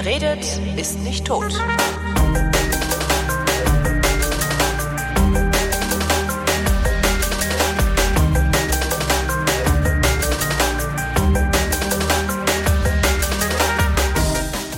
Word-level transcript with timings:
Wer 0.00 0.12
redet, 0.12 0.60
ist 0.76 1.00
nicht 1.00 1.24
tot. 1.24 1.52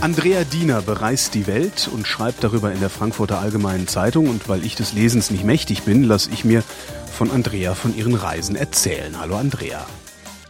Andrea 0.01 0.45
Diener 0.45 0.81
bereist 0.81 1.35
die 1.35 1.47
Welt 1.47 1.91
und 1.93 2.07
schreibt 2.07 2.43
darüber 2.43 2.73
in 2.73 2.81
der 2.81 2.89
Frankfurter 2.89 3.41
Allgemeinen 3.41 3.89
Zeitung. 3.89 4.27
Und 4.27 4.49
weil 4.49 4.65
ich 4.65 4.75
des 4.75 4.95
Lesens 4.95 5.31
nicht 5.31 5.45
mächtig 5.45 5.83
bin, 5.83 6.03
lasse 6.03 6.31
ich 6.33 6.47
mir 6.47 6.63
von 7.13 7.31
Andrea 7.31 7.75
von 7.75 7.95
ihren 7.95 8.15
Reisen 8.15 8.57
erzählen. 8.57 9.21
Hallo 9.21 9.37
Andrea. 9.37 9.85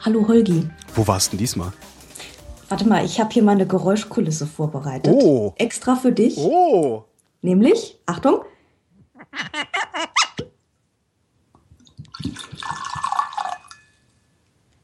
Hallo 0.02 0.28
Holgi. 0.28 0.70
Wo 0.94 1.08
warst 1.08 1.28
du 1.28 1.30
denn 1.32 1.38
diesmal? 1.38 1.72
Warte 2.70 2.88
mal, 2.88 3.04
ich 3.04 3.18
habe 3.18 3.30
hier 3.32 3.42
mal 3.42 3.52
eine 3.52 3.66
Geräuschkulisse 3.66 4.46
vorbereitet. 4.46 5.12
Oh. 5.12 5.54
Extra 5.56 5.96
für 5.96 6.12
dich. 6.12 6.38
Oh. 6.38 7.02
Nämlich, 7.42 7.98
Achtung. 8.06 8.42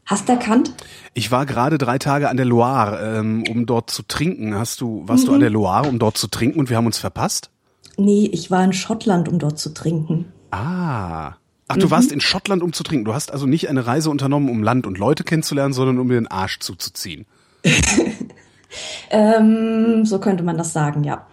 Hast 0.04 0.28
erkannt? 0.28 0.74
Ich 1.14 1.30
war 1.30 1.46
gerade 1.46 1.78
drei 1.78 1.98
Tage 1.98 2.28
an 2.28 2.36
der 2.36 2.46
Loire, 2.46 3.18
ähm, 3.18 3.44
um 3.48 3.66
dort 3.66 3.88
zu 3.88 4.02
trinken. 4.02 4.56
Hast 4.56 4.80
du, 4.80 5.04
warst 5.06 5.22
mhm. 5.22 5.28
du 5.28 5.34
an 5.34 5.40
der 5.40 5.50
Loire, 5.50 5.88
um 5.88 6.00
dort 6.00 6.18
zu 6.18 6.26
trinken 6.26 6.58
und 6.58 6.68
wir 6.68 6.76
haben 6.76 6.86
uns 6.86 6.98
verpasst? 6.98 7.50
Nee, 7.96 8.28
ich 8.32 8.50
war 8.50 8.64
in 8.64 8.72
Schottland, 8.72 9.28
um 9.28 9.38
dort 9.38 9.60
zu 9.60 9.72
trinken. 9.72 10.32
Ah. 10.50 11.34
Ach, 11.68 11.76
du 11.76 11.86
mhm. 11.86 11.90
warst 11.92 12.10
in 12.10 12.20
Schottland, 12.20 12.64
um 12.64 12.72
zu 12.72 12.82
trinken. 12.82 13.04
Du 13.04 13.14
hast 13.14 13.30
also 13.30 13.46
nicht 13.46 13.68
eine 13.68 13.86
Reise 13.86 14.10
unternommen, 14.10 14.48
um 14.48 14.64
Land 14.64 14.88
und 14.88 14.98
Leute 14.98 15.22
kennenzulernen, 15.22 15.72
sondern 15.72 16.00
um 16.00 16.08
den 16.08 16.26
Arsch 16.26 16.58
zuzuziehen. 16.58 17.26
ähm, 19.10 20.04
so 20.04 20.18
könnte 20.18 20.42
man 20.44 20.56
das 20.56 20.72
sagen, 20.72 21.04
ja. 21.04 21.26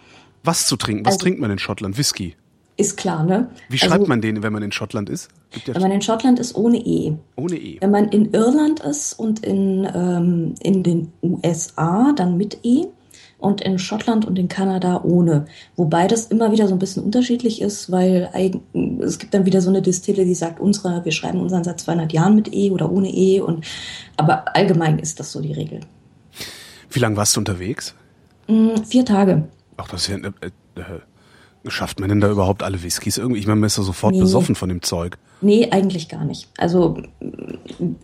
Was 0.44 0.68
zu 0.68 0.76
trinken? 0.76 1.06
Was 1.06 1.14
also, 1.14 1.24
trinkt 1.24 1.40
man 1.40 1.52
in 1.52 1.60
Schottland? 1.60 1.98
Whisky. 1.98 2.36
Ist 2.76 2.98
klar, 2.98 3.24
ne? 3.24 3.50
Wie 3.70 3.78
schreibt 3.78 3.94
also, 3.94 4.08
man 4.08 4.22
den, 4.22 4.42
wenn 4.42 4.52
man 4.52 4.64
in 4.64 4.72
Schottland 4.72 5.10
ist? 5.10 5.30
Ja 5.66 5.76
wenn 5.76 5.82
man 5.84 5.92
in 5.92 6.02
Schottland 6.02 6.40
ist, 6.40 6.56
ohne 6.56 6.78
E. 6.78 7.14
Ohne 7.36 7.56
E. 7.56 7.78
Wenn 7.80 7.92
man 7.92 8.10
in 8.10 8.34
Irland 8.34 8.80
ist 8.80 9.14
und 9.14 9.46
in, 9.46 9.88
ähm, 9.94 10.56
in 10.62 10.82
den 10.82 11.14
USA, 11.22 12.14
dann 12.14 12.38
mit 12.38 12.60
E. 12.64 12.86
Und 13.38 13.60
in 13.60 13.78
Schottland 13.78 14.26
und 14.26 14.40
in 14.40 14.48
Kanada 14.48 15.02
ohne. 15.04 15.46
Wobei 15.76 16.08
das 16.08 16.28
immer 16.28 16.54
wieder 16.54 16.70
so 16.70 16.76
ein 16.76 16.80
bisschen 16.80 17.04
unterschiedlich 17.04 17.62
ist, 17.62 17.92
weil 17.92 18.30
es 19.02 19.20
gibt 19.20 19.34
dann 19.34 19.46
wieder 19.46 19.60
so 19.60 19.70
eine 19.70 19.82
Distille, 19.82 20.24
die 20.24 20.34
sagt, 20.34 20.62
unsere, 20.62 21.04
wir 21.04 21.12
schreiben 21.12 21.42
unseren 21.42 21.66
seit 21.66 21.82
200 21.82 22.14
Jahren 22.14 22.36
mit 22.36 22.54
E 22.54 22.72
oder 22.72 22.90
ohne 22.90 23.10
E. 23.10 23.42
Und, 23.42 23.66
aber 24.16 24.56
allgemein 24.56 24.98
ist 24.98 25.20
das 25.20 25.34
so 25.34 25.42
die 25.42 25.52
Regel. 25.52 25.82
Wie 26.94 27.00
lange 27.00 27.18
warst 27.18 27.36
du 27.36 27.42
unterwegs? 27.42 27.96
Mm, 28.48 28.78
vier 28.86 29.04
Tage. 29.04 29.48
Ach, 29.78 29.88
das 29.88 30.08
ist 30.08 30.08
ja... 30.10 30.18
Äh, 30.18 30.48
äh, 30.80 31.00
Schafft 31.66 32.02
man 32.02 32.10
denn 32.10 32.20
da 32.20 32.30
überhaupt 32.30 32.62
alle 32.62 32.84
Whiskys 32.84 33.18
irgendwie? 33.18 33.40
Ich 33.40 33.48
meine, 33.48 33.62
man 33.62 33.68
ist 33.68 33.78
ja 33.78 33.84
sofort 33.84 34.14
nee. 34.14 34.20
besoffen 34.20 34.54
von 34.54 34.68
dem 34.68 34.82
Zeug. 34.82 35.18
Nee, 35.40 35.70
eigentlich 35.72 36.10
gar 36.10 36.26
nicht. 36.26 36.50
Also 36.58 37.02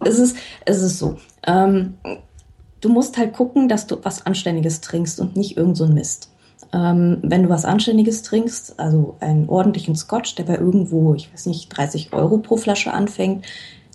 es 0.06 0.18
ist, 0.18 0.38
es 0.64 0.82
ist 0.82 0.98
so. 0.98 1.18
Ähm, 1.46 1.96
du 2.80 2.88
musst 2.88 3.18
halt 3.18 3.34
gucken, 3.34 3.68
dass 3.68 3.86
du 3.86 3.98
was 4.02 4.26
Anständiges 4.26 4.80
trinkst 4.80 5.20
und 5.20 5.36
nicht 5.36 5.58
irgend 5.58 5.76
so 5.76 5.84
ein 5.84 5.94
Mist. 5.94 6.32
Ähm, 6.72 7.18
wenn 7.22 7.44
du 7.44 7.50
was 7.50 7.66
Anständiges 7.66 8.22
trinkst, 8.22 8.80
also 8.80 9.18
einen 9.20 9.50
ordentlichen 9.50 9.96
Scotch, 9.98 10.36
der 10.36 10.46
bei 10.46 10.56
irgendwo, 10.56 11.14
ich 11.16 11.34
weiß 11.34 11.48
nicht, 11.48 11.68
30 11.76 12.14
Euro 12.14 12.38
pro 12.38 12.56
Flasche 12.56 12.94
anfängt, 12.94 13.46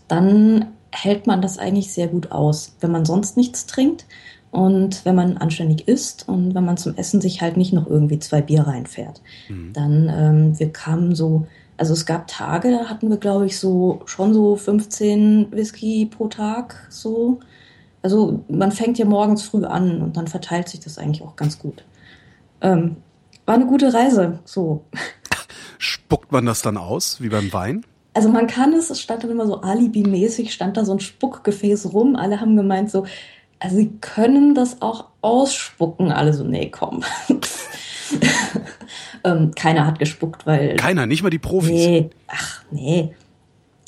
dann 0.08 0.66
hält 0.90 1.26
man 1.26 1.40
das 1.40 1.58
eigentlich 1.58 1.92
sehr 1.92 2.08
gut 2.08 2.32
aus. 2.32 2.76
Wenn 2.80 2.92
man 2.92 3.06
sonst 3.06 3.38
nichts 3.38 3.64
trinkt, 3.64 4.04
und 4.54 5.04
wenn 5.04 5.16
man 5.16 5.36
anständig 5.36 5.88
isst 5.88 6.28
und 6.28 6.54
wenn 6.54 6.64
man 6.64 6.76
zum 6.76 6.94
Essen 6.96 7.20
sich 7.20 7.42
halt 7.42 7.56
nicht 7.56 7.72
noch 7.72 7.88
irgendwie 7.88 8.20
zwei 8.20 8.40
Bier 8.40 8.62
reinfährt, 8.62 9.20
mhm. 9.48 9.72
dann 9.72 10.08
ähm, 10.08 10.58
wir 10.60 10.72
kamen 10.72 11.16
so, 11.16 11.48
also 11.76 11.92
es 11.92 12.06
gab 12.06 12.28
Tage, 12.28 12.70
da 12.70 12.88
hatten 12.88 13.10
wir 13.10 13.16
glaube 13.16 13.46
ich 13.46 13.58
so 13.58 14.02
schon 14.04 14.32
so 14.32 14.54
15 14.54 15.50
Whisky 15.50 16.06
pro 16.06 16.28
Tag 16.28 16.86
so. 16.88 17.40
Also 18.00 18.44
man 18.48 18.70
fängt 18.70 18.96
ja 18.96 19.06
morgens 19.06 19.42
früh 19.42 19.64
an 19.64 20.00
und 20.02 20.16
dann 20.16 20.28
verteilt 20.28 20.68
sich 20.68 20.78
das 20.78 20.98
eigentlich 20.98 21.22
auch 21.22 21.34
ganz 21.34 21.58
gut. 21.58 21.84
Ähm, 22.60 22.96
war 23.46 23.56
eine 23.56 23.66
gute 23.66 23.92
Reise, 23.92 24.38
so. 24.44 24.84
Spuckt 25.78 26.30
man 26.30 26.46
das 26.46 26.62
dann 26.62 26.76
aus, 26.76 27.20
wie 27.20 27.28
beim 27.28 27.52
Wein? 27.52 27.84
Also 28.12 28.28
man 28.28 28.46
kann 28.46 28.72
es, 28.72 28.90
es 28.90 29.00
stand 29.00 29.24
dann 29.24 29.30
immer 29.32 29.48
so 29.48 29.62
alibimäßig, 29.62 30.52
stand 30.52 30.76
da 30.76 30.84
so 30.84 30.92
ein 30.92 31.00
Spuckgefäß 31.00 31.92
rum. 31.92 32.14
Alle 32.14 32.40
haben 32.40 32.56
gemeint 32.56 32.90
so, 32.90 33.04
also 33.64 33.76
sie 33.76 33.92
können 34.02 34.54
das 34.54 34.82
auch 34.82 35.06
ausspucken. 35.22 36.12
Alle 36.12 36.34
so, 36.34 36.44
nee, 36.44 36.68
komm. 36.70 37.02
ähm, 39.24 39.52
keiner 39.54 39.86
hat 39.86 39.98
gespuckt, 39.98 40.44
weil. 40.44 40.76
Keiner, 40.76 41.06
nicht 41.06 41.22
mal 41.22 41.30
die 41.30 41.38
Profis. 41.38 41.70
Nee, 41.70 42.10
ach 42.28 42.62
nee. 42.70 43.14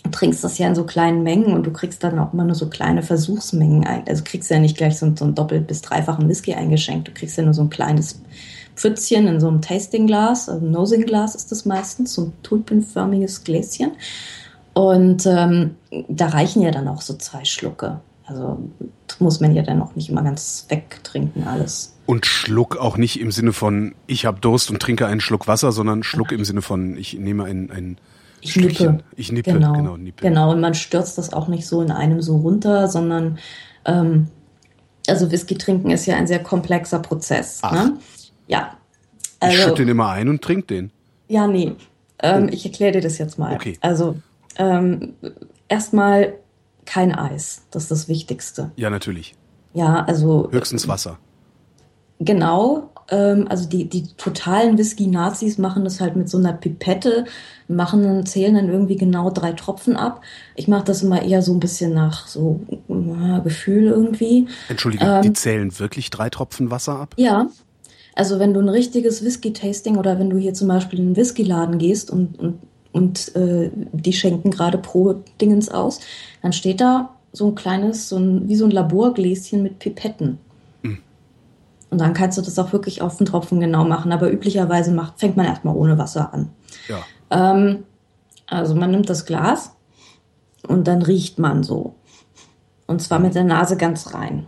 Du 0.02 0.10
trinkst 0.10 0.42
das 0.42 0.56
ja 0.56 0.66
in 0.66 0.74
so 0.74 0.84
kleinen 0.84 1.22
Mengen 1.24 1.52
und 1.52 1.66
du 1.66 1.72
kriegst 1.72 2.02
dann 2.02 2.18
auch 2.18 2.32
immer 2.32 2.44
nur 2.44 2.54
so 2.54 2.70
kleine 2.70 3.02
Versuchsmengen 3.02 3.86
ein. 3.86 4.04
Also 4.08 4.24
kriegst 4.24 4.50
ja 4.50 4.58
nicht 4.58 4.78
gleich 4.78 4.98
so, 4.98 5.14
so 5.14 5.26
einen 5.26 5.34
doppelt 5.34 5.66
bis 5.66 5.82
dreifachen 5.82 6.26
Whisky 6.26 6.54
eingeschenkt. 6.54 7.08
Du 7.08 7.12
kriegst 7.12 7.36
ja 7.36 7.44
nur 7.44 7.52
so 7.52 7.60
ein 7.60 7.70
kleines 7.70 8.22
Pfützchen 8.76 9.26
in 9.26 9.40
so 9.40 9.48
einem 9.48 9.60
Tastingglas, 9.60 10.48
also 10.48 10.64
Nosingglas 10.64 11.34
ist 11.34 11.50
das 11.50 11.66
meistens, 11.66 12.14
so 12.14 12.26
ein 12.26 12.32
tulpenförmiges 12.42 13.44
Gläschen. 13.44 13.92
Und 14.72 15.26
ähm, 15.26 15.76
da 16.08 16.28
reichen 16.28 16.62
ja 16.62 16.70
dann 16.70 16.88
auch 16.88 17.02
so 17.02 17.14
zwei 17.14 17.44
Schlucke. 17.44 18.00
Also 18.26 18.58
muss 19.18 19.40
man 19.40 19.54
ja 19.54 19.62
dann 19.62 19.80
auch 19.80 19.94
nicht 19.94 20.10
immer 20.10 20.22
ganz 20.22 20.66
wegtrinken 20.68 21.46
alles. 21.46 21.96
Und 22.06 22.26
Schluck 22.26 22.76
auch 22.76 22.96
nicht 22.96 23.20
im 23.20 23.30
Sinne 23.30 23.52
von, 23.52 23.94
ich 24.06 24.26
habe 24.26 24.40
Durst 24.40 24.70
und 24.70 24.80
trinke 24.80 25.06
einen 25.06 25.20
Schluck 25.20 25.46
Wasser, 25.46 25.72
sondern 25.72 26.02
Schluck 26.02 26.32
im 26.32 26.44
Sinne 26.44 26.62
von, 26.62 26.96
ich 26.96 27.14
nehme 27.14 27.44
ein, 27.44 27.70
ein 27.70 27.98
ich 28.40 28.56
nippe. 28.56 28.98
Ich 29.16 29.32
nippe, 29.32 29.52
genau. 29.52 29.72
Genau, 29.72 29.96
nippe. 29.96 30.22
genau, 30.22 30.52
und 30.52 30.60
man 30.60 30.74
stürzt 30.74 31.18
das 31.18 31.32
auch 31.32 31.48
nicht 31.48 31.66
so 31.66 31.80
in 31.82 31.90
einem 31.90 32.20
so 32.20 32.36
runter, 32.36 32.88
sondern 32.88 33.38
ähm, 33.84 34.28
also 35.08 35.30
Whisky 35.30 35.56
trinken 35.56 35.90
ist 35.90 36.06
ja 36.06 36.16
ein 36.16 36.26
sehr 36.26 36.42
komplexer 36.42 36.98
Prozess. 36.98 37.60
Ach. 37.62 37.72
Ne? 37.72 37.98
Ja. 38.46 38.76
Also, 39.40 39.56
ich 39.56 39.62
schütte 39.62 39.82
den 39.82 39.88
immer 39.88 40.10
ein 40.10 40.28
und 40.28 40.42
trinke 40.42 40.66
den. 40.66 40.90
Ja, 41.28 41.46
nee. 41.46 41.72
Ähm, 42.22 42.44
oh. 42.44 42.52
Ich 42.52 42.64
erkläre 42.64 42.92
dir 42.92 43.00
das 43.00 43.18
jetzt 43.18 43.38
mal. 43.38 43.54
Okay. 43.54 43.76
Also 43.80 44.16
ähm, 44.56 45.14
erstmal 45.68 46.34
kein 46.86 47.14
Eis. 47.14 47.62
Das 47.70 47.84
ist 47.84 47.90
das 47.90 48.08
Wichtigste. 48.08 48.70
Ja, 48.76 48.90
natürlich. 48.90 49.34
Ja, 49.74 50.04
also. 50.04 50.48
Höchstens 50.50 50.88
Wasser. 50.88 51.18
Genau. 52.18 52.90
Ähm, 53.08 53.46
also 53.48 53.68
die, 53.68 53.88
die 53.88 54.08
totalen 54.16 54.78
Whisky-Nazis 54.78 55.58
machen 55.58 55.84
das 55.84 56.00
halt 56.00 56.16
mit 56.16 56.28
so 56.28 56.38
einer 56.38 56.52
Pipette, 56.52 57.24
machen 57.68 58.02
dann, 58.02 58.26
zählen 58.26 58.54
dann 58.54 58.68
irgendwie 58.68 58.96
genau 58.96 59.30
drei 59.30 59.52
Tropfen 59.52 59.96
ab. 59.96 60.22
Ich 60.54 60.66
mache 60.66 60.84
das 60.84 61.02
immer 61.02 61.22
eher 61.22 61.42
so 61.42 61.52
ein 61.52 61.60
bisschen 61.60 61.94
nach 61.94 62.26
so 62.26 62.60
äh, 62.88 63.40
Gefühl 63.42 63.84
irgendwie. 63.84 64.48
Entschuldige, 64.68 65.04
ähm, 65.04 65.22
die 65.22 65.32
zählen 65.34 65.78
wirklich 65.78 66.10
drei 66.10 66.30
Tropfen 66.30 66.70
Wasser 66.70 66.98
ab? 66.98 67.14
Ja. 67.16 67.48
Also 68.14 68.38
wenn 68.38 68.54
du 68.54 68.60
ein 68.60 68.70
richtiges 68.70 69.22
Whisky-Tasting 69.22 69.98
oder 69.98 70.18
wenn 70.18 70.30
du 70.30 70.38
hier 70.38 70.54
zum 70.54 70.68
Beispiel 70.68 70.98
in 70.98 71.06
einen 71.06 71.16
Whisky-Laden 71.16 71.78
gehst 71.78 72.10
und, 72.10 72.38
und 72.38 72.60
und 72.96 73.36
äh, 73.36 73.70
die 73.92 74.14
schenken 74.14 74.50
gerade 74.50 74.78
Pro-Dingens 74.78 75.68
aus, 75.68 76.00
dann 76.40 76.54
steht 76.54 76.80
da 76.80 77.10
so 77.30 77.48
ein 77.48 77.54
kleines, 77.54 78.08
so 78.08 78.16
ein, 78.16 78.48
wie 78.48 78.56
so 78.56 78.64
ein 78.64 78.70
Laborgläschen 78.70 79.62
mit 79.62 79.78
Pipetten. 79.78 80.38
Mhm. 80.80 81.00
Und 81.90 82.00
dann 82.00 82.14
kannst 82.14 82.38
du 82.38 82.42
das 82.42 82.58
auch 82.58 82.72
wirklich 82.72 83.02
auf 83.02 83.18
den 83.18 83.26
Tropfen 83.26 83.60
genau 83.60 83.84
machen. 83.84 84.12
Aber 84.12 84.32
üblicherweise 84.32 84.92
macht, 84.92 85.20
fängt 85.20 85.36
man 85.36 85.44
erstmal 85.44 85.76
ohne 85.76 85.98
Wasser 85.98 86.32
an. 86.32 86.48
Ja. 86.88 87.04
Ähm, 87.30 87.84
also 88.46 88.74
man 88.74 88.92
nimmt 88.92 89.10
das 89.10 89.26
Glas 89.26 89.72
und 90.66 90.88
dann 90.88 91.02
riecht 91.02 91.38
man 91.38 91.64
so. 91.64 91.96
Und 92.86 93.02
zwar 93.02 93.18
mit 93.18 93.34
der 93.34 93.44
Nase 93.44 93.76
ganz 93.76 94.14
rein. 94.14 94.46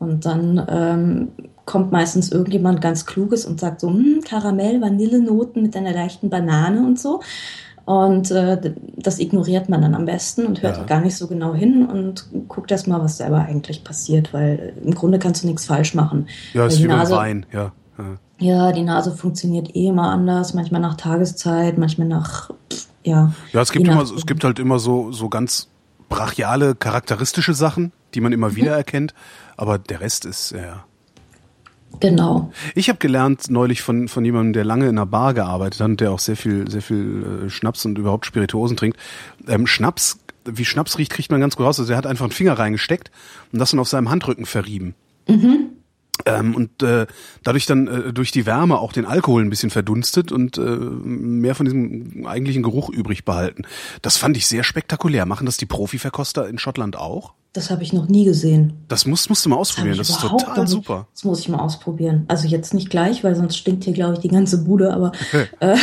Und 0.00 0.26
dann 0.26 0.66
ähm, 0.68 1.28
kommt 1.66 1.92
meistens 1.92 2.32
irgendjemand 2.32 2.80
ganz 2.80 3.06
Kluges 3.06 3.44
und 3.44 3.60
sagt 3.60 3.80
so, 3.80 3.88
hm, 3.88 4.22
Karamell, 4.24 4.80
Vanillenoten 4.80 5.62
mit 5.62 5.76
einer 5.76 5.92
leichten 5.92 6.30
Banane 6.30 6.80
und 6.86 6.98
so. 6.98 7.20
Und 7.86 8.32
äh, 8.32 8.74
das 8.96 9.20
ignoriert 9.20 9.68
man 9.68 9.80
dann 9.80 9.94
am 9.94 10.06
besten 10.06 10.44
und 10.44 10.60
hört 10.60 10.76
ja. 10.76 10.82
gar 10.82 11.00
nicht 11.00 11.16
so 11.16 11.28
genau 11.28 11.54
hin 11.54 11.86
und 11.86 12.26
guckt 12.48 12.72
erst 12.72 12.88
mal, 12.88 13.00
was 13.00 13.18
selber 13.18 13.38
eigentlich 13.38 13.84
passiert, 13.84 14.34
weil 14.34 14.72
im 14.84 14.92
Grunde 14.92 15.20
kannst 15.20 15.44
du 15.44 15.46
nichts 15.46 15.66
falsch 15.66 15.94
machen. 15.94 16.26
Ja, 16.52 16.66
ist 16.66 16.82
wie 16.82 16.88
Nase, 16.88 17.12
beim 17.12 17.20
Wein, 17.20 17.46
ja. 17.52 17.72
ja. 17.96 18.04
Ja, 18.38 18.72
die 18.72 18.82
Nase 18.82 19.12
funktioniert 19.12 19.76
eh 19.76 19.86
immer 19.86 20.10
anders, 20.10 20.52
manchmal 20.52 20.80
nach 20.80 20.96
Tageszeit, 20.96 21.78
manchmal 21.78 22.08
nach, 22.08 22.50
ja. 23.04 23.32
Ja, 23.52 23.62
es 23.62 23.70
gibt 23.70 23.86
immer, 23.86 24.02
es 24.02 24.26
gibt 24.26 24.42
halt 24.42 24.58
immer 24.58 24.80
so, 24.80 25.12
so 25.12 25.28
ganz 25.28 25.68
brachiale, 26.08 26.74
charakteristische 26.74 27.54
Sachen, 27.54 27.92
die 28.14 28.20
man 28.20 28.32
immer 28.32 28.48
mhm. 28.48 28.56
wieder 28.56 28.76
erkennt, 28.76 29.14
aber 29.56 29.78
der 29.78 30.00
Rest 30.00 30.24
ist, 30.24 30.50
ja. 30.50 30.85
Genau. 32.00 32.52
Ich 32.74 32.88
habe 32.88 32.98
gelernt 32.98 33.50
neulich 33.50 33.82
von, 33.82 34.08
von 34.08 34.24
jemandem, 34.24 34.52
der 34.52 34.64
lange 34.64 34.84
in 34.84 34.90
einer 34.90 35.06
Bar 35.06 35.34
gearbeitet 35.34 35.80
hat 35.80 35.88
und 35.88 36.00
der 36.00 36.12
auch 36.12 36.18
sehr 36.18 36.36
viel, 36.36 36.70
sehr 36.70 36.82
viel 36.82 37.44
äh, 37.46 37.50
Schnaps 37.50 37.84
und 37.84 37.98
überhaupt 37.98 38.26
Spirituosen 38.26 38.76
trinkt. 38.76 38.98
Ähm, 39.48 39.66
Schnaps, 39.66 40.18
wie 40.44 40.64
Schnaps 40.64 40.98
riecht, 40.98 41.12
kriegt 41.12 41.30
man 41.30 41.40
ganz 41.40 41.56
gut 41.56 41.66
raus. 41.66 41.80
Also 41.80 41.92
er 41.92 41.96
hat 41.98 42.06
einfach 42.06 42.24
einen 42.24 42.32
Finger 42.32 42.58
reingesteckt 42.58 43.10
und 43.52 43.58
das 43.58 43.70
dann 43.70 43.80
auf 43.80 43.88
seinem 43.88 44.10
Handrücken 44.10 44.46
verrieben. 44.46 44.94
Mhm. 45.28 45.70
ähm, 46.24 46.54
und 46.54 46.82
äh, 46.84 47.06
dadurch 47.42 47.66
dann 47.66 47.88
äh, 47.88 48.12
durch 48.12 48.30
die 48.30 48.46
Wärme 48.46 48.78
auch 48.78 48.92
den 48.92 49.06
Alkohol 49.06 49.42
ein 49.42 49.50
bisschen 49.50 49.70
verdunstet 49.70 50.30
und 50.30 50.56
äh, 50.56 50.60
mehr 50.60 51.56
von 51.56 51.66
diesem 51.66 52.26
eigentlichen 52.26 52.62
Geruch 52.62 52.90
übrig 52.90 53.24
behalten. 53.24 53.62
Das 54.02 54.16
fand 54.16 54.36
ich 54.36 54.46
sehr 54.46 54.62
spektakulär. 54.62 55.26
Machen 55.26 55.46
das 55.46 55.56
die 55.56 55.66
Profiverkoster 55.66 56.48
in 56.48 56.58
Schottland 56.58 56.96
auch? 56.96 57.34
Das 57.56 57.70
habe 57.70 57.82
ich 57.82 57.94
noch 57.94 58.06
nie 58.06 58.26
gesehen. 58.26 58.74
Das 58.88 59.06
musst, 59.06 59.30
musst 59.30 59.46
du 59.46 59.48
mal 59.48 59.56
ausprobieren. 59.56 59.96
Das, 59.96 60.08
das 60.08 60.16
ist 60.16 60.28
total 60.28 60.68
super. 60.68 61.08
Das 61.14 61.24
muss 61.24 61.40
ich 61.40 61.48
mal 61.48 61.60
ausprobieren. 61.60 62.26
Also 62.28 62.46
jetzt 62.46 62.74
nicht 62.74 62.90
gleich, 62.90 63.24
weil 63.24 63.34
sonst 63.34 63.56
stinkt 63.56 63.84
hier, 63.84 63.94
glaube 63.94 64.12
ich, 64.12 64.18
die 64.18 64.28
ganze 64.28 64.62
Bude. 64.62 64.92
Aber 64.92 65.12
äh, 65.60 65.76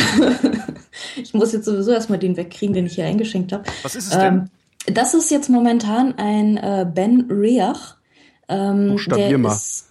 ich 1.16 1.34
muss 1.34 1.52
jetzt 1.52 1.64
sowieso 1.64 1.90
erstmal 1.90 2.20
den 2.20 2.36
wegkriegen, 2.36 2.74
den 2.74 2.86
ich 2.86 2.94
hier 2.94 3.06
eingeschenkt 3.06 3.52
habe. 3.52 3.64
Was 3.82 3.96
ist 3.96 4.12
es 4.12 4.18
denn? 4.18 4.48
Ähm, 4.86 4.94
das 4.94 5.14
ist 5.14 5.32
jetzt 5.32 5.50
momentan 5.50 6.14
ein 6.16 6.58
äh, 6.58 6.86
Ben 6.88 7.28
Riach. 7.28 7.96
Ähm, 8.48 8.96
der 9.08 9.36
mal. 9.36 9.52
ist 9.52 9.88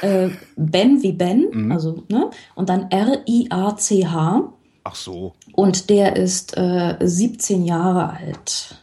äh, 0.00 0.30
Ben 0.56 1.02
wie 1.02 1.12
Ben, 1.12 1.48
mhm. 1.52 1.72
also 1.72 2.02
ne, 2.08 2.30
und 2.54 2.70
dann 2.70 2.90
R-I-A-C-H. 2.90 4.52
Ach 4.84 4.94
so. 4.94 5.34
Und 5.52 5.90
der 5.90 6.16
ist 6.16 6.56
äh, 6.56 6.96
17 6.98 7.66
Jahre 7.66 8.10
alt. 8.10 8.76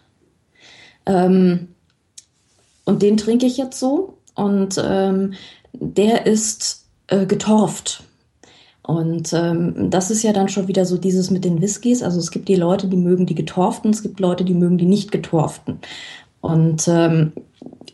Ähm, 1.07 1.69
und 2.87 3.01
den 3.01 3.17
trinke 3.17 3.45
ich 3.45 3.57
jetzt 3.57 3.79
so. 3.79 4.17
Und 4.33 4.81
ähm, 4.83 5.33
der 5.73 6.25
ist 6.25 6.85
äh, 7.07 7.25
getorft. 7.25 8.03
Und 8.81 9.33
ähm, 9.33 9.89
das 9.89 10.09
ist 10.09 10.23
ja 10.23 10.31
dann 10.31 10.47
schon 10.47 10.69
wieder 10.69 10.85
so 10.85 10.97
dieses 10.97 11.29
mit 11.29 11.43
den 11.43 11.61
Whiskys. 11.61 12.01
Also 12.01 12.19
es 12.19 12.31
gibt 12.31 12.47
die 12.47 12.55
Leute, 12.55 12.87
die 12.87 12.95
mögen 12.95 13.25
die 13.25 13.35
getorften, 13.35 13.91
es 13.91 14.01
gibt 14.01 14.21
Leute, 14.21 14.45
die 14.45 14.53
mögen 14.53 14.77
die 14.77 14.85
nicht 14.85 15.11
getorften. 15.11 15.79
Und 16.39 16.87
ähm, 16.87 17.33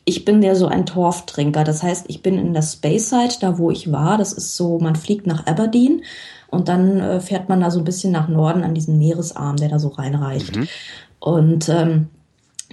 ich 0.06 0.26
bin 0.26 0.44
ja 0.44 0.54
so 0.54 0.68
ein 0.68 0.86
Torftrinker. 0.86 1.64
Das 1.64 1.82
heißt, 1.82 2.06
ich 2.10 2.22
bin 2.22 2.38
in 2.38 2.54
der 2.54 2.62
Speyside, 2.62 3.34
da 3.42 3.58
wo 3.58 3.72
ich 3.72 3.92
war. 3.92 4.20
Das 4.20 4.32
ist 4.32 4.56
so, 4.56 4.78
man 4.78 4.96
fliegt 4.96 5.26
nach 5.26 5.48
Aberdeen 5.48 6.04
und 6.52 6.68
dann 6.68 7.00
äh, 7.00 7.20
fährt 7.20 7.50
man 7.50 7.62
da 7.62 7.72
so 7.72 7.80
ein 7.80 7.86
bisschen 7.86 8.12
nach 8.12 8.28
Norden 8.28 8.64
an 8.64 8.76
diesen 8.76 9.00
Meeresarm, 9.00 9.58
der 9.58 9.70
da 9.70 9.80
so 9.80 9.88
reinreicht. 9.88 10.56
Mhm. 10.56 10.68
Und 11.20 11.70
ähm, 11.70 12.10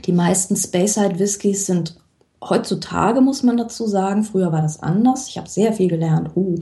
die 0.05 0.13
meisten 0.13 0.57
Speyside 0.57 1.19
Whiskys 1.19 1.65
sind 1.65 1.97
heutzutage, 2.43 3.21
muss 3.21 3.43
man 3.43 3.57
dazu 3.57 3.87
sagen, 3.87 4.25
früher 4.25 4.53
war 4.53 4.63
das 4.63 4.83
anders. 4.83 5.29
Ich 5.29 5.39
habe 5.39 5.49
sehr 5.49 5.73
viel 5.73 5.89
gelernt. 5.89 6.31
Uh, 6.35 6.59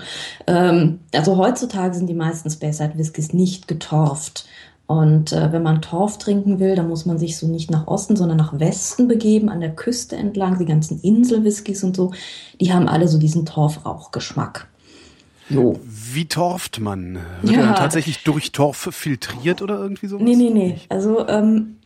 ähm, 0.47 1.01
also 1.15 1.37
heutzutage 1.37 1.95
sind 1.95 2.09
die 2.09 2.15
meisten 2.15 2.51
Speyside 2.51 2.97
Whiskys 2.97 3.33
nicht 3.33 3.69
getorft. 3.69 4.47
Und 4.87 5.33
äh, 5.33 5.53
wenn 5.53 5.63
man 5.63 5.83
Torf 5.83 6.17
trinken 6.17 6.61
will, 6.61 6.75
dann 6.75 6.89
muss 6.89 7.05
man 7.05 7.19
sich 7.19 7.37
so 7.37 7.47
nicht 7.47 7.71
nach 7.71 7.87
Osten, 7.87 8.17
sondern 8.17 8.39
nach 8.39 8.59
Westen 8.59 9.07
begeben, 9.07 9.51
an 9.51 9.61
der 9.61 9.75
Küste 9.75 10.17
entlang. 10.17 10.59
Die 10.59 10.65
ganzen 10.65 10.99
Inselwhiskys 11.01 11.85
und 11.85 11.95
so, 11.95 12.13
die 12.59 12.73
haben 12.73 12.89
alle 12.89 13.07
so 13.07 13.19
diesen 13.19 13.45
Torfrauchgeschmack. 13.45 14.67
So. 15.51 15.79
Wie 15.85 16.27
torft 16.27 16.81
man? 16.81 17.19
Wird 17.43 17.55
ja. 17.55 17.61
er 17.61 17.67
dann 17.67 17.75
tatsächlich 17.75 18.25
durch 18.25 18.53
Torf 18.53 18.89
filtriert 18.91 19.63
oder 19.63 19.79
irgendwie 19.79 20.07
sowas? 20.07 20.25
Nee, 20.25 20.37
nee, 20.37 20.51
nee. 20.51 20.79
Also 20.89 21.27
ähm, 21.29 21.78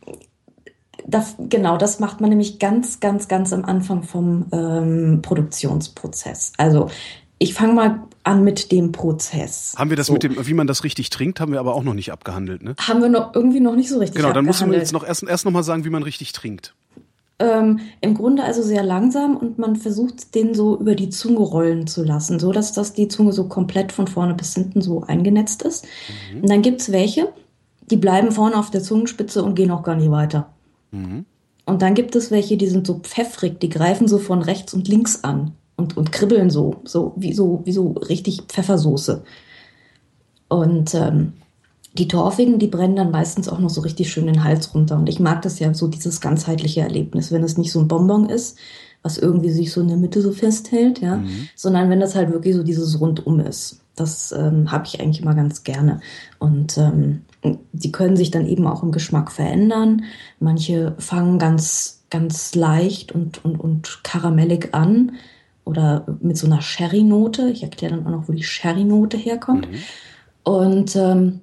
das, 1.07 1.35
genau, 1.37 1.77
das 1.77 1.99
macht 1.99 2.21
man 2.21 2.29
nämlich 2.29 2.59
ganz, 2.59 2.99
ganz, 2.99 3.27
ganz 3.27 3.53
am 3.53 3.65
Anfang 3.65 4.03
vom 4.03 4.45
ähm, 4.51 5.19
Produktionsprozess. 5.21 6.53
Also 6.57 6.89
ich 7.39 7.53
fange 7.53 7.73
mal 7.73 8.03
an 8.23 8.43
mit 8.43 8.71
dem 8.71 8.91
Prozess. 8.91 9.73
Haben 9.77 9.89
wir 9.89 9.97
das 9.97 10.07
so. 10.07 10.13
mit 10.13 10.23
dem, 10.23 10.47
wie 10.47 10.53
man 10.53 10.67
das 10.67 10.83
richtig 10.83 11.09
trinkt, 11.09 11.39
haben 11.39 11.51
wir 11.51 11.59
aber 11.59 11.75
auch 11.75 11.83
noch 11.83 11.93
nicht 11.93 12.11
abgehandelt, 12.11 12.63
ne? 12.63 12.75
Haben 12.79 13.01
wir 13.01 13.09
noch 13.09 13.35
irgendwie 13.35 13.59
noch 13.59 13.75
nicht 13.75 13.89
so 13.89 13.99
richtig 13.99 14.15
Genau, 14.21 14.33
dann 14.33 14.45
musst 14.45 14.61
du 14.61 14.67
mir 14.67 14.77
jetzt 14.77 14.93
noch 14.93 15.05
erst, 15.05 15.23
erst 15.23 15.43
noch 15.43 15.51
mal 15.51 15.63
sagen, 15.63 15.83
wie 15.83 15.89
man 15.89 16.03
richtig 16.03 16.31
trinkt. 16.31 16.73
Ähm, 17.39 17.79
Im 17.99 18.13
Grunde 18.13 18.43
also 18.43 18.61
sehr 18.61 18.83
langsam 18.83 19.35
und 19.35 19.57
man 19.57 19.75
versucht 19.75 20.35
den 20.35 20.53
so 20.53 20.77
über 20.79 20.95
die 20.95 21.09
Zunge 21.09 21.39
rollen 21.39 21.87
zu 21.87 22.03
lassen, 22.03 22.39
so 22.39 22.51
dass 22.51 22.71
das 22.71 22.93
die 22.93 23.09
Zunge 23.09 23.33
so 23.33 23.49
komplett 23.49 23.91
von 23.91 24.07
vorne 24.07 24.35
bis 24.35 24.53
hinten 24.53 24.81
so 24.81 25.01
eingenetzt 25.01 25.63
ist. 25.63 25.85
Mhm. 26.33 26.43
Und 26.43 26.49
dann 26.49 26.61
gibt's 26.61 26.91
welche, 26.91 27.33
die 27.89 27.97
bleiben 27.97 28.31
vorne 28.31 28.55
auf 28.55 28.71
der 28.71 28.83
Zungenspitze 28.83 29.43
und 29.43 29.55
gehen 29.55 29.71
auch 29.71 29.83
gar 29.83 29.95
nicht 29.95 30.11
weiter. 30.11 30.52
Mhm. 30.93 31.25
Und 31.65 31.81
dann 31.81 31.93
gibt 31.93 32.15
es 32.15 32.31
welche, 32.31 32.57
die 32.57 32.67
sind 32.67 32.87
so 32.87 32.99
pfeffrig, 32.99 33.59
die 33.59 33.69
greifen 33.69 34.07
so 34.07 34.17
von 34.17 34.41
rechts 34.41 34.73
und 34.73 34.87
links 34.87 35.23
an 35.23 35.51
und, 35.75 35.97
und 35.97 36.11
kribbeln 36.11 36.49
so, 36.49 36.75
so 36.83 37.13
wie 37.15 37.33
so, 37.33 37.61
wie 37.65 37.71
so 37.71 37.91
richtig 37.91 38.43
Pfeffersoße. 38.47 39.23
Und 40.49 40.93
ähm, 40.93 41.33
die 41.93 42.07
Torfigen, 42.07 42.59
die 42.59 42.67
brennen 42.67 42.95
dann 42.95 43.11
meistens 43.11 43.47
auch 43.47 43.59
noch 43.59 43.69
so 43.69 43.81
richtig 43.81 44.11
schön 44.11 44.25
den 44.25 44.43
Hals 44.43 44.73
runter. 44.73 44.97
Und 44.97 45.07
ich 45.07 45.19
mag 45.19 45.41
das 45.41 45.59
ja 45.59 45.73
so, 45.73 45.87
dieses 45.87 46.21
ganzheitliche 46.21 46.81
Erlebnis, 46.81 47.31
wenn 47.31 47.43
es 47.43 47.57
nicht 47.57 47.71
so 47.71 47.79
ein 47.79 47.87
Bonbon 47.87 48.29
ist, 48.29 48.57
was 49.03 49.17
irgendwie 49.17 49.51
sich 49.51 49.71
so 49.71 49.81
in 49.81 49.89
der 49.89 49.97
Mitte 49.97 50.21
so 50.21 50.31
festhält, 50.31 51.01
ja, 51.01 51.17
mhm. 51.17 51.49
sondern 51.55 51.89
wenn 51.89 51.99
das 51.99 52.15
halt 52.15 52.31
wirklich 52.31 52.55
so 52.55 52.63
dieses 52.63 52.99
Rundum 52.99 53.39
ist. 53.39 53.79
Das 53.95 54.31
ähm, 54.31 54.71
habe 54.71 54.85
ich 54.87 54.99
eigentlich 54.99 55.21
immer 55.21 55.35
ganz 55.35 55.63
gerne. 55.63 55.99
Und 56.39 56.77
ähm, 56.77 57.21
die 57.71 57.91
können 57.91 58.15
sich 58.15 58.31
dann 58.31 58.47
eben 58.47 58.67
auch 58.67 58.83
im 58.83 58.91
Geschmack 58.91 59.31
verändern. 59.31 60.03
Manche 60.39 60.95
fangen 60.97 61.39
ganz, 61.39 62.03
ganz 62.09 62.55
leicht 62.55 63.11
und, 63.11 63.43
und, 63.43 63.59
und 63.59 63.99
karamellig 64.03 64.73
an 64.73 65.13
oder 65.65 66.05
mit 66.21 66.37
so 66.37 66.47
einer 66.47 66.61
Sherry-Note. 66.61 67.49
Ich 67.49 67.63
erkläre 67.63 67.95
dann 67.95 68.05
auch 68.05 68.11
noch, 68.11 68.29
wo 68.29 68.33
die 68.33 68.43
Sherry-Note 68.43 69.17
herkommt. 69.17 69.69
Mhm. 69.69 69.77
Und 70.43 70.95
ähm, 70.95 71.41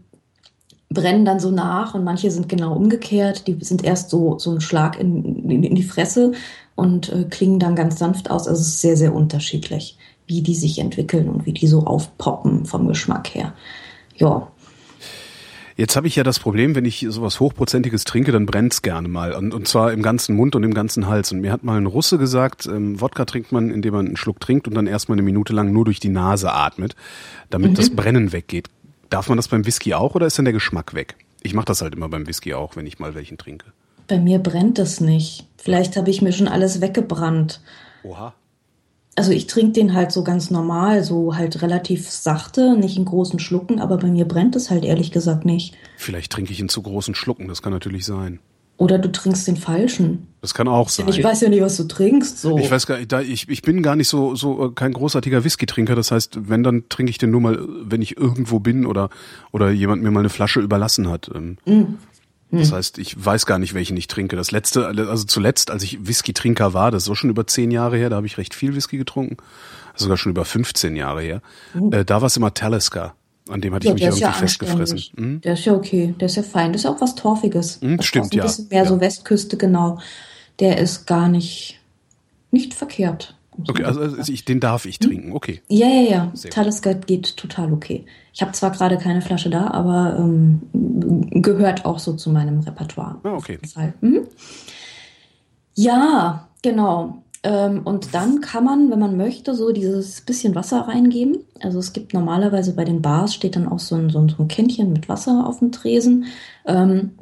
brennen 0.90 1.24
dann 1.24 1.40
so 1.40 1.50
nach 1.50 1.94
und 1.94 2.04
manche 2.04 2.30
sind 2.30 2.48
genau 2.48 2.74
umgekehrt. 2.74 3.46
Die 3.46 3.56
sind 3.60 3.84
erst 3.84 4.10
so, 4.10 4.38
so 4.38 4.52
ein 4.52 4.60
Schlag 4.60 4.98
in, 4.98 5.48
in, 5.48 5.62
in 5.62 5.74
die 5.74 5.82
Fresse 5.82 6.32
und 6.74 7.12
äh, 7.12 7.24
klingen 7.24 7.58
dann 7.58 7.76
ganz 7.76 7.98
sanft 7.98 8.30
aus. 8.30 8.48
Also 8.48 8.60
es 8.60 8.68
ist 8.68 8.80
sehr, 8.80 8.96
sehr 8.96 9.14
unterschiedlich, 9.14 9.96
wie 10.26 10.42
die 10.42 10.54
sich 10.54 10.78
entwickeln 10.78 11.28
und 11.28 11.46
wie 11.46 11.52
die 11.52 11.66
so 11.66 11.84
aufpoppen 11.84 12.66
vom 12.66 12.88
Geschmack 12.88 13.34
her. 13.34 13.54
Ja, 14.16 14.48
Jetzt 15.80 15.96
habe 15.96 16.06
ich 16.06 16.14
ja 16.14 16.24
das 16.24 16.38
Problem, 16.38 16.74
wenn 16.74 16.84
ich 16.84 17.06
sowas 17.08 17.40
Hochprozentiges 17.40 18.04
trinke, 18.04 18.32
dann 18.32 18.44
brennt's 18.44 18.82
gerne 18.82 19.08
mal. 19.08 19.32
Und, 19.32 19.54
und 19.54 19.66
zwar 19.66 19.94
im 19.94 20.02
ganzen 20.02 20.36
Mund 20.36 20.54
und 20.54 20.62
im 20.62 20.74
ganzen 20.74 21.06
Hals. 21.06 21.32
Und 21.32 21.40
mir 21.40 21.50
hat 21.50 21.64
mal 21.64 21.78
ein 21.78 21.86
Russe 21.86 22.18
gesagt, 22.18 22.66
ähm, 22.66 23.00
Wodka 23.00 23.24
trinkt 23.24 23.50
man, 23.50 23.70
indem 23.70 23.94
man 23.94 24.06
einen 24.08 24.18
Schluck 24.18 24.40
trinkt 24.40 24.68
und 24.68 24.74
dann 24.74 24.86
erstmal 24.86 25.14
eine 25.14 25.22
Minute 25.22 25.54
lang 25.54 25.72
nur 25.72 25.86
durch 25.86 25.98
die 25.98 26.10
Nase 26.10 26.52
atmet, 26.52 26.96
damit 27.48 27.70
mhm. 27.70 27.74
das 27.76 27.88
Brennen 27.88 28.30
weggeht. 28.34 28.68
Darf 29.08 29.30
man 29.30 29.38
das 29.38 29.48
beim 29.48 29.64
Whisky 29.64 29.94
auch 29.94 30.14
oder 30.14 30.26
ist 30.26 30.36
dann 30.36 30.44
der 30.44 30.52
Geschmack 30.52 30.92
weg? 30.92 31.16
Ich 31.40 31.54
mache 31.54 31.64
das 31.64 31.80
halt 31.80 31.94
immer 31.94 32.10
beim 32.10 32.26
Whisky 32.26 32.52
auch, 32.52 32.76
wenn 32.76 32.84
ich 32.84 32.98
mal 32.98 33.14
welchen 33.14 33.38
trinke. 33.38 33.72
Bei 34.06 34.18
mir 34.18 34.38
brennt 34.38 34.76
das 34.76 35.00
nicht. 35.00 35.46
Vielleicht 35.56 35.96
habe 35.96 36.10
ich 36.10 36.20
mir 36.20 36.32
schon 36.32 36.48
alles 36.48 36.82
weggebrannt. 36.82 37.62
Oha. 38.02 38.34
Also 39.16 39.32
ich 39.32 39.46
trinke 39.46 39.72
den 39.72 39.94
halt 39.94 40.12
so 40.12 40.24
ganz 40.24 40.50
normal, 40.50 41.02
so 41.02 41.36
halt 41.36 41.62
relativ 41.62 42.08
sachte, 42.08 42.76
nicht 42.76 42.96
in 42.96 43.04
großen 43.04 43.38
Schlucken, 43.38 43.80
aber 43.80 43.98
bei 43.98 44.08
mir 44.08 44.26
brennt 44.26 44.56
es 44.56 44.70
halt 44.70 44.84
ehrlich 44.84 45.10
gesagt 45.10 45.44
nicht. 45.44 45.74
Vielleicht 45.96 46.32
trinke 46.32 46.52
ich 46.52 46.60
in 46.60 46.68
zu 46.68 46.82
großen 46.82 47.14
Schlucken, 47.14 47.48
das 47.48 47.60
kann 47.60 47.72
natürlich 47.72 48.06
sein. 48.06 48.38
Oder 48.80 48.98
du 48.98 49.12
trinkst 49.12 49.46
den 49.46 49.58
falschen. 49.58 50.28
Das 50.40 50.54
kann 50.54 50.66
auch 50.66 50.88
sein. 50.88 51.06
Ich 51.08 51.22
weiß 51.22 51.42
ja 51.42 51.50
nicht, 51.50 51.60
was 51.60 51.76
du 51.76 51.84
trinkst. 51.84 52.40
So. 52.40 52.56
Ich 52.56 52.70
weiß 52.70 52.86
gar 52.86 52.96
nicht, 52.96 53.12
ich, 53.12 53.46
ich 53.46 53.60
bin 53.60 53.82
gar 53.82 53.94
nicht 53.94 54.08
so, 54.08 54.34
so 54.34 54.68
äh, 54.68 54.70
kein 54.74 54.94
großartiger 54.94 55.44
Whisky-Trinker. 55.44 55.94
Das 55.94 56.10
heißt, 56.10 56.48
wenn, 56.48 56.62
dann 56.62 56.88
trinke 56.88 57.10
ich 57.10 57.18
den 57.18 57.30
nur 57.30 57.42
mal, 57.42 57.58
wenn 57.82 58.00
ich 58.00 58.16
irgendwo 58.16 58.58
bin 58.58 58.86
oder, 58.86 59.10
oder 59.52 59.70
jemand 59.70 60.02
mir 60.02 60.10
mal 60.10 60.20
eine 60.20 60.30
Flasche 60.30 60.60
überlassen 60.60 61.10
hat. 61.10 61.30
Mm. 61.66 61.96
Das 62.50 62.70
hm. 62.70 62.76
heißt, 62.76 62.98
ich 62.98 63.24
weiß 63.24 63.46
gar 63.46 63.58
nicht, 63.58 63.74
welchen 63.74 63.96
ich 63.96 64.08
trinke. 64.08 64.36
Das 64.36 64.50
letzte, 64.50 64.86
also 64.86 65.24
zuletzt, 65.24 65.70
als 65.70 65.82
ich 65.82 66.06
Whisky-Trinker 66.06 66.74
war, 66.74 66.90
das 66.90 67.04
ist 67.04 67.08
auch 67.10 67.14
schon 67.14 67.30
über 67.30 67.46
zehn 67.46 67.70
Jahre 67.70 67.96
her, 67.96 68.10
da 68.10 68.16
habe 68.16 68.26
ich 68.26 68.38
recht 68.38 68.54
viel 68.54 68.74
Whisky 68.74 68.98
getrunken. 68.98 69.36
Sogar 69.94 70.16
schon 70.16 70.30
über 70.30 70.44
15 70.44 70.96
Jahre 70.96 71.20
her. 71.20 71.42
Mhm. 71.74 71.92
Äh, 71.92 72.04
da 72.04 72.20
war 72.20 72.26
es 72.26 72.36
immer 72.36 72.54
Talisker. 72.54 73.14
An 73.48 73.60
dem 73.60 73.74
hatte 73.74 73.86
ja, 73.86 73.90
ich 73.90 73.94
mich 73.94 74.02
irgendwie 74.04 74.22
ja 74.22 74.32
festgefressen. 74.32 75.02
Mhm. 75.16 75.40
Der 75.40 75.54
ist 75.54 75.64
ja 75.64 75.74
okay, 75.74 76.14
der 76.18 76.26
ist 76.26 76.36
ja 76.36 76.42
fein. 76.42 76.72
Das 76.72 76.82
ist 76.82 76.86
auch 76.86 77.00
was 77.00 77.14
Torfiges. 77.14 77.80
Mhm, 77.82 78.00
stimmt, 78.00 78.34
ja. 78.34 78.42
Ein 78.42 78.46
bisschen 78.46 78.68
mehr 78.68 78.84
ja. 78.84 78.88
so 78.88 79.00
Westküste, 79.00 79.56
genau. 79.56 79.98
Der 80.60 80.78
ist 80.78 81.06
gar 81.06 81.28
nicht, 81.28 81.80
nicht 82.50 82.74
verkehrt. 82.74 83.34
Okay, 83.68 83.84
also, 83.84 84.00
also 84.00 84.32
ich, 84.32 84.44
den 84.44 84.60
darf 84.60 84.86
ich 84.86 84.98
trinken, 84.98 85.32
okay. 85.32 85.62
Ja, 85.68 85.86
ja, 85.86 86.02
ja. 86.02 86.32
Talisker 86.50 86.94
geht 86.94 87.36
total 87.36 87.72
okay. 87.72 88.06
Ich 88.32 88.42
habe 88.42 88.52
zwar 88.52 88.70
gerade 88.70 88.98
keine 88.98 89.22
Flasche 89.22 89.50
da, 89.50 89.68
aber 89.68 90.16
ähm, 90.18 90.62
gehört 91.42 91.84
auch 91.84 91.98
so 91.98 92.14
zu 92.14 92.30
meinem 92.30 92.60
Repertoire. 92.60 93.20
Ah, 93.22 93.34
okay. 93.34 93.58
Mhm. 94.00 94.26
Ja, 95.74 96.48
genau. 96.62 97.22
Ähm, 97.42 97.82
und 97.84 98.14
dann 98.14 98.40
kann 98.40 98.64
man, 98.64 98.90
wenn 98.90 98.98
man 98.98 99.16
möchte, 99.16 99.54
so 99.54 99.72
dieses 99.72 100.20
bisschen 100.20 100.54
Wasser 100.54 100.82
reingeben. 100.82 101.38
Also 101.60 101.78
es 101.78 101.92
gibt 101.92 102.12
normalerweise 102.12 102.74
bei 102.74 102.84
den 102.84 103.00
Bars 103.00 103.34
steht 103.34 103.56
dann 103.56 103.68
auch 103.68 103.78
so 103.78 103.96
ein, 103.96 104.10
so 104.10 104.20
ein, 104.20 104.28
so 104.28 104.42
ein 104.42 104.48
Kännchen 104.48 104.92
mit 104.92 105.08
Wasser 105.08 105.46
auf 105.46 105.60
dem 105.60 105.72
Tresen. 105.72 106.26
Ähm, 106.66 107.12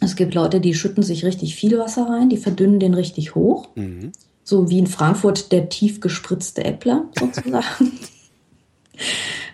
es 0.00 0.16
gibt 0.16 0.34
Leute, 0.34 0.60
die 0.60 0.74
schütten 0.74 1.02
sich 1.02 1.24
richtig 1.24 1.54
viel 1.56 1.78
Wasser 1.78 2.08
rein, 2.08 2.28
die 2.28 2.36
verdünnen 2.36 2.78
den 2.78 2.94
richtig 2.94 3.34
hoch. 3.34 3.68
Mhm 3.74 4.12
so 4.44 4.70
wie 4.70 4.78
in 4.78 4.86
Frankfurt 4.86 5.50
der 5.50 5.68
tief 5.68 6.00
gespritzte 6.00 6.64
Äppler 6.64 7.06
sozusagen. 7.18 7.64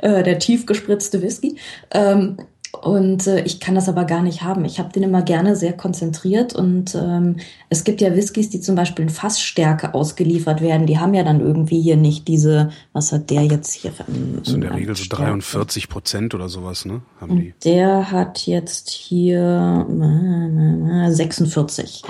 äh, 0.01 0.23
der 0.23 0.39
tief 0.39 0.67
gespritzte 0.67 1.23
Whisky. 1.23 1.57
Ähm, 1.93 2.37
Und 2.83 3.27
äh, 3.27 3.43
ich 3.43 3.59
kann 3.59 3.75
das 3.75 3.89
aber 3.89 4.05
gar 4.05 4.23
nicht 4.23 4.43
haben. 4.43 4.65
Ich 4.65 4.79
habe 4.79 4.93
den 4.93 5.03
immer 5.03 5.23
gerne 5.23 5.57
sehr 5.57 5.73
konzentriert 5.73 6.55
und 6.55 6.95
ähm, 6.95 7.37
es 7.69 7.83
gibt 7.83 8.01
ja 8.01 8.15
Whiskys, 8.15 8.49
die 8.49 8.61
zum 8.61 8.77
Beispiel 8.77 9.03
in 9.03 9.11
Fassstärke 9.11 9.93
ausgeliefert 9.93 10.61
werden. 10.61 10.87
Die 10.87 10.99
haben 10.99 11.13
ja 11.13 11.25
dann 11.25 11.41
irgendwie 11.41 11.81
hier 11.81 11.97
nicht 11.97 12.29
diese, 12.29 12.71
was 12.93 13.11
hat 13.11 13.29
der 13.31 13.43
jetzt 13.43 13.73
hier? 13.75 13.93
Ähm, 14.09 14.41
so 14.45 14.55
in 14.55 14.61
der 14.61 14.73
Regel 14.73 14.95
so 14.97 15.05
43 15.09 15.89
Prozent 15.89 16.33
oder 16.33 16.49
sowas, 16.49 16.85
ne? 16.85 17.03
Haben 17.21 17.41
die. 17.41 17.55
Der 17.65 18.13
hat 18.13 18.47
jetzt 18.47 18.89
hier 18.89 19.87
äh, 19.91 21.11
46. 21.11 22.03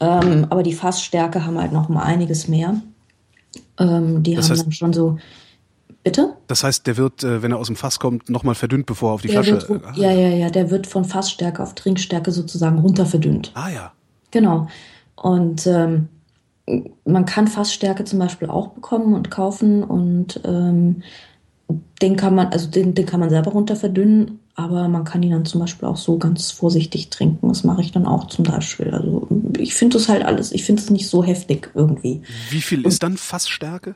Ähm, 0.00 0.46
aber 0.50 0.62
die 0.62 0.72
Fassstärke 0.74 1.44
haben 1.44 1.58
halt 1.58 1.72
noch 1.72 1.88
mal 1.88 2.02
einiges 2.02 2.46
mehr. 2.48 2.80
Ähm, 3.78 4.22
die 4.22 4.34
Das 4.34 4.48
haben 4.50 4.56
heißt- 4.56 4.62
dann 4.64 4.72
schon 4.72 4.92
so. 4.92 5.18
Bitte? 6.04 6.34
Das 6.46 6.62
heißt, 6.62 6.86
der 6.86 6.96
wird, 6.96 7.24
äh, 7.24 7.42
wenn 7.42 7.50
er 7.50 7.58
aus 7.58 7.66
dem 7.66 7.76
Fass 7.76 7.98
kommt, 7.98 8.30
nochmal 8.30 8.54
verdünnt, 8.54 8.86
bevor 8.86 9.10
er 9.10 9.14
auf 9.14 9.22
die 9.22 9.28
Der 9.28 9.42
Flasche. 9.42 9.68
wird, 9.68 9.84
Ah, 9.84 9.92
ja, 9.96 10.12
ja, 10.12 10.28
ja, 10.28 10.48
der 10.50 10.70
wird 10.70 10.86
von 10.86 11.04
Fassstärke 11.04 11.62
auf 11.62 11.74
Trinkstärke 11.74 12.30
sozusagen 12.30 12.78
runter 12.78 13.04
verdünnt. 13.04 13.50
ah 13.54 13.68
ja. 13.68 13.92
Genau. 14.30 14.68
Und 15.16 15.66
ähm, 15.66 16.08
man 17.04 17.24
kann 17.24 17.48
Fassstärke 17.48 18.04
zum 18.04 18.18
Beispiel 18.20 18.48
auch 18.48 18.68
bekommen 18.68 19.14
und 19.14 19.30
kaufen 19.30 19.82
und 19.82 20.40
ähm, 20.44 21.02
den 22.00 22.16
kann 22.16 22.34
man, 22.34 22.48
also 22.48 22.70
den, 22.70 22.94
den 22.94 23.04
kann 23.06 23.20
man 23.20 23.30
selber 23.30 23.50
runter 23.50 23.74
verdünnen, 23.74 24.38
aber 24.54 24.86
man 24.88 25.04
kann 25.04 25.22
ihn 25.22 25.32
dann 25.32 25.44
zum 25.46 25.60
Beispiel 25.60 25.88
auch 25.88 25.96
so 25.96 26.16
ganz 26.18 26.50
vorsichtig 26.50 27.10
trinken. 27.10 27.48
Das 27.48 27.64
mache 27.64 27.80
ich 27.80 27.90
dann 27.92 28.06
auch 28.06 28.26
zum 28.28 28.44
Beispiel. 28.44 28.90
Also 28.90 29.26
ich 29.60 29.74
finde 29.74 29.98
das 29.98 30.08
halt 30.08 30.24
alles, 30.24 30.52
ich 30.52 30.64
finde 30.64 30.82
es 30.82 30.90
nicht 30.90 31.08
so 31.08 31.22
heftig 31.24 31.70
irgendwie. 31.74 32.22
Wie 32.50 32.60
viel 32.62 32.86
ist 32.86 33.02
dann 33.02 33.16
Fassstärke? 33.16 33.94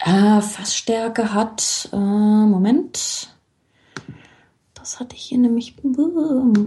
Äh, 0.00 0.40
Fassstärke 0.40 1.32
hat, 1.34 1.88
äh, 1.92 1.96
Moment, 1.96 3.30
das 4.74 5.00
hatte 5.00 5.16
ich 5.16 5.22
hier 5.22 5.38
nämlich 5.38 5.74
äh, 5.82 6.58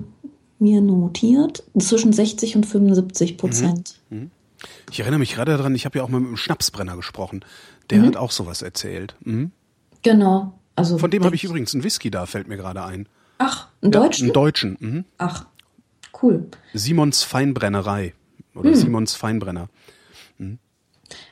mir 0.60 0.82
notiert, 0.82 1.64
zwischen 1.80 2.14
60 2.14 2.56
und 2.58 2.66
75 2.66 3.38
Prozent. 3.38 3.96
Ich 4.92 5.00
erinnere 5.00 5.20
mich 5.20 5.34
gerade 5.34 5.58
daran, 5.58 5.74
ich 5.74 5.86
habe 5.86 5.98
ja 5.98 6.04
auch 6.04 6.10
mal 6.10 6.20
mit 6.20 6.28
einem 6.28 6.38
Schnapsbrenner 6.38 6.96
gesprochen. 6.96 7.44
Der 7.90 8.00
Mhm. 8.00 8.06
hat 8.08 8.18
auch 8.18 8.32
sowas 8.32 8.62
erzählt. 8.62 9.16
Mhm. 9.22 9.52
Genau. 10.04 10.54
Also 10.76 10.98
Von 10.98 11.10
dem 11.12 11.24
habe 11.24 11.36
ich 11.36 11.44
übrigens 11.44 11.74
einen 11.74 11.84
Whisky 11.84 12.12
da, 12.12 12.26
fällt 12.26 12.48
mir 12.48 12.58
gerade 12.58 12.84
ein. 12.84 13.08
Ach, 13.40 13.70
einen 13.82 13.92
Ja, 13.92 14.00
Deutschen? 14.02 14.26
Einen 14.26 14.34
Deutschen. 14.34 14.78
Mhm. 14.80 15.06
Ach, 15.18 15.46
cool. 16.22 16.48
Simons 16.74 17.24
Feinbrennerei. 17.24 18.14
Oder 18.56 18.72
Hm. 18.72 18.76
Simons 18.76 19.16
Feinbrenner. 19.16 19.70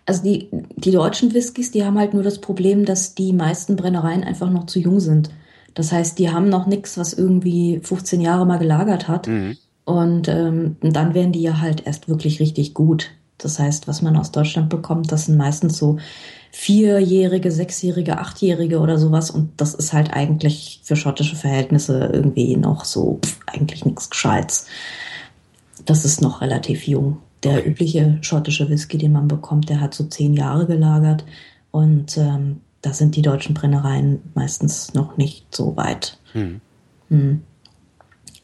Also 0.05 0.23
die, 0.23 0.49
die 0.75 0.91
deutschen 0.91 1.33
Whiskys, 1.33 1.71
die 1.71 1.85
haben 1.85 1.97
halt 1.97 2.13
nur 2.13 2.23
das 2.23 2.41
Problem, 2.41 2.85
dass 2.85 3.15
die 3.15 3.33
meisten 3.33 3.75
Brennereien 3.75 4.23
einfach 4.23 4.49
noch 4.49 4.65
zu 4.65 4.79
jung 4.79 4.99
sind. 4.99 5.29
Das 5.73 5.91
heißt, 5.91 6.17
die 6.19 6.31
haben 6.31 6.49
noch 6.49 6.67
nichts, 6.67 6.97
was 6.97 7.13
irgendwie 7.13 7.79
15 7.83 8.19
Jahre 8.19 8.45
mal 8.45 8.57
gelagert 8.57 9.07
hat. 9.07 9.27
Mhm. 9.27 9.57
Und 9.85 10.27
ähm, 10.27 10.77
dann 10.81 11.13
werden 11.13 11.31
die 11.31 11.41
ja 11.41 11.61
halt 11.61 11.85
erst 11.85 12.09
wirklich 12.09 12.39
richtig 12.39 12.73
gut. 12.73 13.11
Das 13.37 13.59
heißt, 13.59 13.87
was 13.87 14.01
man 14.01 14.17
aus 14.17 14.31
Deutschland 14.31 14.69
bekommt, 14.69 15.11
das 15.11 15.27
sind 15.27 15.37
meistens 15.37 15.77
so 15.77 15.97
vierjährige, 16.51 17.51
sechsjährige, 17.51 18.17
achtjährige 18.17 18.79
oder 18.79 18.97
sowas. 18.97 19.31
Und 19.31 19.51
das 19.57 19.73
ist 19.73 19.93
halt 19.93 20.13
eigentlich 20.13 20.81
für 20.83 20.95
schottische 20.95 21.35
Verhältnisse 21.35 22.09
irgendwie 22.11 22.55
noch 22.55 22.85
so 22.85 23.19
pff, 23.23 23.39
eigentlich 23.45 23.85
nichts 23.85 24.09
Gescheites. 24.09 24.65
Das 25.85 26.05
ist 26.05 26.21
noch 26.21 26.41
relativ 26.41 26.87
jung. 26.87 27.17
Der 27.43 27.65
übliche 27.65 28.17
schottische 28.21 28.69
Whisky, 28.69 28.97
den 28.97 29.13
man 29.13 29.27
bekommt, 29.27 29.69
der 29.69 29.79
hat 29.79 29.93
so 29.93 30.03
zehn 30.05 30.33
Jahre 30.33 30.65
gelagert. 30.65 31.23
Und 31.71 32.17
ähm, 32.17 32.61
da 32.81 32.93
sind 32.93 33.15
die 33.15 33.21
deutschen 33.21 33.53
Brennereien 33.53 34.21
meistens 34.33 34.93
noch 34.93 35.17
nicht 35.17 35.55
so 35.55 35.77
weit. 35.77 36.17
Mhm. 36.33 36.61
Hm. 37.09 37.41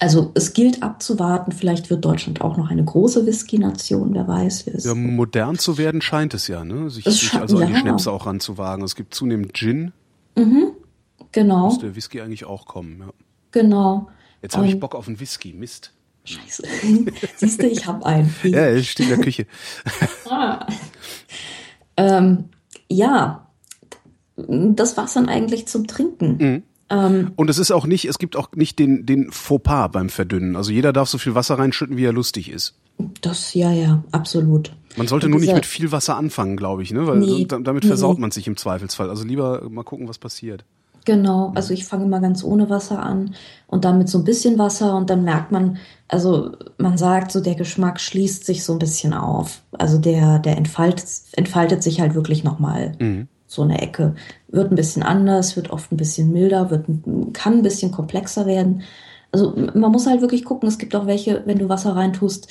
Also 0.05 0.29
es 0.35 0.53
gilt 0.53 0.83
abzuwarten, 0.83 1.51
vielleicht 1.51 1.89
wird 1.89 2.05
Deutschland 2.05 2.39
auch 2.41 2.57
noch 2.57 2.69
eine 2.69 2.85
große 2.85 3.25
Whisky-Nation, 3.25 4.13
wer 4.13 4.27
weiß. 4.27 4.67
Es 4.67 4.83
Ja, 4.83 4.93
modern 4.93 5.57
zu 5.57 5.79
werden 5.79 5.99
scheint 5.99 6.35
es 6.35 6.47
ja, 6.47 6.63
ne? 6.63 6.91
Sich, 6.91 7.07
Es 7.07 7.21
sich 7.21 7.33
also 7.33 7.57
an 7.57 7.69
die. 7.69 7.75
Schnäpse 7.75 8.11
auch 8.11 8.27
ranzuwagen. 8.27 8.85
Es 8.85 8.93
gibt 8.93 9.15
zunehmend 9.15 9.55
Gin, 9.55 9.93
genau, 11.31 11.65
muss 11.65 11.79
der 11.79 11.95
Whisky 11.95 12.21
eigentlich 12.21 12.45
auch 12.45 12.67
kommen. 12.67 12.99
Ja. 12.99 13.07
genau. 13.49 14.07
Jetzt 14.43 14.55
habe 14.55 14.67
ich 14.67 14.79
Bock 14.79 14.93
auf 14.93 15.07
einen 15.07 15.19
Whisky. 15.19 15.53
Mist. 15.53 15.91
Scheiße. 16.23 16.61
Siehst 17.37 17.63
du, 17.63 17.65
ich 17.65 17.87
habe 17.87 18.05
einen. 18.05 18.31
Ja, 18.43 18.59
er 18.59 18.83
steht 18.83 19.09
in 19.09 19.15
der 19.15 19.23
Küche. 19.23 19.47
Ähm, 21.97 22.49
ja, 22.89 23.47
das 24.35 24.97
war's 24.97 25.13
dann 25.13 25.29
eigentlich 25.29 25.65
zum 25.67 25.87
Trinken. 25.87 26.37
Mhm. 26.37 26.63
Ähm, 26.89 27.31
Und 27.35 27.49
es 27.49 27.57
ist 27.57 27.71
auch 27.71 27.85
nicht, 27.85 28.05
es 28.05 28.19
gibt 28.19 28.35
auch 28.35 28.49
nicht 28.55 28.77
den, 28.79 29.05
den 29.05 29.31
Fauxpas 29.31 29.89
beim 29.89 30.09
Verdünnen. 30.09 30.55
Also 30.55 30.71
jeder 30.71 30.93
darf 30.93 31.09
so 31.09 31.17
viel 31.17 31.33
Wasser 31.35 31.57
reinschütten, 31.57 31.97
wie 31.97 32.05
er 32.05 32.13
lustig 32.13 32.49
ist. 32.51 32.75
das, 33.21 33.53
ja, 33.55 33.71
ja, 33.71 34.03
absolut. 34.11 34.71
Man 34.95 35.07
sollte 35.07 35.25
Und 35.25 35.31
nur 35.31 35.41
nicht 35.41 35.53
mit 35.53 35.65
viel 35.65 35.91
Wasser 35.91 36.15
anfangen, 36.15 36.55
glaube 36.57 36.83
ich, 36.83 36.91
ne? 36.93 37.05
Weil 37.07 37.17
Nee, 37.19 37.45
damit 37.45 37.83
nee. 37.83 37.87
versaut 37.87 38.19
man 38.19 38.31
sich 38.31 38.47
im 38.47 38.55
Zweifelsfall. 38.55 39.09
Also 39.09 39.25
lieber 39.25 39.67
mal 39.69 39.83
gucken, 39.83 40.07
was 40.07 40.17
passiert. 40.19 40.63
Genau, 41.05 41.51
also 41.53 41.71
ich 41.73 41.85
fange 41.85 42.05
immer 42.05 42.19
ganz 42.19 42.43
ohne 42.43 42.67
Wasser 42.69 43.03
an 43.03 43.35
und 43.67 43.85
dann 43.85 43.99
mit 43.99 44.09
so 44.09 44.17
ein 44.17 44.23
bisschen 44.23 44.57
Wasser 44.57 44.95
und 44.95 45.09
dann 45.11 45.23
merkt 45.23 45.51
man, 45.51 45.77
also 46.07 46.53
man 46.79 46.97
sagt 46.97 47.31
so, 47.31 47.41
der 47.41 47.53
Geschmack 47.53 47.99
schließt 48.01 48.43
sich 48.43 48.63
so 48.63 48.73
ein 48.73 48.79
bisschen 48.79 49.13
auf. 49.13 49.61
Also 49.73 49.99
der, 49.99 50.39
der 50.39 50.57
entfaltet, 50.57 51.05
entfaltet 51.33 51.83
sich 51.83 51.99
halt 52.01 52.15
wirklich 52.15 52.43
nochmal 52.43 52.93
Mhm. 52.99 53.27
So 53.55 53.63
eine 53.63 53.81
Ecke. 53.81 54.15
Wird 54.49 54.71
ein 54.71 54.75
bisschen 54.75 55.03
anders, 55.03 55.55
wird 55.55 55.69
oft 55.71 55.91
ein 55.91 55.97
bisschen 55.97 56.31
milder, 56.31 56.69
wird, 56.69 56.85
kann 57.33 57.53
ein 57.53 57.61
bisschen 57.63 57.91
komplexer 57.91 58.45
werden. 58.45 58.83
Also 59.31 59.53
man 59.73 59.91
muss 59.91 60.07
halt 60.07 60.21
wirklich 60.21 60.45
gucken, 60.45 60.69
es 60.69 60.77
gibt 60.77 60.95
auch 60.95 61.07
welche, 61.07 61.41
wenn 61.45 61.57
du 61.59 61.67
Wasser 61.67 61.95
reintust, 61.95 62.47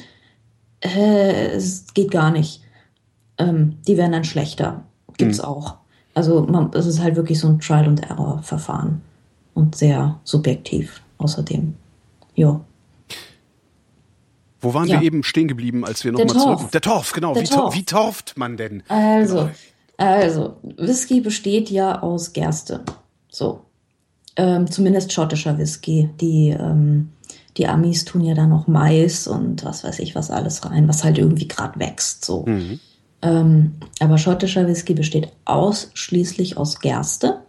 äh, 0.81 1.47
es 1.53 1.87
geht 1.95 2.11
gar 2.11 2.31
nicht. 2.31 2.61
Ähm, 3.39 3.77
die 3.87 3.97
werden 3.97 4.13
dann 4.13 4.25
schlechter. 4.25 4.83
Gibt's 5.17 5.41
auch. 5.41 5.77
Also 6.15 6.43
man, 6.43 6.71
es 6.75 6.87
ist 6.87 7.01
halt 7.03 7.17
wirklich 7.17 7.39
so 7.41 7.49
ein 7.49 7.59
Trial-and-Error-Verfahren 7.61 9.01
und 9.55 9.77
sehr 9.77 10.19
subjektiv 10.25 11.01
außerdem. 11.19 11.75
Ja. 12.35 12.61
Wo 14.61 14.73
waren 14.75 14.89
Ja. 14.89 15.01
wir 15.01 15.07
eben 15.07 15.23
stehen 15.23 15.49
geblieben, 15.49 15.85
als 15.85 16.05
wir 16.05 16.13
nochmal 16.13 16.29
zurück... 16.29 16.71
Der 16.73 16.81
Torf, 16.81 17.13
genau. 17.13 17.35
Wie, 17.37 17.45
tor- 17.45 17.63
Torf. 17.65 17.75
wie 17.75 17.85
torft 17.85 18.37
man 18.37 18.57
denn? 18.57 18.83
Also, 18.89 19.37
Genau. 19.37 19.51
Also, 19.97 20.57
Whisky 20.63 21.21
besteht 21.21 21.71
ja 21.71 22.03
aus 22.03 22.33
Gerste. 22.33 22.81
So. 23.31 23.61
Ähm, 24.37 24.71
zumindest 24.71 25.13
schottischer 25.13 25.59
Whisky. 25.59 26.11
Die, 26.21 26.51
ähm, 26.51 27.13
die 27.57 27.69
Amis 27.69 28.05
tun 28.05 28.23
ja 28.23 28.35
da 28.35 28.47
noch 28.47 28.67
Mais 28.67 29.29
und 29.29 29.65
was 29.65 29.85
weiß 29.85 30.01
ich 30.01 30.15
was 30.15 30.31
alles 30.31 30.65
rein, 30.65 30.89
was 30.89 31.05
halt 31.05 31.19
irgendwie 31.19 31.47
gerade 31.47 31.79
wächst. 31.79 32.25
So. 32.25 32.45
Mhm. 32.47 32.81
Ähm, 33.23 33.75
aber 34.01 34.19
schottischer 34.19 34.67
Whisky 34.67 34.95
besteht 34.95 35.33
ausschließlich 35.45 36.57
aus 36.57 36.81
Gerste. 36.81 37.41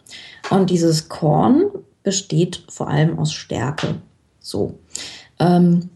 Und 0.52 0.70
dieses 0.70 1.10
Korn 1.10 1.64
besteht 2.04 2.64
vor 2.70 2.88
allem 2.88 3.18
aus 3.18 3.34
Stärke. 3.34 3.96
So. 4.40 4.78
Ähm, 5.40 5.90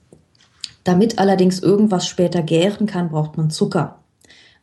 damit 0.84 1.20
allerdings 1.20 1.60
irgendwas 1.60 2.08
später 2.08 2.42
gären 2.42 2.88
kann, 2.88 3.10
braucht 3.10 3.38
man 3.38 3.52
Zucker. 3.52 4.00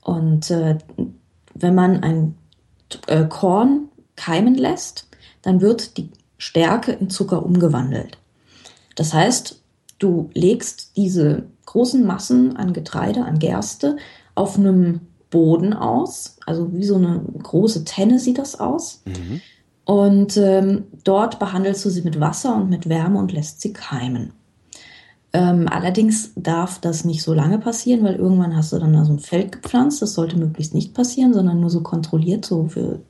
Und 0.02 0.50
äh, 0.50 0.78
wenn 1.58 1.74
man 1.74 2.02
ein 2.02 2.36
äh, 3.06 3.24
Korn 3.24 3.88
keimen 4.16 4.54
lässt, 4.54 5.08
dann 5.42 5.60
wird 5.60 5.96
die 5.96 6.10
Stärke 6.38 6.92
in 6.92 7.10
Zucker 7.10 7.44
umgewandelt. 7.44 8.18
Das 8.94 9.14
heißt, 9.14 9.62
du 9.98 10.30
legst 10.34 10.96
diese 10.96 11.44
großen 11.66 12.04
Massen 12.04 12.56
an 12.56 12.72
Getreide, 12.72 13.24
an 13.24 13.38
Gerste 13.38 13.96
auf 14.34 14.58
einem 14.58 15.00
Boden 15.30 15.72
aus, 15.72 16.36
also 16.46 16.72
wie 16.72 16.84
so 16.84 16.96
eine 16.96 17.20
große 17.42 17.84
Tenne 17.84 18.18
sieht 18.18 18.38
das 18.38 18.58
aus. 18.58 19.02
Mhm. 19.04 19.40
Und 19.84 20.36
ähm, 20.36 20.84
dort 21.04 21.38
behandelst 21.38 21.84
du 21.84 21.90
sie 21.90 22.02
mit 22.02 22.18
Wasser 22.20 22.56
und 22.56 22.70
mit 22.70 22.88
Wärme 22.88 23.18
und 23.18 23.32
lässt 23.32 23.60
sie 23.60 23.72
keimen. 23.72 24.32
Ähm, 25.36 25.68
allerdings 25.68 26.32
darf 26.34 26.80
das 26.80 27.04
nicht 27.04 27.22
so 27.22 27.34
lange 27.34 27.58
passieren, 27.58 28.02
weil 28.02 28.14
irgendwann 28.14 28.56
hast 28.56 28.72
du 28.72 28.78
dann 28.78 28.94
da 28.94 29.04
so 29.04 29.12
ein 29.12 29.18
Feld 29.18 29.52
gepflanzt. 29.52 30.00
Das 30.00 30.14
sollte 30.14 30.38
möglichst 30.38 30.72
nicht 30.72 30.94
passieren, 30.94 31.34
sondern 31.34 31.60
nur 31.60 31.68
so 31.68 31.82
kontrolliert, 31.82 32.46
so 32.46 32.68
für 32.68 33.00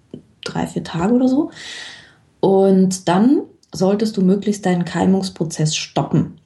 drei, 0.43 0.67
vier 0.67 0.83
Tage 0.83 1.15
oder 1.15 1.29
so. 1.29 1.53
Und 2.41 3.07
dann 3.07 3.43
solltest 3.73 4.17
du 4.17 4.23
möglichst 4.23 4.67
deinen 4.67 4.85
Keimungsprozess 4.85 5.77
stoppen. 5.77 6.41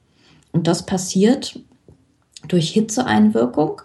Und 0.51 0.67
das 0.67 0.85
passiert 0.85 1.59
durch 2.47 2.69
Hitzeeinwirkung. 2.69 3.81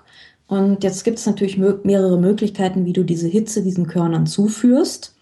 Und 0.48 0.84
jetzt 0.84 1.02
gibt 1.02 1.18
es 1.18 1.24
natürlich 1.24 1.56
mehrere 1.56 2.18
Möglichkeiten, 2.18 2.84
wie 2.84 2.92
du 2.92 3.04
diese 3.04 3.26
Hitze 3.26 3.62
diesen 3.62 3.86
Körnern 3.86 4.26
zuführst. 4.26 5.16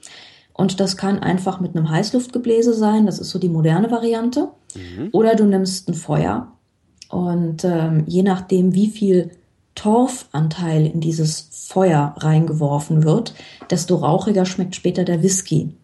Und 0.53 0.81
das 0.81 0.97
kann 0.97 1.21
einfach 1.21 1.61
mit 1.61 1.77
einem 1.77 1.89
Heißluftgebläse 1.89 2.75
sein, 2.75 3.07
das 3.07 3.21
ist 3.21 3.31
so 3.31 3.39
die 3.39 3.49
moderne 3.49 3.93
Variante. 3.93 4.49
Oder 5.13 5.37
du 5.37 5.45
nimmst 5.45 5.89
ein 5.89 5.95
Feuer 5.95 6.51
und 7.15 7.65
ähm, 7.65 8.03
je 8.07 8.23
nachdem, 8.23 8.75
wie 8.75 8.89
viel 8.89 9.31
Torfanteil 9.77 10.87
in 10.87 11.01
dieses 11.01 11.49
Feuer 11.69 12.15
reingeworfen 12.19 13.05
wird, 13.05 13.35
desto 13.71 13.97
rauchiger 13.97 14.45
schmeckt 14.47 14.75
später 14.75 15.05
der 15.05 15.23
Whisky. 15.23 15.75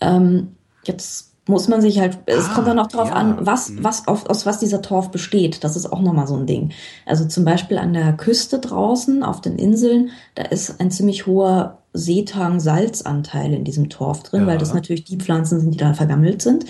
Ähm, 0.00 0.48
jetzt 0.84 1.30
muss 1.46 1.68
man 1.68 1.80
sich 1.80 1.98
halt, 1.98 2.18
es 2.26 2.48
Ah, 2.48 2.54
kommt 2.54 2.68
dann 2.68 2.78
auch 2.78 2.86
drauf 2.86 3.08
ja. 3.08 3.14
an, 3.14 3.44
was, 3.44 3.70
Mhm. 3.70 3.84
was, 3.84 4.06
auf, 4.06 4.28
aus 4.28 4.46
was 4.46 4.58
dieser 4.60 4.82
Torf 4.82 5.10
besteht. 5.10 5.64
Das 5.64 5.74
ist 5.76 5.92
auch 5.92 6.00
nochmal 6.00 6.26
so 6.26 6.36
ein 6.36 6.46
Ding. 6.46 6.70
Also 7.06 7.26
zum 7.26 7.44
Beispiel 7.44 7.78
an 7.78 7.92
der 7.92 8.12
Küste 8.12 8.58
draußen, 8.60 9.22
auf 9.24 9.40
den 9.40 9.58
Inseln, 9.58 10.10
da 10.36 10.42
ist 10.44 10.80
ein 10.80 10.90
ziemlich 10.90 11.26
hoher 11.26 11.78
Seetang-Salzanteil 11.92 13.52
in 13.52 13.64
diesem 13.64 13.88
Torf 13.88 14.22
drin, 14.22 14.42
Ja. 14.42 14.46
weil 14.48 14.58
das 14.58 14.74
natürlich 14.74 15.04
die 15.04 15.16
Pflanzen 15.16 15.60
sind, 15.60 15.72
die 15.72 15.78
da 15.78 15.92
vergammelt 15.92 16.40
sind. 16.42 16.66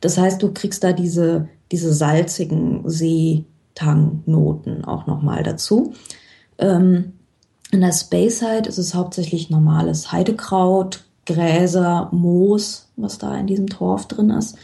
Das 0.00 0.16
heißt, 0.16 0.40
du 0.42 0.52
kriegst 0.52 0.84
da 0.84 0.92
diese, 0.92 1.48
diese 1.72 1.92
salzigen 1.92 2.82
Seetang-Noten 2.88 4.84
auch 4.84 5.06
nochmal 5.06 5.42
dazu. 5.42 5.94
Ähm, 6.58 7.12
in 7.70 7.80
der 7.80 7.92
Speyside 7.92 8.68
ist 8.68 8.78
es 8.78 8.94
hauptsächlich 8.94 9.50
normales 9.50 10.10
Heidekraut, 10.12 11.04
Gräser, 11.26 12.08
Moos, 12.12 12.88
was 12.96 13.18
da 13.18 13.36
in 13.36 13.46
diesem 13.46 13.68
Torf 13.68 14.08
drin 14.08 14.30
ist. 14.30 14.56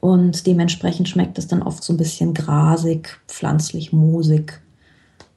Und 0.00 0.46
dementsprechend 0.46 1.08
schmeckt 1.08 1.38
es 1.38 1.48
dann 1.48 1.62
oft 1.62 1.82
so 1.82 1.92
ein 1.92 1.96
bisschen 1.96 2.32
grasig, 2.32 3.18
pflanzlich, 3.26 3.92
moosig. 3.92 4.60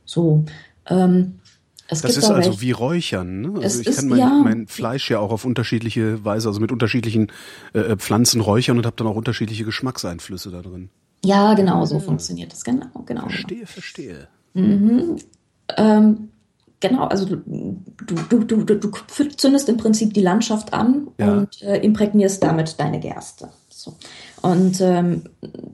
So. 0.05 0.45
Ähm, 0.87 1.39
es 1.87 2.01
Das 2.01 2.13
gibt 2.13 2.23
ist 2.23 2.29
auch 2.31 2.35
also 2.35 2.61
wie 2.61 2.71
Räuchern. 2.71 3.41
Ne? 3.41 3.59
Also 3.61 3.81
ich 3.81 3.87
ist- 3.87 3.97
kann 3.97 4.07
mein, 4.07 4.19
ja. 4.19 4.29
mein 4.43 4.67
Fleisch 4.67 5.09
ja 5.09 5.19
auch 5.19 5.31
auf 5.31 5.43
unterschiedliche 5.43 6.23
Weise, 6.23 6.47
also 6.47 6.61
mit 6.61 6.71
unterschiedlichen 6.71 7.27
äh, 7.73 7.97
Pflanzen 7.97 8.39
räuchern 8.39 8.77
und 8.77 8.85
habe 8.85 8.95
dann 8.95 9.07
auch 9.07 9.15
unterschiedliche 9.15 9.65
Geschmackseinflüsse 9.65 10.51
da 10.51 10.61
drin. 10.61 10.89
Ja, 11.23 11.53
genau, 11.53 11.85
so 11.85 11.99
funktioniert 11.99 12.51
das. 12.51 12.63
Genau, 12.63 12.87
genau. 12.93 13.03
genau. 13.05 13.29
Verstehe, 13.29 13.65
verstehe. 13.67 14.27
Ähm, 14.55 16.29
genau, 16.79 17.03
also 17.05 17.25
du, 17.25 17.37
du, 18.05 18.43
du, 18.43 18.63
du, 18.63 18.75
du 18.75 18.91
zündest 19.37 19.69
im 19.69 19.77
Prinzip 19.77 20.13
die 20.13 20.21
Landschaft 20.21 20.73
an 20.73 21.07
Ja. 21.19 21.33
und 21.33 21.61
äh, 21.61 21.77
imprägnierst 21.77 22.43
damit 22.43 22.79
deine 22.79 22.99
Gerste. 22.99 23.49
So. 23.69 23.95
Und 24.41 24.81
ähm, 24.81 25.23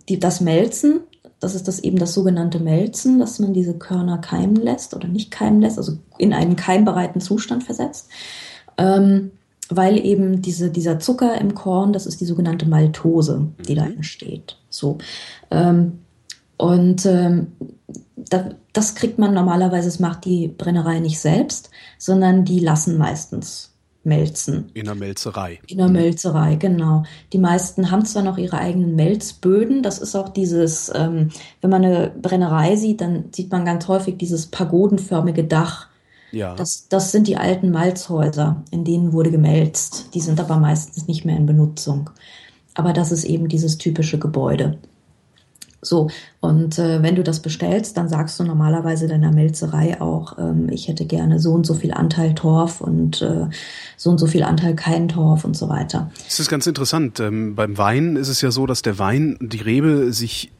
die, 0.10 0.20
das 0.20 0.42
Melzen, 0.42 1.01
das 1.39 1.56
ist 1.56 1.68
das 1.68 1.80
eben 1.80 1.98
das 1.98 2.13
sogenannte 2.13 2.60
Melzen, 2.60 3.20
dass 3.20 3.39
man 3.39 3.54
diese 3.54 3.77
Körner 3.77 4.18
keimen 4.18 4.56
lässt 4.56 4.94
oder 4.94 5.08
nicht 5.08 5.32
keimen 5.32 5.62
lässt, 5.62 5.77
also 5.77 5.98
in 6.18 6.34
einen 6.34 6.56
keimbereiten 6.56 7.22
Zustand 7.22 7.63
versetzt. 7.63 8.10
Ähm, 8.77 9.32
weil 9.69 10.03
eben 10.05 10.41
diese, 10.41 10.69
dieser 10.69 11.00
Zucker 11.00 11.39
im 11.39 11.53
Korn, 11.53 11.93
das 11.93 12.05
ist 12.05 12.21
die 12.21 12.25
sogenannte 12.25 12.67
Maltose, 12.67 13.47
die 13.67 13.75
da 13.75 13.86
entsteht. 13.86 14.57
So. 14.69 14.97
Ähm, 15.51 16.00
und 16.57 17.05
ähm, 17.05 17.47
da, 18.15 18.50
das 18.74 18.95
kriegt 18.95 19.19
man 19.19 19.33
normalerweise, 19.33 19.88
das 19.88 20.00
macht 20.00 20.25
die 20.25 20.47
Brennerei 20.47 21.00
nicht 21.00 21.19
selbst, 21.19 21.69
sondern 21.97 22.45
die 22.45 22.59
lassen 22.59 22.97
meistens 22.97 23.74
melzen. 24.03 24.71
In 24.74 24.86
der 24.86 24.95
Melzerei. 24.95 25.59
In 25.67 25.77
der 25.77 25.89
Melzerei, 25.89 26.55
genau. 26.55 27.03
Die 27.33 27.38
meisten 27.38 27.91
haben 27.91 28.05
zwar 28.05 28.24
noch 28.24 28.38
ihre 28.38 28.57
eigenen 28.57 28.95
Melzböden, 28.95 29.83
das 29.83 30.00
ist 30.00 30.15
auch 30.15 30.29
dieses, 30.29 30.91
ähm, 30.95 31.29
wenn 31.62 31.69
man 31.69 31.86
eine 31.86 32.12
Brennerei 32.19 32.75
sieht, 32.77 33.01
dann 33.01 33.25
sieht 33.31 33.51
man 33.51 33.65
ganz 33.65 33.88
häufig 33.88 34.17
dieses 34.17 34.47
pagodenförmige 34.47 35.43
Dach. 35.43 35.89
Ja. 36.31 36.55
Das, 36.55 36.88
das 36.89 37.12
sind 37.12 37.27
die 37.27 37.38
alten 37.38 37.72
Malzhäuser, 37.72 38.63
in 38.72 38.84
denen 38.84 39.13
wurde 39.13 39.31
gemelzt. 39.31 40.10
Die 40.13 40.22
sind 40.22 40.39
aber 40.39 40.57
meistens 40.57 41.07
nicht 41.07 41.25
mehr 41.25 41.38
in 41.38 41.46
Benutzung. 41.46 42.10
Aber 42.74 42.93
das 42.93 43.12
ist 43.12 43.24
eben 43.24 43.48
dieses 43.48 43.77
typische 43.77 44.19
Gebäude. 44.19 44.77
So, 45.81 46.10
und 46.39 46.79
äh, 46.79 47.03
wenn 47.03 47.15
du 47.15 47.24
das 47.24 47.41
bestellst, 47.41 47.98
dann 47.98 48.10
sagst 48.10 48.39
du 48.39 48.43
normalerweise 48.43 49.07
deiner 49.07 49.31
Melzerei 49.31 50.01
auch, 50.01 50.38
ähm, 50.39 50.69
ich 50.69 50.88
hätte 50.88 51.05
gerne 51.05 51.39
so 51.39 51.53
und 51.53 51.65
so 51.65 51.75
viel 51.75 51.93
Anteil 51.93 52.34
Torf 52.34 52.81
und 52.81 53.22
äh, 53.22 53.46
so 53.96 54.10
und 54.10 54.17
so 54.17 54.25
viel 54.25 54.43
Anteil 54.43 54.75
kein 54.75 55.07
Torf 55.07 55.46
und 55.46 55.55
so 55.55 55.69
weiter. 55.69 56.12
Das 56.25 56.39
ist 56.39 56.50
ganz 56.50 56.65
interessant. 56.65 57.19
Ähm, 57.19 57.55
beim 57.55 57.77
Wein 57.77 58.15
ist 58.15 58.27
es 58.27 58.41
ja 58.41 58.50
so, 58.50 58.65
dass 58.65 58.81
der 58.81 58.98
Wein, 58.98 59.38
die 59.39 59.62
Rebe 59.62 60.12
sich 60.13 60.51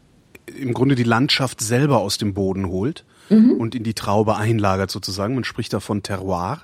im 0.56 0.74
Grunde 0.74 0.96
die 0.96 1.04
Landschaft 1.04 1.62
selber 1.62 2.00
aus 2.00 2.18
dem 2.18 2.34
Boden 2.34 2.68
holt 2.68 3.04
Mhm. 3.30 3.52
und 3.54 3.76
in 3.76 3.84
die 3.84 3.94
Traube 3.94 4.36
einlagert 4.38 4.92
sozusagen. 4.92 5.36
Man 5.36 5.44
spricht 5.44 5.74
da 5.74 5.80
von 5.80 6.04
Terroir. 6.04 6.62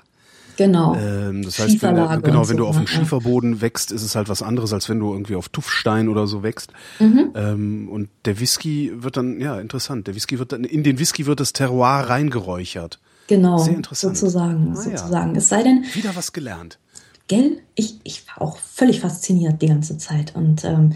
Genau. 0.56 0.94
Ähm, 0.94 1.42
das 1.42 1.58
heißt, 1.58 1.82
wenn, 1.82 1.96
du- 1.96 2.20
genau, 2.22 2.42
wenn 2.48 2.56
so, 2.56 2.62
du 2.62 2.66
auf 2.68 2.76
dem 2.76 2.84
ne? 2.84 2.90
Ja. 2.90 2.96
Schieferboden 2.98 3.60
wächst, 3.60 3.90
ist 3.90 4.02
es 4.04 4.14
halt 4.14 4.28
was 4.28 4.40
anderes, 4.40 4.72
als 4.72 4.88
wenn 4.88 5.00
du 5.00 5.12
irgendwie 5.12 5.34
auf 5.34 5.48
Tuffstein 5.48 6.08
oder 6.08 6.28
so 6.28 6.44
wächst. 6.44 6.72
Mhm. 7.00 7.30
Ähm, 7.34 7.88
und 7.90 8.08
der 8.24 8.38
Whisky 8.38 8.92
wird 8.94 9.16
dann, 9.16 9.40
ja, 9.40 9.58
interessant. 9.58 10.06
Der 10.06 10.14
Whisky 10.14 10.38
wird 10.38 10.52
dann, 10.52 10.62
in 10.62 10.84
den 10.84 11.00
Whisky 11.00 11.26
wird 11.26 11.40
das 11.40 11.52
Terroir 11.54 12.08
reingeräuchert. 12.08 13.00
Genau, 13.26 13.58
Sehr 13.58 13.74
interessant. 13.74 14.16
sozusagen, 14.16 14.74
Ah, 14.76 14.84
ja. 14.88 14.96
sozusagen. 14.98 15.34
Es 15.34 15.48
sei 15.48 15.62
denn, 15.64 15.82
Wieder 15.92 16.14
was 16.14 16.32
gelernt. 16.32 16.78
gell, 17.26 17.58
ich, 17.74 17.98
ich 18.04 18.24
war 18.28 18.42
auch 18.46 18.58
völlig 18.58 19.00
fasziniert 19.00 19.60
die 19.60 19.66
ganze 19.68 19.98
Zeit. 19.98 20.36
Und 20.36 20.62
ähm, 20.64 20.92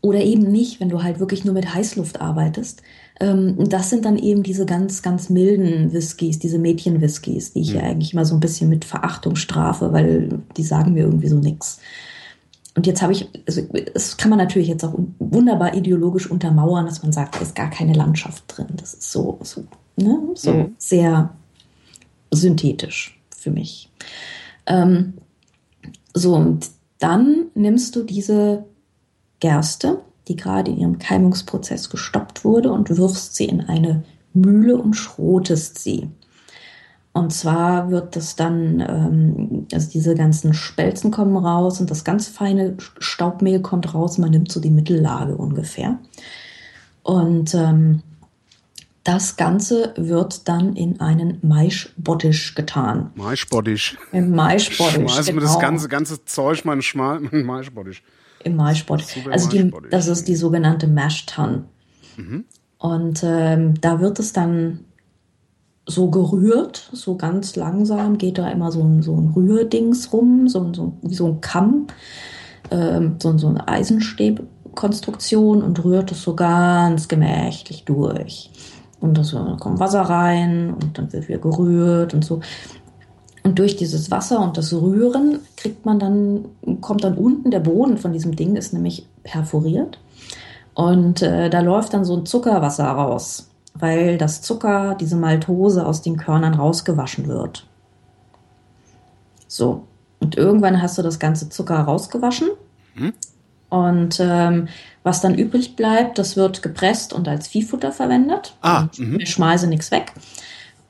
oder 0.00 0.20
eben 0.20 0.42
nicht, 0.50 0.80
wenn 0.80 0.88
du 0.88 1.02
halt 1.04 1.20
wirklich 1.20 1.44
nur 1.44 1.54
mit 1.54 1.72
Heißluft 1.74 2.20
arbeitest. 2.20 2.82
Ähm, 3.20 3.68
das 3.68 3.90
sind 3.90 4.04
dann 4.04 4.16
eben 4.18 4.42
diese 4.42 4.66
ganz, 4.66 5.02
ganz 5.02 5.28
milden 5.30 5.92
Whiskys, 5.92 6.38
diese 6.38 6.58
Mädchen-Whiskys, 6.58 7.52
die 7.52 7.60
ich 7.60 7.72
ja 7.74 7.82
eigentlich 7.82 8.12
immer 8.12 8.24
so 8.24 8.34
ein 8.34 8.40
bisschen 8.40 8.68
mit 8.68 8.84
Verachtung 8.84 9.36
strafe, 9.36 9.92
weil 9.92 10.40
die 10.56 10.62
sagen 10.62 10.94
mir 10.94 11.04
irgendwie 11.04 11.28
so 11.28 11.36
nix. 11.38 11.78
Und 12.74 12.86
jetzt 12.86 13.02
habe 13.02 13.12
ich, 13.12 13.28
also 13.46 13.62
das 13.92 14.16
kann 14.16 14.30
man 14.30 14.38
natürlich 14.38 14.68
jetzt 14.68 14.82
auch 14.84 14.98
wunderbar 15.18 15.74
ideologisch 15.74 16.30
untermauern, 16.30 16.86
dass 16.86 17.02
man 17.02 17.12
sagt, 17.12 17.34
da 17.36 17.40
ist 17.40 17.54
gar 17.54 17.68
keine 17.68 17.92
Landschaft 17.92 18.44
drin. 18.46 18.68
Das 18.76 18.94
ist 18.94 19.12
so, 19.12 19.38
so, 19.42 19.64
ne, 19.96 20.18
so 20.34 20.52
Mhm. 20.52 20.74
sehr 20.78 21.34
synthetisch 22.30 23.20
für 23.36 23.50
mich. 23.50 23.90
Ähm, 24.66 25.14
so, 26.14 26.34
und 26.34 26.70
dann 26.98 27.46
nimmst 27.54 27.94
du 27.94 28.04
diese 28.04 28.64
Gerste, 29.40 30.00
die 30.28 30.36
gerade 30.36 30.70
in 30.70 30.78
ihrem 30.78 30.98
Keimungsprozess 30.98 31.90
gestoppt 31.90 32.31
wurde, 32.44 32.72
und 32.72 32.96
wirfst 32.96 33.34
sie 33.34 33.46
in 33.46 33.60
eine 33.60 34.04
Mühle 34.34 34.76
und 34.76 34.94
schrotest 34.94 35.78
sie. 35.78 36.08
Und 37.14 37.32
zwar 37.32 37.90
wird 37.90 38.16
das 38.16 38.36
dann, 38.36 38.80
ähm, 38.80 39.66
also 39.72 39.90
diese 39.90 40.14
ganzen 40.14 40.54
Spelzen 40.54 41.10
kommen 41.10 41.36
raus 41.36 41.80
und 41.80 41.90
das 41.90 42.04
ganz 42.04 42.28
feine 42.28 42.76
Staubmehl 42.98 43.60
kommt 43.60 43.92
raus. 43.92 44.16
Man 44.16 44.30
nimmt 44.30 44.50
so 44.50 44.60
die 44.60 44.70
Mittellage 44.70 45.36
ungefähr. 45.36 45.98
Und 47.02 47.54
ähm, 47.54 48.02
das 49.04 49.36
Ganze 49.36 49.92
wird 49.96 50.48
dann 50.48 50.76
in 50.76 51.00
einen 51.00 51.38
Maischbottisch 51.42 52.54
getan. 52.54 53.10
Maischboddisch. 53.16 53.98
Im 54.12 54.30
Maischbottisch. 54.30 54.94
Schmeißen 54.94 55.34
wir 55.34 55.40
genau. 55.40 55.52
das 55.52 55.60
ganze, 55.60 55.88
ganze 55.88 56.24
Zeug 56.24 56.64
mal 56.64 56.78
in 56.94 57.28
in 57.30 57.44
Maischboddisch. 57.44 58.02
Im 58.44 58.56
Maischbottisch. 58.56 59.26
Also 59.30 59.50
die, 59.50 59.64
Maischbottisch. 59.64 59.90
das 59.90 60.06
ist 60.06 60.28
die 60.28 60.36
sogenannte 60.36 60.86
Mash 60.86 61.26
Und 62.78 63.22
ähm, 63.24 63.80
da 63.80 64.00
wird 64.00 64.18
es 64.18 64.32
dann 64.32 64.80
so 65.86 66.10
gerührt, 66.10 66.90
so 66.92 67.16
ganz 67.16 67.56
langsam 67.56 68.18
geht 68.18 68.38
da 68.38 68.48
immer 68.50 68.70
so 68.70 68.82
ein, 68.82 69.02
so 69.02 69.14
ein 69.14 69.32
Rührdings 69.34 70.12
rum, 70.12 70.48
so, 70.48 70.72
so, 70.72 70.94
wie 71.02 71.14
so 71.14 71.26
ein 71.26 71.40
Kamm, 71.40 71.88
ähm, 72.70 73.16
so, 73.20 73.36
so 73.36 73.48
eine 73.48 73.66
Eisenstäbkonstruktion 73.68 75.62
und 75.62 75.84
rührt 75.84 76.12
es 76.12 76.22
so 76.22 76.34
ganz 76.36 77.08
gemächlich 77.08 77.84
durch. 77.84 78.50
Und 79.00 79.18
das, 79.18 79.32
da 79.32 79.56
kommt 79.58 79.80
Wasser 79.80 80.02
rein 80.02 80.74
und 80.74 80.96
dann 80.96 81.12
wird 81.12 81.28
wieder 81.28 81.38
gerührt 81.38 82.14
und 82.14 82.24
so. 82.24 82.40
Und 83.42 83.58
durch 83.58 83.76
dieses 83.76 84.12
Wasser 84.12 84.40
und 84.40 84.56
das 84.56 84.72
Rühren 84.72 85.40
kriegt 85.56 85.84
man 85.84 85.98
dann, 85.98 86.44
kommt 86.80 87.02
dann 87.02 87.18
unten 87.18 87.50
der 87.50 87.58
Boden 87.58 87.98
von 87.98 88.12
diesem 88.12 88.36
Ding 88.36 88.54
ist 88.54 88.72
nämlich 88.72 89.04
perforiert. 89.24 89.98
Und 90.74 91.22
äh, 91.22 91.50
da 91.50 91.60
läuft 91.60 91.92
dann 91.94 92.04
so 92.04 92.16
ein 92.16 92.26
Zuckerwasser 92.26 92.86
raus, 92.86 93.50
weil 93.74 94.16
das 94.18 94.40
Zucker, 94.42 94.96
diese 94.98 95.16
Maltose 95.16 95.84
aus 95.86 96.02
den 96.02 96.16
Körnern 96.16 96.54
rausgewaschen 96.54 97.28
wird. 97.28 97.66
So. 99.46 99.84
Und 100.20 100.36
irgendwann 100.36 100.80
hast 100.80 100.96
du 100.98 101.02
das 101.02 101.18
ganze 101.18 101.48
Zucker 101.48 101.80
rausgewaschen. 101.80 102.48
Und 103.68 104.18
ähm, 104.20 104.68
was 105.02 105.20
dann 105.20 105.34
übrig 105.34 105.76
bleibt, 105.76 106.18
das 106.18 106.36
wird 106.36 106.62
gepresst 106.62 107.12
und 107.12 107.26
als 107.26 107.48
Viehfutter 107.48 107.90
verwendet. 107.90 108.54
Ah, 108.60 108.82
und 108.82 108.98
mhm. 108.98 109.18
wir 109.18 109.26
schmeißen 109.26 109.68
nichts 109.68 109.90
weg. 109.90 110.12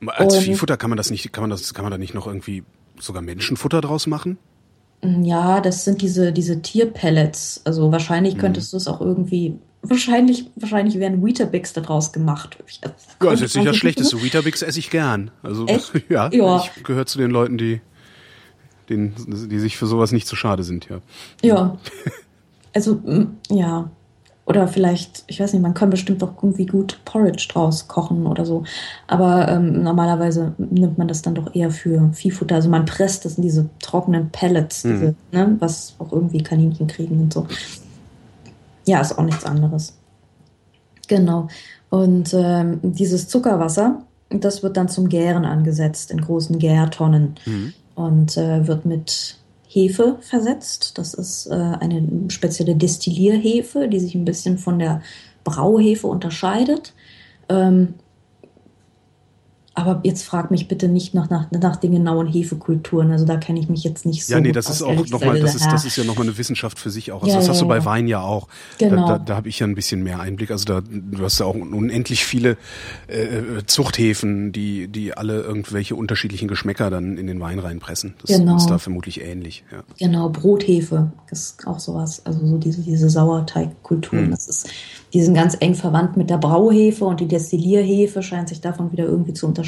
Als 0.06 0.34
Und- 0.34 0.42
Viehfutter 0.42 0.76
kann 0.76 0.90
man 0.90 0.96
das 0.96 1.10
nicht, 1.10 1.32
kann 1.32 1.42
man 1.42 1.50
das, 1.50 1.72
kann 1.74 1.84
man 1.84 1.92
da 1.92 1.98
nicht 1.98 2.12
noch 2.14 2.26
irgendwie 2.26 2.64
sogar 3.00 3.22
Menschenfutter 3.22 3.80
draus 3.80 4.06
machen? 4.06 4.36
Ja, 5.02 5.60
das 5.60 5.84
sind 5.84 6.02
diese, 6.02 6.32
diese 6.32 6.60
Tierpellets. 6.60 7.62
Also 7.64 7.88
Mhm. 7.88 7.92
wahrscheinlich 7.92 8.36
könntest 8.38 8.72
du 8.72 8.76
es 8.76 8.86
auch 8.86 9.00
irgendwie, 9.00 9.58
wahrscheinlich, 9.82 10.50
wahrscheinlich 10.56 10.98
werden 10.98 11.24
Weetabix 11.24 11.72
daraus 11.72 12.12
gemacht. 12.12 12.56
Ich, 12.66 12.80
Ja, 13.22 13.32
ist 13.32 13.40
jetzt 13.40 13.56
nicht 13.56 13.66
das 13.66 13.76
Schlechteste. 13.76 14.22
Weetabix 14.22 14.62
esse 14.62 14.78
ich 14.78 14.90
gern. 14.90 15.30
Also 15.42 15.66
Echt? 15.66 15.92
ja, 16.08 16.30
Ja. 16.32 16.62
ich 16.76 16.82
gehöre 16.84 17.06
zu 17.06 17.18
den 17.18 17.30
Leuten, 17.30 17.58
die, 17.58 17.80
denen, 18.88 19.14
die 19.48 19.58
sich 19.58 19.76
für 19.76 19.86
sowas 19.86 20.12
nicht 20.12 20.26
zu 20.26 20.36
schade 20.36 20.62
sind, 20.64 20.88
ja. 20.88 20.98
Ja. 21.42 21.78
Also, 22.74 23.00
ja. 23.50 23.90
oder 24.46 24.66
vielleicht, 24.66 25.24
ich 25.26 25.40
weiß 25.40 25.52
nicht, 25.52 25.62
man 25.62 25.74
kann 25.74 25.90
bestimmt 25.90 26.22
doch 26.22 26.34
irgendwie 26.42 26.66
gut 26.66 26.98
Porridge 27.04 27.46
draus 27.52 27.86
kochen 27.86 28.26
oder 28.26 28.44
so. 28.46 28.64
Aber 29.06 29.48
ähm, 29.48 29.82
normalerweise 29.82 30.54
nimmt 30.58 30.96
man 30.98 31.06
das 31.06 31.22
dann 31.22 31.34
doch 31.34 31.54
eher 31.54 31.70
für 31.70 32.10
Viehfutter. 32.14 32.54
Also 32.56 32.68
man 32.70 32.84
presst 32.86 33.24
das 33.24 33.36
in 33.36 33.42
diese 33.42 33.68
trockenen 33.80 34.30
Pellets, 34.30 34.84
Mhm. 34.84 34.90
diese, 34.90 35.14
ne, 35.32 35.56
was 35.60 35.94
auch 35.98 36.12
irgendwie 36.12 36.42
Kaninchen 36.42 36.86
kriegen 36.86 37.20
und 37.20 37.32
so. 37.32 37.46
Ja, 38.86 39.00
ist 39.00 39.18
auch 39.18 39.24
nichts 39.24 39.44
anderes. 39.44 39.96
Genau. 41.08 41.48
Und 41.90 42.32
ähm, 42.34 42.80
dieses 42.82 43.28
Zuckerwasser, 43.28 44.02
das 44.30 44.62
wird 44.62 44.76
dann 44.76 44.88
zum 44.88 45.08
Gären 45.08 45.44
angesetzt 45.44 46.10
in 46.10 46.20
großen 46.20 46.58
Gärtonnen 46.58 47.34
Mhm. 47.44 47.74
und 47.94 48.36
äh, 48.36 48.66
wird 48.66 48.86
mit 48.86 49.36
Hefe 49.68 50.16
versetzt. 50.20 50.98
Das 50.98 51.14
ist 51.14 51.46
äh, 51.46 51.52
eine 51.54 52.02
spezielle 52.28 52.74
Destillierhefe, 52.76 53.88
die 53.88 54.00
sich 54.00 54.14
ein 54.14 54.24
bisschen 54.24 54.58
von 54.58 54.78
der 54.78 55.02
Brauhefe 55.44 56.06
unterscheidet. 56.06 56.92
Ähm, 57.48 57.94
aber 59.74 60.00
jetzt 60.04 60.24
frag 60.24 60.50
mich 60.50 60.68
bitte 60.68 60.88
nicht 60.88 61.14
nach, 61.14 61.30
nach, 61.30 61.50
nach 61.50 61.76
den 61.76 61.92
genauen 61.92 62.26
Hefekulturen. 62.26 63.10
Also 63.10 63.24
da 63.24 63.38
kenne 63.38 63.58
ich 63.58 63.70
mich 63.70 63.84
jetzt 63.84 64.04
nicht 64.04 64.26
so. 64.26 64.34
Ja, 64.34 64.40
nee, 64.40 64.52
das 64.52 64.68
ist 64.68 64.82
auch 64.82 65.06
nochmal, 65.08 65.40
das 65.40 65.54
ist, 65.54 65.64
das 65.66 65.86
ist 65.86 65.96
ja 65.96 66.04
nochmal 66.04 66.26
eine 66.26 66.36
Wissenschaft 66.36 66.78
für 66.78 66.90
sich 66.90 67.10
auch. 67.10 67.22
Also 67.22 67.30
Ja, 67.30 67.36
das 67.36 67.46
ja, 67.46 67.52
hast 67.54 67.62
du 67.62 67.68
bei 67.68 67.78
ja. 67.78 67.84
Wein 67.86 68.06
ja 68.06 68.20
auch. 68.20 68.48
Genau. 68.78 69.06
Da, 69.08 69.18
da, 69.18 69.24
da 69.24 69.36
habe 69.36 69.48
ich 69.48 69.58
ja 69.60 69.66
ein 69.66 69.74
bisschen 69.74 70.02
mehr 70.02 70.20
Einblick. 70.20 70.50
Also 70.50 70.66
da, 70.66 70.82
du 70.82 71.22
hast 71.24 71.40
ja 71.40 71.46
auch 71.46 71.54
unendlich 71.54 72.24
viele 72.26 72.58
äh, 73.08 73.62
Zuchthäfen, 73.66 74.52
die, 74.52 74.88
die 74.88 75.16
alle 75.16 75.40
irgendwelche 75.40 75.96
unterschiedlichen 75.96 76.48
Geschmäcker 76.48 76.90
dann 76.90 77.16
in 77.16 77.26
den 77.26 77.40
Wein 77.40 77.58
reinpressen. 77.58 78.14
Das 78.20 78.36
Genau. 78.36 78.56
ist 78.56 78.66
da 78.66 78.76
vermutlich 78.76 79.22
ähnlich. 79.22 79.64
Ja. 79.72 79.82
Genau, 79.98 80.28
Brothefe 80.28 81.12
ist 81.30 81.66
auch 81.66 81.78
sowas. 81.78 82.20
Also 82.26 82.46
so 82.46 82.58
diese, 82.58 82.82
diese 82.82 83.08
Sauerteigkulturen. 83.08 84.24
Hm. 84.24 84.30
Das 84.32 84.48
ist, 84.48 84.68
die 85.14 85.22
sind 85.22 85.32
ganz 85.34 85.56
eng 85.60 85.74
verwandt 85.74 86.18
mit 86.18 86.28
der 86.28 86.38
Brauhefe 86.38 87.06
und 87.06 87.20
die 87.20 87.28
Destillierhefe 87.28 88.22
scheint 88.22 88.50
sich 88.50 88.60
davon 88.60 88.92
wieder 88.92 89.04
irgendwie 89.04 89.32
zu 89.32 89.46
unterscheiden. 89.46 89.61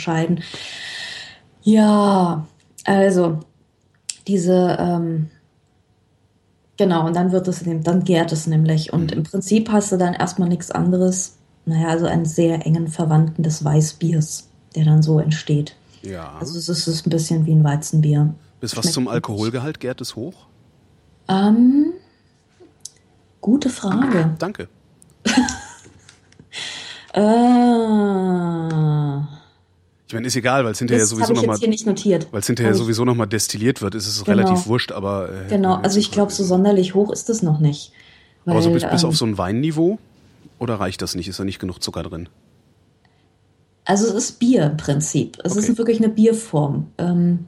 Ja, 1.62 2.46
also 2.85 3.40
diese, 4.26 4.76
ähm, 4.78 5.30
genau, 6.76 7.07
und 7.07 7.16
dann 7.16 7.33
wird 7.33 7.48
es, 7.48 7.64
dann 7.64 8.04
gärt 8.04 8.33
es 8.33 8.46
nämlich. 8.46 8.92
Und 8.92 9.12
im 9.12 9.22
Prinzip 9.22 9.70
hast 9.70 9.92
du 9.92 9.96
dann 9.96 10.14
erstmal 10.14 10.48
nichts 10.48 10.70
anderes, 10.70 11.37
naja, 11.66 11.88
also 11.88 12.07
einen 12.07 12.26
sehr 12.26 12.66
engen 12.66 12.88
Verwandten 12.88 13.42
des 13.42 13.64
Weißbiers, 13.64 14.48
der 14.74 14.85
dann 14.85 15.02
so 15.02 15.18
entsteht. 15.18 15.76
ja. 16.02 16.35
Also 16.38 16.59
es 16.59 16.68
ist, 16.68 17.07
ein 17.07 17.11
bisschen 17.11 17.46
wie 17.46 17.52
ein 17.52 17.64
Weizenbier. 17.64 18.35
Bis 18.61 18.76
was 18.76 18.92
zum. 18.92 19.09
Alkoholgehalt 19.09 19.80
gärt 19.80 20.00
es 20.00 20.16
hoch? 20.16 20.46
Ähm, 21.28 21.92
gute 23.40 23.70
Frage. 23.70 24.35
Danke. 24.38 24.68
Äh, 27.16 27.20
meine, 30.14 30.27
ist 30.27 30.37
egal, 30.37 30.64
weil 30.64 30.72
es 30.72 30.79
hinterher 30.79 31.03
das 31.03 31.11
sowieso 31.11 31.33
nochmal, 31.35 31.55
jetzt 31.57 31.61
hier 31.61 31.68
nicht 31.68 31.87
notiert. 31.87 32.29
weil 32.31 32.40
es 32.40 32.46
hinterher 32.46 32.72
Hab 32.72 32.79
sowieso 32.79 33.05
nochmal 33.05 33.27
destilliert 33.27 33.83
wird, 33.83 33.94
ist 33.94 34.07
es 34.07 34.24
Genau. 34.24 34.37
relativ 34.42 34.66
wurscht, 34.66 34.92
aber 34.92 35.29
äh, 35.31 35.48
Genau, 35.48 35.74
also 35.77 35.98
ich 35.98 36.11
glaube, 36.11 36.33
so 36.33 36.44
sonderlich 36.44 36.94
hoch 36.94 37.11
ist 37.12 37.29
es 37.31 37.42
noch 37.42 37.59
nicht. 37.61 37.92
Weil, 38.44 38.55
aber 38.55 38.62
so 38.62 38.70
bis, 38.70 38.85
bis 38.85 39.03
ähm, 39.03 39.09
auf 39.09 39.16
so 39.16 39.24
ein 39.27 39.37
Weinniveau 39.38 39.98
oder 40.59 40.74
reicht 40.77 41.03
das 41.03 41.14
nicht? 41.14 41.29
Ist 41.29 41.38
da 41.40 41.44
nicht 41.44 41.59
genug 41.59 41.83
Zucker 41.83 42.03
drin? 42.03 42.29
Also 43.85 44.07
es 44.07 44.14
ist 44.14 44.38
Bier 44.38 44.64
im 44.66 44.77
Prinzip. 44.77 45.38
Es 45.44 45.53
Okay. 45.57 45.61
ist 45.70 45.79
wirklich 45.79 45.98
eine 45.98 46.09
Bierform. 46.09 46.87
Ähm, 46.98 47.46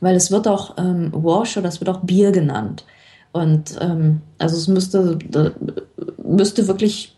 weil 0.00 0.14
es 0.16 0.30
wird 0.30 0.46
auch 0.46 0.76
ähm, 0.78 1.10
Wash 1.12 1.56
oder 1.56 1.68
es 1.68 1.80
wird 1.80 1.88
auch 1.88 2.00
Bier 2.00 2.30
genannt. 2.30 2.84
Und 3.32 3.76
ähm, 3.80 4.20
also 4.38 4.56
es 4.56 4.68
müsste, 4.68 5.18
äh, 5.34 5.50
müsste 6.22 6.68
wirklich, 6.68 7.16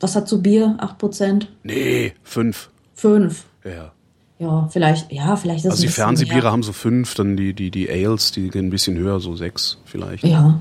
was 0.00 0.16
hat 0.16 0.28
so 0.28 0.40
Bier? 0.40 0.76
8%? 0.80 1.46
Nee, 1.64 2.14
fünf. 2.22 2.70
5. 2.94 3.44
Ja. 3.64 3.92
Ja, 4.38 4.68
vielleicht, 4.70 5.10
ja, 5.12 5.34
vielleicht 5.36 5.60
ist 5.60 5.64
es 5.66 5.70
Also 5.72 5.82
die 5.82 5.88
Fernsehbiere 5.88 6.42
mehr. 6.42 6.52
haben 6.52 6.62
so 6.62 6.72
fünf, 6.72 7.14
dann 7.14 7.36
die, 7.36 7.54
die, 7.54 7.70
die 7.70 7.90
Ales, 7.90 8.30
die 8.32 8.50
gehen 8.50 8.66
ein 8.66 8.70
bisschen 8.70 8.96
höher, 8.96 9.18
so 9.20 9.34
sechs 9.34 9.78
vielleicht. 9.84 10.24
Ja. 10.24 10.60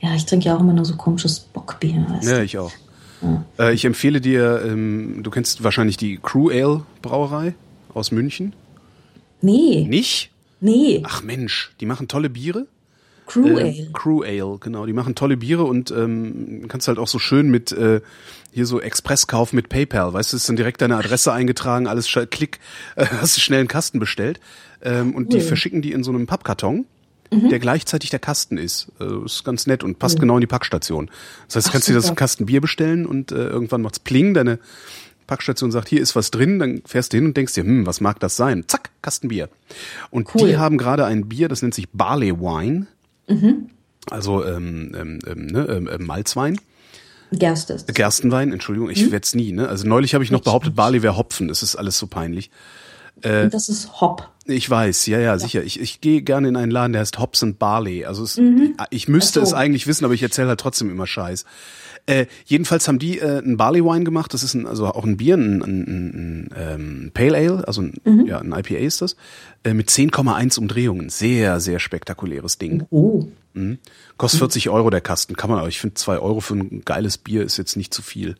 Ja, 0.00 0.14
ich 0.14 0.26
trinke 0.26 0.46
ja 0.46 0.56
auch 0.56 0.60
immer 0.60 0.72
nur 0.72 0.84
so 0.84 0.96
komisches 0.96 1.38
Bockbier. 1.40 2.04
Weißt 2.08 2.28
Ja, 2.28 2.42
ich 2.42 2.58
auch. 2.58 2.72
Äh, 3.58 3.72
ich 3.72 3.84
empfehle 3.84 4.20
dir, 4.20 4.62
ähm, 4.66 5.20
du 5.22 5.30
kennst 5.30 5.64
wahrscheinlich 5.64 5.96
die 5.96 6.18
Crew 6.22 6.50
Ale 6.50 6.82
Brauerei 7.00 7.54
aus 7.94 8.10
München. 8.10 8.52
Nee, 9.40 9.86
Nicht? 9.88 10.30
nee, 10.60 11.02
Ach 11.06 11.22
Mensch, 11.22 11.72
die 11.80 11.86
machen 11.86 12.08
tolle 12.08 12.28
Biere. 12.30 12.66
Crew 13.26 13.56
Äh, 13.58 13.62
Ale. 13.62 13.88
Crew 13.94 14.22
Ale, 14.22 14.58
genau. 14.58 14.84
Die 14.84 14.92
machen 14.92 15.14
tolle 15.14 15.36
Biere 15.38 15.64
und 15.64 15.90
ähm, 15.90 16.66
kannst 16.68 16.88
halt 16.88 16.98
auch 16.98 17.08
so 17.08 17.18
schön 17.18 17.50
mit 17.50 17.72
äh, 17.72 18.02
hier 18.54 18.66
so 18.66 18.80
Expresskauf 18.80 19.52
mit 19.52 19.68
PayPal. 19.68 20.12
Weißt 20.12 20.32
du, 20.32 20.36
ist 20.36 20.48
dann 20.48 20.56
direkt 20.56 20.80
deine 20.80 20.96
Adresse 20.96 21.32
eingetragen, 21.32 21.86
alles 21.88 22.08
klick, 22.30 22.60
äh, 22.96 23.04
hast 23.20 23.36
du 23.36 23.40
schnell 23.40 23.60
einen 23.60 23.68
Kasten 23.68 23.98
bestellt. 23.98 24.40
Ähm, 24.82 25.14
und 25.14 25.32
die 25.32 25.38
Cool. 25.38 25.42
Mhm. 25.42 25.48
verschicken 25.48 25.82
die 25.82 25.92
in 25.92 26.04
so 26.04 26.12
einem 26.12 26.26
Pappkarton, 26.26 26.86
der 27.50 27.58
gleichzeitig 27.58 28.10
der 28.10 28.20
Kasten 28.20 28.58
ist. 28.58 28.92
Also 29.00 29.24
ist 29.24 29.44
ganz 29.44 29.66
nett 29.66 29.82
und 29.82 29.98
passt 29.98 30.20
genau 30.20 30.36
in 30.36 30.40
die 30.40 30.46
Packstation. 30.46 31.10
Das 31.48 31.56
heißt, 31.56 31.66
du 31.66 31.68
Ach, 31.68 31.72
kannst 31.72 31.88
dir 31.88 31.94
das. 31.94 32.14
Kasten 32.14 32.46
Bier 32.46 32.60
bestellen 32.60 33.06
und 33.06 33.32
äh, 33.32 33.46
irgendwann 33.46 33.82
macht's 33.82 33.98
Pling, 33.98 34.34
deine 34.34 34.60
Packstation 35.26 35.72
sagt, 35.72 35.88
hier 35.88 36.00
ist 36.00 36.14
was 36.14 36.30
drin, 36.30 36.60
dann 36.60 36.82
fährst 36.86 37.12
du 37.12 37.16
hin 37.16 37.26
und 37.26 37.36
denkst 37.36 37.54
dir, 37.54 37.64
hm, 37.64 37.86
was 37.86 38.00
mag 38.00 38.20
das 38.20 38.36
sein? 38.36 38.64
Zack, 38.68 38.90
Kasten 39.02 39.28
Bier. 39.28 39.48
Und 40.10 40.32
Cool. 40.34 40.48
die 40.48 40.56
haben 40.58 40.78
gerade 40.78 41.06
ein 41.06 41.28
Bier, 41.28 41.48
das 41.48 41.62
nennt 41.62 41.74
sich 41.74 41.88
Barley 41.90 42.38
Wine. 42.38 42.86
Mhm. 43.26 43.70
Also 44.10 44.44
ähm, 44.44 44.92
ähm, 44.94 45.18
ähm, 45.26 45.46
ne, 45.46 45.66
ähm, 45.68 45.88
ähm, 45.92 46.06
Malzwein, 46.06 46.60
Gerste 47.38 47.72
ist. 47.74 47.92
Gerstenwein, 47.94 48.52
Entschuldigung, 48.52 48.90
ich 48.90 49.10
werd's 49.10 49.34
nie. 49.34 49.52
Ne? 49.52 49.68
Also 49.68 49.86
neulich 49.86 50.14
habe 50.14 50.24
ich 50.24 50.30
noch 50.30 50.42
behauptet. 50.42 50.74
Barley 50.74 51.02
wäre 51.02 51.16
Hopfen. 51.16 51.48
Das 51.48 51.62
ist 51.62 51.76
alles 51.76 51.98
so 51.98 52.06
peinlich. 52.06 52.50
Und 53.22 53.54
das 53.54 53.68
ist 53.68 54.00
Hop. 54.00 54.28
Ich 54.46 54.68
weiß, 54.68 55.06
ja, 55.06 55.18
ja, 55.18 55.38
sicher. 55.38 55.62
Ich, 55.62 55.80
ich 55.80 56.00
gehe 56.00 56.20
gerne 56.22 56.48
in 56.48 56.56
einen 56.56 56.70
Laden, 56.70 56.92
der 56.92 57.00
heißt 57.00 57.18
Hops 57.18 57.42
and 57.42 57.58
Barley. 57.58 58.04
Also 58.04 58.24
es, 58.24 58.38
ich 58.90 59.08
müsste 59.08 59.40
Mhm. 59.40 59.44
So. 59.44 59.50
es 59.50 59.54
eigentlich 59.54 59.86
wissen, 59.86 60.04
aber 60.04 60.12
ich 60.14 60.22
erzähle 60.22 60.48
halt 60.48 60.60
trotzdem 60.60 60.90
immer 60.90 61.06
Scheiß. 61.06 61.44
Äh, 62.06 62.26
jedenfalls 62.44 62.86
haben 62.86 62.98
die 62.98 63.18
äh, 63.20 63.38
ein 63.38 63.56
Barley 63.56 63.82
Wine 63.82 64.04
gemacht. 64.04 64.34
Das 64.34 64.42
ist 64.42 64.52
ein, 64.52 64.66
also 64.66 64.86
auch 64.88 65.04
ein 65.04 65.16
Bier, 65.16 65.36
ein, 65.36 65.62
ein, 65.62 65.80
ein, 65.86 66.10
ein 66.10 66.50
ähm, 66.54 67.10
Pale 67.14 67.36
Ale, 67.38 67.66
also 67.66 67.80
ein, 67.82 67.94
Mhm. 68.04 68.26
ja, 68.26 68.40
ein 68.40 68.52
IPA 68.52 68.74
ist 68.78 69.00
das, 69.00 69.16
äh, 69.62 69.72
mit 69.72 69.88
10,1 69.88 70.58
Umdrehungen. 70.58 71.08
Sehr, 71.08 71.60
sehr 71.60 71.78
spektakuläres 71.78 72.58
Ding. 72.58 72.84
Oh. 72.90 73.28
Kostet 74.16 74.38
40 74.38 74.68
Euro 74.70 74.90
der 74.90 75.00
Kasten, 75.00 75.34
kann 75.36 75.50
man, 75.50 75.58
aber 75.58 75.68
ich 75.68 75.80
finde 75.80 75.94
2 75.94 76.18
Euro 76.18 76.40
für 76.40 76.54
ein 76.54 76.82
geiles 76.84 77.18
Bier 77.18 77.42
ist 77.42 77.56
jetzt 77.56 77.76
nicht 77.76 77.92
zu 77.92 78.00
viel. 78.02 78.36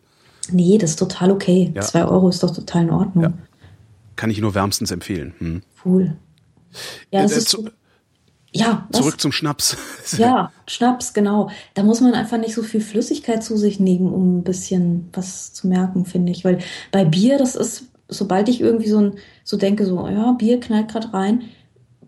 Nee, 0.50 0.78
das 0.78 0.90
ist 0.90 0.98
total 0.98 1.30
okay. 1.30 1.72
Ja. 1.74 1.82
Zwei 1.82 2.04
Euro 2.04 2.28
ist 2.28 2.42
doch 2.42 2.54
total 2.54 2.82
in 2.84 2.90
Ordnung. 2.90 3.24
Ja. 3.24 3.32
Kann 4.16 4.30
ich 4.30 4.40
nur 4.40 4.54
wärmstens 4.54 4.90
empfehlen. 4.90 5.34
Hm. 5.38 5.62
Cool. 5.84 6.16
Ja, 7.10 7.22
das 7.22 7.32
Äh, 7.32 7.38
ist 7.38 7.48
zu- 7.48 7.68
ja, 8.52 8.86
was? 8.90 9.00
Zurück 9.00 9.20
zum 9.20 9.32
Schnaps. 9.32 9.76
Ja, 10.18 10.52
Schnaps, 10.68 11.12
genau. 11.12 11.50
Da 11.74 11.82
muss 11.82 12.00
man 12.00 12.14
einfach 12.14 12.38
nicht 12.38 12.54
so 12.54 12.62
viel 12.62 12.80
Flüssigkeit 12.80 13.42
zu 13.42 13.56
sich 13.56 13.80
nehmen, 13.80 14.12
um 14.12 14.38
ein 14.38 14.44
bisschen 14.44 15.08
was 15.12 15.52
zu 15.52 15.66
merken, 15.66 16.04
finde 16.04 16.30
ich. 16.30 16.44
Weil 16.44 16.58
bei 16.92 17.04
Bier, 17.04 17.36
das 17.38 17.56
ist, 17.56 17.86
sobald 18.08 18.48
ich 18.48 18.60
irgendwie 18.60 18.88
so, 18.88 18.98
ein, 19.00 19.14
so 19.42 19.56
denke, 19.56 19.86
so, 19.86 20.06
ja, 20.06 20.32
Bier 20.32 20.60
knallt 20.60 20.88
gerade 20.92 21.12
rein, 21.12 21.42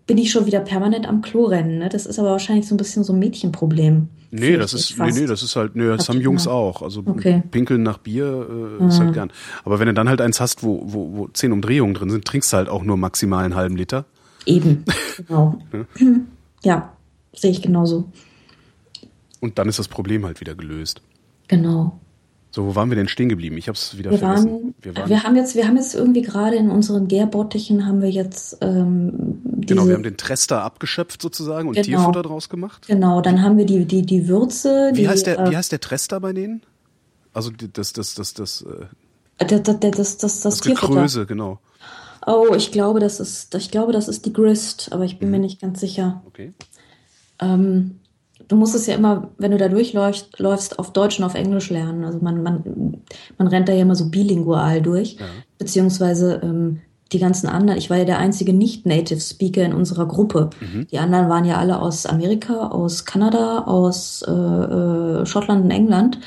bin 0.07 0.17
ich 0.17 0.31
schon 0.31 0.45
wieder 0.45 0.61
permanent 0.61 1.07
am 1.07 1.21
Klo 1.21 1.45
rennen. 1.45 1.79
Ne? 1.79 1.89
Das 1.89 2.05
ist 2.05 2.17
aber 2.17 2.31
wahrscheinlich 2.31 2.67
so 2.67 2.73
ein 2.73 2.77
bisschen 2.77 3.03
so 3.03 3.13
ein 3.13 3.19
Mädchenproblem. 3.19 4.07
Nee, 4.31 4.57
das 4.57 4.73
ist, 4.73 4.97
nee, 4.99 5.11
nee, 5.11 5.25
das 5.25 5.41
ist 5.43 5.55
halt, 5.55 5.75
nee, 5.75 5.85
das 5.87 6.07
Hab 6.09 6.15
haben 6.15 6.21
Jungs 6.21 6.45
immer. 6.45 6.55
auch. 6.55 6.81
Also 6.81 7.01
Okay. 7.05 7.43
pinkeln 7.51 7.83
nach 7.83 7.97
Bier 7.97 8.77
äh, 8.81 8.87
ist 8.87 8.99
halt 8.99 9.13
gern. 9.13 9.31
Aber 9.63 9.79
wenn 9.79 9.87
du 9.87 9.93
dann 9.93 10.09
halt 10.09 10.19
eins 10.21 10.39
hast, 10.41 10.63
wo, 10.63 10.81
wo, 10.85 11.17
wo 11.17 11.27
zehn 11.29 11.51
Umdrehungen 11.51 11.93
drin 11.93 12.09
sind, 12.09 12.25
trinkst 12.25 12.51
du 12.51 12.57
halt 12.57 12.69
auch 12.69 12.83
nur 12.83 12.97
maximal 12.97 13.45
einen 13.45 13.55
halben 13.55 13.75
Liter. 13.77 14.05
Eben, 14.45 14.83
genau. 15.27 15.59
ja, 16.63 16.93
sehe 17.33 17.51
ich 17.51 17.61
genauso. 17.61 18.05
Und 19.39 19.59
dann 19.59 19.69
ist 19.69 19.79
das 19.79 19.87
Problem 19.87 20.25
halt 20.25 20.41
wieder 20.41 20.55
gelöst. 20.55 21.01
Genau. 21.47 21.99
So, 22.57 22.65
wo 22.65 22.73
waren 22.75 22.89
wir 22.89 22.95
denn 22.95 23.07
stehen 23.07 23.29
geblieben? 23.29 23.55
Ich 23.59 23.67
habe 23.67 23.75
es 23.77 23.99
wieder 23.99 24.09
Wir 24.09 24.17
vergessen. 24.17 24.73
waren, 24.83 25.09
wir, 25.09 25.21
haben 25.23 25.35
jetzt, 25.35 25.53
wir 25.53 25.67
haben 25.67 25.77
jetzt 25.77 25.93
irgendwie 25.93 26.23
gerade 26.23 26.55
in 26.55 26.71
unseren 26.71 27.07
Gärbottichen 27.07 27.85
haben 27.85 28.01
wir 28.01 28.09
jetzt 28.09 28.57
ähm, 28.61 29.43
genau, 29.61 29.87
wir 29.87 29.93
haben 29.93 30.01
den 30.01 30.17
Trester 30.17 30.63
abgeschöpft 30.63 31.21
sozusagen 31.21 31.67
und 31.69 31.75
Genau. 31.75 31.85
Tierfutter 31.85 32.23
draus 32.23 32.49
gemacht. 32.49 32.87
genau, 32.87 33.21
dann 33.21 33.43
haben 33.43 33.59
wir 33.59 33.67
die 33.67 33.85
die 33.85 34.01
die 34.01 34.27
Würze, 34.27 34.89
Wie 34.93 35.01
die, 35.01 35.07
heißt 35.07 35.27
der, 35.27 35.37
äh, 35.37 35.51
wie 35.51 35.55
heißt 35.55 35.71
der 35.71 35.79
Trester 35.81 36.19
bei 36.19 36.33
denen? 36.33 36.63
Also 37.31 37.51
die- 37.51 37.71
das, 37.71 37.93
das, 37.93 38.15
das, 38.15 38.33
das, 38.33 38.63
äh, 38.63 39.45
das, 39.45 39.61
das, 39.61 39.79
das, 39.79 39.91
das, 39.91 40.17
das, 40.17 40.39
das 40.39 40.59
Tierfutter. 40.61 40.93
Gekröse, 40.95 41.25
genau. 41.27 41.59
Oh, 42.25 42.55
ich 42.57 42.71
glaube, 42.71 42.99
das 42.99 43.19
ist, 43.19 43.53
ich 43.53 43.69
glaube, 43.69 43.91
das 43.93 44.07
ist 44.07 44.25
die 44.25 44.33
Grist, 44.33 44.89
aber 44.91 45.05
ich 45.05 45.19
bin 45.19 45.27
Mhm. 45.29 45.31
mir 45.35 45.39
nicht 45.41 45.61
ganz 45.61 45.79
sicher. 45.79 46.23
Okay. 46.25 46.53
Ähm, 47.39 47.99
du 48.47 48.55
musst 48.55 48.75
es 48.75 48.87
ja 48.87 48.95
immer, 48.95 49.29
wenn 49.37 49.51
du 49.51 49.57
da 49.57 49.67
durchläufst, 49.67 50.39
läufst, 50.39 50.79
auf 50.79 50.93
Deutsch 50.93 51.19
und 51.19 51.25
auf 51.25 51.35
Englisch 51.35 51.69
lernen. 51.69 52.03
Also 52.03 52.19
man, 52.19 52.43
man, 52.43 53.01
man 53.37 53.47
rennt 53.47 53.69
da 53.69 53.73
ja 53.73 53.81
immer 53.81 53.95
so 53.95 54.09
bilingual 54.09 54.81
durch. 54.81 55.17
Beziehungsweise 55.57 56.41
ähm, 56.43 56.81
die 57.11 57.19
ganzen 57.19 57.47
anderen, 57.47 57.77
ich 57.77 57.89
war 57.89 57.97
ja 57.97 58.05
der 58.05 58.19
einzige 58.19 58.53
Nicht-Native 58.53 59.19
Speaker 59.19 59.63
in 59.63 59.73
unserer 59.73 60.07
Gruppe. 60.07 60.49
Mhm. 60.59 60.87
Die 60.87 60.99
anderen 60.99 61.29
waren 61.29 61.45
ja 61.45 61.57
alle 61.57 61.79
aus 61.79 62.05
Amerika, 62.05 62.67
aus 62.67 63.05
Kanada, 63.05 63.63
aus 63.63 64.23
äh, 64.27 64.31
äh, 64.31 65.25
Schottland 65.25 65.65
und 65.65 65.71
England. 65.71 66.19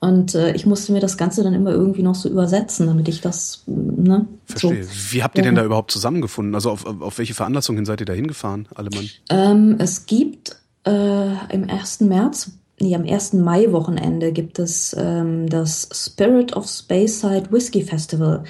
Und 0.00 0.36
äh, 0.36 0.52
ich 0.52 0.64
musste 0.64 0.92
mir 0.92 1.00
das 1.00 1.16
Ganze 1.16 1.42
dann 1.42 1.54
immer 1.54 1.72
irgendwie 1.72 2.04
noch 2.04 2.14
so 2.14 2.28
übersetzen, 2.28 2.86
damit 2.86 3.08
ich 3.08 3.20
das, 3.20 3.64
ne? 3.66 4.26
Verstehe. 4.44 4.84
So. 4.84 4.90
Wie 5.10 5.24
habt 5.24 5.36
ihr 5.36 5.42
denn 5.42 5.56
da 5.56 5.64
überhaupt 5.64 5.90
zusammengefunden? 5.90 6.54
Also 6.54 6.70
auf, 6.70 6.86
auf 6.86 7.18
welche 7.18 7.34
Veranlassung 7.34 7.74
hin 7.74 7.84
seid 7.84 7.98
ihr 7.98 8.06
da 8.06 8.12
hingefahren, 8.12 8.68
alle 8.76 8.90
Mann? 8.90 9.08
Ähm, 9.28 9.76
es 9.80 10.06
gibt 10.06 10.57
äh, 10.84 11.54
im 11.54 11.68
1. 11.68 12.00
März, 12.00 12.52
nee, 12.80 12.94
am 12.94 13.04
1. 13.04 13.34
Mai-Wochenende 13.34 14.32
gibt 14.32 14.58
es 14.58 14.94
ähm, 14.98 15.48
das 15.48 15.88
Spirit 15.92 16.54
of 16.54 16.66
Speyside 16.66 17.50
Whiskey 17.50 17.82
Festival. 17.82 18.44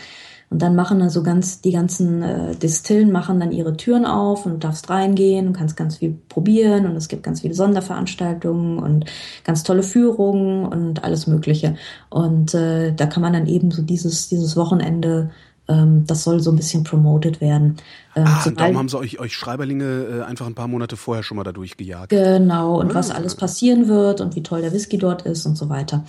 Und 0.50 0.62
dann 0.62 0.74
machen 0.74 0.98
dann 0.98 1.10
so 1.10 1.22
ganz, 1.22 1.60
die 1.60 1.72
ganzen 1.72 2.22
äh, 2.22 2.56
Distillen 2.56 3.12
machen 3.12 3.38
dann 3.38 3.52
ihre 3.52 3.76
Türen 3.76 4.06
auf 4.06 4.46
und 4.46 4.52
du 4.52 4.58
darfst 4.58 4.88
reingehen 4.88 5.46
und 5.46 5.52
kannst 5.52 5.76
ganz 5.76 5.98
viel 5.98 6.16
probieren 6.28 6.86
und 6.86 6.96
es 6.96 7.08
gibt 7.08 7.22
ganz 7.22 7.42
viele 7.42 7.52
Sonderveranstaltungen 7.52 8.78
und 8.78 9.04
ganz 9.44 9.62
tolle 9.62 9.82
Führungen 9.82 10.64
und 10.64 11.04
alles 11.04 11.26
Mögliche. 11.26 11.76
Und 12.08 12.54
äh, 12.54 12.94
da 12.94 13.06
kann 13.06 13.22
man 13.22 13.34
dann 13.34 13.46
eben 13.46 13.70
so 13.70 13.82
dieses, 13.82 14.30
dieses 14.30 14.56
Wochenende 14.56 15.30
ähm, 15.68 16.04
das 16.06 16.24
soll 16.24 16.40
so 16.40 16.50
ein 16.50 16.56
bisschen 16.56 16.84
promoted 16.84 17.40
werden. 17.40 17.76
Ähm, 18.16 18.24
ah, 18.26 18.50
darum 18.54 18.78
haben 18.78 18.88
sie 18.88 18.98
euch, 18.98 19.20
euch 19.20 19.34
Schreiberlinge 19.34 19.84
äh, 19.84 20.22
einfach 20.22 20.46
ein 20.46 20.54
paar 20.54 20.68
Monate 20.68 20.96
vorher 20.96 21.22
schon 21.22 21.36
mal 21.36 21.44
da 21.44 21.52
durchgejagt. 21.52 22.10
Genau, 22.10 22.80
und 22.80 22.92
ah. 22.92 22.94
was 22.94 23.10
alles 23.10 23.34
passieren 23.34 23.88
wird 23.88 24.20
und 24.20 24.34
wie 24.34 24.42
toll 24.42 24.62
der 24.62 24.72
Whisky 24.72 24.98
dort 24.98 25.22
ist 25.22 25.46
und 25.46 25.56
so 25.56 25.68
weiter. 25.68 26.04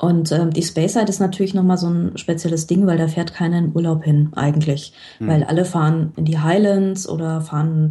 Und 0.00 0.30
ähm, 0.30 0.52
die 0.52 0.62
Space 0.62 0.92
Side 0.92 1.08
ist 1.08 1.18
natürlich 1.18 1.54
nochmal 1.54 1.76
so 1.76 1.88
ein 1.88 2.16
spezielles 2.16 2.68
Ding, 2.68 2.86
weil 2.86 2.98
da 2.98 3.08
fährt 3.08 3.34
keiner 3.34 3.58
in 3.58 3.74
Urlaub 3.74 4.04
hin 4.04 4.30
eigentlich. 4.36 4.92
Hm. 5.18 5.26
Weil 5.26 5.44
alle 5.44 5.64
fahren 5.64 6.12
in 6.16 6.24
die 6.24 6.38
Highlands 6.38 7.08
oder 7.08 7.40
fahren 7.40 7.90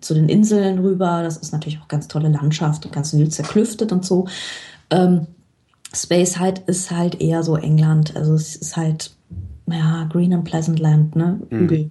zu 0.00 0.14
den 0.14 0.28
Inseln 0.28 0.78
rüber. 0.78 1.22
Das 1.24 1.38
ist 1.38 1.52
natürlich 1.52 1.80
auch 1.80 1.88
ganz 1.88 2.06
tolle 2.06 2.28
Landschaft 2.28 2.86
und 2.86 2.92
ganz 2.92 3.12
wild 3.14 3.32
zerklüftet 3.32 3.90
und 3.90 4.04
so. 4.04 4.28
Ähm, 4.90 5.26
Space 5.92 6.34
Side 6.34 6.62
ist 6.66 6.92
halt 6.92 7.20
eher 7.20 7.42
so 7.42 7.56
England. 7.56 8.14
Also 8.14 8.34
es 8.34 8.54
ist 8.54 8.76
halt, 8.76 9.10
ja, 9.72 10.04
Green 10.10 10.32
and 10.32 10.44
Pleasant 10.44 10.78
Land, 10.78 11.16
ne? 11.16 11.40
Hm. 11.48 11.58
Hügel. 11.58 11.90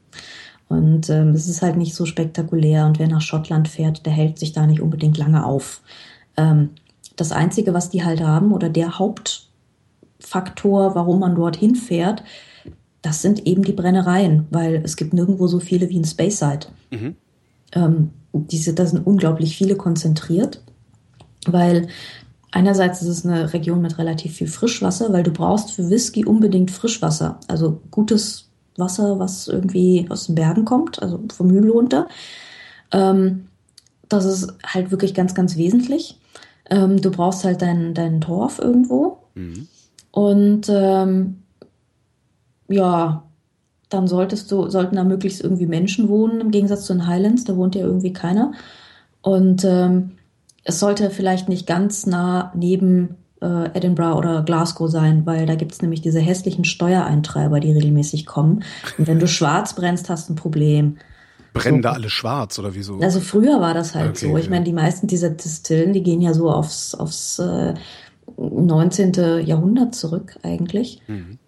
Und 0.68 1.10
ähm, 1.10 1.30
es 1.30 1.50
ist 1.50 1.62
halt 1.62 1.78
nicht 1.78 1.96
so 1.96 2.06
spektakulär. 2.06 2.86
Und 2.86 3.00
wer 3.00 3.08
nach 3.08 3.22
Schottland 3.22 3.68
fährt, 3.68 4.06
der 4.06 4.14
hält 4.14 4.38
sich 4.38 4.54
da 4.54 4.68
nicht 4.68 4.82
unbedingt 4.82 5.18
lange 5.18 5.46
auf. 5.46 5.82
Ähm, 6.38 6.70
das 7.16 7.32
Einzige, 7.32 7.74
was 7.74 7.90
die 7.90 8.04
halt 8.04 8.22
haben, 8.22 8.54
oder 8.54 8.70
der 8.70 9.00
Haupt 9.00 9.50
Faktor, 10.20 10.96
warum 10.96 11.20
man 11.20 11.36
dorthin 11.36 11.76
fährt, 11.76 12.24
das 13.02 13.22
sind 13.22 13.48
eben 13.48 13.64
die 13.64 13.74
Brennereien, 13.74 14.46
weil 14.52 14.82
es 14.84 14.96
gibt 14.96 15.14
nirgendwo 15.14 15.48
so 15.48 15.60
viele 15.60 15.90
wie 15.90 15.98
in 15.98 16.04
Speyside. 16.04 16.68
Mhm. 16.92 17.16
Ähm, 17.72 18.10
diese, 18.34 18.74
da 18.74 18.86
sind 18.86 19.08
unglaublich 19.08 19.58
viele 19.58 19.76
konzentriert, 19.76 20.62
weil 21.48 21.88
einerseits 22.52 23.02
ist 23.02 23.08
es 23.08 23.26
eine 23.26 23.54
Region 23.54 23.82
mit 23.82 23.98
relativ 23.98 24.36
viel 24.36 24.48
Frischwasser, 24.48 25.12
weil 25.14 25.24
du 25.24 25.32
brauchst 25.32 25.72
für 25.72 25.90
Whisky 25.90 26.26
unbedingt 26.26 26.72
Frischwasser, 26.72 27.40
also 27.48 27.82
gutes 27.92 28.50
Wasser, 28.78 29.20
was 29.20 29.48
irgendwie 29.48 30.08
aus 30.10 30.28
den 30.28 30.36
Bergen 30.36 30.66
kommt, 30.66 31.02
also 31.02 31.20
vom 31.34 31.50
Hügel 31.50 31.72
runter. 31.72 32.08
Ähm, 32.92 33.46
das 34.08 34.26
ist 34.26 34.54
halt 34.66 34.92
wirklich 34.92 35.14
ganz, 35.14 35.36
ganz 35.36 35.56
wesentlich. 35.56 36.20
Ähm, 36.70 37.02
du 37.02 37.12
brauchst 37.12 37.44
halt 37.44 37.62
deinen 37.62 37.94
dein 37.94 38.22
Torf 38.22 38.60
irgendwo. 38.60 39.20
Mhm. 39.36 39.68
Und 40.12 40.68
ähm, 40.70 41.44
ja, 42.68 43.24
dann 43.90 44.08
solltest 44.08 44.52
du, 44.52 44.70
sollten 44.70 44.96
da 44.96 45.04
möglichst 45.04 45.42
irgendwie 45.42 45.66
Menschen 45.66 46.10
wohnen, 46.10 46.42
im 46.42 46.52
Gegensatz 46.52 46.86
zu 46.86 46.94
den 46.94 47.08
Highlands, 47.08 47.44
da 47.44 47.56
wohnt 47.56 47.76
ja 47.76 47.82
irgendwie 47.82 48.14
keiner. 48.14 48.54
Und 49.22 49.64
ähm, 49.66 50.12
es 50.70 50.80
sollte 50.80 51.10
vielleicht 51.10 51.50
nicht 51.50 51.66
ganz 51.68 52.06
nah 52.06 52.52
neben 52.56 53.16
äh, 53.42 53.70
Edinburgh 53.74 54.18
oder 54.18 54.44
Glasgow 54.44 54.90
sein, 54.90 55.26
weil 55.26 55.46
da 55.48 55.56
gibt's 55.56 55.82
nämlich 55.82 56.02
diese 56.02 56.20
hässlichen 56.20 56.64
Steuereintreiber, 56.64 57.60
die 57.60 57.72
regelmäßig 57.72 58.26
kommen. 58.26 58.64
Und 58.98 59.08
wenn 59.08 59.20
du 59.20 59.28
schwarz 59.40 59.74
brennst, 59.74 60.10
hast 60.10 60.30
du 60.30 60.34
ein 60.34 60.36
Problem. 60.36 60.98
Brennen 61.54 61.80
so. 61.80 61.82
da 61.82 61.94
alle 61.94 62.10
schwarz 62.10 62.60
oder 62.60 62.76
wieso? 62.76 63.00
Also 63.00 63.20
früher 63.20 63.60
war 63.60 63.74
das 63.74 63.96
halt 63.96 64.12
okay, 64.12 64.28
so. 64.28 64.38
Ich 64.38 64.46
ja. 64.46 64.52
meine, 64.52 64.66
die 64.66 64.74
meisten 64.74 65.08
dieser 65.08 65.32
Distillen, 65.32 65.92
die 65.92 66.04
gehen 66.04 66.22
ja 66.22 66.34
so 66.36 66.52
aufs, 66.52 66.94
aufs 66.94 67.40
äh, 67.40 67.74
19. 68.38 69.46
Jahrhundert 69.46 69.96
zurück 69.96 70.38
eigentlich. 70.44 71.02
Mhm. 71.08 71.40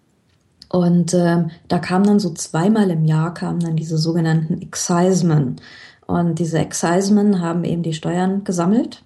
Und 0.68 1.14
ähm, 1.14 1.50
da 1.68 1.78
kam 1.78 2.02
dann 2.02 2.18
so 2.18 2.30
zweimal 2.30 2.90
im 2.90 3.04
Jahr 3.04 3.34
kamen 3.34 3.60
dann 3.60 3.76
diese 3.76 3.98
sogenannten 3.98 4.60
Excisemen. 4.60 5.60
Und 6.06 6.40
diese 6.40 6.58
Excisemen 6.58 7.40
haben 7.40 7.64
eben 7.64 7.82
die 7.82 7.94
Steuern 7.94 8.42
gesammelt. 8.42 9.04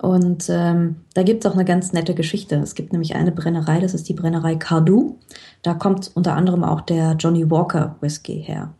Und 0.00 0.48
ähm, 0.48 0.96
da 1.14 1.24
gibt 1.24 1.44
es 1.44 1.50
auch 1.50 1.54
eine 1.54 1.64
ganz 1.64 1.92
nette 1.92 2.14
Geschichte. 2.14 2.56
Es 2.56 2.76
gibt 2.76 2.92
nämlich 2.92 3.16
eine 3.16 3.32
Brennerei, 3.32 3.80
das 3.80 3.94
ist 3.94 4.08
die 4.08 4.14
Brennerei 4.14 4.54
Cardu. 4.54 5.18
Da 5.62 5.74
kommt 5.74 6.12
unter 6.14 6.34
anderem 6.36 6.62
auch 6.62 6.80
der 6.82 7.16
Johnny 7.18 7.50
Walker 7.50 7.96
Whisky 8.00 8.42
her. 8.42 8.72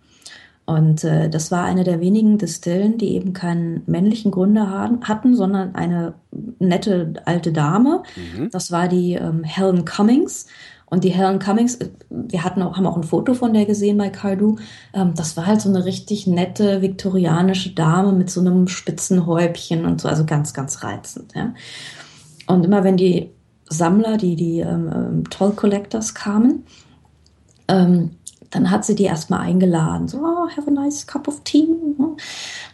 Und 0.64 1.02
äh, 1.02 1.30
das 1.30 1.50
war 1.50 1.64
eine 1.64 1.82
der 1.82 1.98
wenigen 2.00 2.36
Distillen, 2.36 2.98
die 2.98 3.14
eben 3.14 3.32
keinen 3.32 3.82
männlichen 3.86 4.30
Gründer 4.30 4.68
haben, 4.68 5.08
hatten, 5.08 5.34
sondern 5.34 5.74
eine 5.74 6.12
nette 6.58 7.14
alte 7.24 7.52
Dame. 7.52 8.02
Mhm. 8.16 8.50
Das 8.50 8.70
war 8.70 8.86
die 8.86 9.14
ähm, 9.14 9.44
Helen 9.44 9.86
Cummings. 9.86 10.46
Und 10.90 11.04
die 11.04 11.10
Helen 11.10 11.38
Cummings, 11.38 11.76
äh, 11.76 11.88
wir 12.10 12.44
hatten 12.44 12.62
auch, 12.62 12.76
haben 12.76 12.86
auch 12.86 12.96
ein 12.96 13.04
Foto 13.04 13.34
von 13.34 13.52
der 13.52 13.66
gesehen 13.66 13.98
bei 13.98 14.08
Cardu. 14.08 14.56
Ähm, 14.94 15.14
das 15.14 15.36
war 15.36 15.46
halt 15.46 15.60
so 15.60 15.68
eine 15.68 15.84
richtig 15.84 16.26
nette 16.26 16.82
viktorianische 16.82 17.70
Dame 17.70 18.12
mit 18.12 18.30
so 18.30 18.40
einem 18.40 18.68
spitzen 18.68 19.26
Häubchen 19.26 19.84
und 19.84 20.00
so, 20.00 20.08
also 20.08 20.24
ganz, 20.24 20.54
ganz 20.54 20.82
reizend. 20.82 21.32
Ja. 21.34 21.54
Und 22.46 22.64
immer 22.64 22.84
wenn 22.84 22.96
die 22.96 23.30
Sammler, 23.68 24.16
die, 24.16 24.36
die 24.36 24.60
ähm, 24.60 24.90
ähm 24.94 25.30
Toll 25.30 25.52
Collectors 25.52 26.14
kamen, 26.14 26.64
ähm, 27.68 28.12
dann 28.50 28.70
hat 28.70 28.84
sie 28.84 28.94
die 28.94 29.04
erstmal 29.04 29.40
eingeladen. 29.40 30.08
So, 30.08 30.18
oh, 30.18 30.48
have 30.56 30.66
a 30.66 30.70
nice 30.70 31.06
cup 31.06 31.28
of 31.28 31.42
tea. 31.44 31.68
Ne? 31.98 32.16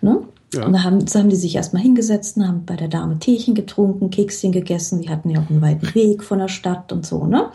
ne? 0.02 0.20
Ja. 0.54 0.66
Und 0.66 0.72
dann 0.72 0.84
haben, 0.84 1.04
haben 1.04 1.28
die 1.28 1.36
sich 1.36 1.56
erstmal 1.56 1.82
hingesetzt 1.82 2.36
und 2.36 2.46
haben 2.46 2.64
bei 2.64 2.76
der 2.76 2.86
Dame 2.86 3.18
Teechen 3.18 3.56
getrunken, 3.56 4.10
Kekschen 4.10 4.52
gegessen. 4.52 5.00
Die 5.00 5.10
hatten 5.10 5.30
ja 5.30 5.40
auch 5.40 5.50
einen 5.50 5.62
weiten 5.62 5.92
Weg 5.94 6.22
von 6.22 6.38
der 6.38 6.48
Stadt 6.48 6.92
und 6.92 7.04
so, 7.04 7.26
ne? 7.26 7.50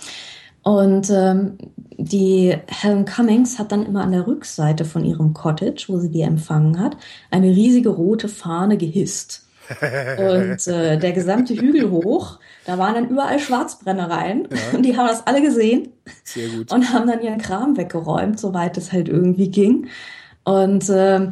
Und 0.63 1.09
ähm, 1.09 1.57
die 1.97 2.55
Helen 2.67 3.05
Cummings 3.05 3.59
hat 3.59 3.71
dann 3.71 3.85
immer 3.85 4.03
an 4.03 4.11
der 4.11 4.27
Rückseite 4.27 4.85
von 4.85 5.05
ihrem 5.05 5.33
Cottage, 5.33 5.85
wo 5.87 5.97
sie 5.97 6.11
die 6.11 6.21
empfangen 6.21 6.79
hat, 6.79 6.97
eine 7.31 7.47
riesige 7.47 7.89
rote 7.89 8.27
Fahne 8.27 8.77
gehisst. 8.77 9.45
Und 9.69 10.67
äh, 10.67 10.97
der 10.97 11.11
gesamte 11.11 11.53
Hügel 11.53 11.91
hoch 11.91 12.39
da 12.69 12.77
waren 12.77 12.93
dann 12.93 13.09
überall 13.09 13.39
Schwarzbrennereien 13.39 14.47
ja. 14.51 14.77
und 14.77 14.83
die 14.85 14.95
haben 14.95 15.07
das 15.07 15.25
alle 15.25 15.41
gesehen 15.41 15.89
Sehr 16.23 16.47
gut. 16.49 16.71
und 16.71 16.93
haben 16.93 17.07
dann 17.07 17.19
ihren 17.19 17.39
Kram 17.39 17.77
weggeräumt, 17.77 18.39
soweit 18.39 18.77
es 18.77 18.91
halt 18.91 19.09
irgendwie 19.09 19.49
ging. 19.49 19.87
Und 20.43 20.87
äh, 20.89 21.31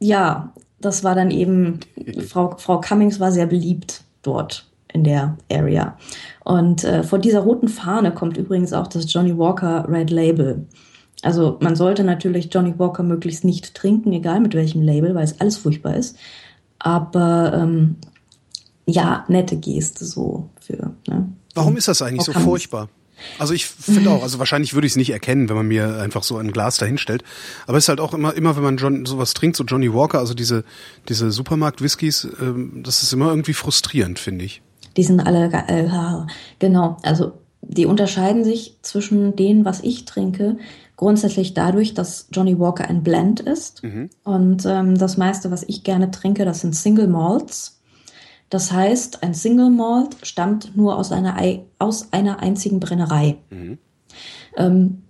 ja, 0.00 0.52
das 0.82 1.02
war 1.02 1.14
dann 1.14 1.30
eben, 1.30 1.80
Frau, 2.28 2.56
Frau 2.58 2.78
Cummings 2.80 3.20
war 3.20 3.32
sehr 3.32 3.46
beliebt 3.46 4.02
dort 4.20 4.66
in 4.92 5.04
der 5.04 5.36
Area. 5.50 5.96
Und 6.44 6.84
äh, 6.84 7.02
vor 7.02 7.18
dieser 7.18 7.40
roten 7.40 7.68
Fahne 7.68 8.12
kommt 8.12 8.36
übrigens 8.36 8.72
auch 8.72 8.86
das 8.86 9.12
Johnny 9.12 9.36
Walker 9.36 9.86
Red 9.88 10.10
Label. 10.10 10.66
Also 11.22 11.58
man 11.60 11.76
sollte 11.76 12.04
natürlich 12.04 12.48
Johnny 12.52 12.74
Walker 12.78 13.02
möglichst 13.02 13.44
nicht 13.44 13.74
trinken, 13.74 14.12
egal 14.12 14.40
mit 14.40 14.54
welchem 14.54 14.82
Label, 14.82 15.14
weil 15.14 15.24
es 15.24 15.40
alles 15.40 15.56
furchtbar 15.56 15.96
ist. 15.96 16.16
Aber 16.78 17.52
ähm, 17.54 17.96
ja, 18.86 19.24
nette 19.28 19.56
Geste 19.56 20.04
so 20.04 20.50
für. 20.60 20.92
Ne? 21.08 21.32
Warum 21.54 21.76
ist 21.76 21.88
das 21.88 22.02
eigentlich 22.02 22.24
so 22.24 22.32
furchtbar? 22.32 22.88
Also 23.38 23.54
ich 23.54 23.66
finde 23.66 24.10
auch, 24.10 24.22
also 24.24 24.40
wahrscheinlich 24.40 24.74
würde 24.74 24.86
ich 24.86 24.94
es 24.94 24.96
nicht 24.96 25.10
erkennen, 25.10 25.48
wenn 25.48 25.54
man 25.54 25.68
mir 25.68 26.00
einfach 26.00 26.24
so 26.24 26.38
ein 26.38 26.50
Glas 26.50 26.78
dahinstellt. 26.78 27.22
Aber 27.68 27.78
es 27.78 27.84
ist 27.84 27.88
halt 27.88 28.00
auch 28.00 28.14
immer, 28.14 28.34
immer 28.34 28.56
wenn 28.56 28.64
man 28.64 28.76
John, 28.76 29.06
sowas 29.06 29.34
trinkt, 29.34 29.56
so 29.56 29.64
Johnny 29.64 29.92
Walker, 29.92 30.18
also 30.18 30.34
diese, 30.34 30.64
diese 31.08 31.30
Supermarkt-Whiskys, 31.30 32.28
ähm, 32.40 32.82
das 32.84 33.04
ist 33.04 33.12
immer 33.12 33.28
irgendwie 33.28 33.54
frustrierend, 33.54 34.18
finde 34.18 34.44
ich. 34.44 34.62
Die 34.96 35.02
sind 35.02 35.20
alle, 35.20 35.50
äh, 35.68 35.88
genau, 36.58 36.96
also 37.02 37.32
die 37.62 37.86
unterscheiden 37.86 38.44
sich 38.44 38.78
zwischen 38.82 39.36
denen, 39.36 39.64
was 39.64 39.80
ich 39.80 40.04
trinke, 40.04 40.56
grundsätzlich 40.96 41.54
dadurch, 41.54 41.94
dass 41.94 42.28
Johnny 42.32 42.58
Walker 42.58 42.88
ein 42.88 43.02
Blend 43.02 43.40
ist. 43.40 43.82
Mhm. 43.82 44.10
Und 44.24 44.66
ähm, 44.66 44.98
das 44.98 45.16
meiste, 45.16 45.50
was 45.50 45.62
ich 45.62 45.84
gerne 45.84 46.10
trinke, 46.10 46.44
das 46.44 46.60
sind 46.60 46.74
Single 46.74 47.08
Malts. 47.08 47.80
Das 48.50 48.70
heißt, 48.70 49.22
ein 49.22 49.32
Single 49.32 49.70
Malt 49.70 50.16
stammt 50.22 50.76
nur 50.76 50.96
aus 50.96 51.10
einer, 51.10 51.36
aus 51.78 52.12
einer 52.12 52.40
einzigen 52.40 52.80
Brennerei. 52.80 53.38
Mhm. 53.50 53.78
Ähm, 54.56 55.02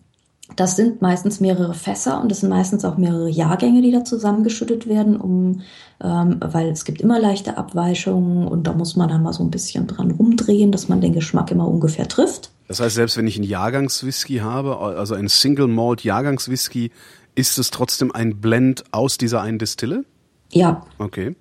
das 0.57 0.77
sind 0.77 1.03
meistens 1.03 1.41
mehrere 1.41 1.75
Fässer 1.75 2.21
und 2.21 2.31
es 2.33 2.41
sind 2.41 2.51
meistens 2.51 2.85
auch 2.85 2.97
mehrere 2.97 3.29
Jahrgänge, 3.29 3.83
die 3.83 3.93
da 3.93 4.05
zusammengeschüttet 4.05 4.87
werden, 4.87 5.17
um, 5.17 5.63
ähm, 6.03 6.37
weil 6.41 6.69
es 6.71 6.85
gibt 6.85 7.01
immer 7.01 7.21
leichte 7.21 7.57
Abweichungen 7.57 8.47
und 8.49 8.67
da 8.67 8.73
muss 8.73 8.97
man 8.97 9.09
dann 9.09 9.23
mal 9.23 9.33
so 9.33 9.43
ein 9.43 9.51
bisschen 9.51 9.87
dran 9.87 10.11
rumdrehen, 10.11 10.73
dass 10.73 10.89
man 10.89 11.01
den 11.01 11.13
Geschmack 11.13 11.51
immer 11.51 11.69
ungefähr 11.69 12.09
trifft. 12.09 12.51
Das 12.69 12.81
heißt, 12.81 12.95
selbst 12.95 13.17
wenn 13.17 13.27
ich 13.27 13.37
einen 13.37 13.45
Jahrgangswhisky 13.45 14.39
habe, 14.39 14.79
also 14.79 15.15
einen 15.15 15.29
Single 15.29 15.69
Malt 15.69 16.05
Jahrgangswhisky, 16.05 16.91
ist 17.35 17.59
es 17.59 17.71
trotzdem 17.71 18.13
ein 18.13 18.41
Blend 18.41 18.85
aus 18.93 19.19
dieser 19.19 19.41
einen 19.43 19.59
Distille? 19.59 20.05
Ja. 20.51 20.85
Okay. 20.99 21.35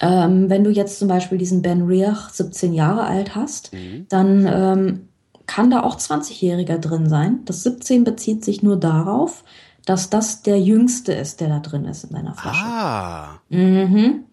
Ähm, 0.00 0.50
wenn 0.50 0.64
du 0.64 0.70
jetzt 0.70 0.98
zum 0.98 1.08
Beispiel 1.08 1.38
diesen 1.38 1.62
Ben 1.62 1.82
Riach 1.82 2.30
17 2.30 2.72
Jahre 2.72 3.04
alt 3.04 3.36
hast, 3.36 3.72
mhm. 3.72 4.06
dann 4.08 4.46
ähm, 4.52 5.08
kann 5.52 5.70
da 5.70 5.82
auch 5.82 5.98
20-Jähriger 5.98 6.78
drin 6.78 7.10
sein. 7.10 7.40
Das 7.44 7.62
17 7.62 8.04
bezieht 8.04 8.42
sich 8.42 8.62
nur 8.62 8.78
darauf, 8.78 9.44
dass 9.84 10.08
das 10.08 10.40
der 10.40 10.58
jüngste 10.58 11.12
ist, 11.12 11.42
der 11.42 11.48
da 11.50 11.58
drin 11.58 11.84
ist 11.84 12.04
in 12.04 12.14
deiner 12.14 12.34
Flasche. 12.34 12.64
Ah. 12.64 13.40
Mhm. 13.50 14.24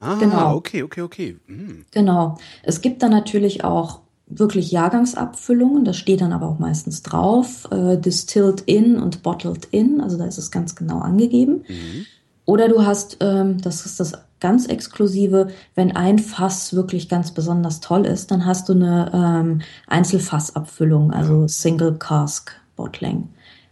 Ah, 0.00 0.16
genau. 0.18 0.54
okay, 0.54 0.82
okay, 0.82 1.02
okay. 1.02 1.36
Mhm. 1.46 1.84
Genau. 1.90 2.38
Es 2.62 2.80
gibt 2.80 3.02
dann 3.02 3.10
natürlich 3.10 3.64
auch 3.64 4.00
wirklich 4.26 4.70
Jahrgangsabfüllungen, 4.70 5.84
das 5.84 5.98
steht 5.98 6.22
dann 6.22 6.32
aber 6.32 6.48
auch 6.48 6.58
meistens 6.58 7.02
drauf, 7.02 7.68
äh, 7.70 7.98
distilled 7.98 8.62
in 8.62 8.96
und 8.96 9.22
bottled 9.22 9.66
in, 9.66 10.00
also 10.00 10.16
da 10.16 10.24
ist 10.24 10.38
es 10.38 10.50
ganz 10.50 10.74
genau 10.74 11.00
angegeben. 11.00 11.64
Mhm. 11.68 12.06
Oder 12.46 12.68
du 12.68 12.86
hast, 12.86 13.18
ähm, 13.20 13.60
das 13.60 13.84
ist 13.84 14.00
das 14.00 14.14
ganz 14.42 14.66
exklusive, 14.66 15.48
wenn 15.76 15.94
ein 15.96 16.18
Fass 16.18 16.74
wirklich 16.74 17.08
ganz 17.08 17.30
besonders 17.30 17.80
toll 17.80 18.04
ist, 18.04 18.32
dann 18.32 18.44
hast 18.44 18.68
du 18.68 18.74
eine 18.74 19.10
ähm, 19.14 19.62
Einzelfassabfüllung, 19.86 21.12
also 21.12 21.46
Single 21.46 21.94
Cask 21.94 22.52
Bottling. 22.76 23.28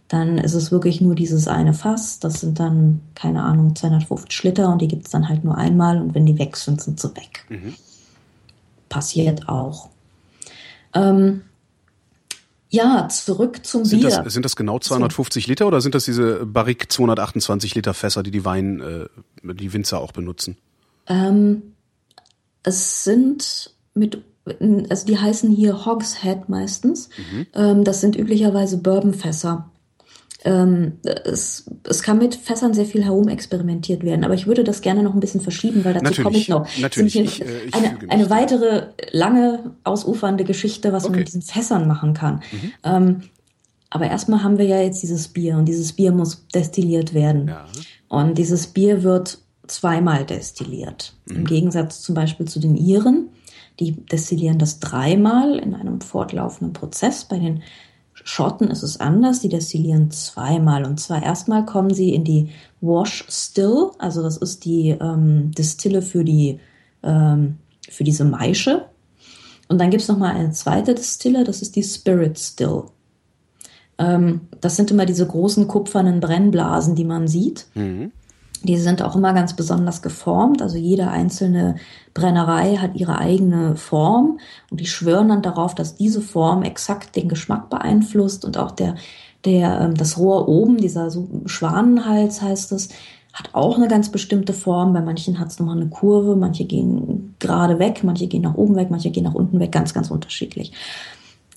Dann 0.07 0.37
ist 0.37 0.53
es 0.53 0.71
wirklich 0.71 1.01
nur 1.01 1.13
dieses 1.13 1.47
eine 1.47 1.73
Fass, 1.73 2.19
das 2.19 2.39
sind 2.41 2.59
dann, 2.59 3.01
keine 3.15 3.43
Ahnung, 3.43 3.75
250 3.75 4.43
Liter 4.43 4.71
und 4.71 4.81
die 4.81 4.87
gibt 4.87 5.05
es 5.05 5.11
dann 5.11 5.27
halt 5.27 5.43
nur 5.43 5.57
einmal 5.57 6.01
und 6.01 6.15
wenn 6.15 6.25
die 6.25 6.39
weg 6.39 6.55
sind, 6.55 6.81
sind 6.81 6.99
sie 6.99 7.15
weg. 7.17 7.45
Mhm. 7.49 7.75
Passiert 8.87 9.49
auch. 9.49 9.89
Ähm, 10.93 11.41
ja, 12.71 13.07
zurück 13.09 13.65
zum 13.65 13.83
sind 13.83 13.99
Bier. 13.99 14.21
Das, 14.23 14.33
sind 14.33 14.45
das 14.45 14.55
genau 14.55 14.79
250 14.79 15.45
Liter 15.47 15.67
oder 15.67 15.81
sind 15.81 15.93
das 15.93 16.05
diese 16.05 16.45
Barrique 16.45 16.87
228 16.87 17.75
Liter 17.75 17.93
Fässer, 17.93 18.23
die 18.23 18.31
die 18.31 18.45
Wein, 18.45 18.79
äh, 18.79 19.53
die 19.53 19.73
Winzer 19.73 19.99
auch 19.99 20.13
benutzen? 20.13 20.57
Ähm, 21.07 21.73
es 22.63 23.03
sind 23.03 23.75
mit, 23.93 24.23
also 24.89 25.05
die 25.05 25.17
heißen 25.17 25.51
hier 25.51 25.85
Hogshead 25.85 26.47
meistens. 26.47 27.09
Mhm. 27.17 27.47
Ähm, 27.53 27.83
das 27.83 27.99
sind 27.99 28.15
üblicherweise 28.15 28.77
Bourbonfässer. 28.77 29.69
Ähm, 30.43 30.93
es, 31.03 31.69
es 31.87 32.01
kann 32.01 32.17
mit 32.17 32.33
Fässern 32.33 32.73
sehr 32.73 32.85
viel 32.85 33.03
herumexperimentiert 33.03 34.03
werden, 34.03 34.23
aber 34.23 34.33
ich 34.33 34.47
würde 34.47 34.63
das 34.63 34.81
gerne 34.81 35.03
noch 35.03 35.13
ein 35.13 35.19
bisschen 35.19 35.41
verschieben, 35.41 35.85
weil 35.85 35.93
dazu 35.93 36.23
komme 36.23 36.37
ich 36.37 36.49
noch. 36.49 36.67
Natürlich. 36.79 37.19
Ich, 37.19 37.41
äh, 37.41 37.65
ich 37.67 37.73
eine, 37.75 37.97
eine 38.09 38.29
weitere 38.31 38.87
lange 39.11 39.75
ausufernde 39.83 40.43
Geschichte, 40.43 40.93
was 40.93 41.03
okay. 41.03 41.11
man 41.11 41.19
mit 41.19 41.27
diesen 41.27 41.43
Fässern 41.43 41.87
machen 41.87 42.13
kann. 42.13 42.41
Mhm. 42.51 42.71
Ähm, 42.83 43.21
aber 43.91 44.07
erstmal 44.07 44.41
haben 44.41 44.57
wir 44.57 44.65
ja 44.65 44.81
jetzt 44.81 45.03
dieses 45.03 45.27
Bier 45.27 45.57
und 45.57 45.65
dieses 45.65 45.93
Bier 45.93 46.11
muss 46.11 46.47
destilliert 46.47 47.13
werden. 47.13 47.49
Ja. 47.49 47.65
Und 48.07 48.37
dieses 48.37 48.67
Bier 48.67 49.03
wird 49.03 49.37
zweimal 49.67 50.25
destilliert. 50.25 51.13
Mhm. 51.27 51.35
Im 51.35 51.45
Gegensatz 51.45 52.01
zum 52.01 52.15
Beispiel 52.15 52.47
zu 52.47 52.59
den 52.59 52.75
Iren. 52.75 53.29
Die 53.79 53.91
destillieren 53.91 54.59
das 54.59 54.79
dreimal 54.79 55.59
in 55.59 55.75
einem 55.75 56.01
fortlaufenden 56.01 56.73
Prozess. 56.73 57.25
Bei 57.25 57.37
den 57.37 57.63
Schotten 58.23 58.69
ist 58.69 58.83
es 58.83 58.99
anders, 58.99 59.39
die 59.39 59.49
destillieren 59.49 60.11
zweimal. 60.11 60.85
Und 60.85 60.99
zwar 60.99 61.23
erstmal 61.23 61.65
kommen 61.65 61.93
sie 61.93 62.13
in 62.13 62.23
die 62.23 62.49
Wash 62.81 63.25
Still, 63.29 63.91
also 63.97 64.21
das 64.21 64.37
ist 64.37 64.65
die 64.65 64.89
ähm, 64.89 65.51
Distille 65.51 66.01
für, 66.01 66.23
die, 66.23 66.59
ähm, 67.03 67.57
für 67.89 68.03
diese 68.03 68.25
Maische. 68.25 68.85
Und 69.67 69.79
dann 69.79 69.89
gibt 69.89 70.03
es 70.03 70.09
nochmal 70.09 70.35
eine 70.35 70.51
zweite 70.51 70.93
Distille, 70.93 71.43
das 71.43 71.61
ist 71.61 71.75
die 71.75 71.83
Spirit 71.83 72.37
Still. 72.37 72.83
Ähm, 73.97 74.41
das 74.59 74.75
sind 74.75 74.91
immer 74.91 75.05
diese 75.05 75.25
großen 75.25 75.67
kupfernen 75.67 76.19
Brennblasen, 76.19 76.95
die 76.95 77.05
man 77.05 77.27
sieht. 77.27 77.67
Mhm. 77.75 78.11
Die 78.63 78.77
sind 78.77 79.01
auch 79.01 79.15
immer 79.15 79.33
ganz 79.33 79.55
besonders 79.55 80.01
geformt. 80.01 80.61
Also 80.61 80.77
jede 80.77 81.07
einzelne 81.07 81.75
Brennerei 82.13 82.75
hat 82.75 82.95
ihre 82.95 83.17
eigene 83.17 83.75
Form 83.75 84.39
und 84.69 84.79
die 84.79 84.85
schwören 84.85 85.29
dann 85.29 85.41
darauf, 85.41 85.73
dass 85.73 85.95
diese 85.95 86.21
Form 86.21 86.63
exakt 86.63 87.15
den 87.15 87.27
Geschmack 87.27 87.69
beeinflusst 87.69 88.45
und 88.45 88.57
auch 88.57 88.71
der, 88.71 88.95
der, 89.45 89.81
ähm, 89.81 89.95
das 89.95 90.17
Rohr 90.17 90.47
oben, 90.47 90.77
dieser 90.77 91.09
so 91.09 91.27
Schwanenhals 91.45 92.41
heißt 92.41 92.71
es, 92.73 92.89
hat 93.33 93.49
auch 93.53 93.77
eine 93.77 93.87
ganz 93.87 94.09
bestimmte 94.09 94.53
Form. 94.53 94.93
Bei 94.93 95.01
manchen 95.01 95.39
hat 95.39 95.47
es 95.47 95.59
nochmal 95.59 95.77
eine 95.77 95.89
Kurve, 95.89 96.35
manche 96.35 96.65
gehen 96.65 97.35
gerade 97.39 97.79
weg, 97.79 98.01
manche 98.03 98.27
gehen 98.27 98.41
nach 98.41 98.55
oben 98.55 98.75
weg, 98.75 98.89
manche 98.91 99.09
gehen 99.09 99.23
nach 99.23 99.33
unten 99.33 99.59
weg, 99.59 99.71
ganz, 99.71 99.93
ganz 99.93 100.11
unterschiedlich. 100.11 100.73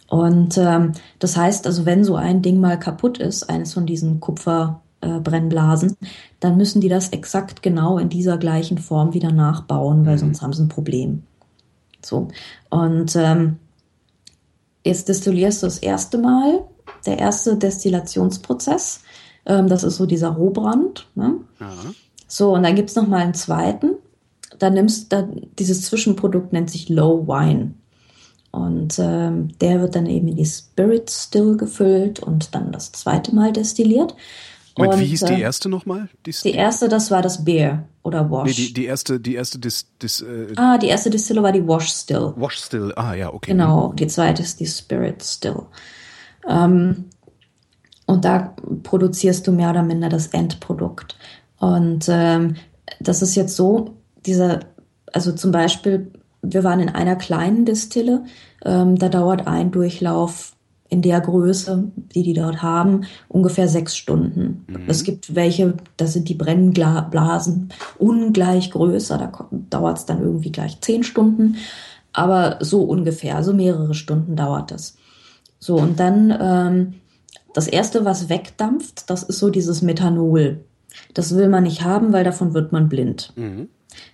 Und 0.09 0.57
ähm, 0.59 0.93
das 1.19 1.37
heißt 1.37 1.67
also, 1.67 1.87
wenn 1.87 2.05
so 2.05 2.15
ein 2.15 2.43
Ding 2.43 2.61
mal 2.61 2.79
kaputt 2.79 3.19
ist, 3.19 3.51
eines 3.51 3.75
von 3.75 3.87
diesen 3.87 4.21
Kupfer 4.21 4.81
äh, 5.05 5.21
Brennblasen, 5.21 5.97
dann 6.41 6.57
müssen 6.57 6.81
die 6.81 6.89
das 6.89 7.11
exakt 7.11 7.63
genau 7.63 7.99
in 7.99 8.09
dieser 8.09 8.39
gleichen 8.39 8.79
Form 8.79 9.15
wieder 9.15 9.33
nachbauen, 9.33 10.07
weil 10.07 10.15
mhm. 10.15 10.21
sonst 10.21 10.43
haben 10.43 10.53
sie 10.53 10.63
ein 10.63 10.69
Problem. 10.69 11.23
So. 12.03 12.29
Und 12.71 13.17
ähm, 13.17 13.57
jetzt 14.85 15.09
destillierst 15.09 15.63
du 15.63 15.67
das 15.67 15.79
erste 15.79 16.19
Mal, 16.19 16.65
der 17.07 17.19
erste 17.19 17.57
Destillationsprozess. 17.57 19.01
Ähm, 19.47 19.69
das 19.69 19.85
ist 19.85 19.97
so 19.97 20.07
dieser 20.07 20.31
Rohbrand. 20.31 21.09
Ne? 21.15 21.37
So, 22.27 22.55
und 22.55 22.63
dann 22.63 22.75
gibt 22.75 22.91
es 22.91 22.97
nochmal 22.97 23.23
einen 23.23 23.35
zweiten. 23.35 23.93
Da 24.59 24.71
nimmst 24.71 25.13
du, 25.13 25.29
dieses 25.59 25.83
Zwischenprodukt 25.83 26.53
nennt 26.53 26.71
sich 26.71 26.89
Low 26.89 27.27
Wine. 27.27 27.75
Und 28.51 29.01
ähm, 29.01 29.49
der 29.59 29.81
wird 29.81 29.97
dann 29.97 30.07
eben 30.07 30.29
in 30.29 30.37
die 30.37 30.47
Spirit 30.47 31.11
Still 31.11 31.57
gefüllt 31.57 32.21
und 32.21 32.55
dann 32.55 32.71
das 32.71 32.93
zweite 32.93 33.35
Mal 33.35 33.53
destilliert. 33.53 34.15
Moment, 34.77 34.95
und, 34.95 35.01
wie 35.01 35.07
hieß 35.07 35.21
die 35.21 35.35
äh, 35.35 35.41
erste 35.41 35.69
nochmal? 35.69 36.09
Die, 36.27 36.33
die 36.33 36.53
erste, 36.53 36.89
das 36.89 37.11
war 37.11 37.23
das 37.23 37.45
Beer 37.45 37.85
oder 38.03 38.31
Wash. 38.31 38.49
Nee, 38.49 38.67
die, 38.67 38.75
die 38.75 38.85
erste, 38.87 39.21
die 39.21 39.35
erste 39.35 39.59
Dis, 39.59 39.87
Dis, 40.03 40.21
äh, 40.21 40.53
Ah, 40.57 40.79
die 40.79 40.89
erste 40.89 41.11
Distille 41.11 41.43
war 41.43 41.53
die 41.53 41.67
Wash 41.67 41.89
Still. 41.89 42.33
Wash 42.37 42.57
Still, 42.59 42.93
ah 42.97 43.15
ja, 43.15 43.33
okay. 43.33 43.53
Genau, 43.53 43.93
die 43.93 44.09
zweite 44.09 44.43
ist 44.43 44.59
die 44.59 44.67
Spirit 44.67 45.23
Still. 45.23 45.63
Ähm, 46.49 47.05
und 48.07 48.25
da 48.25 48.55
produzierst 48.83 49.47
du 49.47 49.53
mehr 49.53 49.71
oder 49.71 49.83
minder 49.83 50.09
das 50.09 50.29
Endprodukt. 50.29 51.17
Und 51.59 52.07
ähm, 52.09 52.57
das 53.01 53.23
ist 53.23 53.35
jetzt 53.35 53.57
so, 53.57 53.97
dieser, 54.27 54.61
also 55.13 55.33
zum 55.33 55.53
Beispiel, 55.53 56.11
wir 56.43 56.65
waren 56.65 56.81
in 56.81 56.91
einer 56.91 57.17
kleinen 57.17 57.65
Distille, 57.65 58.25
ähm, 58.65 58.97
da 58.97 59.09
dauert 59.09 59.47
ein 59.47 59.71
Durchlauf 59.71 60.55
in 60.89 61.03
der 61.03 61.21
Größe, 61.21 61.91
die 62.15 62.23
die 62.23 62.35
dort 62.35 62.63
haben, 62.63 63.03
ungefähr 63.29 63.69
sechs 63.69 63.97
Stunden. 63.97 64.65
Mhm. 64.69 64.83
Es 64.87 65.03
gibt 65.05 65.35
welche, 65.35 65.75
da 65.97 66.07
sind 66.07 66.29
die 66.29 66.35
Brennblasen 66.35 67.71
ungleich 67.99 68.71
größer, 68.71 69.19
da 69.19 69.49
dauert 69.71 69.99
es 69.99 70.07
dann 70.07 70.23
irgendwie 70.23 70.53
gleich 70.53 70.81
zehn 70.81 71.03
Stunden, 71.03 71.57
aber 72.13 72.59
so 72.61 72.83
ungefähr, 72.83 73.37
also 73.37 73.53
mehrere 73.53 73.95
Stunden 73.95 74.37
dauert 74.37 74.71
das. 74.71 74.97
So, 75.59 75.77
und 75.77 75.99
dann 75.99 76.37
ähm, 76.39 76.95
das 77.55 77.67
Erste, 77.67 78.05
was 78.05 78.29
wegdampft, 78.29 79.09
das 79.09 79.23
ist 79.23 79.39
so 79.39 79.49
dieses 79.49 79.81
Methanol. 79.81 80.65
Das 81.15 81.35
will 81.35 81.49
man 81.49 81.65
nicht 81.65 81.83
haben, 81.83 82.13
weil 82.13 82.25
davon 82.25 82.53
wird 82.53 82.73
man 82.73 82.89
blind. 82.89 83.33
Mhm. 83.37 83.69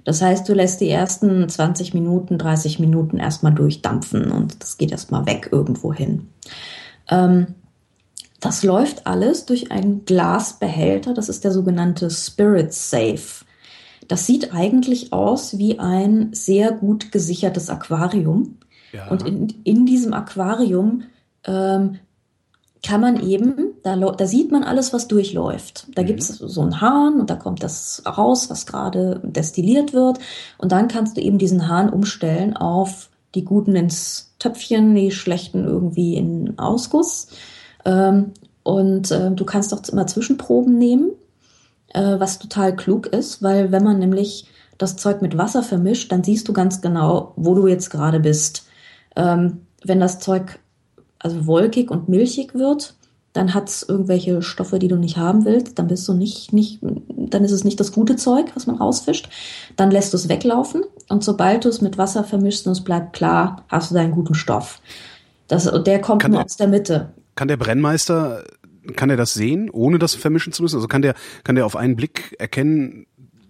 Das 0.05 0.23
heißt, 0.23 0.49
du 0.49 0.55
lässt 0.55 0.81
die 0.81 0.91
ersten 0.91 1.49
20 1.49 1.95
Minuten, 1.95 2.39
30 2.39 2.79
Minuten 2.79 3.19
erstmal 3.19 3.53
durchdampfen 3.55 4.31
und 4.31 4.63
das 4.63 4.79
geht 4.79 4.93
erstmal 4.93 5.27
weg 5.27 5.49
irgendwo 5.53 5.93
hin. 5.93 6.29
Ähm, 7.09 7.55
das 8.41 8.63
läuft 8.63 9.07
alles 9.07 9.45
durch 9.45 9.71
einen 9.71 10.05
Glasbehälter, 10.07 11.13
das 11.13 11.29
ist 11.29 11.45
der 11.45 11.53
sogenannte 11.53 12.11
Spirit 12.11 12.73
Safe. 12.73 13.45
Das 14.09 14.27
sieht 14.27 14.53
eigentlich 14.53 15.13
aus 15.13 15.59
wie 15.59 15.79
ein 15.79 16.31
sehr 16.33 16.73
gut 16.73 17.13
gesichertes 17.13 17.69
Aquarium. 17.69 18.59
Ja. 18.93 19.09
Und 19.09 19.27
in, 19.27 19.49
in 19.63 19.87
diesem 19.87 20.15
Aquarium 20.15 21.05
ähm, 21.45 21.99
kann 22.83 23.01
man 23.01 23.21
eben, 23.21 23.75
da, 23.83 23.97
da 23.97 24.27
sieht 24.27 24.51
man 24.51 24.65
alles, 24.65 24.93
was 24.93 25.07
durchläuft. 25.09 25.89
Da 25.95 26.03
mhm. 26.03 26.07
gibt 26.07 26.21
es 26.21 26.29
so 26.29 26.61
einen 26.63 26.81
Hahn 26.81 27.21
und 27.21 27.31
da 27.31 27.37
kommt 27.37 27.63
das 27.63 28.03
raus, 28.07 28.49
was 28.49 28.67
gerade 28.67 29.21
destilliert 29.23 29.93
wird. 29.93 30.19
Und 30.59 30.73
dann 30.73 30.89
kannst 30.89 31.17
du 31.17 31.21
eben 31.21 31.39
diesen 31.39 31.69
Hahn 31.69 31.91
umstellen 31.91 32.57
auf 32.57 33.11
die 33.35 33.45
guten 33.45 33.77
ins 33.77 34.35
Töpfchen, 34.39 34.95
die 34.95 35.11
schlechten 35.11 35.65
irgendwie 35.65 36.17
in 36.17 36.59
Ausguss. 36.59 37.29
Ähm, 37.85 38.33
und 38.63 39.11
äh, 39.11 39.31
du 39.31 39.45
kannst 39.45 39.73
auch 39.75 39.87
immer 39.89 40.07
Zwischenproben 40.07 40.79
nehmen, 40.79 41.11
äh, 41.89 42.19
was 42.19 42.39
total 42.39 42.75
klug 42.75 43.07
ist, 43.07 43.43
weil 43.43 43.73
wenn 43.73 43.85
man 43.85 43.99
nämlich 43.99 44.47
das 44.79 44.97
Zeug 44.97 45.21
mit 45.21 45.37
Wasser 45.37 45.63
vermischt, 45.63 46.11
dann 46.11 46.25
siehst 46.25 46.49
du 46.49 46.53
ganz 46.53 46.81
genau, 46.81 47.35
wo 47.37 47.55
du 47.55 47.67
jetzt 47.67 47.91
gerade 47.91 48.21
bist. 48.21 48.67
Ähm, 49.17 49.67
wenn 49.85 50.01
das 50.01 50.19
Zeug 50.19 50.59
also 51.21 51.47
wolkig 51.47 51.91
und 51.91 52.09
milchig 52.09 52.55
wird, 52.55 52.95
dann 53.33 53.55
hat 53.55 53.69
es 53.69 53.85
irgendwelche 53.89 54.43
Stoffe, 54.43 54.81
die 54.81 54.89
du 54.89 54.97
nicht 54.97 55.17
haben 55.17 55.45
willst, 55.45 55.79
dann 55.79 55.87
bist 55.87 56.09
du 56.09 56.15
nicht, 56.15 56.53
nicht, 56.53 56.81
dann 56.83 57.45
ist 57.45 57.53
es 57.53 57.63
nicht 57.63 57.79
das 57.79 57.93
gute 57.93 58.17
Zeug, 58.17 58.47
was 58.57 58.67
man 58.67 58.75
rausfischt. 58.77 59.29
Dann 59.77 59.93
lässt 59.93 60.13
du 60.13 60.17
es 60.17 60.29
weglaufen 60.29 60.83
und 61.09 61.23
sobald 61.23 61.65
du 61.65 61.69
es 61.69 61.81
mit 61.81 61.97
Wasser 61.97 62.25
vermischst 62.25 62.67
und 62.67 62.73
es 62.73 62.83
bleibt 62.83 63.13
klar, 63.13 63.65
hast 63.69 63.91
du 63.93 63.95
deinen 63.95 64.11
guten 64.11 64.35
Stoff. 64.35 64.81
Das, 65.47 65.71
der 65.85 66.01
kommt 66.01 66.23
Kann 66.23 66.33
nur 66.33 66.41
der- 66.41 66.45
aus 66.47 66.57
der 66.57 66.67
Mitte. 66.69 67.11
Kann 67.37 67.47
der 67.49 67.57
Brennmeister, 67.57 68.43
kann 68.97 69.11
er 69.11 69.17
das 69.17 69.33
sehen, 69.35 69.71
ohne 69.71 69.99
das 70.01 70.15
vermischen 70.17 70.53
zu 70.53 70.63
müssen? 70.63 70.77
Also 70.77 70.89
kann 70.89 71.03
der, 71.03 71.15
kann 71.45 71.55
der 71.55 71.67
auf 71.67 71.77
einen 71.77 71.95
Blick 71.97 72.35
erkennen, 72.41 73.07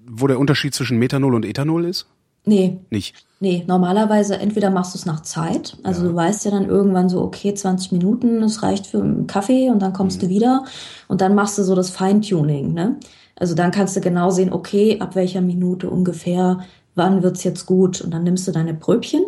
wo 0.07 0.27
der 0.27 0.39
Unterschied 0.39 0.75
zwischen 0.75 0.99
Methanol 0.99 1.35
und 1.35 1.47
Ethanol 1.47 1.85
ist? 1.87 2.07
Nee, 2.45 2.79
Nicht. 2.91 3.15
Nee, 3.43 3.65
normalerweise 3.67 4.37
entweder 4.39 4.71
machst 4.71 4.95
du 4.95 4.99
es 4.99 5.07
nach 5.07 5.21
Zeit, 5.23 5.79
also 5.83 6.07
du 6.07 6.15
weißt 6.15 6.45
ja 6.45 6.51
dann 6.51 6.69
irgendwann 6.69 7.09
so, 7.09 7.23
okay, 7.23 7.55
20 7.55 7.91
Minuten, 7.91 8.43
das 8.43 8.63
reicht 8.63 8.87
für 8.87 9.01
einen 9.01 9.27
Kaffee 9.27 9.71
und 9.71 9.81
dann 9.81 9.95
kommst 9.95 10.23
du 10.23 10.29
wieder. 10.29 10.65
Und 11.09 11.23
dann 11.23 11.35
machst 11.35 11.57
du 11.57 11.63
so 11.63 11.75
das 11.75 11.89
Feintuning, 11.89 12.75
ne? 12.75 12.97
Also 13.37 13.55
dann 13.55 13.71
kannst 13.71 13.97
du 13.97 14.03
genau 14.03 14.29
sehen, 14.29 14.53
okay, 14.53 15.01
ab 15.01 15.15
welcher 15.15 15.41
Minute 15.41 15.89
ungefähr, 15.89 16.61
wann 16.95 17.23
wird's 17.23 17.43
jetzt 17.43 17.65
gut? 17.65 18.03
Und 18.03 18.11
dann 18.13 18.25
nimmst 18.25 18.47
du 18.47 18.53
deine 18.53 18.75
Pröbchen 18.75 19.25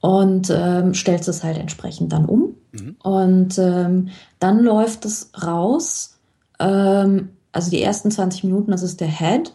und 0.00 0.48
ähm, 0.54 0.94
stellst 0.94 1.28
es 1.28 1.42
halt 1.42 1.58
entsprechend 1.58 2.12
dann 2.12 2.26
um. 2.26 2.54
Und 3.02 3.58
ähm, 3.58 4.10
dann 4.38 4.60
läuft 4.60 5.04
es 5.04 5.32
raus, 5.42 6.18
ähm, 6.60 7.30
also 7.50 7.70
die 7.70 7.82
ersten 7.82 8.12
20 8.12 8.44
Minuten, 8.44 8.70
das 8.70 8.84
ist 8.84 9.00
der 9.00 9.08
Head, 9.08 9.52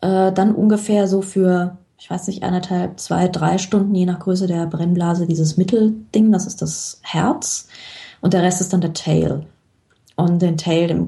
äh, 0.00 0.32
dann 0.32 0.54
ungefähr 0.56 1.06
so 1.06 1.22
für, 1.22 1.78
ich 2.00 2.08
weiß 2.08 2.28
nicht, 2.28 2.42
eineinhalb, 2.42 2.98
zwei, 2.98 3.28
drei 3.28 3.58
Stunden, 3.58 3.94
je 3.94 4.06
nach 4.06 4.20
Größe 4.20 4.46
der 4.46 4.66
Brennblase, 4.66 5.26
dieses 5.26 5.58
Mittelding, 5.58 6.32
das 6.32 6.46
ist 6.46 6.62
das 6.62 6.98
Herz. 7.02 7.68
Und 8.22 8.32
der 8.32 8.42
Rest 8.42 8.62
ist 8.62 8.72
dann 8.72 8.80
der 8.80 8.94
Tail. 8.94 9.44
Und 10.16 10.40
den 10.40 10.56
Tail, 10.56 11.06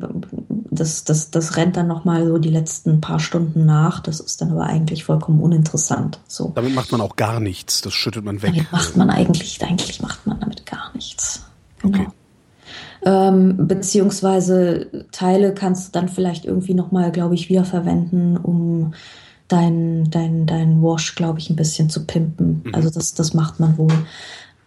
das, 0.70 1.04
das, 1.04 1.30
das 1.30 1.56
rennt 1.56 1.78
dann 1.78 1.86
nochmal 1.86 2.26
so 2.26 2.36
die 2.36 2.50
letzten 2.50 3.00
paar 3.00 3.20
Stunden 3.20 3.64
nach. 3.64 4.00
Das 4.00 4.20
ist 4.20 4.42
dann 4.42 4.52
aber 4.52 4.64
eigentlich 4.64 5.04
vollkommen 5.04 5.40
uninteressant. 5.40 6.20
So. 6.28 6.52
Damit 6.54 6.74
macht 6.74 6.92
man 6.92 7.00
auch 7.00 7.16
gar 7.16 7.40
nichts. 7.40 7.80
Das 7.80 7.94
schüttet 7.94 8.24
man 8.24 8.42
weg. 8.42 8.52
Damit 8.54 8.72
macht 8.72 8.96
man 8.96 9.08
eigentlich, 9.08 9.62
eigentlich 9.62 10.02
macht 10.02 10.26
man 10.26 10.40
damit 10.40 10.66
gar 10.66 10.92
nichts. 10.94 11.44
Genau. 11.80 11.98
Okay. 12.00 12.08
Ähm, 13.04 13.66
beziehungsweise 13.66 15.06
Teile 15.10 15.54
kannst 15.54 15.88
du 15.88 15.98
dann 15.98 16.08
vielleicht 16.08 16.44
irgendwie 16.44 16.74
nochmal, 16.74 17.12
glaube 17.12 17.34
ich, 17.34 17.48
wiederverwenden, 17.48 18.36
um 18.36 18.92
dein, 19.52 20.10
dein, 20.10 20.46
dein 20.46 20.82
Wash, 20.82 21.14
glaube 21.14 21.38
ich, 21.38 21.50
ein 21.50 21.56
bisschen 21.56 21.90
zu 21.90 22.06
pimpen. 22.06 22.62
Also 22.72 22.90
das, 22.90 23.14
das 23.14 23.34
macht 23.34 23.60
man 23.60 23.76
wohl. 23.78 23.92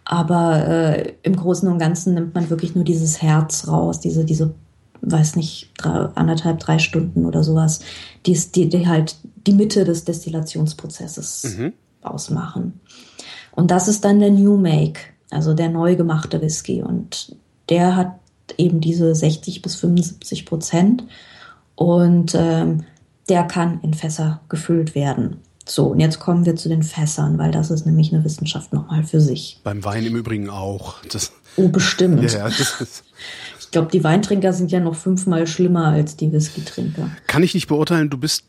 Aber 0.04 0.66
äh, 0.68 1.12
im 1.24 1.34
Großen 1.36 1.68
und 1.68 1.78
Ganzen 1.78 2.14
nimmt 2.14 2.34
man 2.34 2.48
wirklich 2.48 2.74
nur 2.74 2.84
dieses 2.84 3.20
Herz 3.22 3.66
raus, 3.66 3.98
diese, 4.00 4.24
diese, 4.24 4.54
weiß 5.02 5.34
nicht, 5.36 5.72
drei, 5.78 6.08
anderthalb, 6.14 6.60
drei 6.60 6.78
Stunden 6.78 7.26
oder 7.26 7.42
sowas, 7.42 7.80
die, 8.24 8.32
ist- 8.32 8.54
die, 8.56 8.68
die 8.68 8.86
halt 8.86 9.16
die 9.46 9.52
Mitte 9.52 9.84
des 9.84 10.04
Destillationsprozesses 10.04 11.56
ausmachen. 12.02 12.80
Und 13.52 13.70
das 13.70 13.88
ist 13.88 14.04
dann 14.04 14.20
der 14.20 14.30
New 14.30 14.56
Make, 14.56 15.00
also 15.30 15.54
der 15.54 15.70
neu 15.70 15.96
gemachte 15.96 16.40
Whisky. 16.40 16.82
Und 16.82 17.34
der 17.68 17.96
hat 17.96 18.12
eben 18.58 18.80
diese 18.80 19.14
60 19.14 19.62
bis 19.62 19.74
75 19.76 20.46
Prozent. 20.46 21.04
Und 21.74 22.34
ähm, 22.38 22.84
der 23.28 23.44
kann 23.44 23.80
in 23.82 23.94
Fässer 23.94 24.40
gefüllt 24.48 24.94
werden. 24.94 25.38
So, 25.68 25.86
und 25.88 25.98
jetzt 26.00 26.20
kommen 26.20 26.46
wir 26.46 26.54
zu 26.54 26.68
den 26.68 26.82
Fässern, 26.84 27.38
weil 27.38 27.50
das 27.50 27.70
ist 27.72 27.86
nämlich 27.86 28.12
eine 28.14 28.24
Wissenschaft 28.24 28.72
nochmal 28.72 29.02
für 29.02 29.20
sich. 29.20 29.60
Beim 29.64 29.82
Wein 29.84 30.04
im 30.06 30.14
Übrigen 30.16 30.48
auch. 30.48 31.02
Das, 31.10 31.32
Oh, 31.56 31.68
bestimmt. 31.68 32.22
ja, 32.22 32.48
ja, 32.48 32.48
Ich 33.60 33.70
glaube, 33.72 33.90
die 33.90 34.04
Weintrinker 34.04 34.52
sind 34.52 34.70
ja 34.70 34.78
noch 34.78 34.94
fünfmal 34.94 35.46
schlimmer 35.46 35.86
als 35.88 36.16
die 36.16 36.30
Whisky-Trinker. 36.30 37.10
kann 37.26 37.42
ich 37.42 37.54
nicht 37.54 37.66
beurteilen. 37.66 38.10
Du 38.10 38.18
bist 38.18 38.44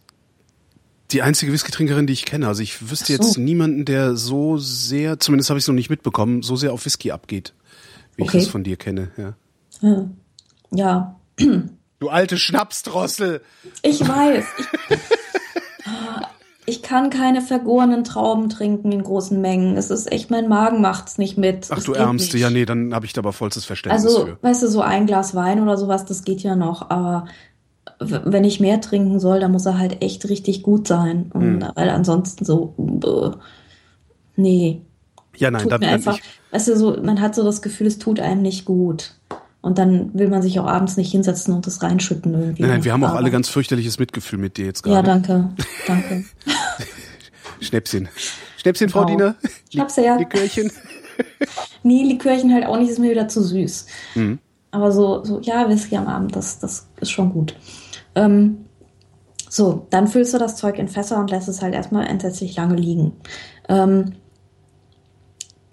die 1.12 1.22
einzige 1.24 1.52
Whisky-Trinkerin, 1.54 2.06
die 2.06 2.14
ich 2.14 2.26
kenne. 2.26 2.48
Also 2.48 2.62
ich 2.62 2.90
wüsste 2.92 3.08
so. 3.08 3.14
jetzt 3.14 3.38
niemanden, 3.38 3.86
der 3.86 4.16
so 4.16 4.58
sehr, 4.58 5.20
zumindest 5.20 5.50
habe 5.50 5.58
ich 5.58 5.64
es 5.64 5.68
noch 5.70 5.74
nicht 5.76 5.90
mitbekommen, 5.90 6.44
so 6.44 6.56
sehr 6.56 6.72
auf 6.74 6.86
Whisky 6.86 7.12
abgeht, 7.12 7.54
wie 8.18 8.24
Okay. 8.24 8.38
ich 8.38 8.44
das 8.44 8.52
von 8.52 8.64
dir 8.64 8.76
kenne. 8.78 9.10
Ja. 9.18 10.06
Ja, 10.72 11.16
Du 12.00 12.10
alte 12.10 12.38
Schnapsdrossel. 12.38 13.41
Ich 13.82 14.08
weiß. 14.08 14.45
Ich, 14.89 14.98
ich 16.66 16.82
kann 16.84 17.10
keine 17.10 17.41
vergorenen 17.41 18.04
Trauben 18.04 18.50
trinken 18.50 18.91
in 18.91 19.02
großen 19.04 19.39
Mengen. 19.39 19.78
Es 19.78 19.89
ist 19.89 20.12
echt, 20.12 20.30
mein 20.30 20.48
Magen 20.48 20.82
macht's 20.82 21.18
nicht 21.18 21.38
mit. 21.38 21.68
Ach 21.72 21.76
Das 21.76 21.86
du 21.86 21.93
Ärmste, 21.93 22.36
nicht. 22.36 22.43
ja 22.43 22.50
nee, 22.50 22.66
dann 22.66 22.93
habe 22.93 23.06
ich 23.06 23.14
da 23.14 23.22
aber 23.22 23.34
vollstes 23.34 23.66
Verständnis 23.66 24.04
Also, 24.06 24.26
für. 24.26 24.38
weißt 24.41 24.64
du, 24.64 24.68
so 24.68 24.82
ein 24.82 25.06
Glas 25.08 25.34
Wein 25.34 25.62
oder 25.62 25.78
sowas, 25.78 26.06
das 26.06 26.24
geht 26.24 26.41
ja 26.43 26.56
noch, 26.56 26.89
aber 26.89 27.26
wenn 28.00 28.43
ich 28.43 28.60
mehr 28.60 28.80
trinken 28.82 29.20
soll, 29.20 29.39
dann 29.39 29.52
muss 29.54 29.66
er 29.66 29.80
halt 29.80 30.04
echt 30.04 30.28
richtig 30.30 30.62
gut 30.62 30.88
sein. 30.88 31.32
Und, 31.34 31.64
Hm. 31.64 31.72
Weil 31.74 31.89
ansonsten 31.89 32.45
so, 32.45 32.74
bäh, 32.78 33.32
nee, 34.36 34.82
Ja, 35.38 35.50
nein, 35.50 35.64
tut 35.64 35.72
da 35.72 35.78
mir 35.80 35.88
einfach, 35.88 36.18
ich. 36.18 36.24
weißt 36.52 36.68
du, 36.68 36.78
so, 36.78 36.98
man 37.02 37.22
hat 37.22 37.34
so 37.34 37.43
das 37.43 37.62
Gefühl, 37.64 37.88
es 37.88 37.98
tut 37.98 38.20
einem 38.20 38.41
nicht 38.43 38.66
gut. 38.66 39.16
Und 39.68 39.78
dann 39.78 40.13
will 40.13 40.30
man 40.30 40.41
sich 40.41 40.59
auch 40.59 40.65
abends 40.65 40.97
nicht 40.97 41.11
hinsetzen 41.11 41.53
und 41.53 41.68
das 41.68 41.84
reinschütten 41.84 42.34
irgendwie. 42.34 42.61
Nein, 42.63 42.72
nein, 42.72 42.84
wir 42.86 42.93
haben 42.93 43.03
auch 43.03 43.09
Aber- 43.09 43.18
alle 43.20 43.30
ganz 43.32 43.49
fürchterliches 43.49 43.99
Mitgefühl 43.99 44.39
mit 44.39 44.57
dir 44.57 44.65
jetzt 44.65 44.86
Ja, 44.86 45.01
gerade. 45.01 45.07
danke, 45.07 45.49
danke. 45.86 46.26
Schnäpschen. 47.59 48.07
Schnäpschen, 48.57 48.89
Frau 48.89 49.05
Genau. 49.05 49.18
Diener. 49.18 49.36
Schnaps 49.72 49.97
her. 49.97 50.18
Likörchen. 50.18 50.72
Nee, 51.84 52.03
Likörchen 52.03 52.53
halt 52.53 52.65
auch 52.68 52.78
nicht, 52.78 52.89
ist 52.91 52.99
mir 52.99 53.09
wieder 53.09 53.28
zu 53.28 53.41
süß. 53.41 53.86
Mhm. 54.15 54.38
Aber 54.72 54.91
so, 54.91 55.24
so, 55.24 55.39
ja, 55.41 55.68
Whisky 55.68 55.95
am 55.97 56.07
Abend, 56.07 56.36
das, 56.36 56.59
das 56.59 56.88
ist 57.01 57.09
schon 57.11 57.32
gut. 57.32 57.55
Ähm, 58.13 58.65
so, 59.49 59.88
dann 59.89 60.07
füllst 60.07 60.34
du 60.34 60.38
das 60.38 60.57
Zeug 60.57 60.78
in 60.78 60.88
Fässer 60.89 61.20
und 61.20 61.32
lässt 61.32 61.47
es 61.47 61.61
halt 61.63 61.74
erstmal 61.74 62.05
entsetzlich 62.07 62.55
lange 62.55 62.76
liegen. 62.76 63.13
Ähm, 63.70 64.13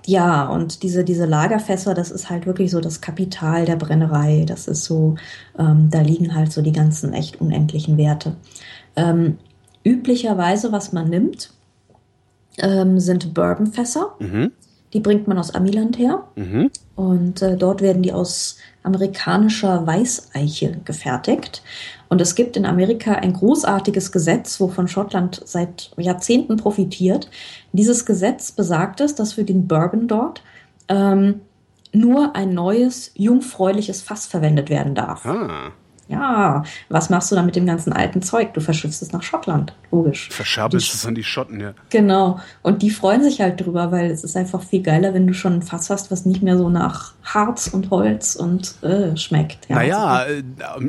ja, 0.06 0.46
und 0.46 0.82
diese, 0.82 1.04
diese 1.04 1.24
Lagerfässer, 1.24 1.94
das 1.94 2.10
ist 2.10 2.28
halt 2.28 2.46
wirklich 2.46 2.70
so 2.70 2.80
das 2.80 3.00
Kapital 3.00 3.64
der 3.64 3.76
Brennerei. 3.76 4.44
Das 4.46 4.68
ist 4.68 4.84
so, 4.84 5.16
ähm, 5.58 5.88
da 5.90 6.00
liegen 6.00 6.34
halt 6.34 6.52
so 6.52 6.60
die 6.60 6.72
ganzen 6.72 7.12
echt 7.14 7.40
unendlichen 7.40 7.96
Werte. 7.96 8.36
Ähm, 8.96 9.38
üblicherweise, 9.82 10.72
was 10.72 10.92
man 10.92 11.08
nimmt, 11.08 11.50
ähm, 12.58 13.00
sind 13.00 13.32
Bourbonfässer. 13.34 14.14
Mhm. 14.18 14.52
Die 14.92 15.00
bringt 15.00 15.26
man 15.26 15.38
aus 15.38 15.54
Amiland 15.54 15.98
her. 15.98 16.24
Mhm. 16.36 16.70
Und 16.96 17.42
äh, 17.42 17.56
dort 17.56 17.80
werden 17.80 18.02
die 18.02 18.12
aus 18.12 18.58
amerikanischer 18.82 19.86
Weißeiche 19.86 20.80
gefertigt. 20.84 21.62
Und 22.14 22.20
es 22.20 22.36
gibt 22.36 22.56
in 22.56 22.64
Amerika 22.64 23.14
ein 23.14 23.32
großartiges 23.32 24.12
Gesetz, 24.12 24.60
wovon 24.60 24.86
Schottland 24.86 25.42
seit 25.46 25.90
Jahrzehnten 25.96 26.56
profitiert. 26.56 27.28
Dieses 27.72 28.06
Gesetz 28.06 28.52
besagt 28.52 29.00
es, 29.00 29.16
dass 29.16 29.32
für 29.32 29.42
den 29.42 29.66
Bourbon 29.66 30.06
dort 30.06 30.40
ähm, 30.88 31.40
nur 31.92 32.36
ein 32.36 32.54
neues, 32.54 33.10
jungfräuliches 33.14 34.00
Fass 34.00 34.26
verwendet 34.26 34.70
werden 34.70 34.94
darf. 34.94 35.26
Ah, 35.26 35.72
Ja, 36.08 36.64
was 36.90 37.08
machst 37.08 37.30
du 37.32 37.34
dann 37.34 37.46
mit 37.46 37.56
dem 37.56 37.64
ganzen 37.66 37.92
alten 37.92 38.20
Zeug? 38.22 38.52
Du 38.54 38.60
verschiffst 38.60 39.00
es 39.00 39.12
nach 39.12 39.22
Schottland, 39.22 39.74
logisch. 39.90 40.28
verscherbelst 40.30 40.92
Die- 40.92 40.96
es 40.96 41.06
an 41.06 41.14
die 41.14 41.24
Schotten, 41.24 41.60
ja. 41.60 41.72
Genau. 41.90 42.38
Und 42.62 42.82
die 42.82 42.90
freuen 42.90 43.22
sich 43.22 43.40
halt 43.40 43.64
drüber, 43.64 43.90
weil 43.90 44.10
es 44.10 44.22
ist 44.22 44.36
einfach 44.36 44.62
viel 44.62 44.82
geiler, 44.82 45.14
wenn 45.14 45.26
du 45.26 45.32
schon 45.34 45.54
ein 45.54 45.62
Fass 45.62 45.88
hast, 45.90 46.10
was 46.10 46.26
nicht 46.26 46.42
mehr 46.42 46.58
so 46.58 46.68
nach 46.68 47.14
Harz 47.22 47.68
und 47.68 47.90
Holz 47.90 48.34
und 48.36 48.74
äh, 48.82 49.16
schmeckt. 49.16 49.68
Ja, 49.68 49.76
naja, 49.76 50.04
also, 50.06 50.34
äh, 50.34 50.42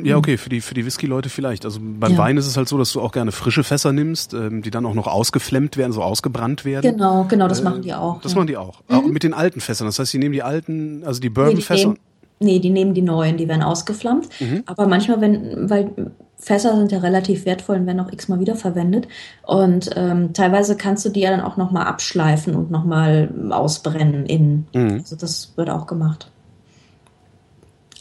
ja, 0.06 0.16
okay, 0.16 0.36
für 0.36 0.50
die, 0.50 0.60
für 0.60 0.74
die 0.74 0.84
Whisky-Leute 0.84 1.28
vielleicht. 1.30 1.64
Also 1.64 1.80
beim 1.82 2.12
Ja. 2.12 2.18
Wein 2.18 2.36
ist 2.36 2.46
es 2.46 2.56
halt 2.58 2.68
so, 2.68 2.76
dass 2.76 2.92
du 2.92 3.00
auch 3.00 3.12
gerne 3.12 3.32
frische 3.32 3.64
Fässer 3.64 3.92
nimmst, 3.92 4.34
ähm, 4.34 4.60
die 4.62 4.70
dann 4.70 4.84
auch 4.84 4.94
noch 4.94 5.06
ausgeflemmt 5.06 5.76
werden, 5.78 5.92
so 5.92 6.02
ausgebrannt 6.02 6.64
werden. 6.66 6.92
genau, 6.92 7.24
genau, 7.24 7.48
das 7.48 7.60
Äh, 7.60 7.64
machen 7.64 7.82
die 7.82 7.94
auch. 7.94 8.20
Das 8.20 8.32
ja. 8.32 8.36
Mhm. 8.36 8.38
machen 8.40 8.46
die 8.48 8.56
auch. 8.58 8.82
Auch 8.88 9.02
mit 9.06 9.22
den 9.22 9.32
alten 9.32 9.60
Fässern. 9.60 9.86
Das 9.86 9.98
heißt, 9.98 10.12
die 10.12 10.18
nehmen 10.18 10.32
die 10.34 10.42
alten, 10.42 11.02
also 11.06 11.20
die 11.20 11.28
nee, 11.28 11.34
Bourbon-Fässer. 11.34 11.88
nehmen, 11.88 11.98
nee, 12.38 12.58
die 12.58 12.70
nehmen 12.70 12.94
die 12.94 13.02
neuen, 13.02 13.36
die 13.36 13.48
werden 13.48 13.62
ausgeflammt. 13.62 14.28
Mhm. 14.40 14.62
Aber 14.66 14.86
manchmal, 14.86 15.20
wenn, 15.20 15.70
weil 15.70 15.90
Fässer 16.38 16.76
sind 16.76 16.92
ja 16.92 16.98
relativ 16.98 17.46
wertvoll 17.46 17.76
und 17.76 17.86
werden 17.86 18.00
auch 18.00 18.12
x-mal 18.12 18.40
wiederverwendet. 18.40 19.08
Und 19.42 19.90
ähm, 19.96 20.32
teilweise 20.32 20.76
kannst 20.76 21.04
du 21.04 21.08
die 21.08 21.20
ja 21.20 21.30
dann 21.30 21.40
auch 21.40 21.56
nochmal 21.56 21.86
abschleifen 21.86 22.54
und 22.54 22.70
nochmal 22.70 23.30
ausbrennen 23.50 24.26
innen. 24.26 24.66
Mhm. 24.74 24.98
Also 24.98 25.16
das 25.16 25.52
wird 25.56 25.70
auch 25.70 25.86
gemacht. 25.86 26.30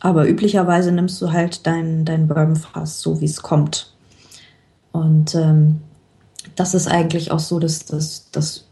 Aber 0.02 0.28
üblicherweise 0.28 0.92
nimmst 0.92 1.22
du 1.22 1.32
halt 1.32 1.66
dein, 1.66 2.06
dein 2.06 2.28
Bourbonfass 2.28 3.02
so, 3.02 3.22
wie 3.22 3.26
es 3.26 3.42
kommt. 3.42 3.94
Und 4.92 5.34
ähm, 5.34 5.82
das 6.56 6.74
ist 6.74 6.88
eigentlich 6.88 7.32
auch 7.32 7.40
so 7.40 7.60
das, 7.60 7.86
das, 7.86 8.30
das 8.32 8.66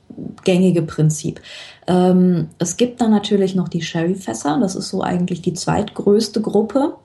gängige 0.43 0.81
Prinzip. 0.81 1.41
Ähm, 1.87 2.47
es 2.59 2.77
gibt 2.77 3.01
dann 3.01 3.11
natürlich 3.11 3.55
noch 3.55 3.69
die 3.69 3.81
Sherryfässer. 3.81 4.59
Das 4.61 4.75
ist 4.75 4.89
so 4.89 5.01
eigentlich 5.01 5.41
die 5.41 5.53
zweitgrößte 5.53 6.41
Gruppe. 6.41 6.95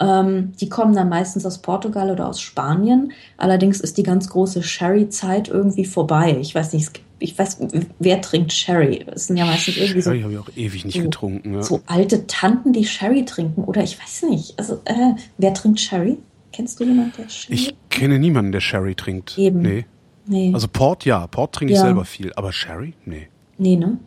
Ähm, 0.00 0.52
die 0.60 0.68
kommen 0.68 0.94
dann 0.94 1.08
meistens 1.10 1.44
aus 1.44 1.58
Portugal 1.58 2.10
oder 2.10 2.26
aus 2.28 2.40
Spanien. 2.40 3.12
Allerdings 3.36 3.80
ist 3.80 3.98
die 3.98 4.02
ganz 4.02 4.28
große 4.30 4.62
Sherry-Zeit 4.62 5.48
irgendwie 5.48 5.84
vorbei. 5.84 6.38
Ich 6.40 6.54
weiß 6.54 6.72
nicht, 6.72 6.84
es 6.84 6.92
gibt, 6.94 7.06
ich 7.18 7.38
weiß, 7.38 7.58
wer 7.98 8.20
trinkt 8.22 8.50
Sherry? 8.52 9.04
Es 9.14 9.26
sind 9.26 9.36
ja 9.36 9.44
meistens 9.44 9.76
irgendwie 9.76 10.00
so 10.00 10.10
Sherry 10.10 10.22
habe 10.22 10.32
ich 10.32 10.38
auch 10.38 10.48
ewig 10.56 10.84
nicht 10.86 10.96
so- 10.96 11.02
getrunken. 11.02 11.52
Ja. 11.54 11.62
so 11.62 11.82
alte 11.86 12.26
Tanten, 12.26 12.72
die 12.72 12.86
Sherry 12.86 13.26
trinken. 13.26 13.62
Oder 13.64 13.82
ich 13.82 14.00
weiß 14.00 14.22
nicht. 14.30 14.58
Also, 14.58 14.80
äh, 14.86 14.94
wer 15.36 15.52
trinkt 15.52 15.80
Sherry? 15.80 16.16
Kennst 16.52 16.80
du 16.80 16.84
jemanden, 16.84 17.12
der 17.18 17.28
Sherry? 17.28 17.54
Ich 17.54 17.74
kenne 17.90 18.18
niemanden, 18.18 18.52
der 18.52 18.60
Sherry 18.60 18.94
trinkt. 18.94 19.36
Eben. 19.36 19.60
Nee. 19.60 19.84
Nee. 20.30 20.50
Also 20.54 20.68
Port 20.68 21.04
ja, 21.04 21.26
Port 21.26 21.54
trinke 21.54 21.74
ich 21.74 21.78
Ja. 21.78 21.84
selber 21.84 22.06
viel, 22.06 22.32
aber 22.36 22.52
Sherry? 22.52 22.94
Nee. 23.04 23.28
nee, 23.58 23.76
ne? 23.76 23.98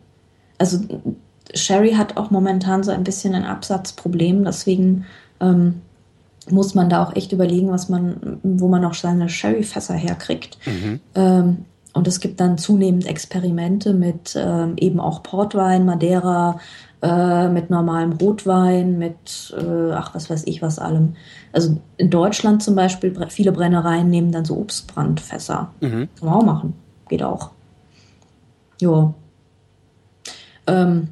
Also, 0.58 0.78
Sherry 1.54 1.92
hat 1.92 2.16
auch 2.16 2.30
momentan 2.30 2.82
so 2.82 2.90
ein 2.90 3.04
bisschen 3.04 3.34
ein 3.34 3.44
Absatzproblem, 3.44 4.44
deswegen 4.44 5.04
ähm, 5.40 5.82
muss 6.50 6.74
man 6.74 6.88
da 6.88 7.04
auch 7.04 7.14
echt 7.14 7.32
überlegen, 7.32 7.70
was 7.70 7.88
man, 7.88 8.40
wo 8.42 8.68
man 8.68 8.82
noch 8.82 8.94
seine 8.94 9.28
Sherryfässer 9.28 9.94
herkriegt. 9.94 10.58
Mhm. 10.66 11.00
Ähm, 11.14 11.64
und 11.92 12.08
es 12.08 12.20
gibt 12.20 12.40
dann 12.40 12.58
zunehmend 12.58 13.06
Experimente 13.06 13.94
mit 13.94 14.34
ähm, 14.36 14.74
eben 14.76 14.98
auch 15.00 15.22
Portwein, 15.22 15.84
Madeira, 15.84 16.58
äh, 17.04 17.48
mit 17.50 17.68
normalem 17.68 18.12
Rotwein, 18.12 18.96
mit, 18.96 19.54
äh, 19.58 19.92
ach, 19.92 20.14
was 20.14 20.30
weiß 20.30 20.46
ich, 20.46 20.62
was 20.62 20.78
allem. 20.78 21.16
Also 21.52 21.78
in 21.98 22.08
Deutschland 22.08 22.62
zum 22.62 22.74
Beispiel, 22.74 23.14
viele 23.28 23.52
Brennereien 23.52 24.08
nehmen 24.08 24.32
dann 24.32 24.46
so 24.46 24.56
Obstbrandfässer. 24.56 25.70
Mhm. 25.82 26.08
Kann 26.18 26.28
man 26.28 26.34
auch 26.34 26.44
machen. 26.44 26.74
Geht 27.08 27.22
auch. 27.22 27.50
Jo. 28.80 29.12
Ähm, 30.66 31.08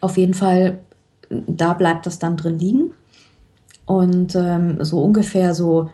auf 0.00 0.16
jeden 0.16 0.34
Fall, 0.34 0.78
da 1.28 1.72
bleibt 1.72 2.06
das 2.06 2.20
dann 2.20 2.36
drin 2.36 2.60
liegen. 2.60 2.92
Und 3.86 4.36
ähm, 4.36 4.76
so 4.84 5.02
ungefähr 5.02 5.54
so, 5.54 5.90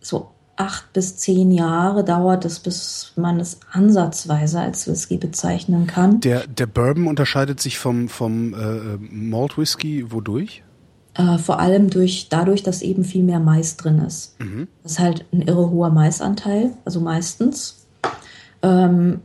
so 0.00 0.30
acht 0.62 0.92
bis 0.92 1.16
zehn 1.16 1.50
Jahre 1.50 2.04
dauert 2.04 2.44
es, 2.44 2.60
bis 2.60 3.12
man 3.16 3.40
es 3.40 3.58
ansatzweise 3.72 4.60
als 4.60 4.86
Whisky 4.86 5.16
bezeichnen 5.16 5.88
kann. 5.88 6.20
Der, 6.20 6.46
der 6.46 6.66
Bourbon 6.66 7.08
unterscheidet 7.08 7.60
sich 7.60 7.78
vom, 7.78 8.08
vom 8.08 8.54
äh, 8.54 8.96
Malt 8.98 9.58
Whisky 9.58 10.12
wodurch? 10.12 10.62
Äh, 11.14 11.38
vor 11.38 11.58
allem 11.58 11.90
durch, 11.90 12.28
dadurch, 12.30 12.62
dass 12.62 12.80
eben 12.80 13.02
viel 13.02 13.24
mehr 13.24 13.40
Mais 13.40 13.76
drin 13.76 13.98
ist. 13.98 14.38
Mhm. 14.40 14.68
Das 14.84 14.92
ist 14.92 14.98
halt 15.00 15.24
ein 15.32 15.42
irre 15.42 15.68
hoher 15.68 15.90
Maisanteil, 15.90 16.70
also 16.84 17.00
meistens. 17.00 17.86
Ähm, 18.62 19.20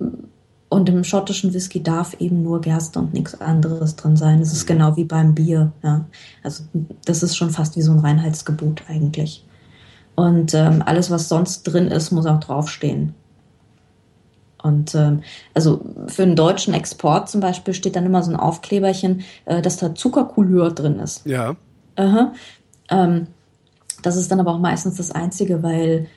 und 0.70 0.90
im 0.90 1.04
schottischen 1.04 1.54
Whisky 1.54 1.82
darf 1.82 2.16
eben 2.20 2.42
nur 2.42 2.62
Gerste 2.62 3.00
und 3.00 3.14
nichts 3.14 3.40
anderes 3.40 3.96
drin 3.96 4.18
sein. 4.18 4.42
Es 4.42 4.52
ist 4.52 4.64
mhm. 4.64 4.74
genau 4.74 4.98
wie 4.98 5.06
beim 5.06 5.36
Bier. 5.36 5.72
Ja. 5.84 6.06
Also 6.44 6.64
das 7.06 7.22
ist 7.22 7.38
schon 7.38 7.52
fast 7.52 7.78
wie 7.78 7.82
so 7.84 7.92
ein 7.92 8.00
Reinheitsgebot 8.00 8.84
eigentlich. 8.90 9.47
Und 10.18 10.56
ähm, 10.56 10.82
alles, 10.84 11.12
was 11.12 11.30
sonst 11.30 11.62
drin 11.62 11.90
ist, 11.90 12.10
muss 12.10 12.26
auch 12.26 12.40
draufstehen. 12.40 13.14
Und 14.64 14.96
ähm, 14.96 15.22
also 15.54 15.80
für 16.08 16.24
einen 16.24 16.36
deutschen 16.36 16.74
Export 16.74 17.30
zum 17.30 17.40
Beispiel 17.40 17.76
steht 17.76 17.96
dann 17.96 18.08
immer 18.08 18.24
so 18.24 18.32
ein 18.32 18.36
Aufkleberchen, 18.36 19.22
äh, 19.46 19.62
dass 19.62 19.78
da 19.78 19.94
Zuckercouleur 19.94 20.72
drin 20.72 20.98
ist. 20.98 21.24
Ja. 21.28 21.56
Aha. 21.98 22.34
Ähm, 22.90 23.28
das 24.02 24.16
ist 24.16 24.32
dann 24.32 24.40
aber 24.40 24.56
auch 24.56 24.60
meistens 24.60 24.98
das 24.98 25.12
Einzige, 25.12 25.62
weil 25.62 26.08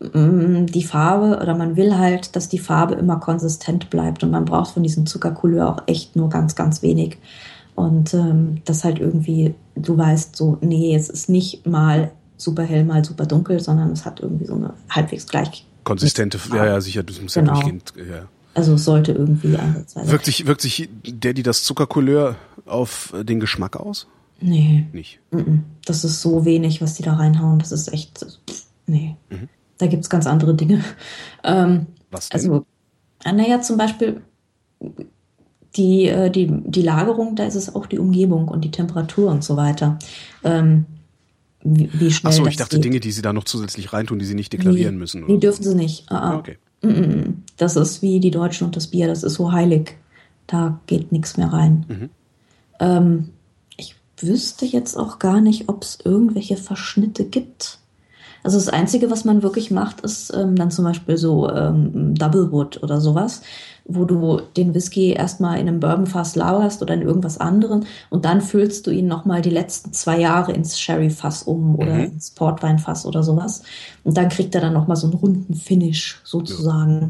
mm, 0.00 0.66
die 0.66 0.82
Farbe 0.82 1.38
oder 1.40 1.54
man 1.56 1.76
will 1.76 1.96
halt, 1.96 2.34
dass 2.34 2.48
die 2.48 2.58
Farbe 2.58 2.94
immer 2.94 3.20
konsistent 3.20 3.90
bleibt 3.90 4.24
und 4.24 4.32
man 4.32 4.44
braucht 4.44 4.72
von 4.72 4.82
diesem 4.82 5.06
Zuckercouleur 5.06 5.68
auch 5.68 5.82
echt 5.86 6.16
nur 6.16 6.30
ganz, 6.30 6.56
ganz 6.56 6.82
wenig. 6.82 7.18
Und 7.76 8.12
ähm, 8.12 8.60
das 8.64 8.82
halt 8.82 8.98
irgendwie, 8.98 9.54
du 9.76 9.96
weißt 9.96 10.34
so, 10.34 10.58
nee, 10.60 10.96
es 10.96 11.08
ist 11.08 11.28
nicht 11.28 11.64
mal 11.64 12.10
super 12.38 12.62
hell, 12.62 12.84
mal 12.84 13.04
super 13.04 13.26
dunkel, 13.26 13.60
sondern 13.60 13.92
es 13.92 14.06
hat 14.06 14.20
irgendwie 14.20 14.46
so 14.46 14.54
eine 14.54 14.72
halbwegs 14.88 15.26
gleich. 15.26 15.66
Konsistente, 15.84 16.38
ja, 16.52 16.64
ja, 16.64 16.80
sicher, 16.80 17.02
das 17.02 17.20
muss 17.20 17.34
genau. 17.34 17.54
ja 17.54 17.60
durchgehend, 17.60 17.92
ja. 17.96 18.28
Also 18.54 18.74
es 18.74 18.84
sollte 18.84 19.12
irgendwie 19.12 19.56
ansatzweise. 19.56 20.10
Wirkt 20.10 20.24
sich, 20.24 20.46
wirkt 20.46 20.60
sich 20.62 20.88
der, 21.06 21.32
die 21.32 21.42
das 21.42 21.62
Zuckercouleur 21.62 22.36
auf 22.66 23.14
den 23.22 23.38
Geschmack 23.40 23.76
aus? 23.76 24.08
Nee. 24.40 24.86
Nicht. 24.92 25.20
Das 25.84 26.04
ist 26.04 26.20
so 26.20 26.44
wenig, 26.44 26.80
was 26.80 26.94
die 26.94 27.02
da 27.02 27.14
reinhauen. 27.14 27.58
Das 27.58 27.72
ist 27.72 27.92
echt. 27.92 28.26
Nee. 28.86 29.16
Mhm. 29.30 29.48
Da 29.78 29.86
gibt 29.86 30.02
es 30.02 30.10
ganz 30.10 30.26
andere 30.26 30.54
Dinge. 30.54 30.82
Ähm, 31.44 31.86
was 32.10 32.28
denn? 32.30 32.40
Also, 32.40 32.66
naja, 33.24 33.60
zum 33.60 33.76
Beispiel 33.76 34.22
die, 35.76 36.06
äh, 36.06 36.30
die, 36.30 36.48
die 36.48 36.82
Lagerung, 36.82 37.36
da 37.36 37.44
ist 37.44 37.54
es 37.54 37.74
auch 37.74 37.86
die 37.86 37.98
Umgebung 37.98 38.48
und 38.48 38.64
die 38.64 38.70
Temperatur 38.70 39.30
und 39.30 39.44
so 39.44 39.56
weiter. 39.56 39.98
Ähm, 40.42 40.86
wie, 41.62 41.90
wie 41.92 42.10
schnell. 42.10 42.32
Achso, 42.32 42.46
ich 42.46 42.56
dachte 42.56 42.76
geht. 42.76 42.84
Dinge, 42.84 43.00
die 43.00 43.12
sie 43.12 43.22
da 43.22 43.32
noch 43.32 43.44
zusätzlich 43.44 43.92
reintun, 43.92 44.18
die 44.18 44.24
sie 44.24 44.34
nicht 44.34 44.52
deklarieren 44.52 44.94
nee, 44.94 45.00
müssen. 45.00 45.24
Oder? 45.24 45.34
Die 45.34 45.40
dürfen 45.40 45.64
sie 45.64 45.74
nicht. 45.74 46.10
Ah, 46.10 46.36
okay. 46.36 46.58
Das 47.56 47.74
ist 47.76 48.02
wie 48.02 48.20
die 48.20 48.30
Deutschen 48.30 48.66
und 48.66 48.76
das 48.76 48.86
Bier, 48.86 49.08
das 49.08 49.24
ist 49.24 49.34
so 49.34 49.50
heilig. 49.50 49.96
Da 50.46 50.80
geht 50.86 51.10
nichts 51.12 51.36
mehr 51.36 51.52
rein. 51.52 51.84
Mhm. 51.88 52.10
Ähm, 52.80 53.28
ich 53.76 53.96
wüsste 54.20 54.64
jetzt 54.64 54.96
auch 54.96 55.18
gar 55.18 55.40
nicht, 55.40 55.68
ob 55.68 55.82
es 55.82 55.98
irgendwelche 56.04 56.56
Verschnitte 56.56 57.24
gibt. 57.24 57.80
Also 58.42 58.56
das 58.56 58.68
Einzige, 58.68 59.10
was 59.10 59.24
man 59.24 59.42
wirklich 59.42 59.70
macht, 59.70 60.00
ist 60.02 60.32
ähm, 60.34 60.56
dann 60.56 60.70
zum 60.70 60.84
Beispiel 60.84 61.16
so 61.16 61.50
ähm, 61.50 62.14
Double 62.14 62.52
Wood 62.52 62.82
oder 62.82 63.00
sowas 63.00 63.42
wo 63.88 64.04
du 64.04 64.42
den 64.56 64.74
Whisky 64.74 65.12
erstmal 65.12 65.58
in 65.58 65.66
einem 65.66 65.80
Bourbonfass 65.80 66.36
lagerst 66.36 66.82
oder 66.82 66.92
in 66.92 67.00
irgendwas 67.00 67.38
anderem 67.38 67.84
und 68.10 68.26
dann 68.26 68.42
füllst 68.42 68.86
du 68.86 68.90
ihn 68.90 69.08
nochmal 69.08 69.40
die 69.40 69.50
letzten 69.50 69.94
zwei 69.94 70.20
Jahre 70.20 70.52
ins 70.52 70.78
Sherryfass 70.78 71.42
um 71.42 71.74
oder 71.74 71.94
mhm. 71.94 72.04
ins 72.04 72.30
Portweinfass 72.30 73.06
oder 73.06 73.22
sowas. 73.22 73.62
Und 74.04 74.18
dann 74.18 74.28
kriegt 74.28 74.54
er 74.54 74.60
dann 74.60 74.74
nochmal 74.74 74.96
so 74.96 75.06
einen 75.06 75.16
runden 75.16 75.54
Finish 75.54 76.20
sozusagen. 76.22 77.00
Ja. 77.00 77.08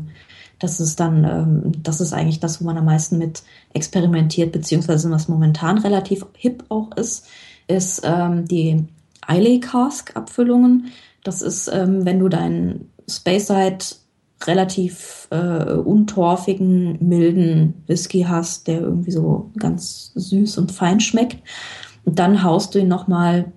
Das 0.61 0.79
ist 0.79 1.01
dann, 1.01 1.25
ähm, 1.25 1.73
das 1.83 2.01
ist 2.01 2.13
eigentlich 2.13 2.41
das, 2.41 2.61
wo 2.61 2.65
man 2.65 2.79
am 2.79 2.85
meisten 2.85 3.19
mit 3.19 3.43
experimentiert, 3.75 4.53
beziehungsweise 4.53 5.11
was 5.11 5.29
momentan 5.29 5.79
relativ 5.79 6.25
hip 6.35 6.65
auch 6.69 6.93
ist, 6.97 7.27
ist 7.67 8.03
ähm, 8.05 8.47
die 8.47 8.85
Islay 9.29 9.59
Cask 9.59 10.17
Abfüllungen. 10.17 10.87
Das 11.29 11.43
ist, 11.43 11.69
ähm, 11.71 12.07
wenn 12.07 12.21
du 12.21 12.31
deinen 12.31 12.91
Speyside 13.07 13.85
relativ 14.45 15.29
äh, 15.29 15.75
untorfigen, 15.75 16.97
milden 17.07 17.83
Whisky 17.87 18.23
hast, 18.23 18.67
der 18.67 18.81
irgendwie 18.81 19.11
so 19.11 19.51
ganz 19.59 20.13
süß 20.15 20.57
und 20.57 20.73
fein 20.73 21.01
schmeckt. 21.01 21.37
Und 22.07 22.19
dann 22.19 22.43
haust 22.43 22.75
du 22.75 22.79
ihn 22.79 22.89
nochmal 22.89 23.53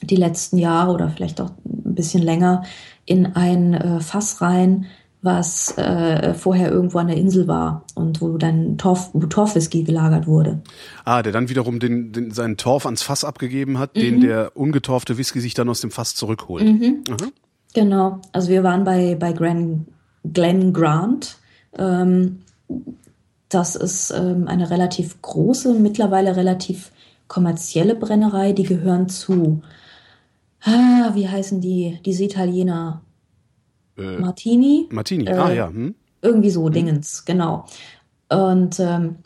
die 0.00 0.14
letzten 0.14 0.58
Jahre 0.58 0.92
oder 0.92 1.10
vielleicht 1.10 1.40
auch 1.40 1.50
ein 1.64 1.96
bisschen 1.96 2.22
länger 2.22 2.62
in 3.04 3.26
ein 3.34 3.74
äh, 3.74 3.98
Fass 3.98 4.40
rein, 4.40 4.86
was 5.22 5.78
äh, 5.78 6.34
vorher 6.34 6.70
irgendwo 6.70 6.98
an 6.98 7.06
der 7.06 7.16
Insel 7.16 7.46
war 7.46 7.84
und 7.94 8.20
wo 8.20 8.36
dann 8.38 8.76
Torf, 8.76 9.10
wo 9.12 9.20
Torfwhisky 9.20 9.84
gelagert 9.84 10.26
wurde. 10.26 10.60
Ah, 11.04 11.22
der 11.22 11.32
dann 11.32 11.48
wiederum 11.48 11.78
den, 11.78 12.12
den, 12.12 12.32
seinen 12.32 12.56
Torf 12.56 12.84
ans 12.86 13.02
Fass 13.02 13.24
abgegeben 13.24 13.78
hat, 13.78 13.94
mhm. 13.94 14.00
den 14.00 14.20
der 14.20 14.56
ungetorfte 14.56 15.16
Whisky 15.18 15.40
sich 15.40 15.54
dann 15.54 15.68
aus 15.68 15.80
dem 15.80 15.92
Fass 15.92 16.16
zurückholt. 16.16 16.64
Mhm. 16.64 17.04
Genau, 17.72 18.20
also 18.32 18.48
wir 18.48 18.64
waren 18.64 18.82
bei, 18.84 19.14
bei 19.14 19.32
Gran 19.32 19.86
Glenn 20.24 20.72
Grant. 20.72 21.38
Ähm, 21.78 22.40
das 23.48 23.76
ist 23.76 24.10
ähm, 24.10 24.48
eine 24.48 24.70
relativ 24.70 25.22
große, 25.22 25.74
mittlerweile 25.74 26.36
relativ 26.36 26.90
kommerzielle 27.28 27.94
Brennerei. 27.94 28.52
Die 28.52 28.64
gehören 28.64 29.08
zu, 29.08 29.62
ah, 30.64 31.10
wie 31.14 31.28
heißen 31.28 31.60
die, 31.60 32.00
diese 32.04 32.24
Italiener? 32.24 33.02
Äh, 33.96 34.18
Martini? 34.18 34.88
Martini, 34.90 35.26
äh, 35.26 35.32
ah 35.32 35.52
ja. 35.52 35.68
Hm. 35.68 35.94
Irgendwie 36.20 36.50
so, 36.50 36.66
hm. 36.66 36.72
Dingens, 36.72 37.24
genau. 37.24 37.66
Und 38.28 38.80
ähm, 38.80 39.16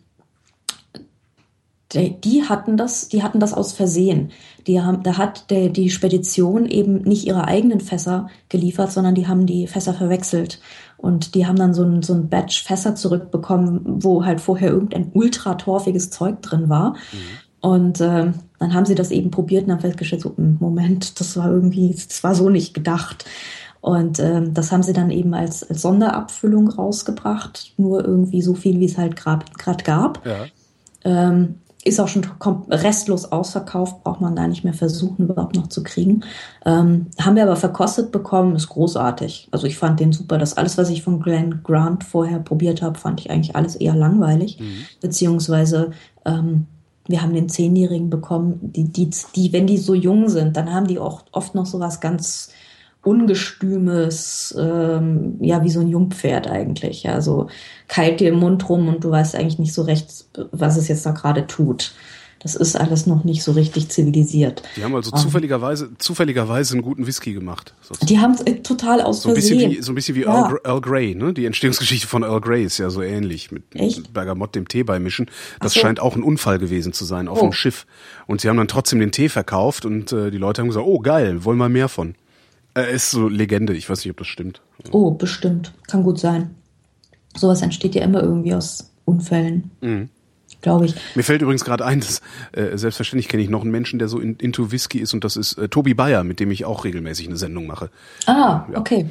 die, 1.93 2.21
die, 2.21 2.43
hatten 2.43 2.77
das, 2.77 3.09
die 3.09 3.23
hatten 3.23 3.39
das 3.39 3.55
aus 3.55 3.73
Versehen. 3.73 4.33
Die 4.67 4.81
haben, 4.81 5.03
da 5.03 5.19
hat 5.19 5.51
der, 5.51 5.69
die 5.69 5.91
Spedition 5.91 6.67
eben 6.67 7.03
nicht 7.03 7.27
ihre 7.27 7.45
eigenen 7.45 7.81
Fässer 7.81 8.29
geliefert, 8.49 8.91
sondern 8.91 9.15
die 9.15 9.29
haben 9.29 9.47
die 9.47 9.67
Fässer 9.69 9.95
verwechselt. 9.95 10.61
Und 10.97 11.35
die 11.35 11.47
haben 11.47 11.57
dann 11.57 11.75
so 11.75 11.85
ein, 11.85 12.03
so 12.03 12.15
ein 12.15 12.29
Batch 12.29 12.65
Fässer 12.65 12.97
zurückbekommen, 12.97 13.83
wo 14.03 14.25
halt 14.25 14.41
vorher 14.41 14.71
irgendein 14.71 15.11
ultra 15.15 15.55
torfiges 15.55 16.11
Zeug 16.11 16.43
drin 16.43 16.69
war. 16.69 16.95
Mhm. 16.95 17.47
Und 17.61 18.01
äh, 18.01 18.33
dann 18.59 18.75
haben 18.75 18.87
sie 18.87 18.95
das 18.95 19.11
eben 19.11 19.31
probiert 19.31 19.67
und 19.67 19.73
haben 19.73 19.81
festgestellt, 19.81 20.23
so, 20.23 20.37
hm, 20.37 20.57
Moment, 20.61 21.21
das 21.21 21.37
war 21.37 21.51
irgendwie, 21.51 21.93
das 21.93 22.23
war 22.25 22.35
so 22.35 22.51
nicht 22.51 22.75
gedacht. 22.75 23.25
Und 23.87 24.19
ähm, 24.19 24.53
das 24.53 24.73
haben 24.73 24.83
sie 24.83 24.93
dann 24.93 25.13
eben 25.13 25.33
als, 25.33 25.63
als 25.71 25.83
Sonderabfüllung 25.83 26.69
rausgebracht, 26.69 27.73
nur 27.77 28.05
irgendwie 28.05 28.43
so 28.43 28.55
viel, 28.55 28.81
wie 28.81 28.87
es 28.87 28.99
halt 28.99 29.15
gerade 29.15 29.85
gab. 29.85 30.27
Ja. 30.27 30.47
Ähm, 31.05 31.61
ist 31.85 32.01
auch 32.01 32.09
schon 32.09 32.27
restlos 32.69 33.31
ausverkauft, 33.31 34.03
braucht 34.03 34.21
man 34.21 34.35
da 34.35 34.49
nicht 34.49 34.65
mehr 34.65 34.75
versuchen, 34.75 35.27
überhaupt 35.29 35.55
noch 35.55 35.69
zu 35.69 35.85
kriegen. 35.85 36.25
Ähm, 36.65 37.07
haben 37.21 37.37
wir 37.37 37.45
aber 37.45 37.55
verkostet 37.55 38.11
bekommen, 38.11 38.57
ist 38.57 38.71
großartig. 38.71 39.47
Also 39.53 39.69
ich 39.69 39.79
fand 39.79 40.01
den 40.01 40.13
super. 40.13 40.37
Das 40.37 40.57
alles, 40.57 40.77
was 40.77 40.91
ich 40.91 41.05
von 41.05 41.21
Glenn 41.21 41.61
Grant 41.63 42.03
vorher 42.03 42.41
probiert 42.41 42.83
habe, 42.83 42.99
fand 42.99 43.21
ich 43.21 43.31
eigentlich 43.31 43.55
alles 43.55 43.77
eher 43.77 43.95
langweilig. 43.95 44.59
Mhm. 44.59 44.87
Beziehungsweise 45.01 45.93
ähm, 46.25 46.67
wir 47.07 47.23
haben 47.23 47.35
den 47.35 47.49
Zehnjährigen 47.49 48.11
bekommen, 48.11 48.59
die, 48.63 48.91
die, 48.91 49.11
die, 49.37 49.53
wenn 49.53 49.69
die 49.69 49.79
so 49.79 49.95
jung 49.95 50.29
sind, 50.29 50.57
dann 50.57 50.75
haben 50.75 50.89
die 50.89 50.99
auch 50.99 51.23
oft 51.31 51.55
noch 51.55 51.67
so 51.67 51.79
was 51.79 52.01
ganz 52.01 52.51
ungestümes, 53.07 54.55
ähm, 54.59 55.37
ja, 55.41 55.63
wie 55.65 55.71
so 55.71 55.81
ein 55.81 55.89
Jungpferd 55.89 56.49
eigentlich. 56.49 57.09
Also 57.09 57.49
keilt 57.89 58.21
dir 58.21 58.29
im 58.31 58.39
Mund 58.41 58.69
rum 58.69 58.89
und 58.89 59.05
du 59.05 59.11
weißt 59.11 59.37
eigentlich 59.37 59.59
nicht 59.59 59.73
so 59.75 59.83
recht, 59.83 60.09
was 60.53 60.77
es 60.77 60.89
jetzt 60.89 61.07
da 61.07 61.13
gerade 61.13 61.47
tut. 61.47 61.95
Das 62.41 62.55
ist 62.55 62.77
alles 62.77 63.07
noch 63.07 63.25
nicht 63.25 63.43
so 63.43 63.53
richtig 63.53 63.89
zivilisiert. 63.89 64.63
Die 64.77 64.85
haben 64.85 64.95
also 64.95 65.11
zufälligerweise, 65.11 65.89
zufälligerweise 65.99 66.75
einen 66.75 66.83
guten 66.83 67.07
Whisky 67.07 67.33
gemacht. 67.33 67.75
Die 68.03 68.19
haben 68.21 68.37
äh, 68.45 68.57
total 68.57 69.01
aus 69.01 69.23
so 69.23 69.31
ein 69.31 69.35
bisschen 69.35 69.59
Versehen. 69.59 69.79
wie 69.79 69.83
So 69.83 69.91
ein 69.91 69.95
bisschen 69.95 70.15
wie 70.17 70.23
Ja. 70.23 70.51
Earl, 70.51 70.61
Earl 70.63 70.81
Grey, 70.83 71.15
ne? 71.15 71.33
Die 71.33 71.47
Entstehungsgeschichte 71.47 72.07
von 72.07 72.23
Earl 72.23 72.43
Grey 72.43 72.63
ist 72.63 72.77
ja 72.79 72.91
so 72.91 73.01
ähnlich. 73.03 73.51
Mit, 73.53 73.65
Echt? 73.75 73.99
mit 73.99 74.13
Bergamott 74.13 74.55
dem 74.55 74.69
Tee 74.69 74.83
beimischen. 74.85 75.27
Das 75.61 75.73
so. 75.73 75.81
scheint 75.81 75.99
auch 75.99 76.15
ein 76.15 76.23
Unfall 76.23 76.59
gewesen 76.59 76.93
zu 76.93 77.05
sein 77.07 77.27
auf 77.27 77.39
Oh. 77.39 77.47
dem 77.47 77.53
Schiff. 77.53 77.87
Und 78.27 78.43
sie 78.43 78.49
haben 78.51 78.59
dann 78.59 78.69
trotzdem 78.69 79.01
den 79.01 79.13
Tee 79.13 79.31
verkauft 79.31 79.87
und 79.87 80.13
äh, 80.13 80.31
die 80.31 80.39
Leute 80.39 80.61
haben 80.61 80.69
gesagt, 80.69 80.87
oh 80.87 80.99
geil, 81.01 81.43
wollen 81.45 81.59
wir 81.59 81.71
mehr 81.71 81.89
von. 81.89 82.15
Äh, 82.77 82.95
ist 82.95 83.11
so 83.11 83.29
Legende, 83.29 83.75
ich 83.75 83.89
weiß 83.89 84.05
nicht, 84.05 84.11
ob 84.11 84.19
das 84.19 84.27
stimmt. 84.27 84.61
Oh, 84.91 85.11
bestimmt. 85.11 85.73
Kann 85.89 86.03
gut 86.03 86.21
sein. 86.21 86.55
Sowas 87.35 87.63
entsteht 87.63 87.95
ja 87.95 88.03
immer 88.03 88.23
irgendwie 88.23 88.55
aus 88.55 88.93
Unfällen. 89.07 89.71
Mhm. 89.81 90.11
Glaube 90.61 90.87
ich. 90.87 90.95
Mir 91.15 91.23
fällt 91.23 91.43
übrigens 91.43 91.65
gerade 91.65 91.85
ein, 91.85 92.01
dass 92.01 92.21
äh, 92.53 92.77
selbstverständlich 92.77 93.29
kenne 93.29 93.43
ich 93.43 93.49
noch 93.49 93.63
einen 93.63 93.71
Menschen, 93.71 93.99
der 93.99 94.09
so 94.09 94.19
in, 94.19 94.37
into 94.37 94.73
Whisky 94.73 94.99
ist 94.99 95.15
und 95.15 95.25
das 95.25 95.37
ist 95.37 95.55
äh, 95.59 95.69
Tobi 95.69 95.95
Bayer, 95.95 96.23
mit 96.23 96.39
dem 96.39 96.51
ich 96.51 96.65
auch 96.65 96.85
regelmäßig 96.85 97.27
eine 97.27 97.37
Sendung 97.37 97.67
mache. 97.67 97.91
Ah, 98.27 98.67
okay. 98.75 99.09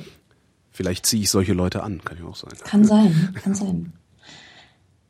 Vielleicht 0.72 1.05
ziehe 1.05 1.24
ich 1.24 1.30
solche 1.30 1.53
Leute 1.53 1.84
an, 1.84 2.01
kann 2.03 2.18
ja 2.18 2.26
auch 2.26 2.36
sein. 2.36 2.51
Kann 2.63 2.84
sein, 2.84 3.36
kann 3.41 3.55
sein. 3.55 3.93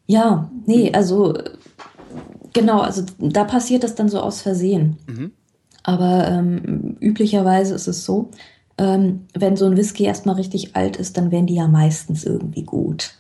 Ja, 0.08 0.52
nee, 0.66 0.92
also 0.94 1.36
äh, 1.36 1.52
genau, 2.54 2.82
also 2.82 3.06
da 3.18 3.44
passiert 3.44 3.84
das 3.84 3.96
dann 3.96 4.10
so 4.10 4.20
aus 4.20 4.42
Versehen. 4.42 4.98
Aber 5.86 6.28
ähm, 6.28 6.98
üblicherweise 7.00 7.76
ist 7.76 7.88
es 7.88 8.06
so, 8.06 8.32
ähm, 8.80 9.28
wenn 9.36 9.56
so 9.56 9.66
ein 9.66 9.78
Whisky 9.78 10.04
erstmal 10.04 10.36
richtig 10.36 10.76
alt 10.76 10.98
ist, 10.98 11.16
dann 11.16 11.32
werden 11.32 11.46
die 11.46 11.56
ja 11.56 11.68
meistens 11.68 12.24
irgendwie 12.24 12.64
gut. 12.64 13.16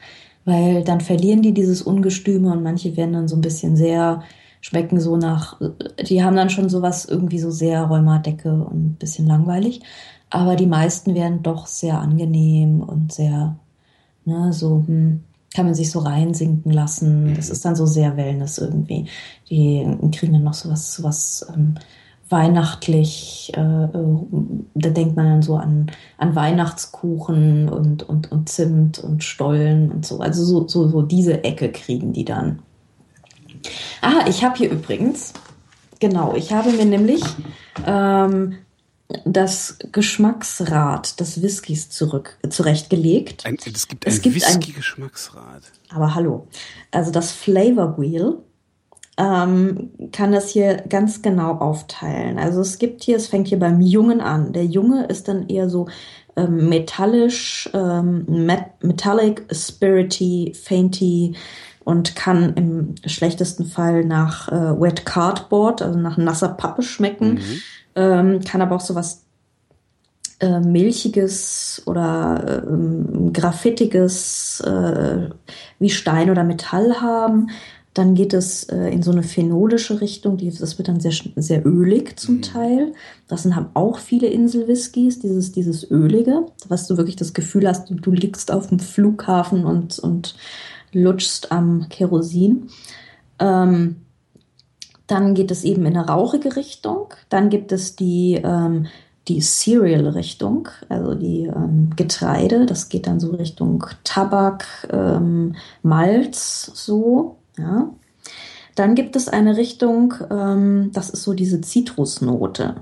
Weil 0.45 0.83
dann 0.83 0.99
verlieren 0.99 1.43
die 1.43 1.53
dieses 1.53 1.83
Ungestüme 1.83 2.51
und 2.51 2.63
manche 2.63 2.97
werden 2.97 3.13
dann 3.13 3.27
so 3.27 3.35
ein 3.35 3.41
bisschen 3.41 3.75
sehr, 3.77 4.23
schmecken 4.61 4.99
so 4.99 5.15
nach, 5.15 5.61
die 6.09 6.23
haben 6.23 6.35
dann 6.35 6.49
schon 6.49 6.69
sowas 6.69 7.05
irgendwie 7.05 7.37
so 7.37 7.51
sehr 7.51 7.83
Rheumadecke 7.83 8.51
und 8.51 8.85
ein 8.85 8.95
bisschen 8.95 9.27
langweilig. 9.27 9.81
Aber 10.31 10.55
die 10.55 10.65
meisten 10.65 11.13
werden 11.13 11.43
doch 11.43 11.67
sehr 11.67 11.99
angenehm 11.99 12.81
und 12.81 13.13
sehr, 13.13 13.57
ne, 14.25 14.51
so, 14.53 14.83
hm, 14.87 15.23
kann 15.53 15.65
man 15.65 15.75
sich 15.75 15.91
so 15.91 15.99
reinsinken 15.99 16.71
lassen. 16.71 17.35
Das 17.35 17.51
ist 17.51 17.63
dann 17.63 17.75
so 17.75 17.85
sehr 17.85 18.17
Wellness 18.17 18.57
irgendwie. 18.57 19.05
Die 19.51 19.85
kriegen 20.11 20.33
dann 20.33 20.43
noch 20.43 20.55
sowas, 20.55 20.95
sowas 20.95 21.45
ähm, 21.53 21.75
weihnachtlich, 22.29 23.51
äh, 23.55 23.59
äh, 23.61 24.17
da 24.73 24.89
denkt 24.89 25.15
man 25.15 25.25
dann 25.25 25.41
so 25.41 25.55
an, 25.57 25.91
an 26.17 26.35
Weihnachtskuchen 26.35 27.69
und, 27.69 28.03
und, 28.03 28.31
und 28.31 28.49
Zimt 28.49 28.99
und 28.99 29.23
Stollen 29.23 29.91
und 29.91 30.05
so. 30.05 30.19
Also 30.19 30.43
so, 30.43 30.67
so, 30.67 30.87
so 30.87 31.01
diese 31.01 31.43
Ecke 31.43 31.71
kriegen 31.71 32.13
die 32.13 32.25
dann. 32.25 32.59
Ah, 34.01 34.25
ich 34.27 34.43
habe 34.43 34.57
hier 34.57 34.71
übrigens, 34.71 35.33
genau, 35.99 36.35
ich 36.35 36.51
habe 36.51 36.71
mir 36.71 36.85
nämlich 36.85 37.23
ähm, 37.85 38.57
das 39.23 39.77
Geschmacksrad 39.91 41.19
des 41.19 41.41
Whiskys 41.41 41.89
zurück, 41.89 42.37
zurechtgelegt. 42.49 43.45
Ein, 43.45 43.57
es 43.65 43.87
gibt 43.87 44.07
ein- 44.07 44.13
Whisky-Geschmacksrad. 44.23 45.61
Aber 45.93 46.15
hallo. 46.15 46.47
Also 46.91 47.11
das 47.11 47.31
Flavor 47.31 47.99
Wheel 47.99 48.39
ähm, 49.17 49.91
kann 50.11 50.31
das 50.31 50.49
hier 50.49 50.75
ganz 50.89 51.21
genau 51.21 51.51
aufteilen. 51.53 52.37
Also 52.37 52.61
es 52.61 52.79
gibt 52.79 53.03
hier, 53.03 53.15
es 53.15 53.27
fängt 53.27 53.47
hier 53.47 53.59
beim 53.59 53.81
Jungen 53.81 54.21
an. 54.21 54.51
Der 54.51 54.65
Junge 54.65 55.05
ist 55.05 55.27
dann 55.27 55.47
eher 55.47 55.69
so 55.69 55.87
ähm, 56.35 56.67
metallisch, 56.67 57.69
ähm, 57.73 58.25
met 58.27 58.63
metallic, 58.81 59.45
spirity, 59.51 60.53
fainty 60.53 61.35
und 61.85 62.15
kann 62.15 62.53
im 62.55 62.95
schlechtesten 63.05 63.65
Fall 63.65 64.03
nach 64.03 64.49
äh, 64.49 64.81
Wet 64.81 65.05
Cardboard, 65.05 65.81
also 65.81 65.97
nach 65.97 66.17
nasser 66.17 66.49
Pappe 66.49 66.81
schmecken. 66.81 67.39
Ähm, 67.95 68.41
kann 68.41 68.61
aber 68.61 68.75
auch 68.75 68.81
sowas 68.81 69.25
äh, 70.41 70.59
milchiges 70.59 71.81
oder 71.85 72.65
ähm, 72.67 73.31
graffitiges 73.31 74.59
äh, 74.61 75.29
wie 75.79 75.89
Stein 75.89 76.29
oder 76.29 76.43
Metall 76.43 76.99
haben. 76.99 77.51
Dann 77.95 78.13
geht 78.13 78.33
es 78.33 78.65
äh, 78.65 78.89
in 78.89 79.01
so 79.01 79.11
eine 79.11 79.23
phenolische 79.23 80.01
Richtung, 80.01 80.35
die, 80.35 80.51
das 80.51 80.77
wird 80.77 80.89
dann 80.89 80.99
sehr, 80.99 81.13
sehr 81.37 81.65
ölig 81.65 82.19
zum 82.19 82.41
Teil. 82.41 82.93
Das 83.29 83.43
sind, 83.43 83.55
haben 83.55 83.69
auch 83.73 83.99
viele 83.99 84.27
Inselwhiskys, 84.27 85.19
dieses, 85.19 85.53
dieses 85.53 85.89
Ölige, 85.89 86.45
was 86.67 86.87
du 86.87 86.97
wirklich 86.97 87.15
das 87.15 87.33
Gefühl 87.33 87.67
hast, 87.67 87.89
du, 87.89 87.95
du 87.95 88.11
liegst 88.11 88.51
auf 88.51 88.67
dem 88.67 88.79
Flughafen 88.79 89.65
und, 89.65 89.97
und 89.97 90.35
lutschst 90.91 91.53
am 91.53 91.87
Kerosin. 91.87 92.69
Ähm, 93.39 93.95
dann 95.07 95.33
geht 95.33 95.49
es 95.51 95.63
eben 95.63 95.85
in 95.85 95.95
eine 95.95 96.07
rauchige 96.07 96.57
Richtung. 96.57 97.13
Dann 97.29 97.49
gibt 97.49 97.71
es 97.71 97.95
die, 97.95 98.41
ähm, 98.43 98.87
die 99.29 99.39
Cereal-Richtung, 99.39 100.67
also 100.89 101.15
die 101.15 101.43
ähm, 101.43 101.91
Getreide. 101.95 102.65
Das 102.65 102.89
geht 102.89 103.07
dann 103.07 103.21
so 103.21 103.31
Richtung 103.31 103.85
Tabak, 104.03 104.65
ähm, 104.91 105.55
Malz, 105.81 106.71
so. 106.73 107.37
Ja. 107.57 107.89
Dann 108.75 108.95
gibt 108.95 109.15
es 109.15 109.29
eine 109.29 109.55
Richtung, 109.55 110.13
ähm, 110.29 110.91
das 110.93 111.09
ist 111.09 111.23
so 111.23 111.33
diese 111.33 111.61
Zitrusnote. 111.61 112.75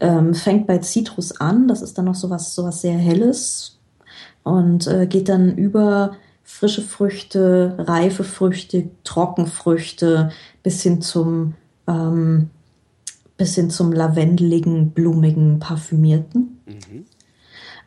Ähm, 0.00 0.34
fängt 0.34 0.66
bei 0.66 0.78
Zitrus 0.78 1.40
an, 1.40 1.66
das 1.66 1.80
ist 1.80 1.96
dann 1.96 2.04
noch 2.04 2.14
sowas, 2.14 2.54
sowas 2.54 2.82
sehr 2.82 2.98
Helles 2.98 3.78
und 4.42 4.86
äh, 4.86 5.06
geht 5.06 5.28
dann 5.28 5.56
über 5.56 6.16
frische 6.42 6.82
Früchte, 6.82 7.76
reife 7.78 8.22
Früchte, 8.22 8.90
Trockenfrüchte 9.04 10.30
bis 10.62 10.82
hin 10.82 11.00
zum 11.00 11.54
ähm, 11.86 12.50
bis 13.36 13.54
hin 13.54 13.70
zum 13.70 13.92
lavendeligen, 13.92 14.90
blumigen, 14.90 15.58
parfümierten. 15.58 16.60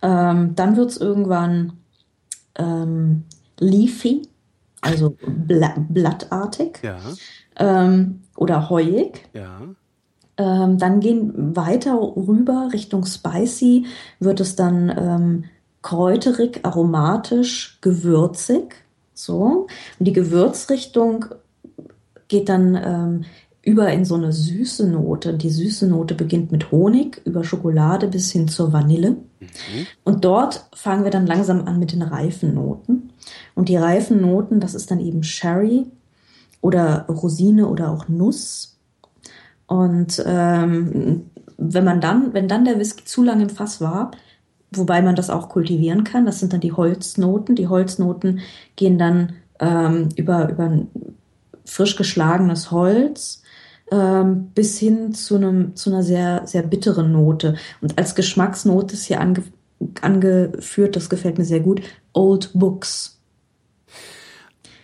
Ähm, 0.01 0.55
dann 0.55 0.75
wird 0.75 0.91
es 0.91 0.97
irgendwann 0.97 1.73
ähm, 2.55 3.23
leafy, 3.59 4.23
also 4.88 5.15
bla 5.25 5.75
blattartig 5.89 6.79
Ja, 6.83 6.97
ähm, 7.57 8.21
oder 8.35 8.69
heuig. 8.69 9.27
ja. 9.33 9.61
Ähm, 10.39 10.77
dann 10.77 10.99
gehen 10.99 11.55
weiter 11.55 11.95
rüber 11.95 12.69
Richtung 12.71 13.05
spicy, 13.05 13.88
wird 14.19 14.39
es 14.39 14.55
dann 14.55 14.89
ähm, 14.95 15.43
kräuterig, 15.81 16.59
aromatisch, 16.61 17.79
gewürzig. 17.81 18.75
So. 19.15 19.65
Und 19.97 20.05
die 20.07 20.13
Gewürzrichtung 20.13 21.25
geht 22.27 22.49
dann 22.49 22.75
ähm, 22.75 23.25
über 23.68 23.91
in 23.91 24.05
so 24.05 24.15
eine 24.15 24.32
süße 24.32 24.88
Note. 24.88 25.34
Die 25.34 25.49
süße 25.49 25.88
Note 25.88 26.15
beginnt 26.15 26.53
mit 26.53 26.72
Honig, 26.72 27.22
über 27.26 27.43
Schokolade 27.43 28.07
bis 28.07 28.32
hin 28.32 28.47
zur 28.47 28.72
Vanille. 28.72 29.18
Und 30.05 30.24
dort 30.24 30.70
fangen 30.74 31.03
wir 31.03 31.11
dann 31.11 31.28
langsam 31.28 31.68
an 31.68 31.78
mit 31.78 31.91
den 31.91 32.01
reifen 32.01 32.53
Noten. 32.53 33.09
Und 33.55 33.68
die 33.68 33.76
reifen 33.76 34.22
Noten, 34.22 34.61
das 34.61 34.74
ist 34.74 34.89
dann 34.89 35.01
eben 35.01 35.22
Sherry 35.22 35.86
oder 36.61 37.07
Rosine 37.09 37.68
oder 37.68 37.91
auch 37.91 38.07
Nuss. 38.07 38.78
Und 39.65 40.24
ähm, 40.26 41.26
wenn 41.57 41.84
man 41.84 41.99
dann, 41.99 42.34
wenn 42.34 42.47
dann 42.47 42.63
der 42.63 42.80
Whisky 42.80 43.03
zu 43.03 43.22
lange 43.22 43.43
im 43.43 43.49
Fass 43.49 43.82
war, 43.82 44.11
wobei 44.72 45.01
man 45.01 45.18
das 45.18 45.30
auch 45.30 45.49
kultivieren 45.49 46.05
kann, 46.05 46.26
das 46.26 46.39
sind 46.39 46.53
dann 46.53 46.61
die 46.61 46.72
Holznoten. 46.72 47.57
Die 47.57 47.68
Holznoten 47.68 48.39
gehen 48.78 48.97
dann 48.97 49.34
ähm, 49.59 50.07
über, 50.15 50.49
über 50.49 50.63
ein 50.63 50.88
frisch 51.65 51.97
geschlagenes 51.97 52.72
Holz 52.72 53.41
ähm, 53.91 54.51
bis 54.53 54.77
hin 54.79 55.13
zu, 55.13 55.35
einem, 55.35 55.75
zu 55.75 55.89
einer 55.89 56.03
sehr, 56.03 56.41
sehr 56.45 56.63
bitteren 56.63 57.11
Note. 57.11 57.55
Und 57.81 57.97
als 57.97 58.15
Geschmacksnote 58.15 58.93
ist 58.95 59.05
hier 59.05 59.21
ange, 59.21 59.43
angeführt, 60.01 60.95
das 60.95 61.09
gefällt 61.09 61.38
mir 61.38 61.45
sehr 61.45 61.59
gut, 61.61 61.81
Old 62.13 62.51
Books. 62.53 63.19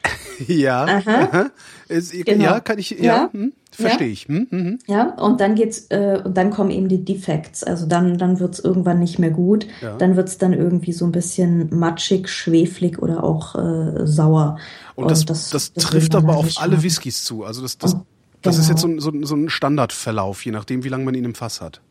Ja, 0.47 0.85
Aha. 0.85 1.51
Genau. 1.87 2.43
ja, 2.43 2.59
kann 2.59 2.79
ich, 2.79 2.89
ja, 2.91 3.03
Ja. 3.03 3.29
Hm, 3.31 3.53
verstehe 3.71 4.07
ich. 4.07 4.27
Hm, 4.27 4.47
hm, 4.49 4.65
hm. 4.65 4.79
Ja, 4.87 5.13
und 5.15 5.39
dann 5.39 5.53
geht's, 5.55 5.87
äh, 5.89 6.19
und 6.23 6.35
dann 6.35 6.49
kommen 6.49 6.71
eben 6.71 6.87
die 6.89 7.05
Defects. 7.05 7.63
Also 7.63 7.85
dann, 7.85 8.17
dann 8.17 8.39
wird's 8.39 8.59
irgendwann 8.59 8.99
nicht 8.99 9.19
mehr 9.19 9.29
gut. 9.29 9.67
Ja. 9.81 9.95
Dann 9.97 10.15
wird's 10.15 10.39
dann 10.39 10.53
irgendwie 10.53 10.91
so 10.91 11.05
ein 11.05 11.11
bisschen 11.11 11.69
matschig, 11.77 12.29
schweflig 12.29 12.99
oder 12.99 13.23
auch 13.23 13.55
äh, 13.55 14.07
sauer. 14.07 14.57
Und 14.95 15.11
das, 15.11 15.25
das, 15.25 15.49
das 15.49 15.75
will 15.75 15.83
trifft 15.83 16.15
aber 16.15 16.35
auf 16.35 16.49
alle. 16.57 16.81
Whiskys 16.81 17.23
zu. 17.23 17.43
Also 17.43 17.61
das, 17.61 17.77
das, 17.77 17.93
Und- 17.93 18.05
das 18.43 18.57
ist 18.57 18.67
genau. 18.67 18.73
jetzt 18.73 18.81
so 19.01 19.11
ein, 19.11 19.21
so, 19.21 19.25
so 19.27 19.35
ein 19.35 19.49
Standardverlauf, 19.49 20.45
je 20.45 20.51
nachdem, 20.51 20.83
wie 20.83 20.89
lange 20.89 21.03
man 21.05 21.15
ihn 21.15 21.25
im 21.25 21.35
Fass 21.35 21.59
hat. 21.61 21.81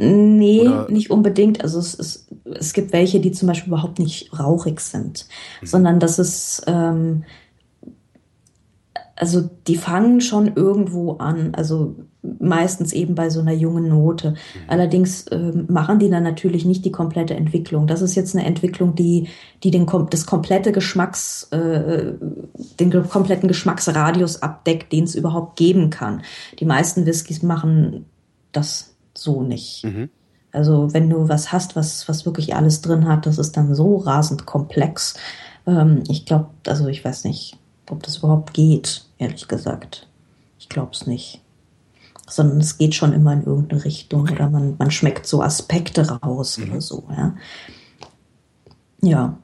Nee, 0.00 0.60
Oder- 0.60 0.88
nicht 0.90 1.10
unbedingt. 1.10 1.62
Also 1.62 1.78
es, 1.78 1.98
es, 1.98 2.28
es 2.44 2.72
gibt 2.72 2.92
welche, 2.92 3.20
die 3.20 3.32
zum 3.32 3.48
Beispiel 3.48 3.68
überhaupt 3.72 3.98
nicht 3.98 4.38
rauchig 4.38 4.80
sind, 4.80 5.26
Mhm. 5.60 5.66
sondern 5.66 6.00
das 6.00 6.18
ist, 6.18 6.62
ähm, 6.66 7.24
also 9.16 9.48
die 9.66 9.76
fangen 9.76 10.20
schon 10.20 10.54
irgendwo 10.54 11.14
an, 11.14 11.54
also 11.54 11.96
meistens 12.38 12.92
eben 12.92 13.14
bei 13.14 13.30
so 13.30 13.40
einer 13.40 13.52
jungen 13.52 13.88
Note. 13.88 14.30
Mhm. 14.30 14.34
Allerdings 14.68 15.26
äh, 15.28 15.52
machen 15.68 15.98
die 15.98 16.10
dann 16.10 16.22
natürlich 16.22 16.64
nicht 16.64 16.84
die 16.84 16.92
komplette 16.92 17.34
Entwicklung. 17.34 17.86
Das 17.86 18.02
ist 18.02 18.14
jetzt 18.14 18.34
eine 18.34 18.46
Entwicklung, 18.46 18.94
die, 18.94 19.28
die 19.62 19.70
den, 19.70 19.86
das 20.10 20.26
komplette 20.26 20.72
Geschmacks, 20.72 21.44
äh, 21.50 22.12
den 22.78 23.08
kompletten 23.08 23.48
Geschmacksradius 23.48 24.42
abdeckt, 24.42 24.92
den 24.92 25.04
es 25.04 25.14
überhaupt 25.14 25.56
geben 25.56 25.90
kann. 25.90 26.22
Die 26.58 26.64
meisten 26.64 27.06
Whiskys 27.06 27.42
machen 27.42 28.06
das 28.52 28.94
so 29.14 29.42
nicht. 29.42 29.84
Mhm. 29.84 30.10
Also 30.52 30.92
wenn 30.92 31.10
du 31.10 31.28
was 31.28 31.52
hast, 31.52 31.76
was, 31.76 32.08
was 32.08 32.24
wirklich 32.24 32.54
alles 32.54 32.80
drin 32.80 33.06
hat, 33.06 33.26
das 33.26 33.38
ist 33.38 33.56
dann 33.56 33.74
so 33.74 33.96
rasend 33.96 34.46
komplex. 34.46 35.14
Ähm, 35.66 36.02
ich 36.08 36.24
glaube, 36.26 36.48
also 36.66 36.86
ich 36.86 37.04
weiß 37.04 37.24
nicht, 37.24 37.56
ob 37.90 38.02
das 38.02 38.18
überhaupt 38.18 38.54
geht, 38.54 39.04
ehrlich 39.18 39.48
gesagt. 39.48 40.08
Ich 40.58 40.68
glaube 40.68 40.90
es 40.92 41.06
nicht. 41.06 41.42
Sondern 42.28 42.58
es 42.58 42.78
geht 42.78 42.94
schon 42.94 43.12
immer 43.12 43.32
in 43.32 43.44
irgendeine 43.44 43.84
Richtung 43.84 44.22
okay. 44.22 44.34
oder 44.34 44.50
man, 44.50 44.76
man 44.78 44.90
schmeckt 44.90 45.26
so 45.26 45.42
Aspekte 45.42 46.08
raus 46.08 46.58
mhm. 46.58 46.70
oder 46.70 46.80
so, 46.80 47.04
ja. 47.10 47.34
Ja. 49.00 49.38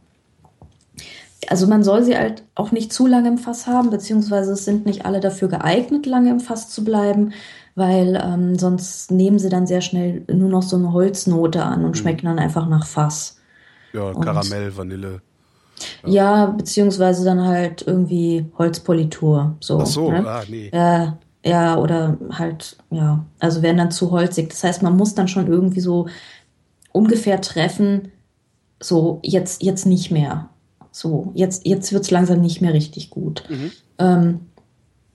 Also 1.49 1.66
man 1.66 1.85
soll 1.85 2.03
sie 2.03 2.16
halt 2.16 2.43
auch 2.55 2.72
nicht 2.72 2.93
zu 2.93 3.07
lange 3.07 3.28
im 3.28 3.39
Fass 3.39 3.66
haben, 3.66 3.91
beziehungsweise 3.91 4.53
es 4.53 4.64
sind 4.64 4.87
nicht 4.87 5.05
alle 5.05 5.20
dafür 5.20 5.49
geeignet, 5.49 6.07
lange 6.07 6.30
im 6.30 6.41
Fass 6.41 6.70
zu 6.70 6.85
bleiben, 6.85 7.32
weil 7.74 8.20
ähm, 8.22 8.59
sonst 8.59 9.11
nehmen 9.11 9.39
sie 9.39 9.51
dann 9.51 9.66
sehr 9.66 9.82
schnell 9.82 10.24
nur 10.32 10.49
noch 10.49 10.62
so 10.62 10.76
eine 10.76 10.93
Holznote 10.93 11.62
an 11.62 11.85
und 11.85 11.91
mhm. 11.91 11.95
schmecken 11.95 12.26
dann 12.26 12.39
einfach 12.39 12.66
nach 12.68 12.87
Fass. 12.87 13.39
Ja, 13.93 14.12
Karamell, 14.12 14.68
und, 14.68 14.78
Vanille. 14.78 15.20
Ja. 16.05 16.47
beziehungsweise 16.47 17.24
dann 17.24 17.43
halt 17.43 17.85
irgendwie 17.87 18.47
Holzpolitur. 18.57 19.57
So, 19.61 19.80
Ach 19.80 19.87
so, 19.87 20.11
ne? 20.11 20.26
ah, 20.26 20.43
nee. 20.49 20.70
Ja, 20.72 21.18
ja, 21.45 21.77
oder 21.77 22.17
halt, 22.31 22.79
ja, 22.91 23.25
also 23.39 23.63
werden 23.63 23.77
dann 23.77 23.91
zu 23.91 24.11
holzig. 24.11 24.49
Das 24.49 24.65
heißt, 24.65 24.83
man 24.83 24.97
muss 24.97 25.15
dann 25.15 25.29
schon 25.29 25.47
irgendwie 25.47 25.81
so 25.81 26.09
ungefähr 26.93 27.41
treffen, 27.41 28.13
so 28.81 29.21
jetzt, 29.23 29.63
jetzt 29.63 29.85
nicht 29.85 30.11
mehr. 30.11 30.49
So, 30.91 31.33
jetzt, 31.35 31.67
jetzt 31.67 31.93
wird 31.93 32.05
es 32.05 32.11
langsam 32.11 32.41
nicht 32.41 32.61
mehr 32.61 32.73
richtig 32.73 33.11
gut. 33.11 33.45
Mhm. 33.49 33.73
Ähm, 33.99 34.41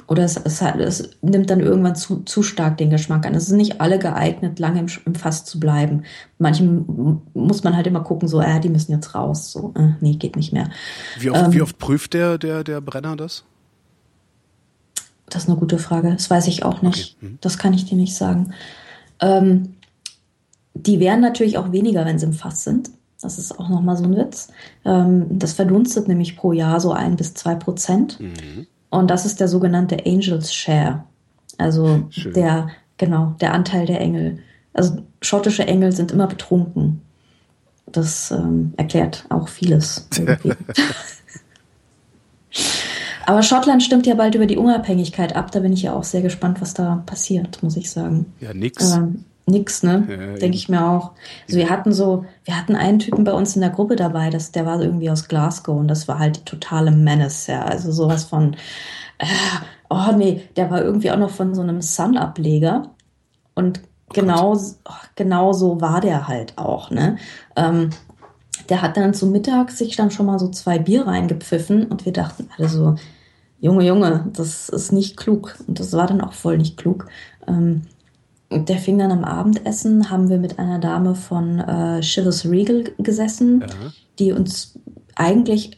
oder 0.08 0.24
es, 0.24 0.38
es, 0.38 0.62
es, 0.62 1.10
nimmt 1.22 1.50
dann 1.50 1.62
irgendwann 1.62 1.96
zu, 1.96 2.24
zu 2.24 2.44
stark 2.44 2.78
den 2.78 2.90
Geschmack 2.90 3.26
an. 3.26 3.36
Es 3.36 3.46
sind 3.46 3.58
nicht 3.58 3.80
alle 3.80 3.98
geeignet, 3.98 4.60
lange 4.60 4.80
im, 4.80 4.88
im 5.06 5.16
Fass 5.16 5.46
zu 5.46 5.60
bleiben. 5.60 6.04
Manchen 6.38 7.22
muss 7.34 7.64
man 7.64 7.76
halt 7.76 7.88
immer 7.88 8.02
gucken, 8.02 8.28
so, 8.28 8.42
äh, 8.42 8.60
die 8.60 8.70
müssen 8.70 8.92
jetzt 8.92 9.16
raus. 9.16 9.52
So, 9.52 9.74
äh, 9.78 9.94
nee, 10.02 10.16
geht 10.16 10.36
nicht 10.36 10.52
mehr. 10.52 10.70
Wie 11.18 11.30
oft, 11.30 11.46
ähm, 11.46 11.54
wie 11.54 11.62
oft 11.62 11.78
prüft 11.78 12.14
der, 12.14 12.38
der, 12.38 12.64
der 12.64 12.82
Brenner 12.82 13.16
das? 13.16 13.46
Das 15.30 15.44
ist 15.44 15.50
eine 15.50 15.58
gute 15.58 15.78
Frage. 15.78 16.12
Das 16.12 16.30
weiß 16.30 16.48
ich 16.48 16.64
auch 16.64 16.82
nicht. 16.82 17.18
Okay. 17.18 17.28
Mhm. 17.28 17.38
Das 17.42 17.58
kann 17.58 17.74
ich 17.74 17.86
dir 17.86 17.96
nicht 17.96 18.16
sagen. 18.16 18.54
Ähm, 19.22 19.76
die 20.74 21.00
wären 21.00 21.22
natürlich 21.22 21.58
auch 21.58 21.72
weniger, 21.72 22.06
wenn 22.06 22.20
sie 22.20 22.26
im 22.26 22.34
Fass 22.34 22.64
sind. 22.64 22.90
Das 23.22 23.38
ist 23.38 23.60
auch 23.60 23.70
nochmal 23.70 23.98
so 23.98 24.06
ein 24.06 24.16
Witz. 24.16 24.50
Ähm, 24.86 25.26
das 25.40 25.54
verdunstet 25.54 26.08
nämlich 26.08 26.38
pro 26.38 26.54
Jahr 26.54 26.80
so 26.80 26.94
ein 26.94 27.16
bis 27.16 27.34
zwei 27.34 27.56
Prozent. 27.56 28.20
Mhm. 28.20 28.68
Und 28.90 29.12
das 29.12 29.26
ist 29.26 29.40
der 29.40 29.48
sogenannte 29.48 30.06
Angels 30.06 30.54
Share. 30.54 31.04
Also 31.58 32.06
Schön. 32.10 32.34
der, 32.34 32.70
genau, 32.98 33.36
der 33.42 33.54
Anteil 33.54 33.86
der 33.86 34.00
Engel. 34.00 34.40
Also 34.74 35.04
schottische 35.22 35.68
Engel 35.68 35.92
sind 35.92 36.12
immer 36.12 36.28
betrunken. 36.28 37.02
Das 37.86 38.32
ähm, 38.32 38.74
erklärt 38.78 39.26
auch 39.30 39.50
vieles. 39.50 40.08
Aber 43.30 43.44
Schottland 43.44 43.84
stimmt 43.84 44.08
ja 44.08 44.16
bald 44.16 44.34
über 44.34 44.48
die 44.48 44.58
Unabhängigkeit 44.58 45.36
ab. 45.36 45.52
Da 45.52 45.60
bin 45.60 45.72
ich 45.72 45.84
ja 45.84 45.94
auch 45.94 46.04
sehr 46.04 46.24
gespannt, 46.24 46.62
was 46.62 46.74
da 46.74 47.04
passiert, 47.06 47.62
muss 47.62 47.78
ich 47.78 47.92
sagen. 47.92 48.34
Ja, 48.40 48.56
nix. 48.56 48.96
Ähm, 48.96 49.24
nix, 49.46 49.84
ne? 49.84 50.08
Ja, 50.10 50.40
Denke 50.40 50.58
ich 50.58 50.68
mir 50.68 50.84
auch. 50.84 51.12
Also 51.46 51.60
wir 51.60 51.70
hatten 51.70 51.94
so, 51.94 52.26
wir 52.44 52.58
hatten 52.58 52.76
einen 52.76 52.98
Typen 52.98 53.26
bei 53.26 53.34
uns 53.34 53.54
in 53.54 53.62
der 53.62 53.70
Gruppe 53.70 53.96
dabei, 53.96 54.32
das, 54.32 54.52
der 54.52 54.66
war 54.66 54.82
irgendwie 54.82 55.12
aus 55.12 55.28
Glasgow 55.28 55.80
und 55.80 55.88
das 55.90 56.08
war 56.08 56.18
halt 56.18 56.38
die 56.38 56.46
totale 56.46 56.90
Menace, 56.90 57.46
ja. 57.46 57.66
Also 57.66 57.92
sowas 57.92 58.24
von, 58.24 58.56
äh, 59.20 59.28
oh 59.92 60.12
nee, 60.18 60.42
der 60.56 60.72
war 60.72 60.82
irgendwie 60.82 61.12
auch 61.12 61.20
noch 61.20 61.30
von 61.30 61.54
so 61.54 61.62
einem 61.62 61.84
Sun-Ableger 61.84 62.90
und 63.54 63.82
oh 64.10 64.14
genau, 64.16 64.56
oh, 64.56 64.92
genau 65.14 65.54
so 65.54 65.80
war 65.82 66.02
der 66.02 66.28
halt 66.28 66.58
auch, 66.58 66.90
ne? 66.90 67.20
Ähm, 67.56 67.92
der 68.70 68.82
hat 68.82 68.98
dann 68.98 69.14
zum 69.14 69.32
Mittag 69.32 69.70
sich 69.70 69.96
dann 69.96 70.10
schon 70.10 70.26
mal 70.26 70.40
so 70.40 70.50
zwei 70.50 70.80
Bier 70.80 71.06
reingepfiffen 71.06 71.86
und 71.86 72.06
wir 72.06 72.14
dachten 72.14 72.50
alle 72.58 72.70
so, 72.70 72.96
Junge, 73.62 73.86
Junge, 73.86 74.26
das 74.34 74.70
ist 74.70 74.91
nicht 74.91 75.18
klug. 75.18 75.55
Und 75.68 75.80
das 75.80 75.93
war 75.93 76.07
dann 76.07 76.22
auch 76.22 76.34
voll 76.34 76.57
nicht 76.57 76.78
klug. 76.78 77.07
Ähm, 77.47 77.84
der 78.51 78.78
fing 78.78 78.97
dann 78.97 79.12
am 79.12 79.24
Abendessen, 79.24 80.10
haben 80.10 80.30
wir 80.30 80.38
mit 80.38 80.57
einer 80.57 80.80
Dame 80.80 81.16
von 81.16 81.60
äh, 81.60 82.01
Chivas 82.01 82.45
Regal 82.45 82.86
gesessen, 82.97 83.62
ja. 83.62 83.68
die 84.18 84.32
uns 84.32 84.80
eigentlich, 85.16 85.76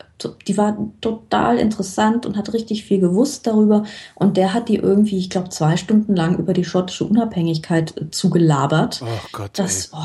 die 0.47 0.55
war 0.55 0.77
total 1.01 1.57
interessant 1.57 2.25
und 2.27 2.37
hat 2.37 2.53
richtig 2.53 2.83
viel 2.83 2.99
gewusst 2.99 3.47
darüber. 3.47 3.83
Und 4.13 4.37
der 4.37 4.53
hat 4.53 4.69
die 4.69 4.75
irgendwie, 4.75 5.17
ich 5.17 5.31
glaube, 5.31 5.49
zwei 5.49 5.77
Stunden 5.77 6.15
lang 6.15 6.37
über 6.37 6.53
die 6.53 6.63
schottische 6.63 7.05
Unabhängigkeit 7.05 7.93
zugelabert. 8.11 9.01
Oh 9.03 9.27
Gott. 9.31 9.57
Dass, 9.57 9.89
oh, 9.93 9.97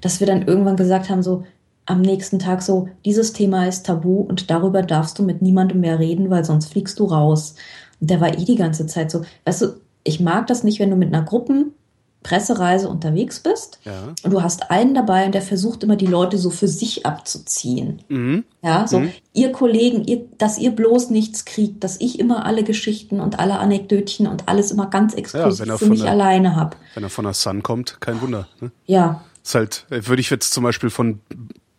dass 0.00 0.20
wir 0.20 0.26
dann 0.26 0.42
irgendwann 0.42 0.76
gesagt 0.76 1.10
haben, 1.10 1.22
so 1.22 1.44
am 1.86 2.00
nächsten 2.00 2.38
Tag 2.40 2.62
so, 2.62 2.88
dieses 3.04 3.32
Thema 3.32 3.66
ist 3.66 3.86
tabu 3.86 4.20
und 4.20 4.50
darüber 4.50 4.82
darfst 4.82 5.18
du 5.18 5.22
mit 5.22 5.40
niemandem 5.40 5.80
mehr 5.80 5.98
reden, 5.98 6.30
weil 6.30 6.44
sonst 6.44 6.72
fliegst 6.72 6.98
du 6.98 7.04
raus. 7.04 7.54
Und 8.00 8.10
der 8.10 8.20
war 8.20 8.36
eh 8.36 8.44
die 8.44 8.56
ganze 8.56 8.86
Zeit 8.86 9.10
so, 9.10 9.22
weißt 9.44 9.62
du, 9.62 9.66
ich 10.02 10.20
mag 10.20 10.48
das 10.48 10.64
nicht, 10.64 10.80
wenn 10.80 10.90
du 10.90 10.96
mit 10.96 11.14
einer 11.14 11.24
Gruppenpressereise 11.24 12.88
unterwegs 12.88 13.40
bist 13.40 13.80
ja. 13.84 14.14
und 14.22 14.32
du 14.32 14.42
hast 14.42 14.70
einen 14.70 14.94
dabei 14.94 15.26
und 15.26 15.34
der 15.34 15.42
versucht 15.42 15.84
immer 15.84 15.96
die 15.96 16.06
Leute 16.06 16.38
so 16.38 16.50
für 16.50 16.68
sich 16.68 17.06
abzuziehen. 17.06 18.02
Mhm. 18.08 18.44
Ja, 18.62 18.86
so 18.88 19.00
mhm. 19.00 19.12
ihr 19.32 19.52
Kollegen, 19.52 20.04
ihr, 20.04 20.24
dass 20.38 20.58
ihr 20.58 20.72
bloß 20.72 21.10
nichts 21.10 21.44
kriegt, 21.44 21.84
dass 21.84 22.00
ich 22.00 22.18
immer 22.18 22.46
alle 22.46 22.64
Geschichten 22.64 23.20
und 23.20 23.38
alle 23.38 23.58
Anekdötchen 23.58 24.26
und 24.26 24.48
alles 24.48 24.72
immer 24.72 24.88
ganz 24.90 25.14
exklusiv 25.14 25.66
ja, 25.66 25.78
für 25.78 25.86
mich 25.86 26.02
der, 26.02 26.10
alleine 26.10 26.56
habe. 26.56 26.76
Wenn 26.94 27.04
er 27.04 27.10
von 27.10 27.24
der 27.24 27.34
Sun 27.34 27.62
kommt, 27.62 28.00
kein 28.00 28.20
Wunder. 28.20 28.48
Ne? 28.60 28.72
Ja. 28.86 29.22
Ist 29.44 29.54
halt, 29.54 29.86
würde 29.88 30.20
ich 30.20 30.30
jetzt 30.30 30.52
zum 30.52 30.64
Beispiel 30.64 30.90
von 30.90 31.20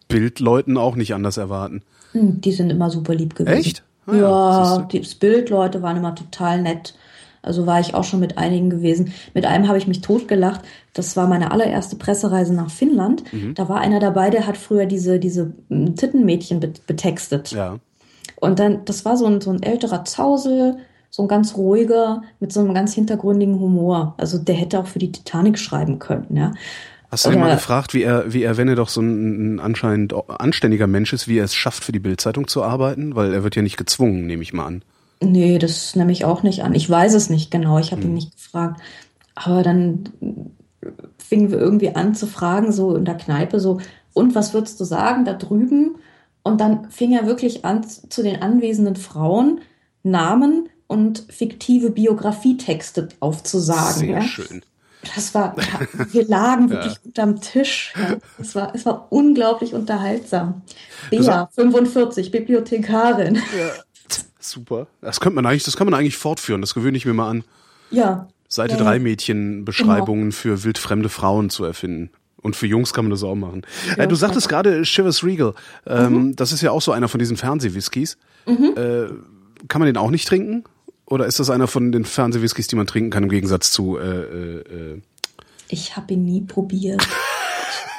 Bildleuten 0.08 0.78
auch 0.78 0.96
nicht 0.96 1.14
anders 1.14 1.38
erwarten. 1.38 1.84
Hm, 2.14 2.42
die 2.42 2.52
sind 2.52 2.70
immer 2.70 2.90
super 2.90 3.14
lieb 3.16 3.36
gewesen. 3.36 3.58
Echt? 3.58 3.84
Ah, 4.06 4.16
ja, 4.16 4.78
ja 4.78 4.88
die 4.92 5.02
Bildleute 5.20 5.82
waren 5.82 5.98
immer 5.98 6.16
total 6.16 6.62
nett. 6.62 6.96
Also 7.42 7.66
war 7.66 7.80
ich 7.80 7.94
auch 7.94 8.04
schon 8.04 8.20
mit 8.20 8.38
einigen 8.38 8.70
gewesen. 8.70 9.14
Mit 9.34 9.46
einem 9.46 9.68
habe 9.68 9.78
ich 9.78 9.88
mich 9.88 10.02
totgelacht. 10.02 10.62
Das 10.94 11.16
war 11.16 11.28
meine 11.28 11.52
allererste 11.52 11.96
Pressereise 11.96 12.54
nach 12.54 12.70
Finnland. 12.70 13.32
Mhm. 13.32 13.54
Da 13.54 13.70
war 13.70 13.80
einer 13.80 14.00
dabei, 14.00 14.30
der 14.30 14.48
hat 14.48 14.58
früher 14.58 14.86
diese, 14.86 15.20
diese 15.20 15.54
hm, 15.70 15.96
Tittenmädchen 15.96 16.60
betextet. 16.60 17.52
Ja. 17.52 17.80
Und 18.36 18.60
dann, 18.60 18.86
das 18.86 19.06
war 19.06 19.18
so 19.18 19.26
ein, 19.26 19.42
so 19.42 19.50
ein 19.52 19.64
älterer 19.64 20.06
Zausel, 20.06 20.78
so 21.10 21.24
ein 21.24 21.28
ganz 21.28 21.56
ruhiger, 21.56 22.22
mit 22.40 22.52
so 22.52 22.60
einem 22.60 22.74
ganz 22.74 22.94
hintergründigen 22.94 23.60
Humor. 23.60 24.14
Also 24.18 24.38
der 24.38 24.56
hätte 24.56 24.80
auch 24.80 24.88
für 24.88 25.00
die 25.00 25.12
Titanic 25.12 25.58
schreiben 25.58 26.00
können, 26.00 26.36
ja. 26.36 26.52
Hast 27.10 27.26
du 27.26 27.32
ihn 27.32 27.40
mal 27.40 27.56
gefragt, 27.56 27.94
wie 27.94 28.04
er, 28.04 28.34
wie 28.34 28.44
er, 28.44 28.58
wenn 28.58 28.68
er 28.68 28.76
doch 28.76 28.90
so 28.90 29.02
ein, 29.02 29.56
ein 29.56 29.60
anscheinend 29.60 30.14
anständiger 30.30 30.88
Mensch 30.88 31.14
ist, 31.14 31.28
wie 31.28 31.38
er 31.38 31.46
es 31.46 31.56
schafft, 31.56 31.84
für 31.84 31.94
die 31.94 32.00
Bildzeitung 32.00 32.48
zu 32.48 32.64
arbeiten? 32.64 33.16
Weil 33.16 33.34
er 33.34 33.44
wird 33.44 33.56
ja 33.56 33.62
nicht 33.62 33.78
gezwungen, 33.78 34.26
nehme 34.26 34.44
ich 34.44 34.54
mal 34.54 34.66
an. 34.66 34.82
Nee, 35.22 35.58
das 35.58 35.96
nehme 35.96 36.12
ich 36.12 36.26
auch 36.26 36.44
nicht 36.44 36.64
an. 36.64 36.76
Ich 36.76 36.90
weiß 36.90 37.14
es 37.14 37.30
nicht 37.30 37.50
genau. 37.50 37.80
Ich 37.80 37.92
habe 37.92 38.02
hm. 38.02 38.10
ihn 38.10 38.16
nicht 38.16 38.36
gefragt. 38.36 38.82
Aber 39.36 39.64
dann 39.64 40.10
fingen 41.18 41.52
wir 41.52 41.60
irgendwie 41.60 41.96
an 41.96 42.14
zu 42.14 42.28
fragen, 42.28 42.72
so 42.72 42.96
in 42.96 43.06
der 43.06 43.16
Kneipe, 43.16 43.60
so, 43.60 43.80
und 44.14 44.36
was 44.36 44.54
würdest 44.54 44.80
du 44.80 44.84
sagen 44.84 45.26
da 45.26 45.34
drüben? 45.34 45.98
Und 46.44 46.62
dann 46.62 46.90
fing 46.90 47.14
er 47.14 47.28
wirklich 47.28 47.66
an, 47.66 47.84
zu 47.84 48.24
den 48.24 48.42
anwesenden 48.42 48.96
Frauen 48.96 49.62
Namen 50.04 50.70
und 50.88 51.26
fiktive 51.30 51.92
Biografietexte 51.92 53.10
aufzusagen. 53.20 54.00
Sehr 54.00 54.10
ja? 54.10 54.22
schön. 54.22 54.64
Das 55.16 55.34
war, 55.34 55.56
wir 56.12 56.28
lagen 56.28 56.70
wirklich 56.70 56.94
ja. 56.94 57.00
unterm 57.06 57.42
Tisch. 57.42 57.94
Ja. 57.96 58.18
Es 58.40 58.56
war, 58.56 58.74
es 58.76 58.86
war 58.86 59.08
unglaublich 59.12 59.74
unterhaltsam. 59.74 60.62
Bea, 61.10 61.50
45, 61.54 62.32
Bibliothekarin. 62.32 63.42
Ja. 63.58 63.70
Super. 64.40 64.88
Das 65.02 65.20
könnte 65.20 65.36
man 65.36 65.46
eigentlich, 65.46 65.64
das 65.64 65.76
kann 65.76 65.88
man 65.88 65.94
eigentlich 65.94 66.16
fortführen. 66.16 66.62
Das 66.62 66.74
gewöhne 66.74 66.96
ich 66.96 67.06
mir 67.06 67.14
mal 67.14 67.30
an. 67.30 67.44
Ja. 67.92 68.28
Seite 68.48 68.76
ja. 68.76 68.84
3 68.84 69.00
Mädchenbeschreibungen 69.00 70.30
genau. 70.30 70.36
für 70.36 70.64
wildfremde 70.64 71.10
Frauen 71.10 71.50
zu 71.50 71.66
erfinden. 71.66 72.12
Und 72.42 72.56
für 72.56 72.68
Jungs 72.68 72.94
kann 72.94 73.06
man 73.06 73.12
das 73.12 73.24
auch 73.24 73.36
machen. 73.36 73.64
Ja, 73.90 74.04
äh, 74.04 74.08
du 74.08 74.16
sagtest 74.16 74.48
gerade 74.48 74.86
Shivers 74.86 75.24
Regal. 75.24 75.54
Ähm, 75.86 76.14
mhm. 76.14 76.36
Das 76.36 76.54
ist 76.54 76.62
ja 76.62 76.72
auch 76.72 76.82
so 76.82 76.92
einer 76.92 77.08
von 77.08 77.20
diesen 77.20 77.36
Fernsehwhiskys. 77.36 78.18
Mhm. 78.46 78.74
Äh, 78.78 79.08
kann 79.68 79.80
man 79.80 79.88
den 79.88 79.98
auch 79.98 80.12
nicht 80.12 80.28
trinken? 80.28 80.64
Oder 81.10 81.26
ist 81.26 81.40
das 81.40 81.50
einer 81.50 81.68
von 81.68 81.92
den 81.92 82.06
Fernsehwhiskys, 82.06 82.68
die 82.68 82.76
man 82.76 82.86
trinken 82.86 83.10
kann, 83.10 83.24
im 83.24 83.30
Gegensatz 83.30 83.72
zu. 83.72 83.98
Äh, 83.98 84.04
äh, 84.04 84.60
äh 84.60 85.02
ich 85.70 85.96
habe 85.96 86.14
ihn 86.14 86.26
nie 86.26 86.42
probiert. 86.42 87.06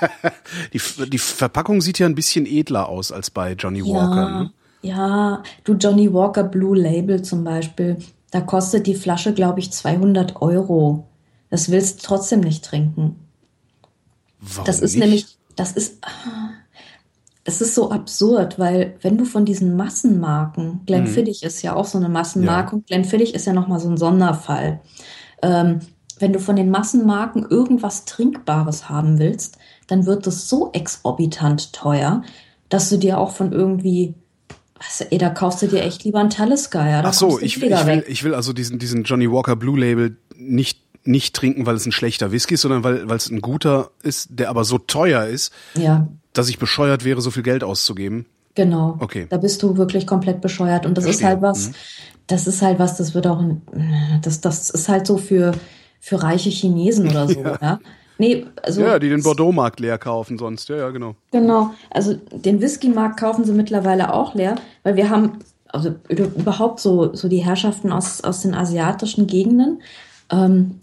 die, 0.72 0.80
die 1.09 1.18
Verpackung 1.18 1.80
sieht 1.80 1.98
ja 1.98 2.06
ein 2.06 2.14
bisschen 2.14 2.46
edler 2.46 2.88
aus 2.88 3.11
als 3.11 3.30
bei 3.30 3.52
Johnny 3.52 3.82
Walker. 3.82 4.16
Ja, 4.16 4.42
ne? 4.42 4.52
Ja, 4.80 5.42
du 5.64 5.74
Johnny 5.74 6.12
Walker 6.12 6.44
Blue 6.44 6.78
Label 6.78 7.22
zum 7.22 7.44
Beispiel, 7.44 7.96
da 8.30 8.40
kostet 8.40 8.86
die 8.86 8.94
Flasche, 8.94 9.32
glaube 9.32 9.61
ich, 9.61 9.72
200 9.72 10.40
Euro. 10.40 11.09
Das 11.50 11.70
willst 11.70 12.02
du 12.02 12.06
trotzdem 12.06 12.40
nicht 12.40 12.64
trinken. 12.64 13.16
Warum 14.40 14.66
Das 14.66 14.80
ist 14.80 14.94
nicht? 14.94 15.00
nämlich, 15.00 15.38
das 15.56 15.72
ist, 15.72 15.98
es 17.49 17.62
ist 17.62 17.74
so 17.74 17.90
absurd, 17.90 18.59
weil 18.59 18.96
wenn 19.01 19.16
du 19.16 19.24
von 19.24 19.46
diesen 19.46 19.74
Massenmarken, 19.74 20.80
Glenfiddich 20.86 21.42
ist 21.42 21.62
ja 21.62 21.74
auch 21.74 21.86
so 21.86 21.96
eine 21.96 22.11
Massenmarke 22.11 22.72
Ja. 22.72 22.76
und 22.76 22.86
Glenfiddich 22.86 23.34
ist 23.34 23.46
ja 23.46 23.55
nochmal 23.55 23.80
so 23.80 23.88
ein 23.88 23.96
Sonderfall. 23.96 24.80
Ähm, 25.42 25.78
wenn 26.18 26.34
du 26.34 26.40
von 26.40 26.57
den 26.57 26.68
Massenmarken 26.70 27.46
irgendwas 27.49 28.05
Trinkbares 28.05 28.90
haben 28.90 29.18
willst, 29.18 29.57
dann 29.86 30.05
wird 30.05 30.26
es 30.26 30.49
so 30.51 30.70
exorbitant 30.72 31.72
teuer, 31.72 32.22
dass 32.68 32.90
du 32.90 32.99
dir 32.99 33.18
auch 33.18 33.30
von 33.30 33.53
irgendwie, 33.53 34.14
du, 34.99 35.07
ey, 35.11 35.16
da 35.16 35.30
kaufst 35.30 35.62
du 35.62 35.68
dir 35.68 35.82
echt 35.82 36.05
lieber 36.05 36.18
einen 36.20 36.28
Talisker, 36.30 37.03
Ach 37.03 37.14
so, 37.14 37.38
ich, 37.38 37.57
ich, 37.57 37.61
billiger 37.61 37.86
will, 37.86 38.05
ich 38.09 38.24
will 38.24 38.34
also 38.34 38.53
diesen, 38.53 38.78
diesen 38.78 39.05
Johnny 39.05 39.30
Walker 39.32 39.57
Blue 39.57 39.78
Label 39.78 40.18
nicht, 40.36 40.82
nicht 41.05 41.34
trinken, 41.34 41.64
weil 41.64 41.76
es 41.76 41.86
ein 41.86 41.92
schlechter 41.92 42.30
Whisky 42.30 42.55
ist, 42.55 42.61
sondern 42.61 42.84
weil, 42.84 43.09
weil 43.09 43.16
es 43.16 43.30
ein 43.30 43.40
guter 43.40 43.90
ist, 44.03 44.28
der 44.32 44.51
aber 44.51 44.64
so 44.64 44.76
teuer 44.76 45.24
ist, 45.24 45.51
Ja, 45.74 46.09
dass 46.39 46.49
ich 46.49 46.59
bescheuert 46.59 47.05
wäre, 47.05 47.20
so 47.20 47.30
viel 47.30 47.43
Geld 47.43 47.64
auszugeben. 47.64 48.26
Genau. 48.55 48.97
Okay. 49.01 49.26
Da 49.28 49.36
bist 49.36 49.62
du 49.62 49.76
wirklich 49.76 50.07
komplett 50.07 50.41
bescheuert. 50.41 50.86
Und 50.86 50.97
das 50.97 51.05
ist 51.05 51.20
Verstehe. 51.20 51.28
halt 51.28 51.43
was, 51.43 51.72
das 52.26 52.47
ist 52.47 52.62
halt 52.62 52.78
was, 52.78 52.97
das 52.97 53.14
wird 53.14 53.26
auch, 53.26 53.43
das, 54.22 54.41
das 54.41 54.70
ist 54.70 54.89
halt 54.89 55.07
so 55.07 55.16
für, 55.18 55.53
für 56.01 56.22
reiche 56.22 56.51
Chinesen 56.51 57.09
oder 57.09 57.28
so, 57.28 57.43
ja. 57.62 57.78
Nee, 58.20 58.47
also. 58.62 58.80
Ja, 58.80 58.99
die 58.99 59.09
den 59.09 59.22
Bordeaux-Markt 59.22 59.78
leer 59.78 59.97
kaufen 59.97 60.39
sonst. 60.39 60.68
Ja, 60.68 60.76
ja, 60.76 60.91
genau. 60.91 61.14
Genau. 61.30 61.70
Also 61.91 62.14
den 62.32 62.61
Whisky-Markt 62.61 63.20
kaufen 63.20 63.45
sie 63.45 63.53
mittlerweile 63.53 64.12
auch 64.12 64.34
leer, 64.34 64.57
weil 64.82 64.97
wir 64.97 65.09
haben, 65.09 65.39
also 65.68 65.95
über- 66.09 66.24
überhaupt 66.34 66.80
so, 66.80 67.14
so 67.14 67.28
die 67.28 67.45
Herrschaften 67.45 67.93
aus, 67.93 68.22
aus 68.24 68.41
den 68.41 68.55
asiatischen 68.55 69.28
Gegenden, 69.28 69.82
ähm, 70.32 70.80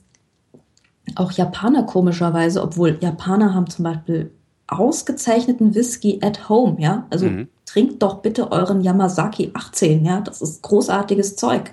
auch 1.16 1.34
Japaner 1.34 1.84
komischerweise, 1.84 2.64
obwohl 2.64 2.98
Japaner 3.02 3.54
haben 3.54 3.70
zum 3.70 3.84
Beispiel 3.84 4.32
ausgezeichneten 4.68 5.76
Whisky 5.76 6.20
at 6.22 6.50
home, 6.50 6.78
ja. 6.80 7.08
Also 7.10 7.30
trinkt 7.66 8.02
doch 8.02 8.22
bitte 8.22 8.52
euren 8.52 8.82
Yamazaki 8.82 9.52
18, 9.54 10.06
ja. 10.06 10.22
Das 10.22 10.42
ist 10.42 10.62
großartiges 10.62 11.36
Zeug. 11.36 11.72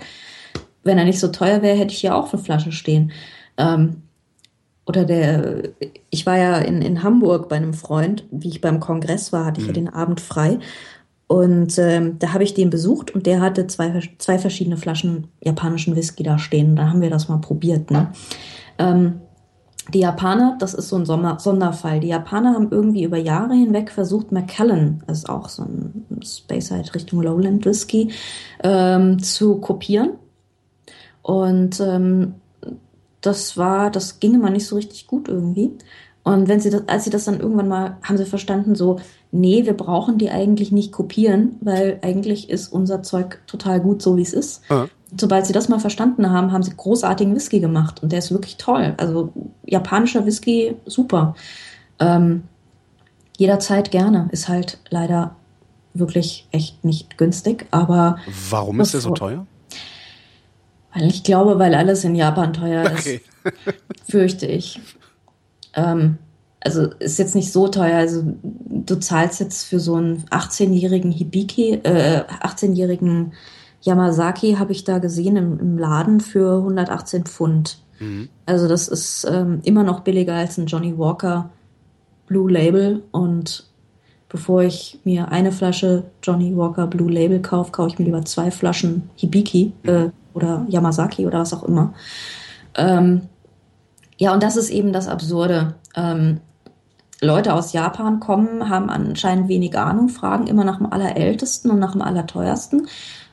Wenn 0.84 0.98
er 0.98 1.04
nicht 1.04 1.20
so 1.20 1.28
teuer 1.28 1.62
wäre, 1.62 1.76
hätte 1.76 1.92
ich 1.92 2.00
hier 2.00 2.16
auch 2.16 2.32
eine 2.32 2.42
Flasche 2.42 2.72
stehen. 2.72 3.12
Ähm, 3.56 4.02
oder 4.86 5.04
der, 5.04 5.62
ich 6.10 6.26
war 6.26 6.36
ja 6.36 6.58
in, 6.58 6.82
in 6.82 7.02
Hamburg 7.02 7.48
bei 7.48 7.56
einem 7.56 7.74
Freund, 7.74 8.24
wie 8.30 8.48
ich 8.48 8.60
beim 8.60 8.80
Kongress 8.80 9.32
war, 9.32 9.44
hatte 9.46 9.60
ich 9.60 9.68
ja 9.68 9.72
den 9.72 9.88
Abend 9.88 10.20
frei. 10.20 10.58
Und 11.28 11.78
ähm, 11.78 12.18
da 12.18 12.32
habe 12.34 12.44
ich 12.44 12.52
den 12.52 12.68
besucht 12.68 13.12
und 13.12 13.24
der 13.26 13.40
hatte 13.40 13.66
zwei, 13.66 14.02
zwei 14.18 14.38
verschiedene 14.38 14.76
Flaschen 14.76 15.28
japanischen 15.40 15.96
Whisky 15.96 16.22
da 16.24 16.38
stehen. 16.38 16.76
Da 16.76 16.88
haben 16.88 17.00
wir 17.00 17.10
das 17.10 17.28
mal 17.28 17.38
probiert. 17.38 17.90
Ne? 17.90 18.12
Ähm, 18.78 19.20
die 19.92 20.00
Japaner, 20.00 20.56
das 20.60 20.74
ist 20.74 20.88
so 20.88 20.96
ein 20.96 21.06
Sommer 21.06 21.38
Sonderfall. 21.40 22.00
Die 22.00 22.08
Japaner 22.08 22.54
haben 22.54 22.70
irgendwie 22.70 23.02
über 23.02 23.18
Jahre 23.18 23.54
hinweg 23.54 23.90
versucht, 23.90 24.30
Macallan, 24.30 25.02
das 25.06 25.18
ist 25.18 25.28
auch 25.28 25.48
so 25.48 25.62
ein 25.62 26.22
Speyside 26.24 26.94
Richtung 26.94 27.22
Lowland 27.22 27.64
Whisky, 27.64 28.10
ähm, 28.62 29.18
zu 29.20 29.56
kopieren. 29.56 30.12
Und 31.22 31.80
ähm, 31.80 32.34
das 33.20 33.56
war, 33.56 33.90
das 33.90 34.20
ging 34.20 34.34
immer 34.34 34.50
nicht 34.50 34.66
so 34.66 34.76
richtig 34.76 35.06
gut 35.06 35.28
irgendwie. 35.28 35.72
Und 36.24 36.48
wenn 36.48 36.60
sie 36.60 36.70
das, 36.70 36.86
als 36.86 37.04
sie 37.04 37.10
das 37.10 37.24
dann 37.24 37.40
irgendwann 37.40 37.68
mal, 37.68 37.96
haben 38.02 38.16
sie 38.16 38.24
verstanden, 38.24 38.76
so, 38.76 39.00
nee, 39.32 39.64
wir 39.66 39.76
brauchen 39.76 40.18
die 40.18 40.30
eigentlich 40.30 40.70
nicht 40.70 40.92
kopieren, 40.92 41.56
weil 41.60 41.98
eigentlich 42.02 42.48
ist 42.48 42.68
unser 42.68 43.02
Zeug 43.02 43.40
total 43.46 43.80
gut, 43.80 44.02
so 44.02 44.16
wie 44.16 44.22
es 44.22 44.32
ist. 44.32 44.62
Ja. 44.70 44.86
Sobald 45.18 45.46
sie 45.46 45.52
das 45.52 45.68
mal 45.68 45.78
verstanden 45.78 46.30
haben, 46.30 46.52
haben 46.52 46.62
sie 46.62 46.74
großartigen 46.74 47.34
Whisky 47.34 47.60
gemacht 47.60 48.02
und 48.02 48.12
der 48.12 48.20
ist 48.20 48.30
wirklich 48.32 48.56
toll. 48.56 48.94
Also 48.96 49.32
japanischer 49.66 50.24
Whisky, 50.24 50.76
super. 50.86 51.34
Ähm, 51.98 52.44
jederzeit 53.36 53.90
gerne. 53.90 54.28
Ist 54.32 54.48
halt 54.48 54.78
leider 54.90 55.36
wirklich 55.94 56.48
echt 56.50 56.84
nicht 56.84 57.18
günstig, 57.18 57.66
aber 57.70 58.16
Warum 58.50 58.80
ist 58.80 58.94
der 58.94 59.00
so 59.00 59.10
teuer? 59.10 59.46
weil 60.94 61.08
ich 61.08 61.22
glaube, 61.22 61.58
weil 61.58 61.74
alles 61.74 62.04
in 62.04 62.14
Japan 62.14 62.52
teuer 62.52 62.90
ist. 62.90 63.00
Okay. 63.00 63.20
fürchte 64.08 64.46
ich. 64.46 64.80
Ähm, 65.74 66.18
also 66.60 66.86
ist 66.98 67.18
jetzt 67.18 67.34
nicht 67.34 67.50
so 67.50 67.68
teuer. 67.68 67.96
Also 67.96 68.22
du 68.42 68.96
zahlst 68.96 69.40
jetzt 69.40 69.64
für 69.64 69.80
so 69.80 69.96
einen 69.96 70.24
18-jährigen 70.30 71.10
Hibiki, 71.10 71.72
äh, 71.82 72.24
18-jährigen 72.40 73.32
Yamazaki 73.82 74.54
habe 74.54 74.72
ich 74.72 74.84
da 74.84 74.98
gesehen 74.98 75.36
im, 75.36 75.58
im 75.58 75.78
Laden 75.78 76.20
für 76.20 76.58
118 76.58 77.24
Pfund. 77.24 77.78
Also 78.46 78.68
das 78.68 78.88
ist 78.88 79.26
ähm, 79.30 79.60
immer 79.62 79.84
noch 79.84 80.00
billiger 80.00 80.34
als 80.34 80.58
ein 80.58 80.66
Johnny 80.66 80.98
Walker 80.98 81.50
Blue 82.26 82.50
Label 82.50 83.02
und 83.12 83.66
bevor 84.28 84.62
ich 84.62 84.98
mir 85.04 85.30
eine 85.30 85.52
Flasche 85.52 86.04
Johnny 86.22 86.56
Walker 86.56 86.86
Blue 86.86 87.10
Label 87.10 87.40
kaufe, 87.40 87.70
kaufe 87.70 87.90
ich 87.90 87.98
mir 87.98 88.06
lieber 88.06 88.24
zwei 88.24 88.50
Flaschen 88.50 89.10
Hibiki 89.16 89.72
äh, 89.84 90.08
oder 90.34 90.64
Yamazaki 90.68 91.26
oder 91.26 91.40
was 91.40 91.52
auch 91.52 91.62
immer. 91.62 91.92
Ähm, 92.74 93.22
ja, 94.18 94.32
und 94.32 94.42
das 94.42 94.56
ist 94.56 94.70
eben 94.70 94.92
das 94.92 95.08
Absurde. 95.08 95.74
Ähm, 95.94 96.40
Leute 97.20 97.54
aus 97.54 97.72
Japan 97.72 98.18
kommen, 98.18 98.68
haben 98.68 98.90
anscheinend 98.90 99.48
wenig 99.48 99.78
Ahnung, 99.78 100.08
fragen 100.08 100.48
immer 100.48 100.64
nach 100.64 100.78
dem 100.78 100.92
Allerältesten 100.92 101.70
und 101.70 101.78
nach 101.78 101.92
dem 101.92 102.02
Allerteuersten 102.02 102.88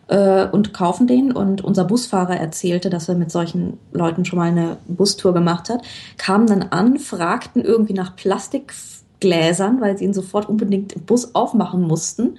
äh, 0.10 0.48
und 0.48 0.74
kaufen 0.74 1.08
den. 1.08 1.32
Und 1.32 1.64
unser 1.64 1.86
Busfahrer 1.86 2.36
erzählte, 2.36 2.90
dass 2.90 3.08
er 3.08 3.16
mit 3.16 3.32
solchen 3.32 3.78
Leuten 3.92 4.26
schon 4.26 4.40
mal 4.40 4.50
eine 4.50 4.78
Bustour 4.88 5.34
gemacht 5.34 5.70
hat, 5.70 5.82
kamen 6.18 6.48
dann 6.48 6.64
an, 6.64 7.00
fragten 7.00 7.64
irgendwie 7.64 7.94
nach 7.94 8.16
Plastikgläsern, 8.16 9.80
weil 9.80 9.98
sie 9.98 10.06
ihn 10.06 10.14
sofort 10.14 10.50
unbedingt 10.50 10.94
im 10.94 11.04
Bus 11.04 11.36
aufmachen 11.36 11.82
mussten, 11.82 12.38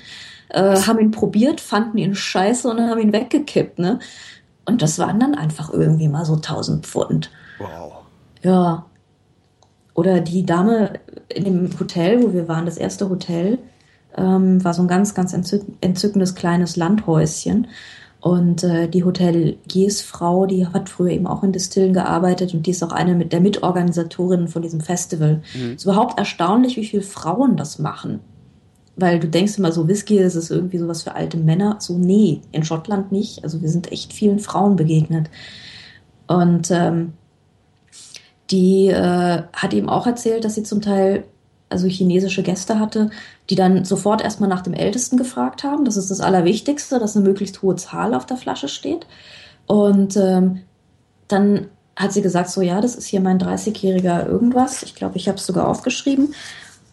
äh, 0.50 0.76
haben 0.82 0.98
ihn 0.98 1.12
probiert, 1.12 1.60
fanden 1.60 1.98
ihn 1.98 2.14
scheiße 2.14 2.68
und 2.68 2.80
haben 2.80 3.00
ihn 3.00 3.12
weggekippt. 3.12 3.78
Ne? 3.78 4.00
Und 4.64 4.82
das 4.82 4.98
waren 4.98 5.20
dann 5.20 5.34
einfach 5.34 5.72
irgendwie 5.72 6.08
mal 6.08 6.24
so 6.24 6.34
1000 6.34 6.86
Pfund. 6.86 7.30
Wow. 7.58 7.92
Ja. 8.42 8.86
Oder 9.94 10.20
die 10.20 10.46
Dame 10.46 10.94
in 11.28 11.44
dem 11.44 11.78
Hotel, 11.78 12.22
wo 12.22 12.32
wir 12.32 12.48
waren, 12.48 12.66
das 12.66 12.78
erste 12.78 13.08
Hotel, 13.08 13.58
ähm, 14.16 14.62
war 14.64 14.74
so 14.74 14.82
ein 14.82 14.88
ganz, 14.88 15.14
ganz 15.14 15.32
entzück 15.32 15.62
entzückendes 15.80 16.34
kleines 16.34 16.76
Landhäuschen. 16.76 17.68
Und 18.20 18.64
äh, 18.64 18.86
die 18.86 19.04
Hoteliersfrau, 19.04 20.44
die 20.44 20.66
hat 20.66 20.90
früher 20.90 21.10
eben 21.10 21.26
auch 21.26 21.42
in 21.42 21.52
Distillen 21.52 21.94
gearbeitet 21.94 22.52
und 22.52 22.66
die 22.66 22.72
ist 22.72 22.82
auch 22.82 22.92
eine 22.92 23.14
mit 23.14 23.32
der 23.32 23.40
Mitorganisatorinnen 23.40 24.48
von 24.48 24.60
diesem 24.60 24.80
Festival. 24.80 25.40
ist 25.76 25.84
überhaupt 25.84 26.18
erstaunlich, 26.18 26.76
wie 26.76 26.84
viele 26.84 27.02
Frauen 27.02 27.56
das 27.56 27.78
machen. 27.78 28.20
Weil 28.96 29.20
du 29.20 29.28
denkst 29.28 29.56
immer 29.56 29.72
so, 29.72 29.88
Whisky, 29.88 30.18
ist 30.18 30.50
irgendwie 30.50 30.76
sowas 30.76 31.02
für 31.02 31.14
alte 31.14 31.38
Männer. 31.38 31.76
So, 31.78 31.96
nee, 31.96 32.42
in 32.52 32.62
Schottland 32.62 33.10
nicht. 33.10 33.42
Also 33.42 33.62
wir 33.62 33.70
sind 33.70 33.90
echt 33.90 34.12
vielen 34.12 34.38
Frauen 34.38 34.76
begegnet. 34.76 35.30
Und 36.26 36.70
ähm, 36.70 37.14
die 38.50 38.88
äh, 38.88 39.42
hat 39.52 39.72
ihm 39.72 39.88
auch 39.88 40.06
erzählt, 40.06 40.44
dass 40.44 40.56
sie 40.56 40.62
zum 40.62 40.82
Teil 40.82 41.24
also 41.70 41.86
chinesische 41.86 42.42
Gäste 42.42 42.78
hatte, 42.78 43.10
die 43.48 43.54
dann 43.54 43.84
sofort 43.84 44.20
erstmal 44.20 44.50
nach 44.50 44.62
dem 44.62 44.74
Ältesten 44.74 45.16
gefragt 45.16 45.64
haben. 45.64 45.84
Das 45.84 45.96
ist 45.96 46.10
das 46.10 46.20
Allerwichtigste, 46.20 46.98
dass 46.98 47.16
eine 47.16 47.24
möglichst 47.24 47.62
hohe 47.62 47.76
Zahl 47.76 48.14
auf 48.14 48.26
der 48.26 48.36
Flasche 48.36 48.68
steht. 48.68 49.06
Und 49.66 50.16
ähm, 50.16 50.62
dann 51.28 51.68
hat 51.96 52.12
sie 52.12 52.22
gesagt, 52.22 52.50
so 52.50 52.60
ja, 52.60 52.80
das 52.80 52.96
ist 52.96 53.06
hier 53.06 53.20
mein 53.20 53.38
30-jähriger 53.38 54.26
irgendwas. 54.26 54.82
Ich 54.82 54.94
glaube, 54.94 55.16
ich 55.16 55.28
habe 55.28 55.38
es 55.38 55.46
sogar 55.46 55.68
aufgeschrieben. 55.68 56.34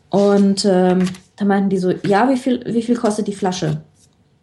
Und 0.09 0.63
ähm, 0.65 1.09
da 1.36 1.45
meinten 1.45 1.69
die 1.69 1.78
so, 1.78 1.91
ja, 1.91 2.30
wie 2.30 2.38
viel, 2.38 2.63
wie 2.65 2.82
viel 2.82 2.95
kostet 2.95 3.28
die 3.28 3.36
Flasche? 3.36 3.82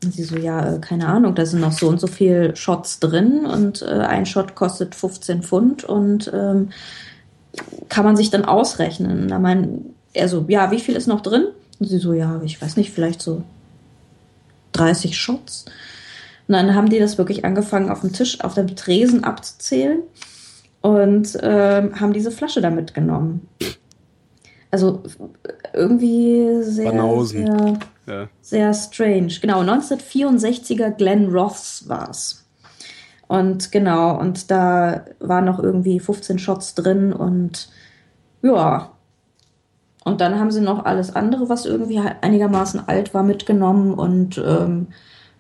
Und 0.03 0.13
sie 0.13 0.25
so, 0.25 0.37
ja, 0.37 0.75
äh, 0.75 0.79
keine 0.81 1.07
Ahnung, 1.07 1.35
da 1.35 1.47
sind 1.47 1.61
noch 1.61 1.73
so 1.73 1.89
und 1.89 2.01
so 2.01 2.07
viel 2.07 2.55
Shots 2.57 3.01
drin 3.01 3.47
und 3.47 3.83
äh, 3.83 4.01
ein 4.01 4.27
Shot 4.27 4.55
kostet 4.55 4.95
15 4.95 5.43
Pfund 5.43 5.85
und 5.85 6.31
ähm, 6.35 6.71
kann 7.89 8.05
man 8.05 8.17
sich 8.17 8.31
dann 8.31 8.45
ausrechnen. 8.45 9.29
Da 9.29 9.39
meinen 9.39 9.95
er 10.15 10.29
so, 10.29 10.45
ja, 10.49 10.71
wie 10.71 10.81
viel 10.81 10.97
ist 10.97 11.07
noch 11.07 11.21
drin? 11.21 11.49
Und 11.79 11.87
sie 11.87 11.99
so, 11.99 12.13
ja, 12.13 12.41
ich 12.45 12.61
weiß 12.63 12.77
nicht, 12.77 12.93
vielleicht 12.93 13.21
so 13.21 13.43
30 14.73 15.17
Shots. 15.19 15.67
Und 16.47 16.55
dann 16.55 16.75
haben 16.75 16.89
die 16.91 16.99
das 16.99 17.19
wirklich 17.19 17.45
angefangen, 17.45 17.91
auf 17.91 18.01
dem 18.01 18.13
Tisch, 18.13 18.41
auf 18.43 18.55
dem 18.55 18.75
Tresen 18.77 19.25
abzuzählen 19.25 20.03
und 20.83 21.39
ähm, 21.43 21.99
haben 22.01 22.13
diese 22.13 22.31
Flasche 22.31 22.61
da 22.61 22.71
mitgenommen. 22.71 23.49
Also 24.71 25.03
irgendwie 25.73 26.63
sehr, 26.63 26.91
Banausen. 26.91 27.47
sehr, 27.47 27.79
Ja. 28.07 28.29
sehr 28.43 28.75
strange. 28.75 29.33
Genau, 29.41 29.61
1964er 29.63 30.91
Glen 30.91 31.31
Roths 31.31 31.89
war's. 31.89 32.45
Und 33.29 33.73
genau, 33.73 34.19
und 34.19 34.51
da 34.51 35.07
waren 35.21 35.47
noch 35.47 35.59
irgendwie 35.59 35.99
15 35.99 36.39
Shots 36.39 36.75
drin 36.75 37.13
und 37.13 37.69
ja, 38.43 38.91
Und 40.05 40.21
dann 40.21 40.39
haben 40.39 40.51
sie 40.51 40.61
noch 40.61 40.85
alles 40.85 41.17
andere, 41.17 41.49
was 41.49 41.65
irgendwie 41.65 41.99
einigermaßen 41.99 42.89
alt 42.89 43.15
war, 43.15 43.23
mitgenommen 43.23 43.95
und 43.95 44.39
ähm, 44.39 44.89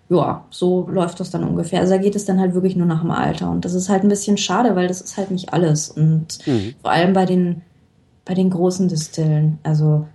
ja, 0.08 0.44
so 0.50 0.88
läuft 0.90 1.20
das 1.20 1.30
dann 1.30 1.44
ungefähr. 1.44 1.80
Also 1.80 1.94
da 1.94 2.00
geht 2.00 2.16
es 2.16 2.24
dann 2.24 2.40
halt 2.40 2.54
wirklich 2.54 2.76
nur 2.76 2.86
nach 2.86 3.00
dem 3.00 3.10
Alter. 3.10 3.50
Und 3.50 3.64
das 3.64 3.74
ist 3.74 3.88
halt 3.88 4.02
ein 4.02 4.08
bisschen 4.08 4.36
schade, 4.36 4.76
weil 4.76 4.88
das 4.88 5.00
ist 5.00 5.16
halt 5.16 5.30
nicht 5.30 5.52
alles. 5.52 5.90
Und 5.90 6.38
mhm. 6.46 6.74
vor 6.82 6.90
allem 6.90 7.12
bei 7.12 7.24
den, 7.24 7.62
bei 8.24 8.34
den 8.34 8.50
großen 8.50 8.88
Distillen. 8.88 9.58
Also 9.62 10.06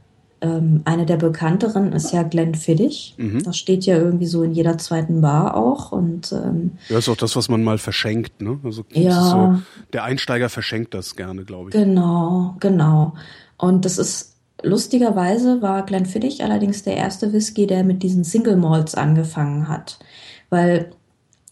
ähm, 0.42 0.82
eine 0.86 1.06
der 1.06 1.18
bekannteren 1.18 1.92
ist 1.92 2.14
ja 2.14 2.24
Glenn 2.24 2.56
Fiddich. 2.56 3.16
Mhm. 3.18 3.44
Das 3.44 3.58
steht 3.58 3.86
ja 3.86 3.98
irgendwie 3.98 4.28
so 4.28 4.44
in 4.44 4.54
jeder 4.54 4.78
zweiten 4.78 5.22
Bar 5.22 5.58
auch. 5.58 5.92
Und, 5.92 6.32
ähm, 6.32 6.72
ja, 6.88 7.00
ist 7.00 7.10
auch 7.10 7.18
das, 7.18 7.36
was 7.36 7.50
man 7.50 7.64
mal 7.64 7.78
verschenkt, 7.80 8.42
ne? 8.42 8.60
Also 8.64 8.86
ja, 8.92 9.22
so, 9.22 9.62
der 9.92 10.04
Einsteiger 10.04 10.50
verschenkt 10.50 10.94
das 10.94 11.16
gerne, 11.16 11.44
glaube 11.46 11.70
ich. 11.70 11.74
Genau, 11.74 12.56
genau. 12.60 13.14
Und 13.58 13.86
das 13.86 13.98
ist 13.98 14.39
Lustigerweise 14.64 15.62
war 15.62 15.86
Glenfiddich 15.86 16.44
allerdings 16.44 16.84
der 16.84 16.98
erste 16.98 17.34
Whisky, 17.34 17.68
der 17.68 17.84
mit 17.84 18.04
diesen 18.04 18.24
Single 18.24 18.58
Malts 18.58 18.96
angefangen 18.96 19.68
hat. 19.68 20.00
Weil 20.50 20.92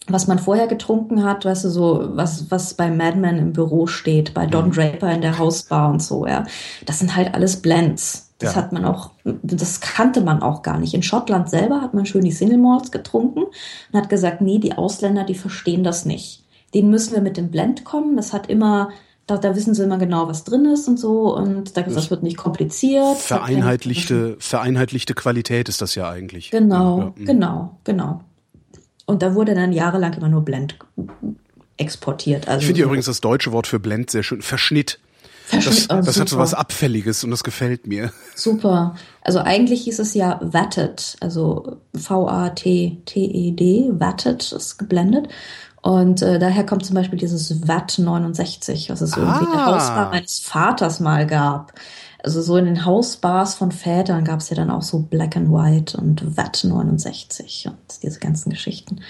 was 0.08 0.26
man 0.26 0.38
vorher 0.38 0.66
getrunken 0.66 1.22
hat, 1.22 1.44
weißt 1.44 1.64
du, 1.64 1.68
so, 1.68 2.08
was, 2.12 2.50
was 2.50 2.74
bei 2.74 2.90
Madman 2.90 3.38
im 3.38 3.52
Büro 3.52 3.86
steht, 3.86 4.34
bei 4.34 4.46
Don 4.46 4.68
mhm. 4.68 4.72
Draper 4.72 5.12
in 5.12 5.20
der 5.20 5.38
Hausbar 5.38 5.90
und 5.90 6.02
so, 6.02 6.26
ja. 6.26 6.44
Das 6.86 6.98
sind 6.98 7.14
halt 7.14 7.34
alles 7.34 7.60
Blends. 7.60 8.32
Das 8.38 8.54
ja. 8.54 8.62
hat 8.62 8.72
man 8.72 8.84
auch, 8.84 9.10
das 9.24 9.80
kannte 9.80 10.20
man 10.20 10.42
auch 10.42 10.62
gar 10.62 10.78
nicht. 10.78 10.94
In 10.94 11.02
Schottland 11.02 11.50
selber 11.50 11.82
hat 11.82 11.92
man 11.92 12.06
schön 12.06 12.24
die 12.24 12.32
Single 12.32 12.58
Malts 12.58 12.90
getrunken 12.90 13.42
und 13.42 14.00
hat 14.00 14.08
gesagt, 14.08 14.40
nee, 14.40 14.58
die 14.58 14.74
Ausländer, 14.74 15.24
die 15.24 15.34
verstehen 15.34 15.82
das 15.82 16.04
nicht. 16.04 16.44
Den 16.72 16.88
müssen 16.88 17.14
wir 17.14 17.20
mit 17.20 17.36
dem 17.36 17.50
Blend 17.50 17.84
kommen. 17.84 18.16
Das 18.16 18.32
hat 18.32 18.48
immer 18.48 18.90
da, 19.28 19.36
da 19.36 19.54
wissen 19.54 19.74
sie 19.74 19.84
immer 19.84 19.98
genau, 19.98 20.26
was 20.26 20.42
drin 20.42 20.64
ist 20.64 20.88
und 20.88 20.98
so. 20.98 21.36
Und 21.36 21.76
da 21.76 21.82
das 21.82 22.10
wird 22.10 22.22
nicht 22.22 22.38
kompliziert. 22.38 23.18
Vereinheitlichte, 23.18 24.36
vereinheitlichte 24.40 25.14
Qualität 25.14 25.68
ist 25.68 25.82
das 25.82 25.94
ja 25.94 26.10
eigentlich. 26.10 26.50
Genau, 26.50 27.12
ja. 27.16 27.24
Genau, 27.26 27.78
genau. 27.84 28.24
Und 29.06 29.22
da 29.22 29.34
wurde 29.34 29.54
dann 29.54 29.72
jahrelang 29.72 30.14
immer 30.14 30.30
nur 30.30 30.44
Blend 30.44 30.78
exportiert. 31.76 32.48
Also 32.48 32.60
ich 32.60 32.66
finde 32.66 32.80
so 32.80 32.86
übrigens 32.86 33.06
das 33.06 33.20
deutsche 33.20 33.52
Wort 33.52 33.66
für 33.66 33.78
Blend 33.78 34.10
sehr 34.10 34.22
schön. 34.22 34.40
Verschnitt. 34.40 34.98
Verschnitt 35.44 35.90
das, 35.90 35.98
oh, 35.98 36.02
das 36.02 36.18
hat 36.18 36.28
so 36.30 36.38
was 36.38 36.54
Abfälliges 36.54 37.22
und 37.22 37.30
das 37.30 37.44
gefällt 37.44 37.86
mir. 37.86 38.10
Super. 38.34 38.96
Also 39.20 39.40
eigentlich 39.40 39.82
hieß 39.82 39.98
es 39.98 40.14
ja 40.14 40.40
Watted, 40.42 41.16
also 41.20 41.76
V-A-T-T-E-D, 41.94 43.90
Watted 43.92 44.52
ist 44.52 44.78
geblendet. 44.78 45.28
Und 45.88 46.20
äh, 46.20 46.38
daher 46.38 46.66
kommt 46.66 46.84
zum 46.84 46.96
Beispiel 46.96 47.18
dieses 47.18 47.66
Watt 47.66 47.98
69, 47.98 48.90
was 48.90 49.00
es 49.00 49.16
irgendwie 49.16 49.46
in 49.46 49.52
der 49.52 49.60
ah. 49.60 49.66
Hausbar 49.72 50.10
meines 50.10 50.38
Vaters 50.38 51.00
mal 51.00 51.26
gab. 51.26 51.72
Also 52.22 52.42
so 52.42 52.58
in 52.58 52.66
den 52.66 52.84
Hausbars 52.84 53.54
von 53.54 53.72
Vätern 53.72 54.24
gab 54.24 54.40
es 54.40 54.50
ja 54.50 54.56
dann 54.56 54.68
auch 54.68 54.82
so 54.82 54.98
Black 54.98 55.34
and 55.34 55.50
White 55.50 55.96
und 55.96 56.36
Watt 56.36 56.62
69 56.62 57.68
und 57.68 58.02
diese 58.02 58.20
ganzen 58.20 58.50
Geschichten. 58.50 59.00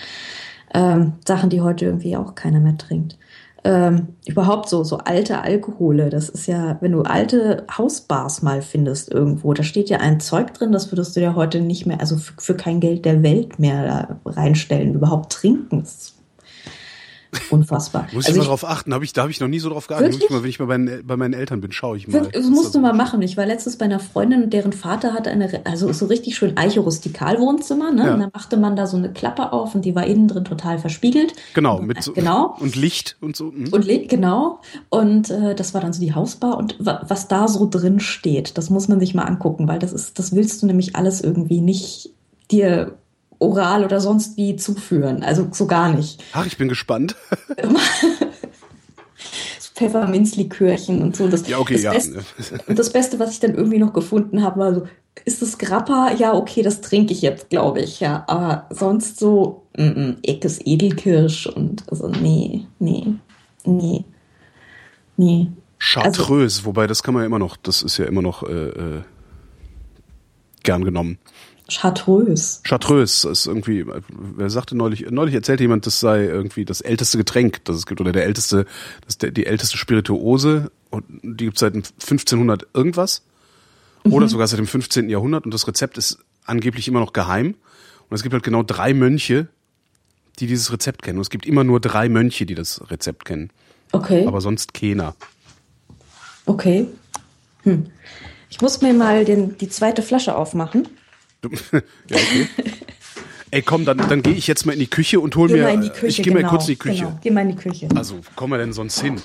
Ähm, 0.72 1.14
Sachen, 1.26 1.50
die 1.50 1.62
heute 1.62 1.84
irgendwie 1.84 2.16
auch 2.16 2.36
keiner 2.36 2.60
mehr 2.60 2.78
trinkt. 2.78 3.18
Ähm, 3.64 4.10
überhaupt 4.24 4.68
so, 4.68 4.84
so 4.84 4.98
alte 4.98 5.40
Alkohole, 5.40 6.10
das 6.10 6.28
ist 6.28 6.46
ja, 6.46 6.76
wenn 6.80 6.92
du 6.92 7.02
alte 7.02 7.66
Hausbars 7.76 8.42
mal 8.42 8.62
findest 8.62 9.10
irgendwo, 9.10 9.52
da 9.52 9.64
steht 9.64 9.90
ja 9.90 9.98
ein 9.98 10.20
Zeug 10.20 10.54
drin, 10.54 10.70
das 10.70 10.92
würdest 10.92 11.16
du 11.16 11.20
ja 11.20 11.34
heute 11.34 11.60
nicht 11.60 11.86
mehr, 11.86 11.98
also 11.98 12.16
für, 12.18 12.34
für 12.38 12.54
kein 12.54 12.78
Geld 12.78 13.04
der 13.04 13.24
Welt 13.24 13.58
mehr 13.58 14.20
reinstellen, 14.24 14.94
überhaupt 14.94 15.32
trinken. 15.32 15.80
Das 15.80 16.17
Unfassbar. 17.50 18.06
Muss 18.12 18.26
also 18.26 18.36
ich 18.36 18.44
mal 18.44 18.48
drauf 18.48 18.64
achten, 18.64 18.94
hab 18.94 19.02
ich, 19.02 19.12
da 19.12 19.22
habe 19.22 19.30
ich 19.30 19.40
noch 19.40 19.48
nie 19.48 19.58
so 19.58 19.68
drauf 19.68 19.86
geachtet. 19.86 20.12
Wirklich? 20.12 20.30
Mal, 20.30 20.42
wenn 20.42 20.50
ich 20.50 20.58
mal 20.58 20.66
bei, 20.66 21.02
bei, 21.02 21.16
meinen 21.16 21.34
Eltern 21.34 21.60
bin, 21.60 21.72
schaue 21.72 21.96
ich 21.96 22.08
mal. 22.08 22.28
Das 22.32 22.46
musst 22.46 22.74
du 22.74 22.80
mal 22.80 22.92
machen. 22.92 23.20
Ich 23.22 23.36
war 23.36 23.46
letztens 23.46 23.76
bei 23.76 23.84
einer 23.84 24.00
Freundin, 24.00 24.50
deren 24.50 24.72
Vater 24.72 25.12
hatte 25.12 25.30
eine, 25.30 25.60
also 25.64 25.92
so 25.92 26.06
richtig 26.06 26.36
schön 26.36 26.56
Eiche 26.56 26.80
Rustikal-Wohnzimmer, 26.80 27.92
ne? 27.92 28.06
Ja. 28.06 28.14
Und 28.14 28.20
dann 28.20 28.30
machte 28.32 28.56
man 28.56 28.76
da 28.76 28.86
so 28.86 28.96
eine 28.96 29.12
Klappe 29.12 29.52
auf 29.52 29.74
und 29.74 29.84
die 29.84 29.94
war 29.94 30.06
innen 30.06 30.28
drin 30.28 30.44
total 30.44 30.78
verspiegelt. 30.78 31.34
Genau, 31.54 31.80
mit 31.80 32.02
so, 32.02 32.12
genau. 32.12 32.56
und 32.60 32.76
Licht 32.76 33.16
und 33.20 33.36
so. 33.36 33.46
Mhm. 33.46 33.72
Und 33.72 33.84
Licht, 33.84 34.08
genau. 34.08 34.60
Und 34.88 35.30
äh, 35.30 35.54
das 35.54 35.74
war 35.74 35.80
dann 35.80 35.92
so 35.92 36.00
die 36.00 36.14
Hausbar 36.14 36.56
und 36.56 36.76
was 36.78 37.28
da 37.28 37.48
so 37.48 37.68
drin 37.68 38.00
steht, 38.00 38.56
das 38.56 38.70
muss 38.70 38.88
man 38.88 39.00
sich 39.00 39.14
mal 39.14 39.24
angucken, 39.24 39.68
weil 39.68 39.78
das 39.78 39.92
ist, 39.92 40.18
das 40.18 40.34
willst 40.34 40.62
du 40.62 40.66
nämlich 40.66 40.96
alles 40.96 41.20
irgendwie 41.20 41.60
nicht 41.60 42.10
dir 42.50 42.96
oral 43.38 43.84
oder 43.84 44.00
sonst 44.00 44.36
wie 44.36 44.56
zuführen. 44.56 45.22
Also 45.22 45.48
so 45.52 45.66
gar 45.66 45.92
nicht. 45.92 46.22
Ach, 46.32 46.46
ich 46.46 46.56
bin 46.56 46.68
gespannt. 46.68 47.16
Pfefferminzlikörchen 49.78 51.02
und 51.02 51.16
so. 51.16 51.28
Das, 51.28 51.46
ja, 51.48 51.58
okay, 51.58 51.74
das 51.74 51.82
ja. 51.82 51.92
Beste, 51.92 52.24
und 52.66 52.78
das 52.78 52.92
Beste, 52.92 53.18
was 53.20 53.30
ich 53.30 53.40
dann 53.40 53.54
irgendwie 53.54 53.78
noch 53.78 53.92
gefunden 53.92 54.42
habe, 54.42 54.58
war 54.58 54.74
so, 54.74 54.88
ist 55.24 55.40
das 55.40 55.58
Grappa? 55.58 56.12
Ja, 56.18 56.34
okay, 56.34 56.62
das 56.62 56.80
trinke 56.80 57.12
ich 57.12 57.22
jetzt, 57.22 57.48
glaube 57.48 57.80
ich, 57.80 58.00
ja. 58.00 58.24
Aber 58.26 58.66
sonst 58.70 59.20
so, 59.20 59.66
mm, 59.76 59.82
mm, 59.82 60.16
Eckes 60.22 60.60
Edelkirsch 60.64 61.46
und 61.46 61.84
also, 61.90 62.08
nee, 62.08 62.66
nee, 62.80 63.14
nee, 63.64 64.04
nee. 65.16 65.48
Chartreuse, 65.78 66.58
also, 66.58 66.64
wobei 66.64 66.88
das 66.88 67.04
kann 67.04 67.14
man 67.14 67.22
ja 67.22 67.26
immer 67.26 67.38
noch, 67.38 67.56
das 67.56 67.82
ist 67.82 67.98
ja 67.98 68.06
immer 68.06 68.22
noch 68.22 68.42
äh, 68.42 68.68
äh, 68.68 69.02
gern 70.64 70.84
genommen. 70.84 71.18
Chartreuse. 71.70 72.60
Chartreuse 72.64 73.28
ist 73.28 73.46
irgendwie, 73.46 73.84
wer 74.08 74.48
sagte 74.48 74.76
neulich, 74.76 75.10
neulich 75.10 75.34
erzählte 75.34 75.64
jemand, 75.64 75.86
das 75.86 76.00
sei 76.00 76.24
irgendwie 76.24 76.64
das 76.64 76.80
älteste 76.80 77.18
Getränk, 77.18 77.64
das 77.64 77.76
es 77.76 77.86
gibt, 77.86 78.00
oder 78.00 78.12
der 78.12 78.24
älteste, 78.24 78.64
das 79.02 79.14
ist 79.14 79.22
der, 79.22 79.30
die 79.32 79.46
älteste 79.46 79.76
Spirituose, 79.76 80.70
und 80.90 81.04
die 81.22 81.44
gibt 81.44 81.56
es 81.56 81.60
seit 81.60 81.74
1500 81.74 82.66
irgendwas, 82.72 83.22
mhm. 84.04 84.14
oder 84.14 84.28
sogar 84.28 84.46
seit 84.46 84.58
dem 84.58 84.66
15. 84.66 85.10
Jahrhundert, 85.10 85.44
und 85.44 85.52
das 85.52 85.68
Rezept 85.68 85.98
ist 85.98 86.18
angeblich 86.46 86.88
immer 86.88 87.00
noch 87.00 87.12
geheim. 87.12 87.54
Und 88.08 88.14
es 88.14 88.22
gibt 88.22 88.32
halt 88.32 88.42
genau 88.42 88.62
drei 88.62 88.94
Mönche, 88.94 89.48
die 90.38 90.46
dieses 90.46 90.72
Rezept 90.72 91.02
kennen. 91.02 91.18
Und 91.18 91.22
es 91.22 91.30
gibt 91.30 91.46
immer 91.46 91.64
nur 91.64 91.80
drei 91.80 92.08
Mönche, 92.08 92.46
die 92.46 92.54
das 92.54 92.90
Rezept 92.90 93.26
kennen. 93.26 93.50
Okay. 93.92 94.26
Aber 94.26 94.40
sonst 94.40 94.72
keiner. 94.74 95.14
Okay. 96.46 96.86
Hm. 97.64 97.86
Ich 98.48 98.60
muss 98.62 98.80
mir 98.80 98.94
mal 98.94 99.26
den, 99.26 99.58
die 99.58 99.68
zweite 99.68 100.02
Flasche 100.02 100.34
aufmachen. 100.34 100.88
Du, 101.40 101.50
ja, 101.72 101.80
okay. 102.10 102.48
Ey, 103.50 103.62
komm, 103.62 103.84
dann, 103.84 103.96
dann 103.96 104.22
gehe 104.22 104.34
ich 104.34 104.46
jetzt 104.46 104.66
mal 104.66 104.72
in 104.72 104.78
die 104.78 104.90
Küche 104.90 105.20
und 105.20 105.34
hol 105.36 105.48
geh 105.48 105.54
mir. 105.54 105.76
Die 105.78 105.88
Küche, 105.88 106.06
ich 106.06 106.16
gehe 106.22 106.34
genau, 106.34 106.42
mal 106.42 106.50
kurz 106.50 106.64
in 106.64 106.74
die 106.74 106.76
Küche. 106.76 107.04
Genau. 107.04 107.18
Geh 107.22 107.30
mal 107.30 107.40
in 107.42 107.48
die 107.48 107.56
Küche. 107.56 107.88
Also, 107.94 108.18
wo 108.18 108.30
kommen 108.36 108.52
wir 108.52 108.58
denn 108.58 108.72
sonst 108.72 109.00
hin? 109.00 109.20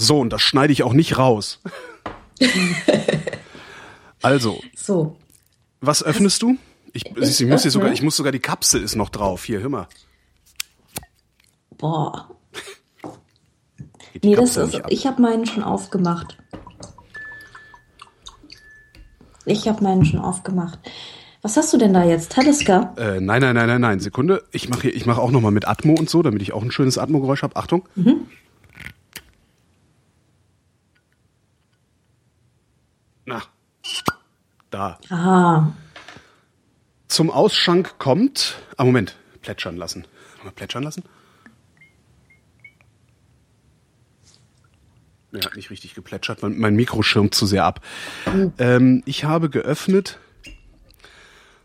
So, 0.00 0.18
und 0.18 0.32
das 0.32 0.40
schneide 0.40 0.72
ich 0.72 0.82
auch 0.82 0.94
nicht 0.94 1.18
raus. 1.18 1.60
also. 4.22 4.58
So. 4.74 5.16
Was 5.82 6.02
öffnest 6.02 6.40
du? 6.40 6.56
Ich, 6.94 7.04
ich, 7.04 7.40
ich 7.40 7.46
muss 7.46 7.62
hier 7.62 7.70
sogar, 7.70 7.92
ich 7.92 8.02
muss 8.02 8.16
sogar 8.16 8.32
die 8.32 8.40
Kapsel 8.40 8.82
ist 8.82 8.96
noch 8.96 9.10
drauf. 9.10 9.44
Hier, 9.44 9.60
hör 9.60 9.68
mal. 9.68 9.88
Boah. 11.76 12.30
Nee, 14.22 14.34
das 14.34 14.56
ist, 14.56 14.80
ich 14.88 15.06
habe 15.06 15.20
meinen 15.20 15.44
schon 15.44 15.62
aufgemacht. 15.62 16.38
Ich 19.44 19.68
habe 19.68 19.84
meinen 19.84 20.06
schon 20.06 20.20
aufgemacht. 20.20 20.78
Was 21.42 21.58
hast 21.58 21.74
du 21.74 21.76
denn 21.76 21.92
da 21.92 22.04
jetzt? 22.04 22.32
Taliska? 22.32 22.94
Äh, 22.96 23.20
nein, 23.20 23.42
nein, 23.42 23.54
nein, 23.54 23.66
nein, 23.66 23.80
nein. 23.80 24.00
Sekunde. 24.00 24.44
Ich 24.50 24.70
mache 24.70 24.88
ich 24.88 25.04
mach 25.04 25.18
auch 25.18 25.30
noch 25.30 25.42
mal 25.42 25.50
mit 25.50 25.68
Atmo 25.68 25.94
und 25.94 26.08
so, 26.08 26.22
damit 26.22 26.40
ich 26.40 26.52
auch 26.54 26.62
ein 26.62 26.72
schönes 26.72 26.96
Atmo-Geräusch 26.96 27.42
habe. 27.42 27.56
Achtung. 27.56 27.86
Mhm. 27.94 28.26
Na, 33.30 33.42
da. 34.70 34.98
Ah. 35.10 35.72
Zum 37.08 37.30
Ausschank 37.30 37.98
kommt. 37.98 38.56
Ah, 38.76 38.84
Moment. 38.84 39.16
Plätschern 39.42 39.76
lassen. 39.76 40.04
Mal 40.44 40.52
plätschern 40.52 40.82
lassen. 40.82 41.02
Ja, 45.32 45.44
hat 45.44 45.56
nicht 45.56 45.70
richtig 45.70 45.94
geplätschert. 45.94 46.42
Mein, 46.42 46.58
mein 46.58 46.74
Mikro 46.74 47.02
schirmt 47.02 47.34
zu 47.34 47.46
sehr 47.46 47.64
ab. 47.64 47.80
Mhm. 48.26 48.52
Ähm, 48.58 49.02
ich 49.06 49.24
habe 49.24 49.48
geöffnet 49.48 50.18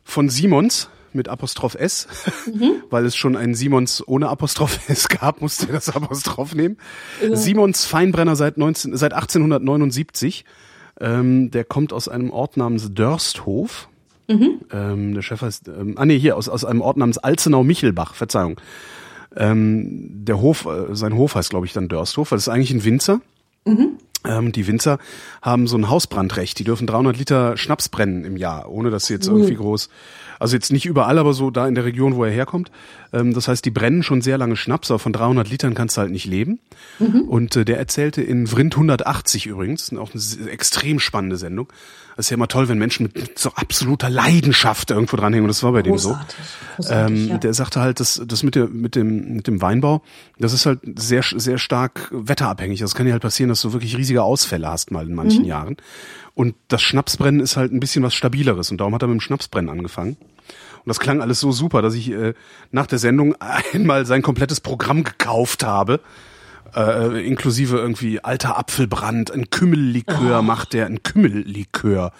von 0.04 0.30
Simons 0.30 0.90
mit 1.14 1.30
Apostroph 1.30 1.76
S, 1.76 2.08
mhm. 2.46 2.84
weil 2.90 3.06
es 3.06 3.16
schon 3.16 3.36
einen 3.36 3.56
Simons 3.56 4.04
ohne 4.06 4.30
Apostroph 4.30 4.90
S 4.90 5.08
gab, 5.08 5.42
musste 5.42 5.68
er 5.68 5.74
das 5.74 5.90
Apostroph 5.90 6.54
nehmen. 6.54 6.78
Mhm. 7.24 7.36
Simons 7.36 7.86
Feinbrenner 7.86 8.36
seit, 8.36 8.58
19, 8.58 8.96
seit 8.96 9.14
1879 9.14 10.46
Ähm, 11.00 11.52
der 11.52 11.64
kommt 11.64 11.94
aus 11.94 12.08
einem 12.08 12.32
Ort 12.32 12.58
namens 12.58 12.94
Dörsthof. 12.94 13.90
Mhm. 14.28 14.62
Ähm, 14.72 15.14
der 15.14 15.22
Chef 15.22 15.42
heißt, 15.42 15.68
ähm, 15.68 15.96
ah 15.98 16.06
nee, 16.06 16.18
hier, 16.18 16.38
aus, 16.38 16.50
aus 16.50 16.66
einem 16.66 16.82
Ort 16.82 16.98
namens 16.98 17.18
Alzenau-Michelbach, 17.18 18.16
Verzeihung. 18.16 18.60
Ähm, 19.36 20.26
der 20.26 20.40
Hof, 20.40 20.66
äh, 20.66 20.96
sein 20.96 21.16
Hof 21.16 21.36
heißt, 21.36 21.50
glaube 21.50 21.66
ich, 21.66 21.74
dann 21.74 21.90
Dörsthof, 21.90 22.32
weil 22.32 22.38
das 22.38 22.48
ist 22.48 22.54
eigentlich 22.54 22.72
ein 22.72 22.86
Winzer. 22.86 23.22
Mhm. 23.66 23.98
Ähm, 24.26 24.52
die 24.52 24.66
Winzer 24.66 24.98
haben 25.42 25.68
so 25.68 25.78
ein 25.78 25.90
Hausbrandrecht. 25.90 26.58
Die 26.58 26.64
dürfen 26.64 26.88
300 26.88 27.18
Liter 27.18 27.58
Schnaps 27.58 27.90
brennen 27.90 28.24
im 28.24 28.38
Jahr, 28.38 28.72
ohne 28.72 28.90
dass 28.90 29.06
sie 29.06 29.14
jetzt 29.14 29.30
mhm. 29.30 29.38
irgendwie 29.38 29.56
groß 29.56 29.90
also 30.40 30.56
jetzt 30.56 30.72
nicht 30.72 30.86
überall, 30.86 31.18
aber 31.18 31.34
so 31.34 31.52
da 31.52 31.68
in 31.68 31.76
der 31.76 31.86
Region, 31.86 32.16
wo 32.16 32.24
er 32.24 32.32
herkommt. 32.32 32.72
Ähm, 33.16 33.34
das 33.34 33.48
heißt, 33.48 33.64
die 33.64 33.72
brennen 33.72 34.04
schon 34.04 34.22
sehr 34.22 34.38
lange 34.38 34.58
Schnaps, 34.58 34.92
aber 34.92 35.00
von 35.00 35.14
300 35.14 35.50
Litern 35.50 35.74
kannst 35.74 35.96
du 35.96 36.02
halt 36.02 36.12
nicht 36.12 36.26
leben. 36.26 36.60
Mhm. 37.00 37.22
Und 37.22 37.56
äh, 37.56 37.66
der 37.66 37.80
erzählte 37.80 38.22
in 38.22 38.46
Vrind 38.46 38.76
180 38.76 39.48
übrigens, 39.48 39.94
auch 39.94 40.12
eine 40.14 40.50
extrem 40.50 41.00
spannende 41.00 41.38
Sendung. 41.38 41.68
Das 42.16 42.28
ist 42.28 42.30
ja 42.30 42.36
immer 42.36 42.48
toll, 42.48 42.70
wenn 42.70 42.78
Menschen 42.78 43.04
mit 43.14 43.38
so 43.38 43.52
absoluter 43.56 44.10
Leidenschaft 44.10 44.92
irgendwo 44.92 45.18
dranhängen. 45.18 45.46
Und 45.46 45.50
das 45.50 45.64
war 45.64 45.72
bei 45.72 45.82
Großartig. 45.82 46.36
dem 46.78 46.84
so. 46.84 46.94
Ähm, 46.94 47.28
ja. 47.30 47.38
Der 47.38 47.54
sagte 47.54 47.82
halt, 47.82 48.00
dass 48.00 48.22
das 48.26 48.44
mit, 48.44 48.56
der, 48.56 48.68
mit, 48.68 48.96
dem, 48.96 49.36
mit 49.36 49.48
dem 49.48 49.62
Weinbau, 49.62 50.02
das 50.38 50.54
ist 50.54 50.66
halt 50.66 50.80
sehr, 50.98 51.24
sehr 51.24 51.58
stark 51.58 52.10
wetterabhängig. 52.12 52.80
Das 52.80 52.96
kann 52.96 53.06
ja 53.06 53.14
halt 53.14 53.22
passieren, 53.22 53.50
dass 53.50 53.62
du 53.62 53.74
wirklich 53.74 53.98
riesige 53.98 54.24
Ausfälle 54.24 54.68
hast 54.68 54.92
mal 54.92 55.08
in 55.08 55.16
manchen 55.16 55.42
mhm. 55.42 55.48
Jahren. 55.48 55.78
Und 56.34 56.56
das 56.68 56.82
Schnapsbrennen 56.82 57.42
ist 57.42 57.58
halt 57.58 57.74
ein 57.74 57.80
bisschen 57.80 58.04
was 58.04 58.14
Stabileres. 58.14 58.72
Und 58.72 58.78
darum 58.78 58.94
hat 58.94 59.02
er 59.02 59.08
mit 59.08 59.18
dem 59.18 59.22
Schnapsbrennen 59.22 59.70
angefangen. 59.70 60.16
Und 60.86 60.90
das 60.90 61.00
klang 61.00 61.22
alles 61.22 61.40
so 61.40 61.52
super, 61.52 61.82
dass 61.82 61.96
ich 61.96 62.12
äh, 62.12 62.34
nach 62.72 62.86
der 62.86 63.00
Sendung 63.00 63.36
einmal 63.74 64.06
sein 64.06 64.22
komplettes 64.22 64.62
Programm 64.62 65.04
gekauft 65.04 65.64
habe. 65.64 66.00
Äh, 66.76 67.26
inklusive 67.26 67.78
irgendwie 67.78 68.24
alter 68.24 68.58
Apfelbrand, 68.58 69.32
ein 69.32 69.50
Kümmellikör 69.50 70.40
oh. 70.40 70.42
macht 70.42 70.74
der, 70.74 70.86
ein 70.88 71.04
Kümmellikör. 71.04 72.12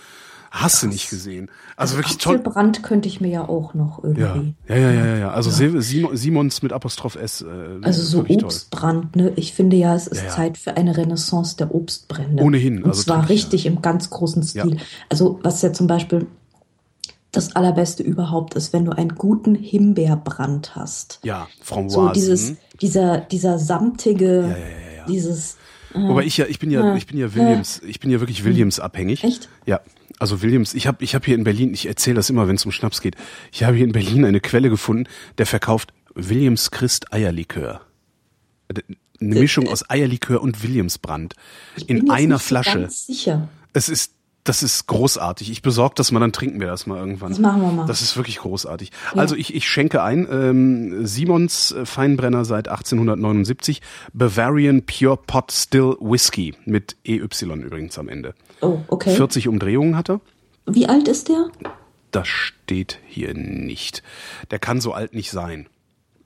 Hast 0.50 0.84
du 0.84 0.88
nicht 0.88 1.10
gesehen. 1.10 1.50
Also, 1.76 1.96
also 1.96 1.98
wirklich 1.98 2.18
toll. 2.18 2.38
Apfelbrand 2.38 2.82
könnte 2.82 3.10
ich 3.10 3.20
mir 3.20 3.28
ja 3.28 3.42
auch 3.42 3.74
noch 3.74 4.02
irgendwie. 4.02 4.56
Ja, 4.70 4.76
ja, 4.78 4.92
ja, 4.92 5.06
ja. 5.06 5.18
ja. 5.18 5.32
Also 5.32 5.50
ja. 5.62 5.82
Simons 5.82 6.62
mit 6.62 6.72
Apostroph 6.72 7.18
S. 7.18 7.42
Äh, 7.42 7.46
also 7.82 8.02
so 8.02 8.26
Obstbrand, 8.26 9.14
toll. 9.14 9.24
ne? 9.24 9.34
Ich 9.36 9.54
finde 9.54 9.76
ja, 9.76 9.94
es 9.94 10.08
ist 10.08 10.24
ja. 10.24 10.30
Zeit 10.30 10.58
für 10.58 10.78
eine 10.78 10.96
Renaissance 10.96 11.58
der 11.58 11.76
Obstbrände. 11.76 12.42
Ohnehin. 12.42 12.84
Und 12.84 12.92
also 12.92 13.04
zwar 13.04 13.28
richtig 13.28 13.66
im 13.66 13.82
ganz 13.82 14.10
großen 14.10 14.44
Stil. 14.44 14.78
Also 15.10 15.40
was 15.44 15.62
ja 15.62 15.74
zum 15.74 15.88
Beispiel 15.88 16.28
das 17.36 17.56
allerbeste 17.56 18.04
überhaupt 18.04 18.56
ist, 18.56 18.74
wenn 18.74 18.86
du 18.86 18.92
einen 18.92 19.16
guten 19.16 19.56
Himbeerbrand 19.56 20.76
hast. 20.76 21.20
Ja, 21.24 21.48
Framboisen. 21.62 22.08
So 22.08 22.10
dieses, 22.14 22.56
dieser, 22.82 23.18
dieser 23.20 23.60
samtige, 23.60 24.42
ja, 24.42 24.48
ja, 24.48 24.98
ja, 24.98 25.06
dieses. 25.08 25.58
Äh, 25.94 26.00
Wobei 26.08 26.24
ich 26.24 26.38
ja, 26.38 26.46
ich 26.46 26.60
bin 26.60 26.72
ja, 26.72 26.94
äh, 26.94 26.98
ich 26.98 27.08
bin 27.08 27.18
ja 27.18 27.34
Williams, 27.34 27.80
äh, 27.80 27.88
ich 27.88 28.00
bin 28.00 28.10
ja 28.12 28.20
wirklich 28.20 28.44
Williams 28.44 28.80
abhängig. 28.80 29.24
Echt? 29.24 29.50
Ja. 29.66 29.82
Also 30.18 30.42
Williams, 30.42 30.74
ich 30.74 30.88
habe 30.88 31.04
ich 31.04 31.14
hab 31.14 31.26
hier 31.26 31.36
in 31.36 31.44
Berlin, 31.44 31.74
ich 31.74 31.88
erzähle 31.88 32.16
das 32.16 32.30
immer, 32.30 32.48
wenn 32.48 32.56
es 32.56 32.66
um 32.66 32.72
Schnaps 32.72 33.02
geht, 33.02 33.16
ich 33.52 33.64
habe 33.64 33.76
hier 33.76 33.86
in 33.86 33.92
Berlin 33.92 34.24
eine 34.24 34.40
Quelle 34.40 34.70
gefunden, 34.70 35.10
der 35.38 35.46
verkauft 35.46 35.94
Williams 36.14 36.72
Christ 36.72 37.12
Eierlikör. 37.14 37.82
Eine 38.70 38.80
äh, 38.80 38.96
Mischung 39.20 39.68
aus 39.68 39.90
Eierlikör 39.90 40.42
und 40.42 40.64
Williamsbrand 40.64 41.36
in 41.88 42.10
einer 42.10 42.40
Flasche. 42.40 42.82
Ganz 42.82 43.06
sicher. 43.06 43.50
Es 43.74 43.90
ist 43.90 44.15
das 44.46 44.62
ist 44.62 44.86
großartig. 44.86 45.50
Ich 45.52 45.64
besorge 45.64 45.96
das 45.98 46.12
mal, 46.12 46.20
dann 46.20 46.32
trinken 46.32 46.60
wir 46.60 46.68
das 46.68 46.86
mal 46.86 47.00
irgendwann. 47.00 47.32
Das 47.32 47.40
machen 47.40 47.62
wir 47.62 47.72
mal. 47.72 47.88
Das 47.88 48.04
ist 48.04 48.16
wirklich 48.16 48.38
großartig. 48.38 48.92
Ja. 49.14 49.22
Also 49.22 49.36
ich, 49.36 49.56
ich 49.56 49.68
schenke 49.68 50.04
ein. 50.04 50.28
Ähm, 50.32 51.06
Simons 51.06 51.76
Feinbrenner 51.84 52.46
seit 52.46 52.68
1879. 52.68 53.82
Bavarian 54.14 54.84
Pure 54.86 55.18
Pot 55.18 55.52
Still 55.52 55.98
Whiskey. 56.00 56.54
Mit 56.66 56.96
EY 57.04 57.18
übrigens 57.18 57.98
am 57.98 58.08
Ende. 58.08 58.36
Oh, 58.62 58.80
okay. 58.88 59.16
40 59.16 59.48
Umdrehungen 59.48 59.98
hat 59.98 60.12
er. 60.12 60.22
Wie 60.68 60.86
alt 60.86 61.08
ist 61.08 61.28
der? 61.30 61.48
Das 62.12 62.28
steht 62.28 63.00
hier 63.08 63.34
nicht. 63.34 64.04
Der 64.52 64.60
kann 64.60 64.80
so 64.80 64.94
alt 64.94 65.16
nicht 65.16 65.32
sein. 65.32 65.68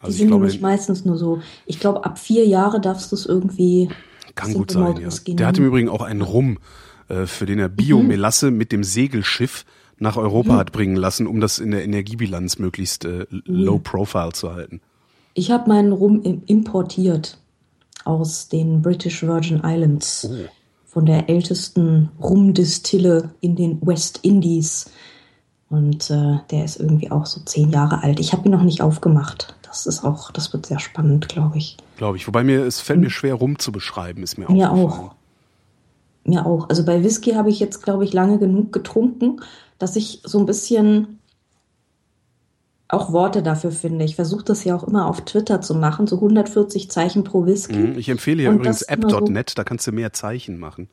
Also 0.01 0.11
Die 0.11 0.17
sind 0.19 0.27
glaube, 0.27 0.43
nämlich 0.43 0.61
meistens 0.61 1.05
nur 1.05 1.17
so. 1.17 1.41
Ich 1.65 1.79
glaube, 1.79 2.03
ab 2.03 2.19
vier 2.19 2.45
Jahre 2.45 2.81
darfst 2.81 3.13
du 3.13 3.15
es 3.15 3.25
irgendwie. 3.25 3.89
Kann 4.35 4.53
gut 4.53 4.71
sein, 4.71 4.97
ja. 4.97 5.09
Der 5.35 5.47
hat 5.47 5.57
im 5.57 5.65
Übrigen 5.65 5.87
auch 5.87 6.01
einen 6.01 6.21
Rum 6.21 6.59
äh, 7.09 7.25
für 7.25 7.45
den 7.45 7.59
er 7.59 7.69
Biomelasse 7.69 8.51
mhm. 8.51 8.57
mit 8.57 8.71
dem 8.71 8.83
Segelschiff 8.83 9.65
nach 9.97 10.15
Europa 10.15 10.53
mhm. 10.53 10.57
hat 10.57 10.71
bringen 10.71 10.95
lassen, 10.95 11.27
um 11.27 11.39
das 11.39 11.59
in 11.59 11.71
der 11.71 11.83
Energiebilanz 11.83 12.57
möglichst 12.57 13.05
äh, 13.05 13.25
low 13.29 13.79
profile 13.79 14.31
zu 14.31 14.53
halten. 14.53 14.81
Ich 15.33 15.51
habe 15.51 15.69
meinen 15.69 15.91
Rum 15.91 16.21
importiert 16.47 17.37
aus 18.05 18.47
den 18.47 18.81
British 18.81 19.23
Virgin 19.23 19.61
Islands. 19.63 20.29
Oh. 20.29 20.49
Von 20.85 21.05
der 21.05 21.29
ältesten 21.29 22.09
Rumdistille 22.19 23.31
in 23.41 23.55
den 23.55 23.79
West 23.81 24.19
Indies. 24.23 24.89
Und 25.69 26.09
äh, 26.09 26.39
der 26.49 26.65
ist 26.65 26.79
irgendwie 26.79 27.11
auch 27.11 27.27
so 27.27 27.41
zehn 27.41 27.69
Jahre 27.69 28.01
alt. 28.01 28.19
Ich 28.19 28.33
habe 28.33 28.47
ihn 28.47 28.51
noch 28.51 28.63
nicht 28.63 28.81
aufgemacht. 28.81 29.55
Das 29.61 29.85
ist 29.85 30.03
auch, 30.03 30.31
das 30.31 30.51
wird 30.51 30.65
sehr 30.65 30.79
spannend, 30.79 31.29
glaube 31.29 31.59
ich. 31.59 31.77
Glaube 31.97 32.17
ich. 32.17 32.25
Wobei 32.25 32.43
mir, 32.43 32.65
es 32.65 32.81
fällt 32.81 33.01
mir 33.01 33.11
schwer, 33.11 33.35
Rum 33.35 33.59
zu 33.59 33.71
beschreiben, 33.71 34.23
ist 34.23 34.39
mir, 34.39 34.49
mir 34.49 34.71
auch. 34.71 35.13
Mir 36.23 36.45
auch. 36.45 36.69
Also 36.69 36.85
bei 36.85 37.03
Whisky 37.03 37.31
habe 37.31 37.49
ich 37.49 37.59
jetzt, 37.59 37.81
glaube 37.83 38.03
ich, 38.03 38.13
lange 38.13 38.37
genug 38.37 38.71
getrunken, 38.71 39.41
dass 39.77 39.95
ich 39.95 40.21
so 40.23 40.39
ein 40.39 40.45
bisschen 40.45 41.19
auch 42.89 43.11
Worte 43.13 43.43
dafür 43.43 43.71
finde. 43.71 44.03
Ich 44.03 44.15
versuche 44.15 44.43
das 44.43 44.63
ja 44.63 44.75
auch 44.75 44.83
immer 44.83 45.07
auf 45.07 45.21
Twitter 45.21 45.61
zu 45.61 45.75
machen, 45.75 46.07
so 46.07 46.15
140 46.15 46.89
Zeichen 46.89 47.23
pro 47.23 47.45
Whisky. 47.45 47.77
Mhm, 47.77 47.99
ich 47.99 48.09
empfehle 48.09 48.43
ja 48.43 48.51
übrigens 48.51 48.81
app.net, 48.81 49.51
so, 49.51 49.55
da 49.55 49.63
kannst 49.63 49.85
du 49.87 49.91
mehr 49.91 50.11
Zeichen 50.11 50.59
machen. 50.59 50.89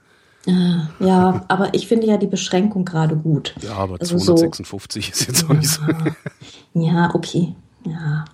Ah, 0.47 0.89
ja, 1.01 1.45
aber 1.49 1.75
ich 1.75 1.89
finde 1.89 2.07
ja 2.07 2.19
die 2.19 2.27
Beschränkung 2.27 2.85
gerade 2.85 3.17
gut. 3.17 3.55
Ja, 3.63 3.73
aber 3.73 3.97
also 3.99 4.19
256 4.19 5.07
so, 5.07 5.11
ist 5.11 5.27
jetzt 5.27 5.45
auch 5.51 5.55
nicht 5.55 5.69
so. 5.69 5.83
Ja, 6.75 7.15
okay. 7.15 7.55
Ja, 7.87 8.27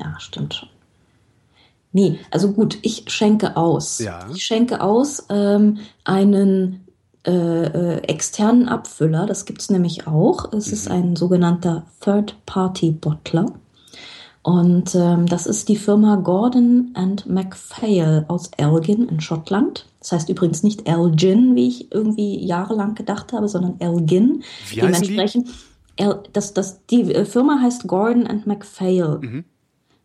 ja, 0.00 0.14
stimmt 0.18 0.54
schon. 0.54 0.68
Nee, 1.94 2.18
also 2.32 2.50
gut, 2.50 2.78
ich 2.82 3.04
schenke 3.06 3.56
aus. 3.56 4.00
Ja. 4.00 4.26
Ich 4.34 4.44
schenke 4.44 4.80
aus 4.80 5.26
ähm, 5.30 5.78
einen 6.02 6.86
äh, 7.24 7.30
äh, 7.30 7.98
externen 8.08 8.68
Abfüller, 8.68 9.26
das 9.26 9.44
gibt's 9.44 9.70
nämlich 9.70 10.08
auch. 10.08 10.52
Es 10.52 10.66
mhm. 10.66 10.72
ist 10.72 10.90
ein 10.90 11.16
sogenannter 11.16 11.86
Third-Party-Bottler. 12.00 13.46
Und 14.42 14.96
ähm, 14.96 15.26
das 15.26 15.46
ist 15.46 15.68
die 15.68 15.76
Firma 15.76 16.16
Gordon 16.16 16.90
and 16.94 17.26
MacPhail 17.26 18.24
aus 18.26 18.50
Elgin 18.56 19.08
in 19.08 19.20
Schottland. 19.20 19.86
Das 20.00 20.10
heißt 20.10 20.28
übrigens 20.28 20.64
nicht 20.64 20.88
Elgin, 20.88 21.54
wie 21.54 21.68
ich 21.68 21.92
irgendwie 21.92 22.44
jahrelang 22.44 22.96
gedacht 22.96 23.32
habe, 23.32 23.48
sondern 23.48 23.76
Elgin. 23.78 24.42
Wie 24.68 24.80
Dementsprechend, 24.80 25.46
die? 25.46 26.02
El, 26.02 26.24
das, 26.32 26.54
das, 26.54 26.84
die 26.86 27.02
äh, 27.14 27.24
Firma 27.24 27.60
heißt 27.62 27.86
Gordon 27.86 28.26
and 28.26 28.48
MacPhail. 28.48 29.20
Mhm. 29.22 29.44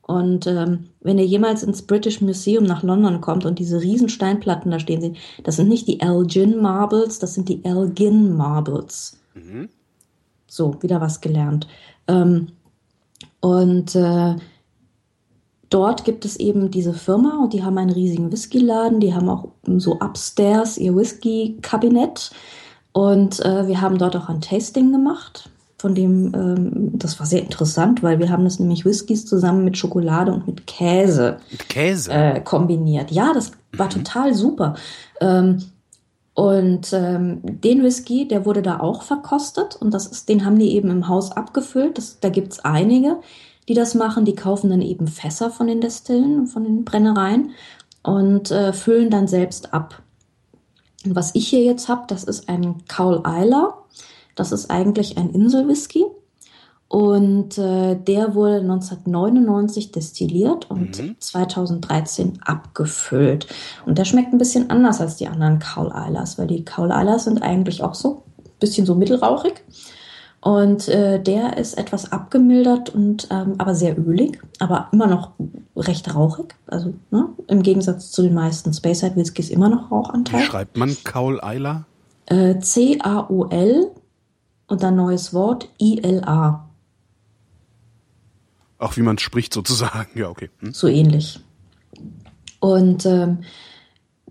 Und 0.10 0.48
ähm, 0.48 0.86
wenn 1.02 1.20
ihr 1.20 1.28
jemals 1.28 1.62
ins 1.62 1.84
British 1.84 2.20
Museum 2.20 2.64
nach 2.64 2.82
London 2.82 3.22
kommt 3.22 3.46
und 3.46 3.60
diese 3.60 3.80
riesen 3.80 4.10
Steinplatten 4.10 4.72
da 4.72 4.80
stehen 4.80 5.02
sehen, 5.02 5.18
das 5.44 5.58
sind 5.58 5.70
nicht 5.70 5.88
die 5.88 6.00
Elgin 6.00 6.60
Marbles, 6.60 7.20
das 7.20 7.36
sind 7.36 7.48
die 7.48 7.64
Elgin 7.64 8.36
Marbles. 8.36 9.20
Mhm. 9.36 9.70
So, 10.48 10.82
wieder 10.82 11.00
was 11.00 11.22
gelernt. 11.22 11.68
Ähm, 12.08 12.48
und 13.40 13.94
äh, 13.94 14.36
dort 15.70 16.06
gibt 16.06 16.26
es 16.26 16.38
eben 16.38 16.72
diese 16.72 16.96
Firma 16.96 17.44
und 17.44 17.54
die 17.54 17.64
haben 17.64 17.78
einen 17.78 17.92
riesigen 17.92 18.32
Whiskyladen, 18.32 19.00
die 19.00 19.14
haben 19.14 19.30
auch 19.30 19.50
so 19.78 20.00
upstairs 20.00 20.80
ihr 20.80 20.96
Whisky-Kabinett. 20.96 22.32
Und 22.94 23.46
äh, 23.46 23.68
wir 23.68 23.80
haben 23.80 24.00
dort 24.00 24.16
auch 24.16 24.28
ein 24.28 24.42
Tasting 24.42 24.92
gemacht 24.92 25.52
von 25.80 25.96
dem, 25.96 26.34
ähm, 26.36 26.92
das 26.94 27.20
war 27.20 27.26
sehr 27.26 27.42
interessant, 27.42 28.04
weil 28.04 28.20
wir 28.20 28.30
haben 28.30 28.44
das 28.44 28.60
nämlich 28.60 28.86
Whiskys 28.86 29.26
zusammen 29.26 29.64
mit 29.64 29.78
Schokolade 29.78 30.34
und 30.34 30.46
mit 30.46 30.68
Käse, 30.68 31.38
mit 31.50 31.70
Käse? 31.70 32.12
Äh, 32.12 32.42
kombiniert. 32.42 33.12
Ja, 33.12 33.32
das 33.34 33.54
war 33.72 33.88
mhm. 33.88 33.92
total 33.92 34.34
super. 34.34 34.76
Ähm, 35.22 35.64
und 36.34 36.94
ähm, 36.94 37.40
den 37.44 37.84
Whisky, 37.84 38.28
der 38.28 38.46
wurde 38.46 38.62
da 38.62 38.80
auch 38.80 39.04
verkostet 39.04 39.76
und 39.76 39.94
das 39.94 40.06
ist, 40.08 40.30
den 40.30 40.46
haben 40.46 40.60
die 40.60 40.74
eben 40.76 40.90
im 40.90 41.08
Haus 41.08 41.32
abgefüllt. 41.32 41.98
Das, 41.98 42.20
da 42.20 42.30
gibt's 42.30 42.60
einige, 42.60 43.18
die 43.68 43.74
das 43.74 43.96
machen. 43.96 44.26
Die 44.26 44.36
kaufen 44.36 44.70
dann 44.70 44.82
eben 44.82 45.08
Fässer 45.08 45.50
von 45.50 45.68
den 45.68 45.82
Destillen, 45.82 46.48
von 46.48 46.64
den 46.64 46.86
Brennereien 46.86 47.52
und 48.04 48.52
äh, 48.52 48.74
füllen 48.74 49.10
dann 49.10 49.28
selbst 49.28 49.74
ab. 49.74 50.02
Und 51.06 51.16
was 51.16 51.36
ich 51.36 51.48
hier 51.48 51.64
jetzt 51.64 51.88
habe, 51.88 52.04
das 52.08 52.24
ist 52.24 52.50
ein 52.50 52.84
Kaul 52.88 53.22
Eiler. 53.24 53.78
Das 54.40 54.54
ist 54.54 54.72
eigentlich 54.72 55.18
ein 55.18 55.32
Inselwhisky. 55.32 56.06
Und 56.88 57.58
äh, 57.58 57.96
der 57.96 58.34
wurde 58.34 58.62
1999 58.62 59.92
destilliert 59.92 60.72
und 60.72 61.00
mhm. 61.00 61.16
2013 61.20 62.40
abgefüllt. 62.44 63.48
Und 63.86 63.98
der 63.98 64.06
schmeckt 64.06 64.34
ein 64.34 64.40
bisschen 64.40 64.70
anders 64.72 65.02
als 65.02 65.18
die 65.18 65.28
anderen 65.28 65.60
Kaul 65.60 65.92
Eilers, 65.92 66.40
weil 66.40 66.48
die 66.48 66.64
Kaul 66.66 66.92
Eilers 66.92 67.26
sind 67.26 67.44
eigentlich 67.44 67.84
auch 67.84 67.94
so 67.94 68.24
ein 68.40 68.52
bisschen 68.60 68.86
so 68.88 68.96
mittelrauchig. 68.96 69.62
Und 70.42 70.88
äh, 70.88 71.22
der 71.22 71.58
ist 71.58 71.78
etwas 71.78 72.14
abgemildert 72.14 72.96
und 72.96 73.28
ähm, 73.30 73.56
aber 73.58 73.76
sehr 73.76 74.00
ölig, 74.00 74.42
aber 74.60 74.88
immer 74.94 75.08
noch 75.08 75.32
recht 75.76 76.16
rauchig. 76.16 76.56
Also 76.66 76.94
ne, 77.12 77.28
im 77.48 77.62
Gegensatz 77.62 78.10
zu 78.10 78.22
den 78.22 78.34
meisten 78.34 78.74
Speyside 78.74 79.18
Whiskys 79.18 79.50
immer 79.50 79.68
noch 79.68 79.92
Rauchanteil. 79.92 80.40
Wie 80.40 80.46
schreibt 80.46 80.78
man 80.78 80.96
Kaul 81.04 81.44
Eiler? 81.44 81.86
Äh, 82.28 82.60
C-A-O-L 82.60 83.92
und 84.70 84.84
dann 84.84 84.96
neues 84.96 85.34
Wort 85.34 85.70
I-L-A. 85.82 86.66
Auch 88.78 88.96
wie 88.96 89.02
man 89.02 89.18
spricht 89.18 89.54
sozusagen, 89.54 90.18
ja, 90.18 90.30
okay. 90.30 90.50
Hm. 90.60 90.74
So 90.74 90.88
ähnlich. 90.88 91.42
Und 92.62 93.06
ähm, 93.06 93.40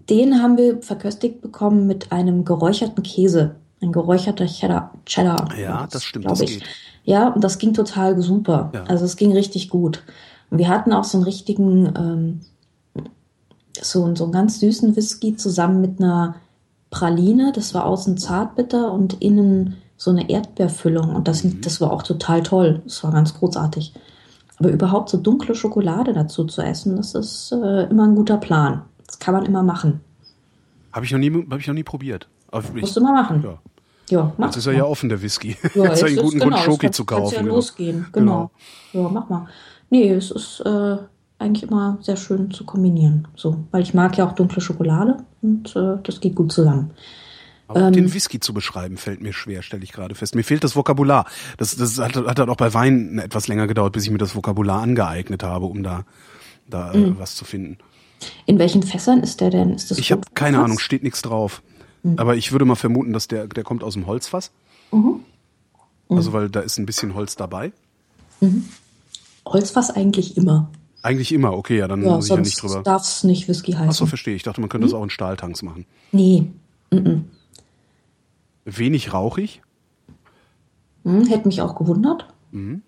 den 0.08 0.40
haben 0.42 0.56
wir 0.56 0.80
verköstigt 0.80 1.42
bekommen 1.42 1.86
mit 1.86 2.12
einem 2.12 2.44
geräucherten 2.44 3.02
Käse. 3.02 3.56
Ein 3.80 3.92
geräucherter 3.92 4.46
Cheddar. 4.46 4.92
Cheddar 5.04 5.56
ja, 5.56 5.86
das 5.90 6.04
stimmt, 6.04 6.26
das 6.26 6.40
ich. 6.40 6.60
geht. 6.60 6.64
Ja, 7.04 7.28
und 7.28 7.44
das 7.44 7.58
ging 7.58 7.74
total 7.74 8.20
super. 8.20 8.70
Ja. 8.74 8.84
Also 8.84 9.04
es 9.04 9.16
ging 9.16 9.32
richtig 9.32 9.68
gut. 9.68 10.02
Und 10.50 10.58
wir 10.58 10.68
hatten 10.68 10.92
auch 10.92 11.04
so 11.04 11.18
einen 11.18 11.24
richtigen, 11.24 11.92
ähm, 11.96 12.40
so, 13.80 14.14
so 14.14 14.24
einen 14.24 14.32
ganz 14.32 14.60
süßen 14.60 14.96
Whisky 14.96 15.36
zusammen 15.36 15.80
mit 15.80 16.00
einer 16.00 16.36
Praline. 16.90 17.52
Das 17.52 17.74
war 17.74 17.84
außen 17.84 18.18
zartbitter 18.18 18.92
und 18.92 19.22
innen 19.22 19.76
so 19.98 20.10
eine 20.10 20.30
Erdbeerfüllung. 20.30 21.14
Und 21.14 21.28
das, 21.28 21.44
mhm. 21.44 21.60
das 21.60 21.82
war 21.82 21.92
auch 21.92 22.02
total 22.02 22.42
toll. 22.42 22.80
Das 22.84 23.04
war 23.04 23.12
ganz 23.12 23.34
großartig. 23.34 23.92
Aber 24.58 24.70
überhaupt 24.70 25.10
so 25.10 25.18
dunkle 25.18 25.54
Schokolade 25.54 26.14
dazu 26.14 26.44
zu 26.44 26.62
essen, 26.62 26.96
das 26.96 27.14
ist 27.14 27.52
äh, 27.52 27.84
immer 27.90 28.04
ein 28.04 28.14
guter 28.14 28.38
Plan. 28.38 28.82
Das 29.06 29.18
kann 29.18 29.34
man 29.34 29.44
immer 29.44 29.62
machen. 29.62 30.00
Habe 30.92 31.04
ich, 31.04 31.12
noch 31.12 31.18
nie, 31.18 31.30
hab 31.50 31.58
ich 31.58 31.66
noch 31.66 31.74
nie 31.74 31.84
probiert. 31.84 32.28
Musst 32.72 32.96
du 32.96 33.00
mal 33.02 33.12
machen. 33.12 33.42
Ja. 33.44 33.58
Ja, 34.10 34.32
mach 34.38 34.46
Jetzt 34.46 34.56
ist 34.56 34.66
er 34.66 34.72
ja 34.72 34.84
offen, 34.84 35.10
der 35.10 35.20
Whisky. 35.20 35.54
Ja, 35.74 35.84
Jetzt 35.90 36.02
einen 36.02 36.16
guten 36.16 36.38
genau, 36.38 36.56
Grund, 36.56 36.64
Schoki 36.64 36.86
kann, 36.86 36.92
zu 36.94 37.04
kaufen. 37.04 37.34
Ja 37.34 37.42
genau. 37.42 37.56
losgehen, 37.56 38.06
genau. 38.12 38.50
genau. 38.92 39.04
Ja, 39.04 39.10
mach 39.10 39.28
mal. 39.28 39.46
Nee, 39.90 40.10
es 40.10 40.30
ist 40.30 40.60
äh, 40.60 40.96
eigentlich 41.38 41.70
immer 41.70 41.98
sehr 42.00 42.16
schön 42.16 42.50
zu 42.50 42.64
kombinieren. 42.64 43.28
So, 43.36 43.64
weil 43.70 43.82
ich 43.82 43.92
mag 43.92 44.16
ja 44.16 44.26
auch 44.26 44.32
dunkle 44.32 44.62
Schokolade 44.62 45.18
und 45.42 45.76
äh, 45.76 45.98
das 46.02 46.20
geht 46.20 46.34
gut 46.34 46.52
zusammen. 46.52 46.92
Aber 47.68 47.80
ähm, 47.80 47.92
den 47.92 48.14
Whisky 48.14 48.40
zu 48.40 48.54
beschreiben 48.54 48.96
fällt 48.96 49.20
mir 49.20 49.32
schwer, 49.32 49.62
stelle 49.62 49.84
ich 49.84 49.92
gerade 49.92 50.14
fest. 50.14 50.34
Mir 50.34 50.42
fehlt 50.42 50.64
das 50.64 50.74
Vokabular. 50.74 51.26
Das, 51.58 51.76
das 51.76 51.98
hat, 51.98 52.16
hat 52.16 52.38
halt 52.38 52.48
auch 52.48 52.56
bei 52.56 52.72
Wein 52.74 53.18
etwas 53.18 53.46
länger 53.46 53.66
gedauert, 53.66 53.92
bis 53.92 54.04
ich 54.04 54.10
mir 54.10 54.18
das 54.18 54.34
Vokabular 54.34 54.82
angeeignet 54.82 55.42
habe, 55.42 55.66
um 55.66 55.82
da, 55.82 56.04
da 56.68 56.92
äh, 56.92 56.98
mhm. 56.98 57.18
was 57.18 57.36
zu 57.36 57.44
finden. 57.44 57.78
In 58.46 58.58
welchen 58.58 58.82
Fässern 58.82 59.22
ist 59.22 59.40
der 59.40 59.50
denn? 59.50 59.74
Ist 59.74 59.96
ich 59.96 60.10
habe 60.10 60.22
keine 60.34 60.60
Ahnung, 60.60 60.78
steht 60.78 61.02
nichts 61.02 61.22
drauf. 61.22 61.62
Mhm. 62.02 62.18
Aber 62.18 62.36
ich 62.36 62.52
würde 62.52 62.64
mal 62.64 62.74
vermuten, 62.74 63.12
dass 63.12 63.28
der, 63.28 63.46
der 63.46 63.64
kommt 63.64 63.84
aus 63.84 63.94
dem 63.94 64.06
Holzfass. 64.06 64.50
Mhm. 64.90 65.20
Mhm. 66.08 66.16
Also 66.16 66.32
weil 66.32 66.48
da 66.48 66.60
ist 66.60 66.78
ein 66.78 66.86
bisschen 66.86 67.14
Holz 67.14 67.36
dabei. 67.36 67.72
Mhm. 68.40 68.64
Holzfass 69.46 69.90
eigentlich 69.90 70.36
immer. 70.36 70.70
Eigentlich 71.02 71.32
immer, 71.32 71.52
okay, 71.52 71.78
ja, 71.78 71.88
dann 71.88 72.02
ja, 72.02 72.14
muss 72.14 72.24
ich 72.24 72.30
ja 72.30 72.36
nicht 72.38 72.60
drüber. 72.60 72.82
darf 72.82 73.02
es 73.02 73.24
nicht 73.24 73.48
Whisky 73.48 73.72
heißen. 73.72 73.88
Achso, 73.88 74.06
verstehe. 74.06 74.34
Ich 74.34 74.42
dachte, 74.42 74.60
man 74.60 74.68
könnte 74.68 74.86
das 74.86 74.92
mhm. 74.92 74.98
auch 74.98 75.04
in 75.04 75.10
Stahltanks 75.10 75.62
machen. 75.62 75.86
Nee. 76.12 76.46
Mhm. 76.90 77.26
Wenig 78.76 79.12
rauchig? 79.12 79.62
Hm, 81.04 81.26
hätte 81.26 81.48
mich 81.48 81.62
auch 81.62 81.76
gewundert. 81.76 82.26
Mhm. 82.50 82.82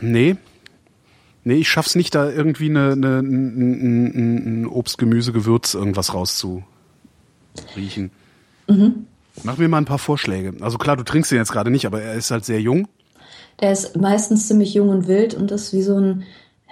Nee. 0.00 0.36
Nee, 1.44 1.54
ich 1.54 1.68
schaff's 1.68 1.96
nicht, 1.96 2.14
da 2.14 2.30
irgendwie 2.30 2.70
eine, 2.70 2.92
eine, 2.92 3.18
ein, 3.18 4.62
ein 4.62 4.66
Obst, 4.66 4.98
Gemüse, 4.98 5.32
Gewürz, 5.32 5.74
irgendwas 5.74 6.14
rauszuriechen. 6.14 8.12
Mhm. 8.68 9.06
Mach 9.42 9.58
mir 9.58 9.68
mal 9.68 9.78
ein 9.78 9.84
paar 9.84 9.98
Vorschläge. 9.98 10.54
Also 10.60 10.78
klar, 10.78 10.96
du 10.96 11.02
trinkst 11.02 11.32
ihn 11.32 11.38
jetzt 11.38 11.52
gerade 11.52 11.70
nicht, 11.70 11.86
aber 11.86 12.00
er 12.00 12.14
ist 12.14 12.30
halt 12.30 12.44
sehr 12.44 12.60
jung. 12.60 12.86
Der 13.60 13.72
ist 13.72 13.96
meistens 13.96 14.46
ziemlich 14.46 14.74
jung 14.74 14.88
und 14.88 15.08
wild 15.08 15.34
und 15.34 15.50
ist 15.50 15.72
wie 15.72 15.82
so 15.82 15.96
ein 15.96 16.24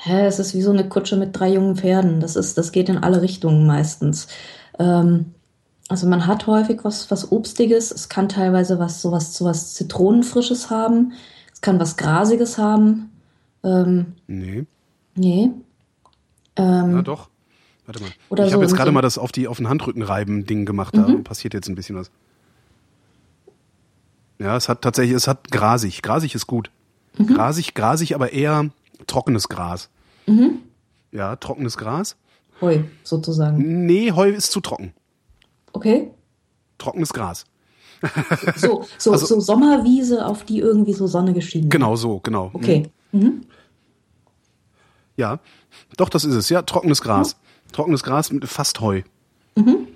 hä, 0.03 0.27
es 0.27 0.39
ist 0.39 0.55
wie 0.55 0.63
so 0.63 0.71
eine 0.71 0.89
Kutsche 0.89 1.17
mit 1.17 1.39
drei 1.39 1.53
jungen 1.53 1.77
Pferden. 1.77 2.21
Das 2.21 2.37
ist, 2.37 2.57
das 2.57 2.73
geht 2.73 2.89
in 2.89 2.99
alle 2.99 3.23
Richtungen 3.23 3.67
meistens. 3.67 4.29
Ähm, 4.79 5.35
also 5.89 6.07
man 6.07 6.27
hat 6.27 6.47
häufig 6.47 6.85
was, 6.85 7.11
was 7.11 7.31
Obstiges. 7.33 7.91
Es 7.91 8.09
kann 8.09 8.29
teilweise 8.29 8.79
was, 8.79 9.03
sowas, 9.03 9.37
sowas 9.37 9.75
Zitronenfrisches 9.75 10.71
haben. 10.71 11.13
Es 11.53 11.61
kann 11.61 11.79
was 11.81 11.97
Grasiges 11.97 12.59
haben. 12.59 13.11
Ähm, 13.63 14.15
nee. 14.27 14.65
Nee. 15.17 15.51
Ähm, 16.57 16.93
Na 16.95 17.03
doch. 17.03 17.29
Warte 17.87 18.01
mal. 18.01 18.11
Oder 18.31 18.45
ich 18.45 18.51
so 18.51 18.55
habe 18.55 18.65
jetzt 18.65 18.77
gerade 18.77 18.91
so 18.91 18.95
mal 18.95 19.03
das 19.03 19.19
auf, 19.19 19.33
die, 19.33 19.49
auf 19.49 19.59
den 19.59 19.69
Handrücken 19.69 20.03
reiben 20.03 20.47
Ding 20.47 20.65
gemacht. 20.65 20.97
Da 20.97 21.09
mhm. 21.09 21.25
passiert 21.25 21.55
jetzt 21.55 21.69
ein 21.69 21.75
bisschen 21.75 21.97
was. 21.97 22.11
Ja, 24.39 24.57
es 24.57 24.69
hat 24.69 24.81
tatsächlich, 24.81 25.15
es 25.15 25.29
hat 25.29 25.51
grasig. 25.51 26.01
Grasig 26.01 26.35
ist 26.35 26.47
gut. 26.47 26.71
Mhm. 27.19 27.35
Grasig, 27.35 27.75
grasig, 27.75 28.15
aber 28.15 28.33
eher 28.33 28.71
trockenes 29.07 29.49
Gras. 29.49 29.89
Mhm. 30.27 30.61
Ja, 31.13 31.37
trockenes 31.37 31.77
Gras. 31.77 32.17
Heu, 32.61 32.81
sozusagen. 33.03 33.87
Nee, 33.87 34.13
Heu 34.13 34.31
ist 34.31 34.53
zu 34.53 34.61
trocken. 34.61 34.93
Okay. 35.73 36.11
Trockenes 36.79 37.13
Gras. 37.13 37.45
so, 38.57 38.85
so, 38.99 39.13
also, 39.13 39.27
so 39.27 39.41
Sommerwiese, 39.41 40.27
auf 40.27 40.45
die 40.45 40.59
irgendwie 40.59 40.93
so 40.93 41.07
Sonne 41.07 41.33
geschienen 41.33 41.69
Genau 41.69 41.97
so, 41.97 42.21
genau. 42.21 42.51
Okay. 42.53 42.91
Mhm. 43.13 43.21
mhm. 43.21 43.41
Ja, 45.17 45.39
doch, 45.99 46.09
das 46.09 46.25
ist 46.25 46.35
es. 46.35 46.49
Ja, 46.49 46.63
trockenes 46.63 47.03
Gras. 47.03 47.35
Mhm. 47.35 47.73
Trockenes 47.73 48.03
Gras 48.03 48.33
mit 48.33 48.47
fast 48.47 48.81
Heu. 48.81 49.03
Mhm. 49.55 49.89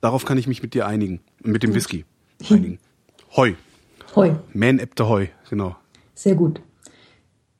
Darauf 0.00 0.24
kann 0.24 0.38
ich 0.38 0.46
mich 0.46 0.62
mit 0.62 0.74
dir 0.74 0.86
einigen. 0.86 1.20
Mit 1.42 1.62
dem 1.62 1.74
Whisky 1.74 2.04
einigen. 2.50 2.78
Heu. 3.36 3.54
Heu. 4.14 4.34
Man 4.52 4.78
Ebte 4.78 5.08
Heu, 5.08 5.26
genau. 5.48 5.76
Sehr 6.14 6.34
gut. 6.34 6.60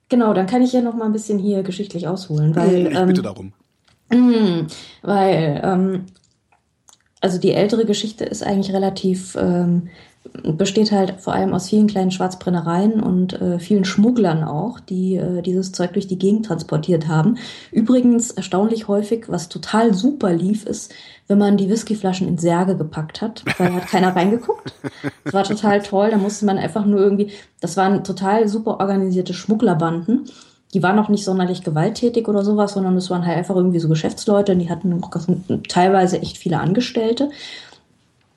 Genau, 0.08 0.34
dann 0.34 0.46
kann 0.46 0.62
ich 0.62 0.72
ja 0.72 0.80
noch 0.80 0.94
mal 0.94 1.06
ein 1.06 1.12
bisschen 1.12 1.38
hier 1.38 1.62
geschichtlich 1.62 2.06
ausholen, 2.06 2.54
weil 2.54 2.86
ich 2.88 2.96
ähm, 2.96 3.08
bitte 3.08 3.22
darum. 3.22 3.52
Mh, 4.10 4.66
weil 5.02 5.60
ähm, 5.64 6.06
also 7.20 7.38
die 7.38 7.52
ältere 7.52 7.84
Geschichte 7.86 8.24
ist 8.24 8.44
eigentlich 8.44 8.74
relativ 8.74 9.36
ähm, 9.36 9.88
besteht 10.42 10.92
halt 10.92 11.20
vor 11.20 11.32
allem 11.32 11.52
aus 11.54 11.68
vielen 11.68 11.86
kleinen 11.86 12.10
Schwarzbrennereien 12.10 13.02
und 13.02 13.40
äh, 13.40 13.58
vielen 13.58 13.84
Schmugglern 13.84 14.44
auch, 14.44 14.80
die 14.80 15.16
äh, 15.16 15.42
dieses 15.42 15.72
Zeug 15.72 15.92
durch 15.92 16.06
die 16.06 16.18
Gegend 16.18 16.46
transportiert 16.46 17.08
haben. 17.08 17.38
Übrigens 17.72 18.30
erstaunlich 18.30 18.88
häufig, 18.88 19.28
was 19.28 19.48
total 19.48 19.94
super 19.94 20.32
lief, 20.32 20.64
ist, 20.66 20.92
wenn 21.28 21.38
man 21.38 21.56
die 21.56 21.68
Whiskyflaschen 21.68 22.28
in 22.28 22.38
Särge 22.38 22.76
gepackt 22.76 23.20
hat, 23.20 23.44
weil 23.58 23.74
hat 23.74 23.88
keiner 23.88 24.14
reingeguckt. 24.14 24.72
Das 25.24 25.34
war 25.34 25.44
total 25.44 25.82
toll. 25.82 26.10
Da 26.10 26.18
musste 26.18 26.46
man 26.46 26.58
einfach 26.58 26.84
nur 26.86 27.00
irgendwie, 27.00 27.30
das 27.60 27.76
waren 27.76 28.04
total 28.04 28.48
super 28.48 28.80
organisierte 28.80 29.34
Schmugglerbanden. 29.34 30.26
Die 30.74 30.82
waren 30.82 30.98
auch 30.98 31.08
nicht 31.08 31.24
sonderlich 31.24 31.62
gewalttätig 31.62 32.28
oder 32.28 32.44
sowas, 32.44 32.72
sondern 32.74 32.96
es 32.96 33.08
waren 33.10 33.24
halt 33.24 33.38
einfach 33.38 33.56
irgendwie 33.56 33.78
so 33.78 33.88
Geschäftsleute 33.88 34.52
und 34.52 34.58
die 34.58 34.68
hatten 34.68 35.00
teilweise 35.68 36.20
echt 36.20 36.38
viele 36.38 36.60
Angestellte. 36.60 37.30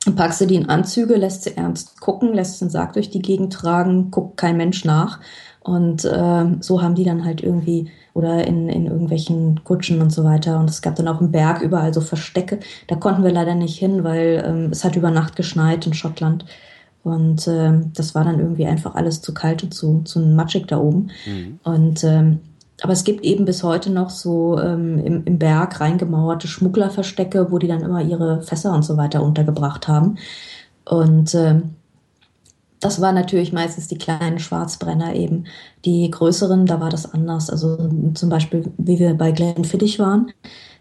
Dann 0.05 0.15
packst 0.15 0.41
du 0.41 0.47
die 0.47 0.55
in 0.55 0.69
Anzüge, 0.69 1.15
lässt 1.15 1.43
sie 1.43 1.57
ernst 1.57 1.99
gucken, 1.99 2.33
lässt 2.33 2.61
den 2.61 2.69
Sarg 2.69 2.93
durch 2.93 3.09
die 3.09 3.21
Gegend 3.21 3.53
tragen, 3.53 4.11
guckt 4.11 4.37
kein 4.37 4.57
Mensch 4.57 4.85
nach. 4.85 5.19
Und 5.59 6.05
äh, 6.05 6.45
so 6.61 6.81
haben 6.81 6.95
die 6.95 7.03
dann 7.03 7.25
halt 7.25 7.41
irgendwie, 7.43 7.91
oder 8.13 8.47
in, 8.47 8.69
in 8.69 8.87
irgendwelchen 8.87 9.63
Kutschen 9.65 10.01
und 10.01 10.09
so 10.11 10.23
weiter. 10.23 10.59
Und 10.59 10.69
es 10.69 10.81
gab 10.81 10.95
dann 10.95 11.07
auch 11.07 11.19
im 11.19 11.31
Berg 11.31 11.61
überall 11.61 11.93
so 11.93 12.01
Verstecke. 12.01 12.59
Da 12.87 12.95
konnten 12.95 13.23
wir 13.23 13.31
leider 13.31 13.55
nicht 13.55 13.77
hin, 13.77 14.03
weil 14.03 14.43
ähm, 14.45 14.69
es 14.71 14.85
hat 14.85 14.95
über 14.95 15.11
Nacht 15.11 15.35
geschneit 15.35 15.85
in 15.85 15.93
Schottland. 15.93 16.45
Und 17.03 17.47
äh, 17.47 17.73
das 17.93 18.15
war 18.15 18.23
dann 18.23 18.39
irgendwie 18.39 18.65
einfach 18.65 18.95
alles 18.95 19.21
zu 19.21 19.33
kalt 19.33 19.63
und 19.63 19.73
zu, 19.73 20.01
zu 20.03 20.19
matschig 20.21 20.67
da 20.67 20.77
oben. 20.77 21.11
Mhm. 21.25 21.59
Und 21.63 22.03
ähm, 22.03 22.39
aber 22.81 22.93
es 22.93 23.03
gibt 23.03 23.23
eben 23.23 23.45
bis 23.45 23.63
heute 23.63 23.89
noch 23.89 24.09
so 24.09 24.59
ähm, 24.59 24.99
im, 24.99 25.23
im 25.25 25.39
Berg 25.39 25.79
reingemauerte 25.79 26.47
Schmugglerverstecke, 26.47 27.51
wo 27.51 27.57
die 27.57 27.67
dann 27.67 27.81
immer 27.81 28.01
ihre 28.01 28.41
Fässer 28.41 28.73
und 28.73 28.83
so 28.83 28.97
weiter 28.97 29.23
untergebracht 29.23 29.87
haben. 29.87 30.17
Und 30.85 31.35
ähm, 31.35 31.75
das 32.79 33.01
waren 33.01 33.15
natürlich 33.15 33.51
meistens 33.51 33.87
die 33.87 33.97
kleinen 33.97 34.39
Schwarzbrenner 34.39 35.13
eben. 35.13 35.45
Die 35.85 36.09
größeren, 36.09 36.65
da 36.65 36.79
war 36.79 36.89
das 36.89 37.13
anders. 37.13 37.49
Also 37.49 37.77
zum 38.13 38.29
Beispiel, 38.29 38.71
wie 38.77 38.99
wir 38.99 39.13
bei 39.15 39.31
Glenfiddich 39.31 39.99
waren, 39.99 40.31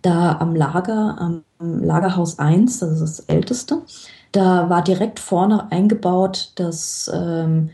da 0.03 0.39
am 0.39 0.55
Lager, 0.55 1.17
am 1.19 1.43
Lagerhaus 1.59 2.39
1, 2.39 2.79
das 2.79 2.93
ist 2.93 3.01
das 3.01 3.21
älteste, 3.21 3.83
da 4.31 4.71
war 4.71 4.85
direkt 4.85 5.19
vorne 5.19 5.73
eingebaut 5.73 6.53
das 6.55 7.11
ähm, 7.13 7.71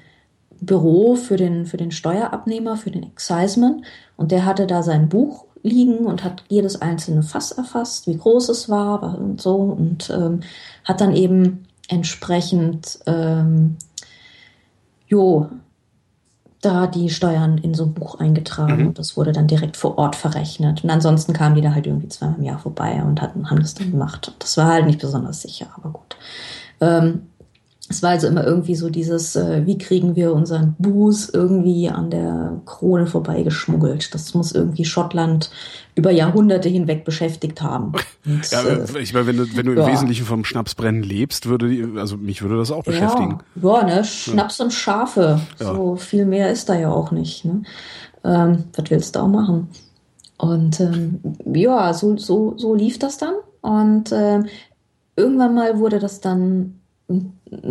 Büro 0.61 1.17
für 1.17 1.37
den, 1.37 1.67
für 1.67 1.77
den 1.77 1.91
Steuerabnehmer, 1.91 2.77
für 2.77 2.91
den 2.91 3.03
Exciseman. 3.03 3.85
Und 4.17 4.31
der 4.33 4.45
hatte 4.45 4.67
da 4.67 4.83
sein 4.83 5.09
Buch 5.09 5.45
liegen 5.63 6.07
und 6.07 6.23
hat 6.23 6.45
jedes 6.49 6.81
einzelne 6.83 7.23
Fass 7.23 7.51
erfasst, 7.53 8.07
wie 8.07 8.17
groß 8.17 8.51
es 8.51 8.69
war 8.69 9.19
und 9.19 9.41
so. 9.41 9.57
Und 9.57 10.11
ähm, 10.11 10.41
hat 10.85 11.01
dann 11.01 11.15
eben 11.15 11.67
entsprechend, 11.89 13.01
ähm, 13.07 13.77
jo, 15.07 15.49
da 16.61 16.87
die 16.87 17.11
Steuern 17.11 17.59
in 17.59 17.75
so 17.75 17.85
ein 17.85 17.95
Buch 17.95 18.21
eingetragen 18.21 18.81
mhm. 18.81 18.87
und 18.89 18.99
das 18.99 19.17
wurde 19.17 19.33
dann 19.33 19.47
direkt 19.47 19.77
vor 19.77 19.99
Ort 19.99 20.17
verrechnet. 20.17 20.83
Und 20.83 20.91
ansonsten 20.91 21.33
kamen 21.33 21.55
die 21.55 21.61
da 21.61 21.75
halt 21.75 21.87
irgendwie 21.87 22.09
zweimal 22.09 22.39
im 22.39 22.45
Jahr 22.45 22.59
vorbei 22.59 23.03
und 23.05 23.21
hatten, 23.21 23.51
haben 23.51 23.61
das 23.61 23.75
dann 23.75 23.91
gemacht. 23.91 24.35
Das 24.39 24.57
war 24.57 24.69
halt 24.69 24.87
nicht 24.87 25.01
besonders 25.01 25.43
sicher, 25.43 25.67
aber 25.77 25.91
gut. 25.91 26.17
Ähm, 26.81 27.27
es 27.95 28.03
war 28.03 28.11
also 28.11 28.27
immer 28.27 28.45
irgendwie 28.45 28.75
so 28.75 28.91
dieses, 28.91 29.37
äh, 29.37 29.65
wie 29.67 29.79
kriegen 29.79 30.17
wir 30.17 30.33
unseren 30.33 30.75
Buß 30.79 31.31
irgendwie 31.33 31.89
an 31.89 32.11
der 32.11 32.61
Krone 32.67 33.07
vorbeigeschmuggelt. 33.07 34.13
Das 34.13 34.35
muss 34.35 34.53
irgendwie 34.53 34.85
Schottland 34.85 35.51
über 35.95 36.11
Jahrhunderte 36.11 36.69
hinweg 36.69 37.05
beschäftigt 37.05 37.63
haben. 37.63 37.93
Und, 38.27 38.51
ja, 38.51 38.63
äh, 38.63 39.01
ich 39.01 39.15
meine, 39.15 39.27
wenn 39.29 39.37
du, 39.37 39.57
wenn 39.57 39.67
du 39.67 39.75
ja. 39.75 39.87
im 39.87 39.93
Wesentlichen 39.93 40.27
vom 40.27 40.45
Schnapsbrennen 40.45 41.05
lebst, 41.05 41.49
würde 41.49 42.01
also 42.01 42.17
mich 42.17 42.43
würde 42.43 42.57
das 42.57 42.73
auch 42.73 42.83
beschäftigen. 42.83 43.39
Ja, 43.63 43.79
ja 43.79 43.85
ne, 43.85 44.05
Schnaps 44.05 44.61
und 44.61 44.73
Schafe. 44.73 45.41
So 45.59 45.95
viel 45.95 46.27
mehr 46.27 46.51
ist 46.51 46.69
da 46.69 46.77
ja 46.77 46.91
auch 46.91 47.13
nicht. 47.13 47.45
Ne? 47.45 47.63
Ähm, 48.25 48.65
was 48.77 48.91
willst 48.91 49.15
du 49.15 49.21
auch 49.21 49.29
machen? 49.29 49.69
Und 50.37 50.81
ähm, 50.81 51.21
ja, 51.45 51.95
so, 51.95 52.17
so, 52.17 52.55
so 52.59 52.75
lief 52.75 52.99
das 52.99 53.19
dann. 53.19 53.35
Und 53.61 54.11
äh, 54.11 54.41
irgendwann 55.15 55.55
mal 55.55 55.79
wurde 55.79 56.01
das 56.01 56.21
dann 56.21 56.81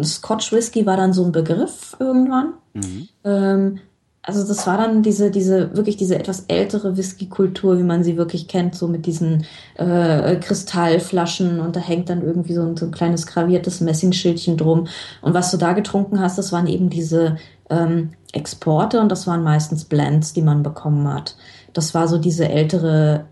Scotch 0.04 0.52
Whisky 0.52 0.86
war 0.86 0.98
dann 0.98 1.14
so 1.14 1.24
ein 1.26 1.32
Begriff 1.32 1.96
irgendwann. 2.00 2.54
Mhm. 2.74 3.08
Ähm, 3.24 3.80
also 4.26 4.48
das 4.48 4.66
war 4.66 4.78
dann 4.78 5.04
diese, 5.04 5.32
diese, 5.32 5.76
wirklich 5.76 5.98
diese 5.98 6.16
etwas 6.16 6.46
ältere 6.48 6.96
Whisky-Kultur, 6.96 7.78
wie 7.78 7.84
man 7.84 8.06
sie 8.06 8.16
wirklich 8.16 8.48
kennt, 8.48 8.74
so 8.74 8.88
mit 8.88 9.06
diesen 9.06 9.46
äh, 9.76 10.38
Kristallflaschen 10.38 11.60
und 11.60 11.76
da 11.76 11.82
hängt 11.82 12.10
dann 12.10 12.22
irgendwie 12.22 12.54
so 12.54 12.62
ein, 12.62 12.78
so 12.78 12.86
ein 12.86 12.92
kleines 12.92 13.28
graviertes 13.28 13.82
Messingschildchen 13.82 14.56
drum. 14.56 14.88
Und 15.22 15.34
was 15.34 15.52
du 15.52 15.58
da 15.58 15.74
getrunken 15.74 16.22
hast, 16.22 16.38
das 16.38 16.54
waren 16.54 16.68
eben 16.68 16.90
diese 16.90 17.36
ähm, 17.70 18.12
Exporte 18.32 19.02
und 19.02 19.12
das 19.12 19.28
waren 19.28 19.44
meistens 19.44 19.84
Blends, 19.84 20.32
die 20.32 20.42
man 20.42 20.64
bekommen 20.64 21.14
hat. 21.14 21.36
Das 21.74 21.94
war 21.94 22.08
so 22.08 22.18
diese 22.18 22.48
ältere 22.48 23.26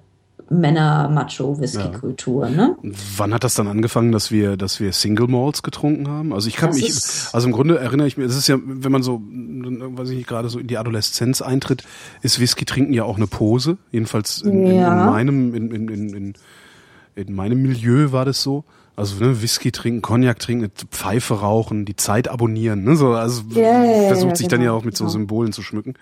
Männer-Macho-Whisky-Kultur. 0.52 2.50
Ne? 2.50 2.76
Wann 3.16 3.34
hat 3.34 3.44
das 3.44 3.56
dann 3.56 3.68
angefangen, 3.68 4.12
dass 4.12 4.32
wir, 4.32 4.58
dass 4.58 4.80
wir 4.80 4.92
Single 4.94 5.28
Malls 5.28 5.64
getrunken 5.64 6.08
haben? 6.08 6.34
Also 6.34 6.48
ich 6.48 6.56
kann 6.56 6.70
das 6.70 6.82
mich, 6.82 6.94
also 7.34 7.48
im 7.48 7.54
Grunde 7.54 7.80
erinnere 7.80 8.08
ich 8.08 8.18
mich, 8.18 8.28
das 8.28 8.36
ist 8.36 8.48
ja, 8.48 8.58
wenn 8.64 8.92
man 8.92 9.04
so, 9.04 9.22
weiß 9.22 10.10
ich 10.10 10.18
nicht, 10.18 10.28
gerade 10.28 10.50
so 10.50 10.60
in 10.60 10.68
die 10.68 10.78
Adoleszenz 10.78 11.42
eintritt, 11.42 11.84
ist 12.22 12.40
Whisky 12.40 12.66
trinken 12.66 12.94
ja 12.94 13.04
auch 13.04 13.18
eine 13.18 13.28
Pose. 13.28 13.78
Jedenfalls 13.92 14.42
in, 14.42 14.68
ja. 14.68 14.94
in, 14.94 15.00
in 15.00 15.06
meinem, 15.06 15.56
in, 15.56 15.72
in, 15.72 16.14
in, 16.14 16.34
in 17.16 17.34
meinem 17.34 17.62
Milieu 17.62 18.12
war 18.12 18.26
das 18.26 18.44
so. 18.44 18.66
Also 18.96 19.24
ne, 19.24 19.42
Whisky 19.42 19.72
trinken, 19.72 20.02
Cognac 20.02 20.40
trinken, 20.40 20.70
Pfeife 20.92 21.36
rauchen, 21.36 21.86
die 21.86 21.96
Zeit 21.96 22.28
abonnieren. 22.28 22.84
Ne? 22.84 22.96
So, 22.96 23.14
also 23.14 23.44
yeah, 23.56 24.08
versucht 24.08 24.38
sich 24.38 24.48
genau, 24.48 24.58
dann 24.58 24.66
ja 24.66 24.72
auch 24.74 24.84
mit 24.84 24.98
genau. 24.98 25.10
so 25.10 25.14
Symbolen 25.14 25.54
zu 25.54 25.62
schmücken. 25.62 25.94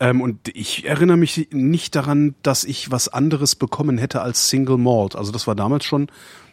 Ähm, 0.00 0.20
und 0.20 0.48
ich 0.48 0.86
erinnere 0.86 1.16
mich 1.16 1.48
nicht 1.52 1.94
daran, 1.94 2.34
dass 2.42 2.64
ich 2.64 2.90
was 2.90 3.08
anderes 3.08 3.54
bekommen 3.54 3.98
hätte 3.98 4.22
als 4.22 4.48
Single 4.48 4.78
Malt. 4.78 5.16
Also 5.16 5.32
das 5.32 5.46
war 5.46 5.54
damals 5.54 5.84
schon, 5.84 6.08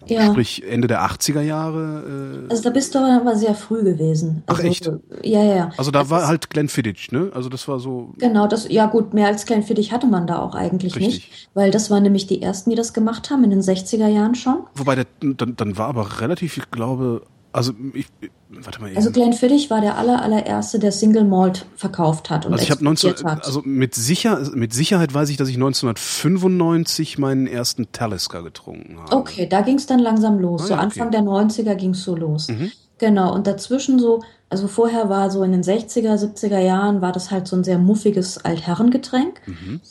ja. 0.05 0.31
sprich 0.31 0.63
Ende 0.67 0.87
der 0.87 1.01
80er 1.01 1.41
Jahre. 1.41 2.45
Äh 2.47 2.51
also 2.51 2.63
da 2.63 2.69
bist 2.69 2.93
du 2.93 2.99
aber 2.99 3.35
sehr 3.35 3.55
früh 3.55 3.83
gewesen. 3.83 4.43
Also, 4.45 4.61
Ach 4.61 4.65
echt? 4.65 4.91
Ja, 5.23 5.43
ja. 5.43 5.69
Also 5.77 5.91
da 5.91 6.01
das 6.01 6.09
war 6.09 6.27
halt 6.27 6.49
Glenfiddich, 6.49 7.11
ne? 7.11 7.31
Also 7.33 7.49
das 7.49 7.67
war 7.67 7.79
so. 7.79 8.13
Genau, 8.17 8.47
das, 8.47 8.67
ja 8.69 8.85
gut, 8.85 9.13
mehr 9.13 9.27
als 9.27 9.45
Glenfiddich 9.45 9.91
hatte 9.91 10.07
man 10.07 10.27
da 10.27 10.39
auch 10.39 10.55
eigentlich 10.55 10.95
Richtig. 10.95 11.29
nicht. 11.29 11.49
Weil 11.53 11.71
das 11.71 11.89
waren 11.89 12.03
nämlich 12.03 12.27
die 12.27 12.41
ersten, 12.41 12.69
die 12.69 12.75
das 12.75 12.93
gemacht 12.93 13.29
haben, 13.29 13.43
in 13.43 13.49
den 13.49 13.61
60er 13.61 14.07
Jahren 14.07 14.35
schon. 14.35 14.63
Wobei, 14.75 14.95
der, 14.95 15.05
dann, 15.19 15.55
dann 15.55 15.77
war 15.77 15.87
aber 15.87 16.21
relativ, 16.21 16.57
ich 16.57 16.69
glaube, 16.71 17.23
also 17.53 17.73
ich, 17.93 18.07
warte 18.49 18.79
mal. 18.79 18.87
Eben. 18.87 18.97
Also 18.97 19.11
Glenfiddich 19.11 19.69
war 19.69 19.81
der 19.81 19.97
aller, 19.97 20.21
allererste, 20.21 20.79
der 20.79 20.91
Single 20.91 21.25
Malt 21.25 21.65
verkauft 21.75 22.29
hat 22.29 22.45
und 22.45 22.53
also 22.53 22.63
ich 22.63 22.71
habe 22.71 22.83
19, 22.83 23.15
hat. 23.25 23.45
also 23.45 23.61
mit, 23.65 23.95
sicher, 23.95 24.49
mit 24.53 24.73
Sicherheit 24.73 25.13
weiß 25.13 25.29
ich, 25.29 25.37
dass 25.37 25.49
ich 25.49 25.55
1995 25.55 27.17
meinen 27.17 27.47
ersten 27.47 27.91
Talisker 27.91 28.43
getrunken 28.43 28.99
habe. 28.99 29.15
Okay, 29.15 29.47
da 29.47 29.61
ging 29.61 29.77
es 29.77 29.85
dann 29.85 29.99
langsam 29.99 30.39
los. 30.39 30.63
Ah, 30.63 30.67
so 30.67 30.73
Anfang 30.75 31.07
okay. 31.07 31.17
der 31.17 31.25
90er 31.25 31.75
ging 31.75 31.91
es 31.91 32.03
so 32.03 32.15
los. 32.15 32.47
Mhm. 32.47 32.71
Genau, 32.97 33.33
und 33.33 33.47
dazwischen 33.47 33.99
so, 33.99 34.21
also 34.49 34.67
vorher 34.67 35.09
war 35.09 35.31
so 35.31 35.43
in 35.43 35.51
den 35.51 35.63
60er, 35.63 36.15
70er 36.15 36.59
Jahren 36.59 37.01
war 37.01 37.11
das 37.11 37.31
halt 37.31 37.47
so 37.47 37.55
ein 37.55 37.63
sehr 37.63 37.79
muffiges 37.79 38.37
Altherrengetränk. 38.37 39.41
Mhm. 39.47 39.81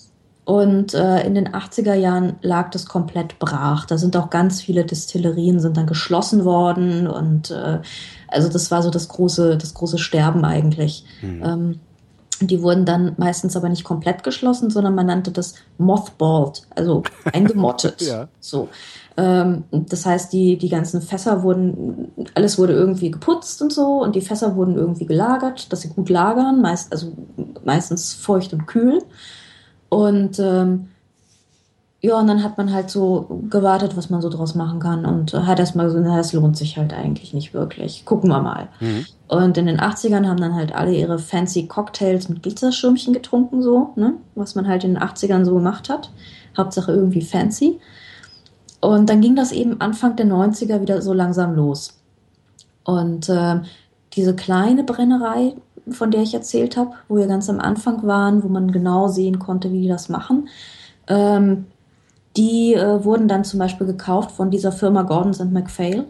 Und 0.50 0.94
äh, 0.94 1.24
in 1.24 1.36
den 1.36 1.50
80er 1.50 1.94
Jahren 1.94 2.34
lag 2.42 2.72
das 2.72 2.86
komplett 2.86 3.38
brach. 3.38 3.84
Da 3.84 3.98
sind 3.98 4.16
auch 4.16 4.30
ganz 4.30 4.60
viele 4.60 4.84
Destillerien 4.84 5.60
sind 5.60 5.76
dann 5.76 5.86
geschlossen 5.86 6.44
worden 6.44 7.06
und 7.06 7.52
äh, 7.52 7.78
also 8.26 8.48
das 8.48 8.68
war 8.72 8.82
so 8.82 8.90
das 8.90 9.06
große, 9.06 9.56
das 9.56 9.74
große 9.74 9.98
Sterben 9.98 10.44
eigentlich. 10.44 11.04
Mhm. 11.22 11.42
Ähm, 11.44 11.80
die 12.40 12.62
wurden 12.62 12.84
dann 12.84 13.14
meistens 13.16 13.56
aber 13.56 13.68
nicht 13.68 13.84
komplett 13.84 14.24
geschlossen, 14.24 14.70
sondern 14.70 14.96
man 14.96 15.06
nannte 15.06 15.30
das 15.30 15.54
mothballed, 15.78 16.62
also 16.74 17.04
eingemottet. 17.32 18.02
ja. 18.02 18.26
So. 18.40 18.70
Ähm, 19.16 19.62
das 19.70 20.04
heißt, 20.04 20.32
die, 20.32 20.58
die 20.58 20.68
ganzen 20.68 21.00
Fässer 21.00 21.44
wurden, 21.44 22.10
alles 22.34 22.58
wurde 22.58 22.72
irgendwie 22.72 23.12
geputzt 23.12 23.62
und 23.62 23.72
so 23.72 24.02
und 24.02 24.16
die 24.16 24.20
Fässer 24.20 24.56
wurden 24.56 24.74
irgendwie 24.74 25.06
gelagert, 25.06 25.72
dass 25.72 25.82
sie 25.82 25.90
gut 25.90 26.08
lagern, 26.08 26.60
meist, 26.60 26.90
also 26.90 27.12
meistens 27.64 28.14
feucht 28.14 28.52
und 28.52 28.66
kühl. 28.66 29.00
Und 29.90 30.38
ähm, 30.38 30.88
ja, 32.02 32.18
und 32.18 32.28
dann 32.28 32.42
hat 32.42 32.56
man 32.56 32.72
halt 32.72 32.88
so 32.88 33.42
gewartet, 33.50 33.94
was 33.94 34.08
man 34.08 34.22
so 34.22 34.30
draus 34.30 34.54
machen 34.54 34.80
kann 34.80 35.04
und 35.04 35.34
hat 35.34 35.58
erstmal 35.58 35.84
gesagt, 35.84 36.06
na, 36.06 36.16
das 36.16 36.32
lohnt 36.32 36.56
sich 36.56 36.78
halt 36.78 36.94
eigentlich 36.94 37.34
nicht 37.34 37.52
wirklich. 37.52 38.06
Gucken 38.06 38.30
wir 38.30 38.40
mal. 38.40 38.68
Mhm. 38.80 39.04
Und 39.28 39.58
in 39.58 39.66
den 39.66 39.80
80ern 39.80 40.26
haben 40.26 40.40
dann 40.40 40.54
halt 40.54 40.74
alle 40.74 40.94
ihre 40.94 41.18
fancy 41.18 41.66
Cocktails 41.66 42.30
mit 42.30 42.42
Glitzerschirmchen 42.42 43.12
getrunken, 43.12 43.60
so, 43.60 43.90
ne? 43.96 44.14
Was 44.34 44.54
man 44.54 44.66
halt 44.66 44.84
in 44.84 44.94
den 44.94 45.02
80ern 45.02 45.44
so 45.44 45.54
gemacht 45.54 45.90
hat. 45.90 46.10
Hauptsache 46.56 46.90
irgendwie 46.90 47.20
fancy. 47.20 47.78
Und 48.80 49.10
dann 49.10 49.20
ging 49.20 49.36
das 49.36 49.52
eben 49.52 49.78
Anfang 49.82 50.16
der 50.16 50.26
90er 50.26 50.80
wieder 50.80 51.02
so 51.02 51.12
langsam 51.12 51.54
los. 51.54 52.00
Und 52.82 53.28
äh, 53.28 53.60
diese 54.14 54.34
kleine 54.34 54.84
Brennerei, 54.84 55.54
von 55.92 56.10
der 56.10 56.22
ich 56.22 56.34
erzählt 56.34 56.76
habe, 56.76 56.92
wo 57.08 57.16
wir 57.16 57.26
ganz 57.26 57.48
am 57.48 57.60
Anfang 57.60 58.06
waren, 58.06 58.42
wo 58.42 58.48
man 58.48 58.72
genau 58.72 59.08
sehen 59.08 59.38
konnte, 59.38 59.72
wie 59.72 59.82
die 59.82 59.88
das 59.88 60.08
machen. 60.08 60.48
Ähm, 61.08 61.66
die 62.36 62.74
äh, 62.74 63.04
wurden 63.04 63.28
dann 63.28 63.44
zum 63.44 63.58
Beispiel 63.58 63.86
gekauft 63.86 64.30
von 64.30 64.50
dieser 64.50 64.72
Firma 64.72 65.02
Gordons 65.02 65.40
and 65.40 65.52
MacPhail. 65.52 66.06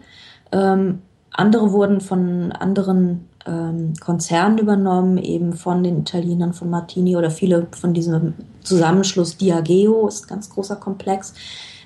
Ähm, 0.52 1.00
andere 1.32 1.72
wurden 1.72 2.00
von 2.00 2.52
anderen 2.52 3.28
ähm, 3.46 3.94
Konzernen 4.00 4.58
übernommen, 4.58 5.16
eben 5.18 5.54
von 5.54 5.82
den 5.82 6.00
Italienern 6.00 6.52
von 6.52 6.68
Martini 6.68 7.16
oder 7.16 7.30
viele 7.30 7.66
von 7.70 7.94
diesem 7.94 8.34
Zusammenschluss 8.62 9.36
Diageo, 9.38 10.08
ist 10.08 10.24
ein 10.24 10.28
ganz 10.28 10.50
großer 10.50 10.76
Komplex. 10.76 11.34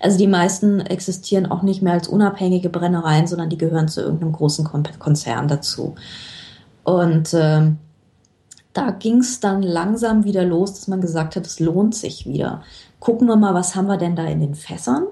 Also 0.00 0.18
die 0.18 0.26
meisten 0.26 0.80
existieren 0.80 1.46
auch 1.46 1.62
nicht 1.62 1.80
mehr 1.80 1.92
als 1.92 2.08
unabhängige 2.08 2.68
Brennereien, 2.68 3.26
sondern 3.26 3.48
die 3.48 3.58
gehören 3.58 3.88
zu 3.88 4.02
irgendeinem 4.02 4.32
großen 4.32 4.64
Konzern 4.98 5.48
dazu. 5.48 5.94
Und 6.82 7.32
äh, 7.32 7.70
da 8.74 8.90
ging 8.90 9.18
es 9.18 9.40
dann 9.40 9.62
langsam 9.62 10.24
wieder 10.24 10.44
los, 10.44 10.74
dass 10.74 10.88
man 10.88 11.00
gesagt 11.00 11.36
hat, 11.36 11.46
es 11.46 11.60
lohnt 11.60 11.94
sich 11.94 12.26
wieder. 12.26 12.62
Gucken 13.00 13.28
wir 13.28 13.36
mal, 13.36 13.54
was 13.54 13.74
haben 13.74 13.86
wir 13.86 13.96
denn 13.96 14.16
da 14.16 14.26
in 14.26 14.40
den 14.40 14.54
Fässern? 14.54 15.06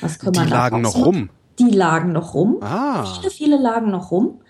Was 0.00 0.18
können 0.18 0.32
die 0.32 0.50
lagen 0.50 0.82
noch 0.82 0.94
rum. 0.94 1.30
Die 1.58 1.70
lagen 1.70 2.12
noch 2.12 2.34
rum. 2.34 2.58
Ah. 2.60 3.04
Viele, 3.04 3.30
viele 3.30 3.56
lagen 3.58 3.90
noch 3.90 4.10
rum. 4.10 4.40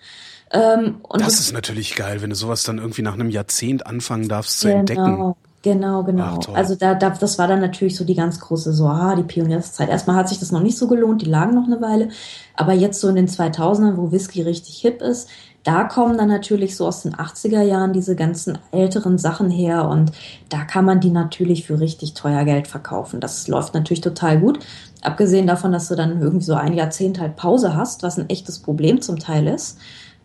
Ähm, 0.51 1.01
das, 1.09 1.23
das, 1.23 1.39
ist 1.39 1.53
natürlich 1.53 1.95
geil, 1.95 2.21
wenn 2.21 2.29
du 2.29 2.35
sowas 2.35 2.63
dann 2.63 2.77
irgendwie 2.77 3.01
nach 3.01 3.13
einem 3.13 3.29
Jahrzehnt 3.29 3.87
anfangen 3.87 4.27
darfst 4.27 4.59
zu 4.59 4.67
genau, 4.67 4.79
entdecken. 4.79 5.35
Genau, 5.63 6.03
genau. 6.03 6.39
Ach, 6.41 6.55
also 6.55 6.75
da, 6.75 6.95
da, 6.95 7.11
das 7.11 7.37
war 7.37 7.47
dann 7.47 7.59
natürlich 7.59 7.95
so 7.95 8.03
die 8.03 8.15
ganz 8.15 8.39
große, 8.39 8.73
so, 8.73 8.87
ah, 8.87 9.15
die 9.15 9.23
Pionierszeit. 9.23 9.89
Erstmal 9.89 10.15
hat 10.15 10.27
sich 10.27 10.39
das 10.39 10.51
noch 10.51 10.61
nicht 10.61 10.77
so 10.77 10.87
gelohnt, 10.87 11.21
die 11.21 11.29
lagen 11.29 11.53
noch 11.53 11.67
eine 11.67 11.79
Weile. 11.81 12.09
Aber 12.55 12.73
jetzt 12.73 12.99
so 12.99 13.07
in 13.09 13.15
den 13.15 13.27
2000ern, 13.27 13.95
wo 13.95 14.11
Whisky 14.11 14.41
richtig 14.41 14.77
hip 14.77 15.01
ist, 15.03 15.29
da 15.63 15.83
kommen 15.83 16.17
dann 16.17 16.29
natürlich 16.29 16.75
so 16.75 16.87
aus 16.87 17.03
den 17.03 17.13
80er 17.15 17.61
Jahren 17.61 17.93
diese 17.93 18.15
ganzen 18.15 18.57
älteren 18.71 19.19
Sachen 19.19 19.51
her 19.51 19.87
und 19.87 20.11
da 20.49 20.63
kann 20.63 20.85
man 20.85 20.99
die 20.99 21.11
natürlich 21.11 21.67
für 21.67 21.79
richtig 21.79 22.15
teuer 22.15 22.43
Geld 22.45 22.67
verkaufen. 22.67 23.19
Das 23.19 23.47
läuft 23.47 23.75
natürlich 23.75 24.01
total 24.01 24.39
gut. 24.39 24.57
Abgesehen 25.03 25.45
davon, 25.45 25.71
dass 25.71 25.87
du 25.87 25.95
dann 25.95 26.19
irgendwie 26.19 26.45
so 26.45 26.55
ein 26.55 26.73
Jahrzehnt 26.73 27.19
halt 27.19 27.35
Pause 27.35 27.75
hast, 27.75 28.01
was 28.01 28.17
ein 28.17 28.29
echtes 28.29 28.57
Problem 28.57 29.01
zum 29.01 29.19
Teil 29.19 29.47
ist. 29.47 29.77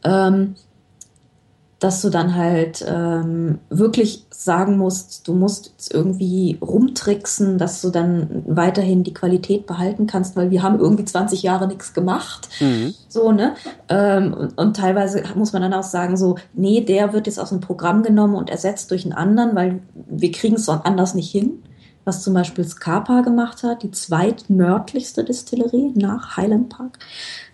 Ähm, 0.05 0.55
dass 1.79 2.01
du 2.01 2.09
dann 2.09 2.35
halt 2.35 2.85
ähm, 2.89 3.59
wirklich 3.69 4.25
sagen 4.31 4.79
musst, 4.79 5.29
du 5.29 5.35
musst 5.35 5.93
irgendwie 5.93 6.57
rumtricksen, 6.63 7.59
dass 7.59 7.83
du 7.83 7.91
dann 7.91 8.45
weiterhin 8.47 9.05
die 9.05 9.13
Qualität 9.13 9.67
behalten 9.67 10.07
kannst, 10.07 10.37
weil 10.37 10.51
wir 10.51 10.63
haben 10.63 10.79
irgendwie 10.79 11.05
20 11.05 11.43
Jahre 11.43 11.69
nichts 11.69 11.93
gemacht. 11.93 12.49
Mhm. 12.61 12.95
So, 13.09 13.31
ne? 13.31 13.57
Ähm, 13.91 14.33
und, 14.33 14.59
und, 14.59 14.77
teilweise 14.77 15.23
muss 15.35 15.53
man 15.53 15.61
dann 15.61 15.75
auch 15.75 15.83
sagen, 15.83 16.17
so, 16.17 16.37
nee, 16.55 16.81
der 16.81 17.13
wird 17.13 17.27
jetzt 17.27 17.39
aus 17.39 17.51
dem 17.51 17.61
Programm 17.61 18.03
genommen 18.03 18.37
und 18.37 18.49
ersetzt 18.49 18.91
durch 18.91 19.05
einen 19.05 19.13
anderen, 19.13 19.55
weil 19.55 19.81
wir 19.95 20.33
kriegen 20.33 20.57
es 20.57 20.69
anders 20.71 21.15
nicht 21.15 21.31
hin. 21.31 21.63
Was 22.07 22.23
zum 22.23 22.35
Beispiel 22.35 22.65
Scapa 22.65 23.23
gemacht 23.23 23.65
hat, 23.65 23.83
die 23.83 23.91
zweitnördlichste 23.91 25.25
Distillerie 25.25 25.93
nach 25.97 26.37
Highland 26.37 26.69
Park. 26.69 27.01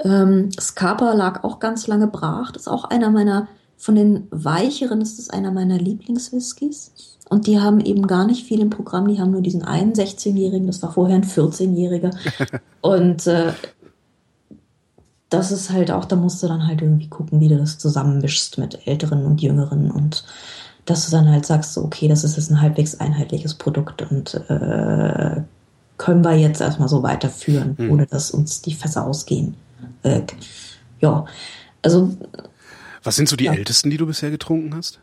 Ähm, 0.05 0.51
Scapa 0.61 1.15
lag 1.15 1.43
auch 1.43 1.59
ganz 1.59 1.87
lange 1.87 2.07
brach. 2.07 2.53
Das 2.53 2.63
ist 2.65 2.69
auch 2.69 2.85
einer 2.85 3.11
meiner 3.11 3.49
von 3.77 3.95
den 3.95 4.29
weicheren 4.31 5.01
ist 5.01 5.19
es 5.19 5.31
einer 5.31 5.51
meiner 5.51 5.79
Lieblingswhiskys. 5.79 6.93
Und 7.29 7.47
die 7.47 7.61
haben 7.61 7.81
eben 7.81 8.07
gar 8.07 8.27
nicht 8.27 8.45
viel 8.47 8.61
im 8.61 8.71
Programm. 8.71 9.09
Die 9.09 9.21
haben 9.21 9.31
nur 9.31 9.41
diesen 9.41 9.63
einen 9.63 9.95
16-Jährigen, 9.95 10.67
das 10.67 10.83
war 10.83 10.93
vorher 10.93 11.17
ein 11.17 11.25
14-Jähriger. 11.25 12.15
Und 12.83 13.27
äh, 13.27 13.53
das 15.33 15.51
ist 15.51 15.71
halt 15.71 15.91
auch, 15.91 16.05
da 16.05 16.17
musst 16.17 16.43
du 16.43 16.47
dann 16.47 16.67
halt 16.67 16.83
irgendwie 16.83 17.09
gucken, 17.09 17.41
wie 17.41 17.49
du 17.49 17.57
das 17.57 17.79
zusammenmischst 17.79 18.59
mit 18.59 18.87
Älteren 18.87 19.25
und 19.25 19.41
Jüngeren 19.41 19.91
und 19.91 20.25
dass 20.85 21.07
du 21.07 21.13
dann 21.13 21.31
halt 21.31 21.47
sagst, 21.47 21.79
okay, 21.79 22.07
das 22.09 22.23
ist 22.23 22.37
jetzt 22.37 22.51
ein 22.51 22.61
halbwegs 22.61 23.01
einheitliches 23.01 23.55
Produkt 23.55 24.03
und 24.03 24.35
äh, 24.51 25.41
können 25.97 26.25
wir 26.25 26.37
jetzt 26.37 26.61
erstmal 26.61 26.89
so 26.89 27.03
weiterführen, 27.03 27.77
mhm. 27.79 27.91
ohne 27.93 28.07
dass 28.07 28.33
uns 28.33 28.61
die 28.61 28.75
Fässer 28.75 29.07
ausgehen. 29.07 29.55
Äh, 30.03 30.23
ja, 31.01 31.25
also. 31.83 32.11
Was 33.03 33.17
sind 33.17 33.29
so 33.29 33.37
die 33.37 33.45
ja. 33.45 33.53
ältesten, 33.53 33.91
die 33.91 33.97
du 33.97 34.07
bisher 34.07 34.31
getrunken 34.31 34.75
hast? 34.75 35.01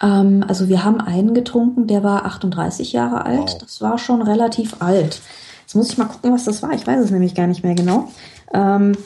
Ähm, 0.00 0.44
also 0.46 0.68
wir 0.68 0.84
haben 0.84 1.00
einen 1.00 1.34
getrunken, 1.34 1.86
der 1.86 2.02
war 2.02 2.24
38 2.24 2.92
Jahre 2.92 3.24
alt. 3.24 3.38
Wow. 3.38 3.58
Das 3.58 3.80
war 3.80 3.98
schon 3.98 4.22
relativ 4.22 4.76
alt. 4.80 5.20
Jetzt 5.62 5.74
muss 5.74 5.90
ich 5.90 5.98
mal 5.98 6.06
gucken, 6.06 6.32
was 6.32 6.44
das 6.44 6.62
war. 6.62 6.72
Ich 6.72 6.86
weiß 6.86 7.04
es 7.04 7.10
nämlich 7.10 7.34
gar 7.34 7.46
nicht 7.46 7.62
mehr 7.62 7.74
genau. 7.74 8.10
Ähm, 8.52 8.96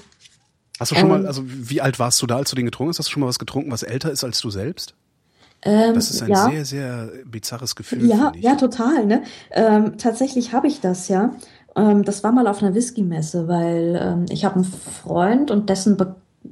Hast 0.79 0.91
du 0.91 0.97
schon 0.97 1.05
ähm, 1.05 1.23
mal, 1.23 1.27
also 1.27 1.43
wie 1.47 1.81
alt 1.81 1.99
warst 1.99 2.21
du 2.21 2.27
da, 2.27 2.37
als 2.37 2.51
du 2.51 2.57
den 2.57 2.67
getrunken 2.67 2.91
hast? 2.91 2.99
Hast 2.99 3.09
du 3.09 3.13
schon 3.13 3.21
mal 3.21 3.29
was 3.29 3.39
getrunken, 3.39 3.71
was 3.71 3.83
älter 3.83 4.11
ist 4.11 4.25
als 4.25 4.41
du 4.41 4.51
selbst? 4.51 4.95
Ähm, 5.63 5.95
das 5.95 6.11
ist 6.11 6.23
ein 6.23 6.29
ja. 6.29 6.51
sehr, 6.51 6.65
sehr 6.65 7.11
bizarres 7.25 7.77
Gefühl. 7.77 8.07
Ja, 8.07 8.33
ja, 8.39 8.57
total. 8.57 9.07
Ne? 9.07 9.23
Ähm, 9.51 9.97
tatsächlich 9.97 10.53
habe 10.53 10.67
ich 10.67 10.81
das, 10.81 11.09
ja. 11.09 11.35
Ähm, 11.75 12.05
das 12.05 12.23
war 12.25 12.33
mal 12.33 12.47
auf 12.47 12.63
einer 12.63 12.75
Whisky-Messe, 12.75 13.49
weil 13.49 13.99
ähm, 14.01 14.27
ich 14.29 14.45
habe 14.45 14.57
einen 14.57 14.65
Freund 14.65 15.51
und 15.51 15.71
dessen 15.71 15.97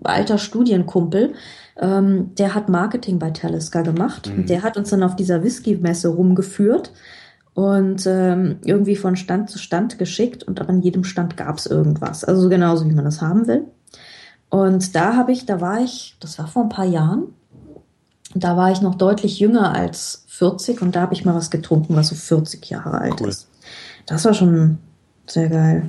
alter 0.02 0.38
Studienkumpel, 0.38 1.34
ähm, 1.80 2.34
der 2.36 2.54
hat 2.54 2.68
Marketing 2.68 3.18
bei 3.18 3.30
Talisker 3.30 3.82
gemacht. 3.82 4.30
Mhm. 4.34 4.46
Der 4.46 4.62
hat 4.62 4.76
uns 4.76 4.90
dann 4.90 5.02
auf 5.02 5.16
dieser 5.16 5.42
Whisky-Messe 5.42 6.08
rumgeführt 6.08 6.92
und 7.54 8.06
ähm, 8.06 8.56
irgendwie 8.64 8.96
von 8.96 9.16
Stand 9.16 9.50
zu 9.50 9.58
Stand 9.58 9.98
geschickt 9.98 10.42
und 10.42 10.60
an 10.60 10.80
jedem 10.80 11.04
Stand 11.04 11.36
gab 11.36 11.58
es 11.58 11.66
irgendwas. 11.66 12.24
Also 12.24 12.48
genauso, 12.48 12.88
wie 12.88 12.94
man 12.94 13.04
das 13.04 13.20
haben 13.20 13.46
will. 13.46 13.64
Und 14.50 14.94
da 14.94 15.16
habe 15.16 15.32
ich, 15.32 15.46
da 15.46 15.60
war 15.60 15.80
ich, 15.80 16.16
das 16.20 16.38
war 16.38 16.46
vor 16.46 16.62
ein 16.64 16.68
paar 16.68 16.84
Jahren, 16.84 17.28
da 18.34 18.56
war 18.56 18.70
ich 18.70 18.80
noch 18.80 18.96
deutlich 18.96 19.38
jünger 19.38 19.72
als 19.72 20.24
40 20.28 20.82
und 20.82 20.96
da 20.96 21.02
habe 21.02 21.14
ich 21.14 21.24
mal 21.24 21.34
was 21.34 21.50
getrunken, 21.50 21.96
was 21.96 22.08
so 22.08 22.14
40 22.14 22.68
Jahre 22.70 23.00
alt 23.00 23.20
cool. 23.20 23.28
ist. 23.28 23.48
Das 24.06 24.24
war 24.24 24.34
schon 24.34 24.78
sehr 25.26 25.48
geil. 25.48 25.88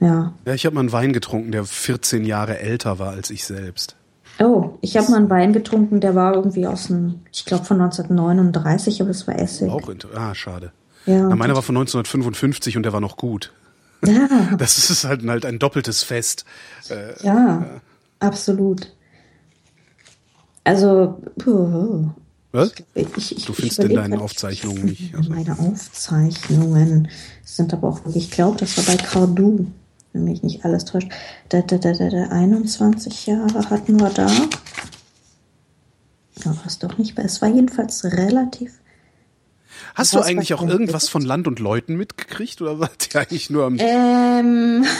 Ja. 0.00 0.34
Ja, 0.44 0.54
ich 0.54 0.66
habe 0.66 0.74
mal 0.74 0.80
einen 0.80 0.92
Wein 0.92 1.12
getrunken, 1.12 1.52
der 1.52 1.64
14 1.64 2.24
Jahre 2.24 2.58
älter 2.58 2.98
war 2.98 3.10
als 3.10 3.30
ich 3.30 3.44
selbst. 3.44 3.96
Oh, 4.40 4.78
ich 4.80 4.96
habe 4.96 5.10
mal 5.10 5.18
einen 5.18 5.30
Wein 5.30 5.52
getrunken, 5.52 6.00
der 6.00 6.14
war 6.14 6.34
irgendwie 6.34 6.66
aus 6.66 6.88
dem, 6.88 7.20
ich 7.32 7.44
glaube 7.44 7.64
von 7.64 7.80
1939, 7.80 9.00
aber 9.00 9.10
es 9.10 9.26
war 9.28 9.38
Essig. 9.38 9.70
Auch 9.70 9.88
ah, 10.14 10.34
schade. 10.34 10.72
Ja, 11.06 11.28
Na, 11.28 11.36
meiner 11.36 11.54
war 11.54 11.62
von 11.62 11.76
1955 11.76 12.76
und 12.76 12.82
der 12.82 12.92
war 12.92 13.00
noch 13.00 13.16
gut. 13.16 13.52
Ja. 14.04 14.28
Das 14.58 14.90
ist 14.90 15.04
halt, 15.04 15.26
halt 15.26 15.46
ein 15.46 15.58
doppeltes 15.58 16.02
Fest. 16.02 16.44
Äh, 16.88 17.22
ja, 17.24 17.34
ja, 17.34 17.66
absolut. 18.20 18.92
Also, 20.64 21.22
puh. 21.38 22.10
Was? 22.52 22.72
Ich, 22.94 23.36
ich, 23.36 23.44
du 23.44 23.52
findest 23.52 23.80
in 23.80 23.94
deinen 23.94 24.20
Aufzeichnungen 24.20 24.84
nicht. 24.84 25.14
Also. 25.14 25.30
Meine 25.30 25.58
Aufzeichnungen 25.58 27.08
sind 27.44 27.72
aber 27.72 27.88
auch 27.88 28.00
ich 28.14 28.30
glaube, 28.30 28.58
das 28.58 28.76
war 28.76 28.94
bei 28.94 29.02
Cardu, 29.02 29.66
wenn 30.14 30.24
mich 30.24 30.42
nicht 30.42 30.64
alles 30.64 30.86
täuscht. 30.86 31.08
Da, 31.50 31.60
da, 31.60 31.76
da, 31.76 31.92
da, 31.92 32.08
da 32.08 32.28
21 32.28 33.26
Jahre 33.26 33.68
hatten 33.68 34.00
wir 34.00 34.10
da. 34.10 34.30
Ja, 36.44 36.56
war 36.56 36.66
es 36.66 36.78
doch 36.78 36.96
nicht, 36.96 37.18
es 37.18 37.42
war 37.42 37.48
jedenfalls 37.48 38.04
relativ. 38.04 38.72
Hast 39.94 40.14
du 40.14 40.20
eigentlich 40.20 40.54
auch 40.54 40.66
irgendwas 40.66 41.08
von 41.08 41.22
Land 41.22 41.46
und 41.46 41.58
Leuten 41.58 41.96
mitgekriegt 41.96 42.62
oder 42.62 42.80
wart 42.80 43.14
ihr 43.14 43.20
eigentlich 43.20 43.50
nur 43.50 43.64
am. 43.64 43.76
Ähm. 43.78 44.86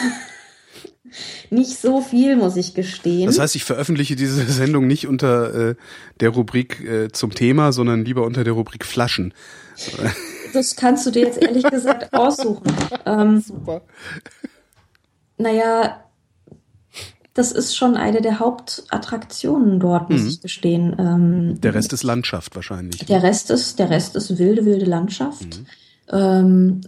Nicht 1.50 1.78
so 1.80 2.00
viel, 2.00 2.34
muss 2.34 2.56
ich 2.56 2.74
gestehen. 2.74 3.26
Das 3.26 3.38
heißt, 3.38 3.54
ich 3.54 3.62
veröffentliche 3.62 4.16
diese 4.16 4.44
Sendung 4.50 4.88
nicht 4.88 5.06
unter 5.06 5.70
äh, 5.70 5.74
der 6.18 6.30
Rubrik 6.30 6.80
äh, 6.80 7.12
zum 7.12 7.32
Thema, 7.32 7.72
sondern 7.72 8.04
lieber 8.04 8.24
unter 8.24 8.42
der 8.42 8.54
Rubrik 8.54 8.84
Flaschen. 8.84 9.32
Das 10.52 10.74
kannst 10.74 11.06
du 11.06 11.12
dir 11.12 11.22
jetzt 11.26 11.40
ehrlich 11.40 11.62
gesagt 11.64 12.12
aussuchen. 12.12 12.72
Ähm, 13.06 13.40
Super. 13.40 13.82
Naja, 15.36 16.00
das 17.34 17.50
ist 17.50 17.76
schon 17.76 17.96
eine 17.96 18.20
der 18.20 18.38
Hauptattraktionen 18.38 19.80
dort, 19.80 20.08
muss 20.08 20.22
mhm. 20.22 20.28
ich 20.28 20.40
gestehen. 20.40 20.96
Ähm, 20.98 21.60
der 21.60 21.74
Rest 21.74 21.92
ist 21.92 22.04
Landschaft 22.04 22.54
wahrscheinlich. 22.54 23.04
Der 23.06 23.22
Rest 23.24 23.50
ist, 23.50 23.80
der 23.80 23.90
Rest 23.90 24.14
ist 24.14 24.38
wilde, 24.38 24.64
wilde 24.64 24.84
Landschaft. 24.84 25.42
Mhm. 25.42 25.66
Ähm, 26.10 26.80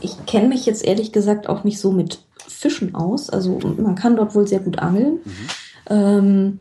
ich 0.00 0.26
kenne 0.26 0.48
mich 0.48 0.64
jetzt 0.66 0.84
ehrlich 0.84 1.12
gesagt 1.12 1.48
auch 1.48 1.64
nicht 1.64 1.80
so 1.80 1.90
mit 1.90 2.20
Fischen 2.46 2.94
aus. 2.94 3.30
Also 3.30 3.58
man 3.58 3.96
kann 3.96 4.16
dort 4.16 4.34
wohl 4.36 4.46
sehr 4.46 4.60
gut 4.60 4.78
angeln. 4.78 5.18
Mhm. 5.24 5.48
Ähm, 5.90 6.58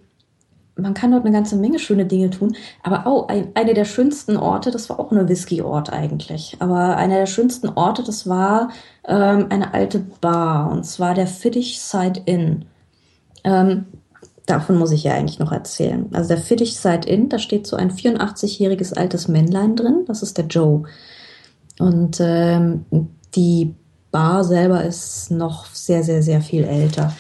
man 0.76 0.94
kann 0.94 1.12
dort 1.12 1.26
eine 1.26 1.34
ganze 1.34 1.56
Menge 1.56 1.80
schöne 1.80 2.06
Dinge 2.06 2.30
tun. 2.30 2.56
Aber 2.82 3.06
auch 3.06 3.28
ein, 3.28 3.50
eine 3.54 3.74
der 3.74 3.86
schönsten 3.86 4.38
Orte, 4.38 4.72
das 4.72 4.90
war 4.90 5.00
auch 5.00 5.12
eine 5.12 5.28
Whisky-Ort 5.30 5.92
eigentlich. 5.94 6.58
Aber 6.60 6.98
einer 6.98 7.20
der 7.20 7.26
schönsten 7.28 7.70
Orte, 7.70 8.04
das 8.04 8.28
war 8.28 8.70
ähm, 9.08 9.48
eine 9.50 9.74
alte 9.74 10.00
Bar. 10.00 10.72
Und 10.72 10.86
zwar 10.86 11.14
der 11.14 11.28
Fittich 11.28 11.80
Side 11.80 12.22
Inn. 12.26 12.66
Ähm, 13.44 13.86
davon 14.46 14.78
muss 14.78 14.92
ich 14.92 15.04
ja 15.04 15.14
eigentlich 15.14 15.40
noch 15.40 15.52
erzählen. 15.52 16.10
Also 16.14 16.30
der 16.30 16.38
Fittich 16.38 16.76
Side 16.78 17.08
Inn, 17.08 17.30
da 17.30 17.38
steht 17.38 17.68
so 17.68 17.76
ein 17.76 17.92
84-jähriges 17.92 18.96
altes 18.96 19.28
Männlein 19.28 19.76
drin. 19.76 20.06
Das 20.08 20.24
ist 20.24 20.38
der 20.38 20.46
Joe. 20.46 20.84
Und 21.80 22.18
ähm, 22.20 22.86
die 23.36 23.76
Bar 24.12 24.44
selber 24.44 24.84
ist 24.84 25.32
noch 25.32 25.66
sehr, 25.66 26.04
sehr, 26.04 26.22
sehr 26.22 26.42
viel 26.42 26.64
älter. 26.64 27.14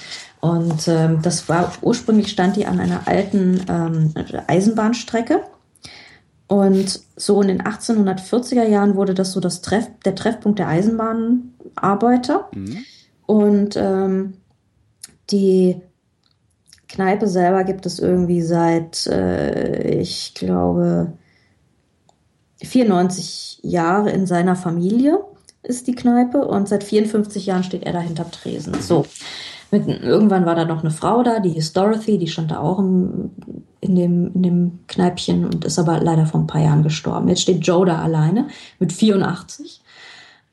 Und 0.44 0.90
ähm, 0.90 1.22
das 1.22 1.48
war 1.48 1.72
ursprünglich 1.82 2.30
stand 2.30 2.58
die 2.58 2.66
an 2.66 2.82
einer 2.82 3.08
alten 3.08 3.62
ähm, 3.70 4.14
Eisenbahnstrecke. 4.48 5.40
Und 6.48 7.00
so 7.16 7.42
in 7.42 7.48
den 7.48 7.62
1840er 7.62 8.66
Jahren 8.66 8.98
wurde 8.98 9.14
das 9.14 9.32
so 9.32 9.40
das 9.40 9.62
Treff, 9.62 9.88
der 10.04 10.16
Treffpunkt 10.16 10.60
der 10.60 10.68
Eisenbahnarbeiter. 10.68 12.50
Mhm. 12.54 12.78
Und 13.26 13.78
ähm, 13.78 14.34
die 15.30 15.80
Kneipe 16.90 17.30
selber 17.30 17.64
gibt 17.64 17.86
es 17.86 18.00
irgendwie 18.00 18.42
seit, 18.42 19.08
äh, 19.08 19.98
ich 19.98 20.34
glaube, 20.34 21.14
94 22.62 23.62
Jahre 23.64 24.10
in 24.10 24.28
seiner 24.28 24.58
Familie 24.58 25.20
ist 25.62 25.88
die 25.88 25.96
Kneipe 25.96 26.46
und 26.46 26.68
seit 26.68 26.84
54 26.84 27.46
Jahren 27.46 27.64
steht 27.64 27.84
er 27.84 27.94
da 27.94 28.02
hinterm 28.02 28.32
Tresen. 28.32 28.74
So. 28.82 29.06
Mit, 29.74 29.88
irgendwann 29.88 30.46
war 30.46 30.54
da 30.54 30.66
noch 30.66 30.82
eine 30.82 30.92
Frau 30.92 31.24
da, 31.24 31.40
die 31.40 31.50
hieß 31.50 31.74
Dorothy, 31.74 32.20
die 32.20 32.28
stand 32.28 32.52
da 32.52 32.60
auch 32.60 32.78
im, 32.78 33.32
in, 33.82 33.96
dem, 33.96 34.32
in 34.36 34.44
dem 34.44 34.80
Kneipchen 34.88 35.46
und 35.46 35.66
ist 35.66 35.80
aber 35.80 36.00
leider 36.00 36.28
vor 36.28 36.42
ein 36.42 36.48
paar 36.48 36.62
Jahren 36.62 36.84
gestorben. 36.84 37.28
Jetzt 37.28 37.42
steht 37.42 37.66
Joe 37.66 37.84
da 37.84 37.98
alleine 38.00 38.50
mit 38.78 38.94
84. 38.94 39.82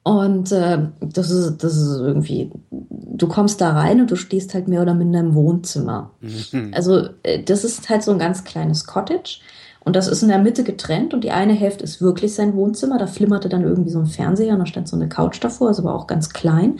Und 0.03 0.51
äh, 0.53 0.79
das, 1.01 1.31
ist, 1.31 1.63
das 1.63 1.77
ist 1.77 1.99
irgendwie, 2.01 2.51
du 2.71 3.29
kommst 3.29 3.61
da 3.61 3.73
rein 3.73 4.01
und 4.01 4.11
du 4.11 4.17
stehst 4.17 4.55
halt 4.55 4.69
mehr 4.69 4.81
oder 4.81 4.95
minder 4.95 5.21
im 5.21 5.35
Wohnzimmer. 5.35 6.13
Mhm. 6.23 6.71
Also 6.75 7.11
äh, 7.23 7.43
das 7.43 7.63
ist 7.63 7.91
halt 7.91 8.03
so 8.03 8.13
ein 8.13 8.19
ganz 8.19 8.45
kleines 8.45 8.87
Cottage. 8.87 9.41
Und 9.85 9.97
das 9.97 10.09
ist 10.09 10.23
in 10.23 10.31
der 10.31 10.39
Mitte 10.39 10.65
getrennt 10.65 11.13
und 11.13 11.25
die 11.25 11.31
eine 11.31 11.53
Hälfte 11.53 11.85
ist 11.85 12.01
wirklich 12.01 12.35
sein 12.35 12.55
Wohnzimmer. 12.55 12.97
Da 12.97 13.07
flimmerte 13.07 13.51
dann 13.51 13.65
irgendwie 13.65 13.91
so 13.91 13.99
ein 13.99 14.07
Fernseher 14.07 14.55
und 14.55 14.61
da 14.61 14.67
stand 14.67 14.89
so 14.89 14.97
eine 14.97 15.09
Couch 15.09 15.43
davor, 15.43 15.71
ist 15.71 15.79
aber 15.79 15.95
auch 15.95 16.07
ganz 16.07 16.31
klein. 16.31 16.79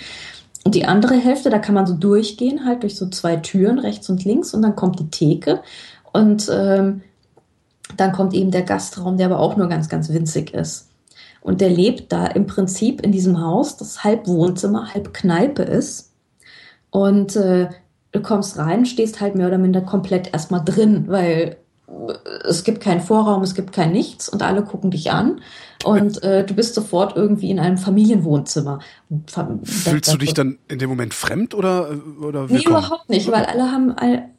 Und 0.65 0.75
die 0.75 0.85
andere 0.85 1.15
Hälfte, 1.15 1.51
da 1.51 1.59
kann 1.59 1.75
man 1.75 1.87
so 1.87 1.95
durchgehen, 1.95 2.65
halt 2.67 2.83
durch 2.83 2.97
so 2.97 3.09
zwei 3.09 3.37
Türen, 3.37 3.79
rechts 3.79 4.11
und 4.11 4.25
links, 4.25 4.53
und 4.53 4.63
dann 4.63 4.77
kommt 4.77 5.01
die 5.01 5.11
Theke. 5.11 5.63
Und 6.13 6.51
ähm, 6.53 7.03
dann 7.97 8.13
kommt 8.13 8.35
eben 8.35 8.51
der 8.51 8.63
Gastraum, 8.63 9.17
der 9.17 9.27
aber 9.27 9.41
auch 9.41 9.57
nur 9.57 9.69
ganz, 9.69 9.89
ganz 9.89 10.11
winzig 10.11 10.53
ist. 10.53 10.91
Und 11.41 11.61
der 11.61 11.71
lebt 11.71 12.13
da 12.13 12.27
im 12.27 12.47
Prinzip 12.47 13.01
in 13.01 13.13
diesem 13.13 13.41
Haus, 13.41 13.77
das 13.79 14.05
halb 14.05 14.27
Wohnzimmer, 14.27 14.93
halb 14.93 15.15
Kneipe 15.15 15.63
ist. 15.63 16.13
Und 16.91 17.37
äh, 17.37 17.71
du 18.13 18.21
kommst 18.21 18.59
rein, 18.59 18.85
stehst 18.85 19.21
halt 19.21 19.37
mehr 19.37 19.47
oder 19.47 19.59
minder 19.59 19.81
komplett 19.81 20.33
erstmal 20.33 20.63
drin, 20.63 21.05
weil 21.09 21.57
es 22.45 22.65
gibt 22.65 22.81
keinen 22.81 23.01
Vorraum, 23.01 23.43
es 23.43 23.55
gibt 23.55 23.73
kein 23.73 23.93
Nichts 23.93 24.29
und 24.29 24.43
alle 24.43 24.63
gucken 24.63 24.91
dich 24.91 25.11
an 25.11 25.41
und 25.85 26.23
äh, 26.23 26.45
du 26.45 26.55
bist 26.55 26.75
sofort 26.75 27.17
irgendwie 27.17 27.51
in 27.51 27.59
einem 27.59 27.79
Familienwohnzimmer. 27.79 28.81
Fühlst 29.65 30.13
du 30.13 30.19
dich 30.19 30.35
dann 30.35 30.59
in 30.69 30.79
dem 30.79 30.91
Moment 30.91 31.15
fremd 31.15 31.55
oder 31.55 31.91
oder 32.23 32.47
Nee, 32.49 32.65
überhaupt 32.65 33.09
nicht, 33.09 33.31
weil 33.31 33.45
alle 33.45 33.73
haben 33.73 33.95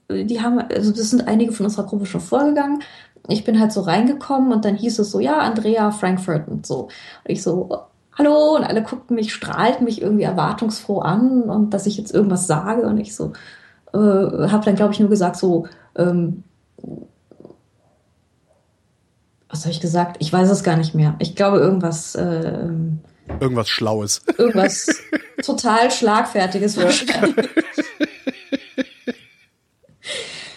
die 0.09 0.41
haben 0.41 0.59
also 0.59 0.91
das 0.91 1.09
sind 1.09 1.27
einige 1.27 1.51
von 1.51 1.65
unserer 1.65 1.85
Gruppe 1.85 2.05
schon 2.05 2.21
vorgegangen. 2.21 2.83
Ich 3.27 3.43
bin 3.43 3.59
halt 3.59 3.71
so 3.71 3.81
reingekommen 3.81 4.51
und 4.51 4.65
dann 4.65 4.75
hieß 4.75 4.99
es 4.99 5.11
so, 5.11 5.19
ja, 5.19 5.39
Andrea 5.39 5.91
Frankfurt 5.91 6.47
und 6.47 6.65
so. 6.65 6.83
Und 6.83 6.89
ich 7.27 7.43
so, 7.43 7.69
hallo 8.17 8.55
und 8.55 8.63
alle 8.63 8.83
guckten 8.83 9.15
mich, 9.15 9.33
strahlten 9.33 9.85
mich 9.85 10.01
irgendwie 10.01 10.23
erwartungsfroh 10.23 10.99
an 10.99 11.43
und 11.43 11.73
dass 11.73 11.85
ich 11.85 11.97
jetzt 11.97 12.13
irgendwas 12.13 12.47
sage 12.47 12.83
und 12.83 12.97
ich 12.97 13.15
so 13.15 13.33
äh, 13.93 13.97
habe 13.97 14.65
dann 14.65 14.75
glaube 14.75 14.93
ich 14.93 14.99
nur 14.99 15.09
gesagt 15.09 15.37
so 15.37 15.67
ähm, 15.95 16.43
was 19.51 19.61
habe 19.61 19.71
ich 19.71 19.81
gesagt? 19.81 20.17
Ich 20.19 20.31
weiß 20.31 20.49
es 20.49 20.63
gar 20.63 20.77
nicht 20.77 20.95
mehr. 20.95 21.15
Ich 21.19 21.35
glaube 21.35 21.57
irgendwas. 21.57 22.15
Äh, 22.15 22.69
irgendwas 23.39 23.69
Schlaues. 23.69 24.21
Irgendwas 24.37 24.87
total 25.43 25.91
Schlagfertiges 25.91 26.77
wahrscheinlich. 26.77 27.49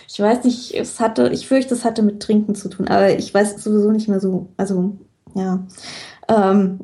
Ich 0.09 0.21
weiß 0.21 0.45
nicht, 0.45 0.75
es 0.75 1.01
hatte, 1.01 1.29
ich 1.31 1.49
fürchte, 1.49 1.75
es 1.75 1.85
hatte 1.85 2.03
mit 2.03 2.23
Trinken 2.23 2.55
zu 2.55 2.69
tun, 2.69 2.87
aber 2.87 3.19
ich 3.19 3.35
weiß 3.35 3.63
sowieso 3.63 3.91
nicht 3.91 4.09
mehr 4.09 4.21
so, 4.21 4.49
also, 4.57 4.97
ja. 5.35 5.67
Ähm, 6.29 6.79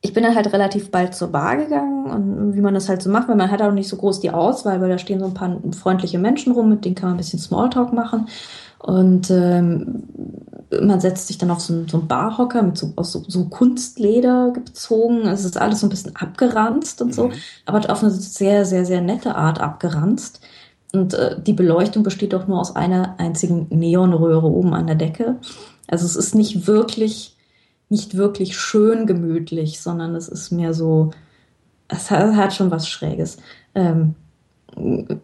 ich 0.00 0.12
bin 0.12 0.24
dann 0.24 0.34
halt 0.34 0.52
relativ 0.52 0.90
bald 0.90 1.14
zur 1.14 1.28
Bar 1.28 1.56
gegangen 1.56 2.06
und 2.06 2.54
wie 2.56 2.60
man 2.60 2.74
das 2.74 2.88
halt 2.88 3.00
so 3.00 3.10
macht, 3.10 3.28
weil 3.28 3.36
man 3.36 3.50
hat 3.50 3.62
auch 3.62 3.70
nicht 3.70 3.88
so 3.88 3.96
groß 3.96 4.18
die 4.18 4.30
Auswahl, 4.30 4.80
weil 4.80 4.88
da 4.88 4.98
stehen 4.98 5.20
so 5.20 5.26
ein 5.26 5.34
paar 5.34 5.60
freundliche 5.78 6.18
Menschen 6.18 6.52
rum, 6.52 6.68
mit 6.68 6.84
denen 6.84 6.96
kann 6.96 7.10
man 7.10 7.14
ein 7.14 7.18
bisschen 7.18 7.38
Smalltalk 7.38 7.92
machen. 7.92 8.26
Und 8.78 9.30
ähm, 9.30 10.02
man 10.82 11.00
setzt 11.00 11.26
sich 11.26 11.38
dann 11.38 11.50
auf 11.50 11.60
so, 11.60 11.72
einen, 11.72 11.88
so 11.88 11.98
einen 11.98 12.08
Barhocker 12.08 12.62
mit 12.62 12.78
so, 12.78 12.92
aus 12.96 13.12
so, 13.12 13.24
so 13.26 13.46
Kunstleder 13.46 14.52
gezogen. 14.52 15.26
Es 15.26 15.44
ist 15.44 15.58
alles 15.58 15.80
so 15.80 15.86
ein 15.86 15.90
bisschen 15.90 16.14
abgeranzt 16.16 17.02
und 17.02 17.14
so, 17.14 17.28
mhm. 17.28 17.32
aber 17.66 17.90
auf 17.90 18.02
eine 18.02 18.10
sehr, 18.10 18.64
sehr, 18.64 18.84
sehr 18.84 19.00
nette 19.00 19.34
Art 19.34 19.60
abgeranzt. 19.60 20.40
Und 20.92 21.14
äh, 21.14 21.40
die 21.40 21.52
Beleuchtung 21.52 22.02
besteht 22.02 22.34
auch 22.34 22.46
nur 22.46 22.60
aus 22.60 22.76
einer 22.76 23.14
einzigen 23.18 23.66
Neonröhre 23.70 24.46
oben 24.46 24.74
an 24.74 24.86
der 24.86 24.96
Decke. 24.96 25.36
Also 25.88 26.06
es 26.06 26.16
ist 26.16 26.34
nicht 26.34 26.66
wirklich 26.66 27.36
nicht 27.90 28.16
wirklich 28.16 28.56
schön 28.56 29.06
gemütlich, 29.06 29.80
sondern 29.80 30.14
es 30.14 30.28
ist 30.28 30.52
mehr 30.52 30.72
so, 30.72 31.10
es 31.88 32.10
hat 32.10 32.54
schon 32.54 32.70
was 32.70 32.88
Schräges. 32.88 33.36
Ähm, 33.74 34.14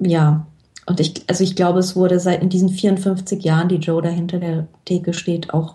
ja, 0.01 0.47
und 0.86 1.00
ich, 1.00 1.24
also 1.26 1.42
ich 1.42 1.56
glaube, 1.56 1.80
es 1.80 1.96
wurde 1.96 2.20
seit 2.20 2.42
in 2.42 2.48
diesen 2.48 2.68
54 2.68 3.42
Jahren, 3.42 3.68
die 3.68 3.76
Joe 3.76 4.00
da 4.00 4.08
hinter 4.08 4.38
der 4.38 4.68
Theke 4.84 5.12
steht, 5.12 5.52
auch 5.52 5.74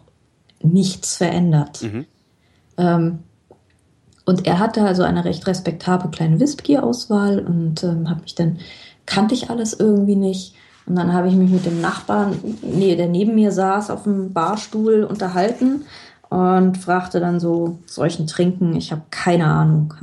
nichts 0.63 1.17
verändert. 1.17 1.83
Mhm. 1.83 2.05
Ähm, 2.77 3.19
und 4.25 4.47
er 4.47 4.59
hatte 4.59 4.83
also 4.83 5.03
eine 5.03 5.25
recht 5.25 5.45
respektable 5.47 6.09
kleine 6.09 6.39
Whisky-Auswahl 6.39 7.39
und 7.39 7.83
ähm, 7.83 8.09
habe 8.09 8.21
mich 8.21 8.35
dann, 8.35 8.59
kannte 9.05 9.33
ich 9.33 9.49
alles 9.49 9.73
irgendwie 9.73 10.15
nicht. 10.15 10.55
Und 10.85 10.95
dann 10.95 11.13
habe 11.13 11.27
ich 11.27 11.35
mich 11.35 11.51
mit 11.51 11.65
dem 11.65 11.81
Nachbarn, 11.81 12.37
nee, 12.61 12.95
der 12.95 13.07
neben 13.07 13.35
mir 13.35 13.51
saß, 13.51 13.89
auf 13.89 14.03
dem 14.03 14.31
Barstuhl 14.31 15.03
unterhalten 15.03 15.83
und 16.29 16.77
fragte 16.77 17.19
dann 17.19 17.39
so, 17.39 17.79
solchen 17.85 18.27
Trinken? 18.27 18.75
Ich 18.75 18.91
habe 18.91 19.03
keine 19.11 19.45
Ahnung. 19.45 19.93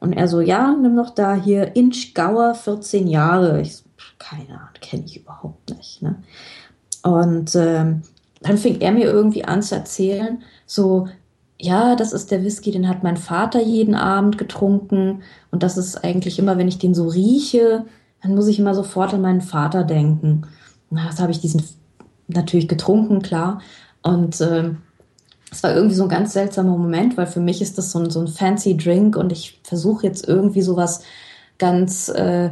Und 0.00 0.14
er 0.14 0.26
so, 0.26 0.40
ja, 0.40 0.74
nimm 0.74 0.96
doch 0.96 1.10
da 1.10 1.34
hier 1.34 1.76
Inchgauer 1.76 2.54
14 2.54 3.06
Jahre. 3.06 3.60
Ich 3.60 3.76
so, 3.76 3.84
keine 4.20 4.50
Ahnung, 4.50 4.68
kenne 4.80 5.04
ich 5.04 5.16
überhaupt 5.16 5.70
nicht. 5.70 6.02
Ne? 6.02 6.22
Und 7.02 7.56
ähm, 7.56 8.02
dann 8.40 8.58
fing 8.58 8.80
er 8.80 8.92
mir 8.92 9.06
irgendwie 9.06 9.44
an 9.44 9.62
zu 9.62 9.74
erzählen, 9.74 10.42
so, 10.66 11.08
ja, 11.58 11.96
das 11.96 12.12
ist 12.12 12.30
der 12.30 12.44
Whisky, 12.44 12.70
den 12.70 12.88
hat 12.88 13.02
mein 13.02 13.16
Vater 13.16 13.60
jeden 13.60 13.94
Abend 13.94 14.38
getrunken. 14.38 15.22
Und 15.50 15.62
das 15.62 15.76
ist 15.76 16.04
eigentlich 16.04 16.38
immer, 16.38 16.56
wenn 16.56 16.68
ich 16.68 16.78
den 16.78 16.94
so 16.94 17.08
rieche, 17.08 17.84
dann 18.22 18.34
muss 18.34 18.46
ich 18.46 18.58
immer 18.58 18.74
sofort 18.74 19.12
an 19.12 19.20
meinen 19.20 19.40
Vater 19.40 19.84
denken. 19.84 20.46
Na, 20.90 21.06
das 21.06 21.20
habe 21.20 21.32
ich 21.32 21.40
diesen 21.40 21.62
natürlich 22.28 22.68
getrunken, 22.68 23.20
klar. 23.20 23.60
Und 24.02 24.40
ähm, 24.40 24.78
es 25.50 25.62
war 25.62 25.74
irgendwie 25.74 25.96
so 25.96 26.04
ein 26.04 26.08
ganz 26.08 26.32
seltsamer 26.32 26.76
Moment, 26.76 27.16
weil 27.16 27.26
für 27.26 27.40
mich 27.40 27.60
ist 27.60 27.76
das 27.76 27.90
so 27.90 27.98
ein, 27.98 28.10
so 28.10 28.20
ein 28.20 28.28
fancy 28.28 28.76
Drink 28.76 29.16
und 29.16 29.32
ich 29.32 29.60
versuche 29.64 30.06
jetzt 30.06 30.26
irgendwie 30.28 30.62
sowas 30.62 31.02
ganz 31.58 32.08
äh, 32.08 32.50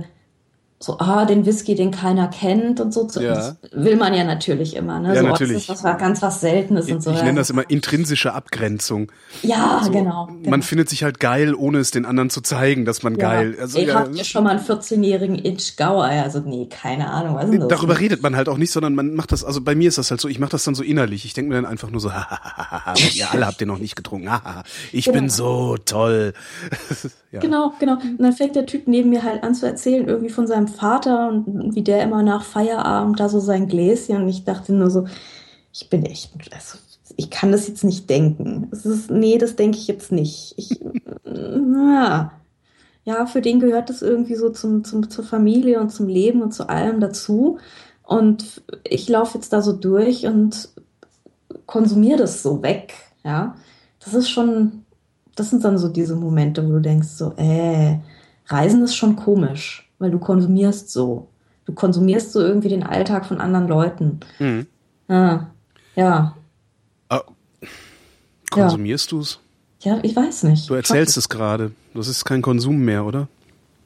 so, 0.80 0.98
ah, 0.98 1.24
den 1.24 1.44
Whisky, 1.44 1.74
den 1.74 1.90
keiner 1.90 2.28
kennt 2.28 2.78
und 2.78 2.92
so. 2.92 3.08
Ja. 3.20 3.34
Das 3.34 3.56
will 3.72 3.96
man 3.96 4.14
ja 4.14 4.22
natürlich 4.22 4.76
immer, 4.76 5.00
ne? 5.00 5.14
Ja, 5.14 5.22
so, 5.22 5.26
natürlich. 5.26 5.66
Das 5.66 5.82
was 5.82 5.98
ganz 5.98 6.22
was 6.22 6.40
Seltenes 6.40 6.86
ich, 6.86 6.94
und 6.94 7.02
so. 7.02 7.10
Ich 7.10 7.22
nenne 7.22 7.38
das 7.38 7.50
immer 7.50 7.68
intrinsische 7.68 8.32
Abgrenzung. 8.32 9.10
Ja, 9.42 9.78
also, 9.78 9.90
genau, 9.90 10.26
genau, 10.26 10.50
Man 10.50 10.62
findet 10.62 10.88
sich 10.88 11.02
halt 11.02 11.18
geil, 11.18 11.54
ohne 11.54 11.78
es 11.78 11.90
den 11.90 12.04
anderen 12.04 12.30
zu 12.30 12.42
zeigen, 12.42 12.84
dass 12.84 13.02
man 13.02 13.16
ja. 13.16 13.28
geil. 13.28 13.56
Also, 13.60 13.78
Ey, 13.78 13.88
ja, 13.88 13.94
habt 13.94 14.14
ihr 14.14 14.22
schon 14.22 14.44
mal 14.44 14.50
einen 14.50 14.64
14-jährigen 14.64 15.44
Itch 15.44 15.76
Gauer? 15.76 16.04
Also, 16.04 16.40
nee, 16.40 16.68
keine 16.70 17.10
Ahnung, 17.10 17.34
was 17.34 17.48
ist 17.48 17.60
das? 17.60 17.68
Darüber 17.68 17.98
redet 17.98 18.22
man 18.22 18.36
halt 18.36 18.48
auch 18.48 18.56
nicht, 18.56 18.70
sondern 18.70 18.94
man 18.94 19.14
macht 19.14 19.32
das, 19.32 19.42
also 19.42 19.60
bei 19.60 19.74
mir 19.74 19.88
ist 19.88 19.98
das 19.98 20.12
halt 20.12 20.20
so, 20.20 20.28
ich 20.28 20.38
mache 20.38 20.52
das 20.52 20.62
dann 20.62 20.76
so 20.76 20.84
innerlich. 20.84 21.24
Ich 21.24 21.34
denke 21.34 21.48
mir 21.48 21.56
dann 21.56 21.66
einfach 21.66 21.90
nur 21.90 22.00
so, 22.00 22.12
hahaha, 22.12 22.94
ihr 23.14 23.28
alle 23.32 23.46
habt 23.46 23.60
den 23.60 23.66
noch 23.66 23.78
nicht 23.78 23.96
getrunken, 23.96 24.30
ich 24.92 25.06
genau. 25.06 25.18
bin 25.18 25.28
so 25.28 25.76
toll. 25.84 26.34
ja. 27.30 27.40
Genau, 27.40 27.72
genau. 27.78 27.94
Und 27.94 28.20
dann 28.20 28.32
fängt 28.32 28.56
der 28.56 28.66
Typ 28.66 28.88
neben 28.88 29.10
mir 29.10 29.22
halt 29.22 29.42
an 29.42 29.54
zu 29.54 29.66
erzählen, 29.66 30.08
irgendwie 30.08 30.30
von 30.30 30.46
seinem 30.46 30.68
Vater 30.68 31.28
und 31.28 31.74
wie 31.74 31.82
der 31.82 32.02
immer 32.02 32.22
nach 32.22 32.42
Feierabend 32.42 33.20
da 33.20 33.28
so 33.28 33.38
sein 33.38 33.68
Gläschen 33.68 34.22
und 34.22 34.28
ich 34.28 34.44
dachte 34.44 34.72
nur 34.72 34.90
so, 34.90 35.06
ich 35.72 35.90
bin 35.90 36.04
echt, 36.06 36.32
also 36.52 36.78
ich 37.16 37.30
kann 37.30 37.52
das 37.52 37.68
jetzt 37.68 37.84
nicht 37.84 38.08
denken. 38.08 38.68
Es 38.70 38.86
ist, 38.86 39.10
nee, 39.10 39.38
das 39.38 39.56
denke 39.56 39.76
ich 39.76 39.88
jetzt 39.88 40.10
nicht. 40.10 40.54
Ich, 40.56 40.70
ja. 41.24 42.32
ja, 43.04 43.26
für 43.26 43.42
den 43.42 43.60
gehört 43.60 43.90
das 43.90 44.02
irgendwie 44.02 44.36
so 44.36 44.48
zum, 44.50 44.84
zum, 44.84 45.10
zur 45.10 45.24
Familie 45.24 45.80
und 45.80 45.90
zum 45.90 46.08
Leben 46.08 46.40
und 46.42 46.52
zu 46.52 46.68
allem 46.68 47.00
dazu. 47.00 47.58
Und 48.04 48.62
ich 48.84 49.08
laufe 49.08 49.36
jetzt 49.36 49.52
da 49.52 49.60
so 49.60 49.72
durch 49.72 50.26
und 50.26 50.70
konsumiere 51.66 52.18
das 52.18 52.42
so 52.42 52.62
weg. 52.62 52.94
Ja, 53.24 53.56
das 54.02 54.14
ist 54.14 54.30
schon, 54.30 54.84
das 55.38 55.50
sind 55.50 55.64
dann 55.64 55.78
so 55.78 55.88
diese 55.88 56.16
Momente, 56.16 56.66
wo 56.66 56.72
du 56.72 56.80
denkst 56.80 57.08
so, 57.08 57.32
äh, 57.36 57.98
Reisen 58.46 58.82
ist 58.82 58.96
schon 58.96 59.16
komisch, 59.16 59.90
weil 59.98 60.10
du 60.10 60.18
konsumierst 60.18 60.90
so. 60.90 61.28
Du 61.64 61.72
konsumierst 61.72 62.32
so 62.32 62.40
irgendwie 62.40 62.68
den 62.68 62.82
Alltag 62.82 63.26
von 63.26 63.40
anderen 63.40 63.68
Leuten. 63.68 64.20
Mhm. 64.38 64.66
Ah, 65.08 65.46
ja. 65.94 66.34
Ah, 67.08 67.22
konsumierst 68.50 69.12
ja. 69.12 69.16
du 69.16 69.22
es? 69.22 69.38
Ja, 69.80 69.98
ich 70.02 70.16
weiß 70.16 70.44
nicht. 70.44 70.68
Du 70.68 70.74
erzählst 70.74 71.16
es 71.16 71.28
gerade. 71.28 71.72
Das 71.94 72.08
ist 72.08 72.24
kein 72.24 72.42
Konsum 72.42 72.78
mehr, 72.78 73.04
oder? 73.04 73.28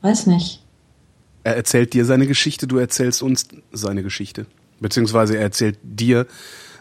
Weiß 0.01 0.27
nicht. 0.27 0.65
Er 1.45 1.57
erzählt 1.57 1.93
dir 1.93 2.05
seine 2.05 2.27
Geschichte, 2.27 2.67
du 2.67 2.79
erzählst 2.79 3.23
uns 3.23 3.47
seine 3.73 4.03
Geschichte. 4.03 4.47
Beziehungsweise 4.81 5.37
er 5.37 5.43
erzählt 5.43 5.79
dir 5.83 6.27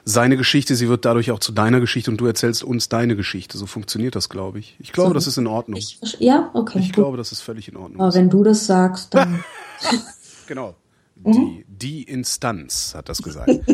seine 0.03 0.37
Geschichte, 0.37 0.75
sie 0.75 0.89
wird 0.89 1.05
dadurch 1.05 1.31
auch 1.31 1.39
zu 1.39 1.51
deiner 1.51 1.79
Geschichte 1.79 2.11
und 2.11 2.17
du 2.17 2.25
erzählst 2.25 2.63
uns 2.63 2.89
deine 2.89 3.15
Geschichte. 3.15 3.57
So 3.57 3.65
funktioniert 3.65 4.15
das, 4.15 4.29
glaube 4.29 4.59
ich. 4.59 4.75
Ich 4.79 4.91
glaube, 4.91 5.09
so, 5.09 5.13
das 5.13 5.27
ist 5.27 5.37
in 5.37 5.47
Ordnung. 5.47 5.77
Ich, 5.77 5.99
ja, 6.19 6.49
okay. 6.53 6.79
Ich 6.79 6.87
gut. 6.87 6.95
glaube, 6.95 7.17
das 7.17 7.31
ist 7.31 7.41
völlig 7.41 7.67
in 7.67 7.77
Ordnung. 7.77 8.01
Aber 8.01 8.13
wenn 8.13 8.29
du 8.29 8.43
das 8.43 8.65
sagst, 8.65 9.13
dann. 9.13 9.43
genau. 10.47 10.75
Die, 11.15 11.39
mhm. 11.39 11.63
die 11.67 12.03
Instanz 12.03 12.93
hat 12.95 13.09
das 13.09 13.21
gesagt. 13.21 13.49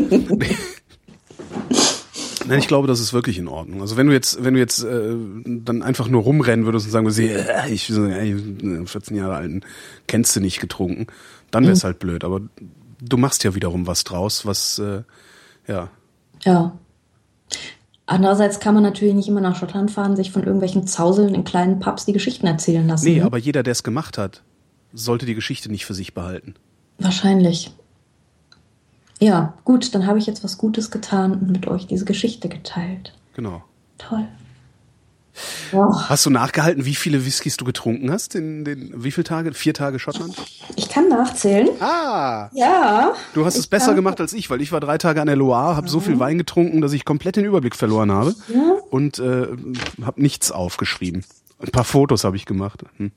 Nein, 2.45 2.59
ich 2.59 2.67
glaube, 2.67 2.87
das 2.87 2.99
ist 2.99 3.13
wirklich 3.13 3.37
in 3.37 3.47
Ordnung. 3.47 3.81
Also 3.81 3.97
wenn 3.97 4.07
du 4.07 4.13
jetzt, 4.13 4.43
wenn 4.43 4.53
du 4.53 4.59
jetzt 4.59 4.83
äh, 4.83 5.15
dann 5.45 5.83
einfach 5.83 6.07
nur 6.07 6.23
rumrennen 6.23 6.65
würdest 6.65 6.85
und 6.85 6.91
sagen 6.91 7.05
würdest, 7.05 7.19
äh, 7.19 7.69
ich 7.69 7.89
äh, 7.89 8.85
14 8.85 9.17
Jahre 9.17 9.35
alten 9.35 9.61
kennst 10.07 10.35
du 10.35 10.39
nicht 10.39 10.59
getrunken, 10.59 11.07
dann 11.51 11.63
wäre 11.63 11.73
es 11.73 11.83
mhm. 11.83 11.87
halt 11.87 11.99
blöd. 11.99 12.23
Aber 12.23 12.41
du 13.01 13.17
machst 13.17 13.43
ja 13.43 13.55
wiederum 13.55 13.87
was 13.87 14.03
draus, 14.03 14.45
was 14.45 14.79
äh, 14.79 15.03
ja. 15.67 15.89
Ja. 16.47 16.71
Andererseits 18.05 18.61
kann 18.61 18.73
man 18.73 18.83
natürlich 18.83 19.13
nicht 19.13 19.27
immer 19.27 19.41
nach 19.41 19.57
Schottland 19.57 19.91
fahren, 19.91 20.15
sich 20.15 20.31
von 20.31 20.43
irgendwelchen 20.43 20.87
Zauseln 20.87 21.35
in 21.35 21.43
kleinen 21.43 21.79
Pubs 21.81 22.05
die 22.05 22.13
Geschichten 22.13 22.47
erzählen 22.47 22.87
lassen. 22.87 23.05
Nee, 23.05 23.19
ne? 23.19 23.25
aber 23.25 23.37
jeder, 23.37 23.63
der 23.63 23.73
es 23.73 23.83
gemacht 23.83 24.17
hat, 24.17 24.43
sollte 24.93 25.25
die 25.25 25.35
Geschichte 25.35 25.69
nicht 25.69 25.85
für 25.85 25.93
sich 25.93 26.13
behalten. 26.13 26.55
Wahrscheinlich. 26.99 27.71
Ja, 29.19 29.55
gut, 29.65 29.93
dann 29.93 30.07
habe 30.07 30.19
ich 30.19 30.25
jetzt 30.25 30.41
was 30.41 30.57
Gutes 30.57 30.89
getan 30.89 31.33
und 31.33 31.51
mit 31.51 31.67
euch 31.67 31.85
diese 31.85 32.05
Geschichte 32.05 32.47
geteilt. 32.47 33.13
Genau. 33.33 33.61
Toll. 33.97 34.25
Oh. 35.71 35.93
Hast 36.07 36.25
du 36.25 36.29
nachgehalten, 36.29 36.85
wie 36.85 36.95
viele 36.95 37.25
Whiskys 37.25 37.57
du 37.57 37.65
getrunken 37.65 38.11
hast 38.11 38.35
in 38.35 38.65
den 38.65 38.91
wie 38.95 39.11
viele 39.11 39.25
Tage? 39.25 39.53
Vier 39.53 39.73
Tage 39.73 39.99
Schottland? 39.99 40.35
Ich 40.75 40.89
kann 40.89 41.09
nachzählen. 41.09 41.69
Ah. 41.79 42.49
Ja. 42.53 43.13
Du 43.33 43.45
hast 43.45 43.57
es 43.57 43.67
besser 43.67 43.93
gemacht 43.93 44.19
als 44.19 44.33
ich, 44.33 44.49
weil 44.49 44.61
ich 44.61 44.71
war 44.71 44.79
drei 44.79 44.97
Tage 44.97 45.21
an 45.21 45.27
der 45.27 45.35
Loire, 45.35 45.75
habe 45.75 45.87
mhm. 45.87 45.91
so 45.91 45.99
viel 45.99 46.19
Wein 46.19 46.37
getrunken, 46.37 46.81
dass 46.81 46.93
ich 46.93 47.05
komplett 47.05 47.35
den 47.35 47.45
Überblick 47.45 47.75
verloren 47.75 48.11
habe 48.11 48.35
ja. 48.53 48.77
und 48.89 49.19
äh, 49.19 49.47
habe 50.03 50.21
nichts 50.21 50.51
aufgeschrieben. 50.51 51.23
Ein 51.59 51.71
paar 51.71 51.83
Fotos 51.83 52.23
habe 52.23 52.35
ich 52.35 52.45
gemacht. 52.45 52.83
Hm. 52.97 53.11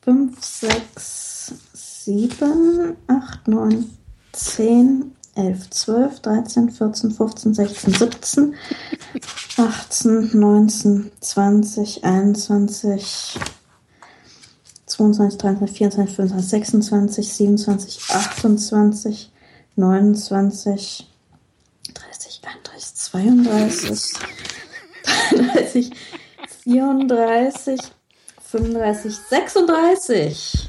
Fünf, 0.00 0.42
sechs, 0.42 1.54
sieben, 1.72 2.96
acht, 3.06 3.46
neun, 3.46 3.90
zehn, 4.32 5.12
11, 5.34 5.70
12, 5.70 6.20
13, 6.20 6.70
14, 6.70 7.10
15, 7.10 7.54
16, 7.54 7.94
17, 7.94 8.54
18, 9.56 10.34
19, 10.34 11.10
20, 11.20 12.04
21, 12.04 13.38
22, 14.86 15.38
23, 15.38 15.70
24, 15.70 16.16
25, 16.16 16.48
26, 16.48 17.32
27, 17.32 18.00
28, 18.10 19.32
29, 19.76 21.06
30, 21.94 22.40
31, 22.42 22.94
32, 22.94 24.12
33, 25.30 25.90
34, 26.64 27.80
35, 28.38 29.16
36. 29.30 30.68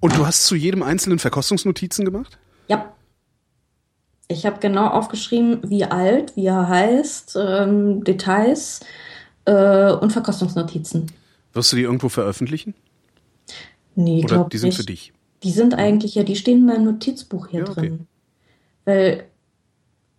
Und 0.00 0.14
du 0.16 0.26
hast 0.26 0.44
zu 0.44 0.54
jedem 0.54 0.82
einzelnen 0.82 1.18
Verkostungsnotizen 1.18 2.04
gemacht? 2.04 2.38
Ja. 2.68 2.92
Ich 4.28 4.46
habe 4.46 4.58
genau 4.60 4.86
aufgeschrieben, 4.88 5.58
wie 5.68 5.84
alt, 5.84 6.34
wie 6.36 6.46
er 6.46 6.68
heißt, 6.68 7.36
ähm, 7.40 8.04
Details 8.04 8.80
äh, 9.44 9.92
und 9.92 10.12
Verkostungsnotizen. 10.12 11.06
Wirst 11.52 11.72
du 11.72 11.76
die 11.76 11.82
irgendwo 11.82 12.08
veröffentlichen? 12.08 12.74
Nee, 13.94 14.24
Oder 14.24 14.44
die 14.44 14.58
sind 14.58 14.68
nicht. 14.68 14.76
für 14.76 14.86
dich? 14.86 15.12
Die 15.42 15.50
sind 15.50 15.74
eigentlich 15.74 16.14
ja, 16.14 16.22
die 16.22 16.36
stehen 16.36 16.58
in 16.58 16.66
meinem 16.66 16.84
Notizbuch 16.84 17.48
hier 17.48 17.60
ja, 17.60 17.68
okay. 17.68 17.80
drin. 17.80 18.06
Weil 18.86 19.24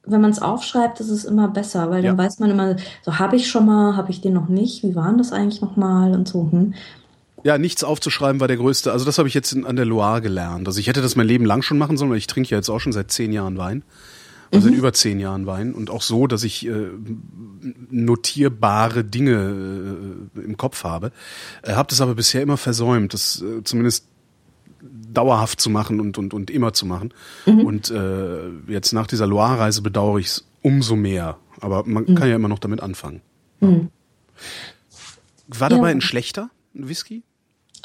wenn 0.03 0.21
man 0.21 0.29
es 0.31 0.41
aufschreibt, 0.41 0.99
ist 0.99 1.09
es 1.09 1.25
immer 1.25 1.47
besser, 1.47 1.89
weil 1.89 2.03
dann 2.03 2.17
Ja. 2.17 2.23
weiß 2.23 2.39
man 2.39 2.51
immer, 2.51 2.75
so 3.03 3.17
habe 3.17 3.35
ich 3.35 3.49
schon 3.49 3.65
mal, 3.65 3.95
habe 3.97 4.11
ich 4.11 4.21
den 4.21 4.33
noch 4.33 4.49
nicht, 4.49 4.83
wie 4.83 4.95
waren 4.95 5.17
das 5.17 5.31
eigentlich 5.31 5.61
nochmal 5.61 6.13
und 6.13 6.27
so. 6.27 6.49
Hm. 6.51 6.73
Ja, 7.45 7.59
nichts 7.59 7.83
aufzuschreiben 7.83 8.39
war 8.41 8.47
der 8.47 8.57
größte. 8.57 8.91
Also 8.91 9.05
das 9.05 9.19
habe 9.19 9.27
ich 9.27 9.35
jetzt 9.35 9.51
in, 9.51 9.65
an 9.67 9.75
der 9.75 9.85
Loire 9.85 10.19
gelernt. 10.19 10.67
Also 10.67 10.79
ich 10.79 10.87
hätte 10.87 11.01
das 11.03 11.15
mein 11.15 11.27
Leben 11.27 11.45
lang 11.45 11.61
schon 11.61 11.77
machen 11.77 11.95
sollen, 11.95 12.09
weil 12.09 12.17
ich 12.17 12.25
trinke 12.25 12.49
ja 12.49 12.57
jetzt 12.57 12.69
auch 12.69 12.79
schon 12.79 12.91
seit 12.91 13.11
zehn 13.11 13.31
Jahren 13.31 13.55
Wein. 13.59 13.83
Also 14.51 14.67
seit 14.67 14.75
über 14.77 14.93
zehn 14.93 15.19
Jahren 15.19 15.45
Wein. 15.45 15.75
Und 15.75 15.91
auch 15.91 16.01
so, 16.01 16.25
dass 16.25 16.43
ich 16.43 16.65
äh, 16.65 16.87
notierbare 17.91 19.03
Dinge 19.03 20.25
äh, 20.35 20.39
im 20.39 20.57
Kopf 20.57 20.83
habe. 20.83 21.11
Äh, 21.61 21.73
habe 21.73 21.87
das 21.89 22.01
aber 22.01 22.15
bisher 22.15 22.41
immer 22.41 22.57
versäumt, 22.57 23.13
das 23.13 23.43
äh, 23.43 23.63
zumindest 23.63 24.07
dauerhaft 25.13 25.61
zu 25.61 25.69
machen 25.69 25.99
und, 25.99 26.17
und, 26.17 26.33
und 26.33 26.49
immer 26.49 26.73
zu 26.73 26.85
machen. 26.87 27.13
Und 27.45 27.91
äh, 27.91 28.49
jetzt 28.67 28.91
nach 28.91 29.07
dieser 29.07 29.27
Loire-Reise 29.27 29.81
bedauere 29.83 30.17
ich 30.19 30.27
es 30.27 30.47
umso 30.61 30.95
mehr. 30.95 31.37
Aber 31.61 31.83
man 31.85 32.15
kann 32.15 32.27
ja 32.27 32.35
immer 32.35 32.47
noch 32.47 32.59
damit 32.59 32.81
anfangen. 32.81 33.21
War 35.47 35.69
dabei 35.69 35.89
Ja. 35.89 35.95
ein 35.95 36.01
schlechter 36.01 36.49
Whisky? 36.73 37.23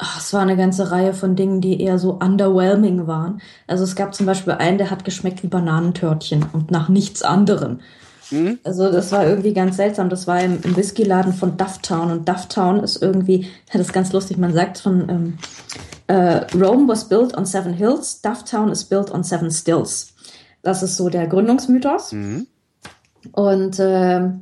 Ach, 0.03 0.19
es 0.19 0.33
war 0.33 0.41
eine 0.41 0.57
ganze 0.57 0.89
Reihe 0.89 1.13
von 1.13 1.35
Dingen, 1.35 1.61
die 1.61 1.79
eher 1.79 1.99
so 1.99 2.13
underwhelming 2.13 3.05
waren. 3.05 3.39
Also 3.67 3.83
es 3.83 3.95
gab 3.95 4.15
zum 4.15 4.25
Beispiel 4.25 4.53
einen, 4.53 4.79
der 4.79 4.89
hat 4.89 5.05
geschmeckt 5.05 5.43
wie 5.43 5.47
Bananentörtchen 5.47 6.43
und 6.53 6.71
nach 6.71 6.89
nichts 6.89 7.21
anderem. 7.21 7.81
Also 8.63 8.91
das 8.91 9.11
war 9.11 9.27
irgendwie 9.27 9.53
ganz 9.53 9.75
seltsam. 9.75 10.09
Das 10.09 10.25
war 10.25 10.41
im, 10.41 10.59
im 10.63 10.75
Whiskyladen 10.75 11.33
von 11.33 11.55
Dufftown 11.55 12.11
und 12.11 12.27
Dufftown 12.27 12.79
ist 12.79 12.99
irgendwie, 12.99 13.47
das 13.71 13.81
ist 13.81 13.93
ganz 13.93 14.11
lustig, 14.11 14.37
man 14.37 14.53
sagt 14.53 14.79
von 14.79 15.07
ähm, 15.07 15.37
äh, 16.07 16.45
Rome 16.57 16.87
was 16.87 17.07
built 17.07 17.37
on 17.37 17.45
seven 17.45 17.73
hills, 17.73 18.21
Dufftown 18.21 18.71
is 18.71 18.83
built 18.83 19.11
on 19.11 19.23
seven 19.23 19.51
stills. 19.51 20.13
Das 20.63 20.81
ist 20.81 20.97
so 20.97 21.09
der 21.09 21.27
Gründungsmythos. 21.27 22.11
Und 23.33 23.77
ähm, 23.79 24.41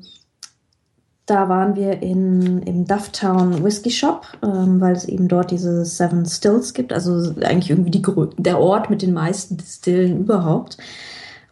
da 1.29 1.47
waren 1.49 1.75
wir 1.75 2.01
in, 2.01 2.61
im 2.63 2.85
Dufftown 2.85 3.63
Whisky 3.63 3.91
Shop, 3.91 4.25
ähm, 4.43 4.81
weil 4.81 4.93
es 4.93 5.05
eben 5.05 5.27
dort 5.27 5.51
diese 5.51 5.85
Seven 5.85 6.25
Stills 6.25 6.73
gibt. 6.73 6.91
Also 6.91 7.33
eigentlich 7.41 7.69
irgendwie 7.69 7.91
die, 7.91 8.01
der 8.37 8.59
Ort 8.59 8.89
mit 8.89 9.01
den 9.01 9.13
meisten 9.13 9.57
Distillen 9.57 10.19
überhaupt. 10.21 10.77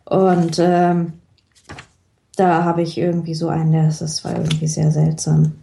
Und 0.06 0.58
ähm, 0.60 1.14
da 2.36 2.64
habe 2.64 2.82
ich 2.82 2.98
irgendwie 2.98 3.36
so 3.36 3.50
einen, 3.50 3.72
der- 3.72 3.88
das 3.88 4.24
war 4.24 4.36
irgendwie 4.38 4.68
sehr 4.68 4.92
seltsam. 4.92 5.54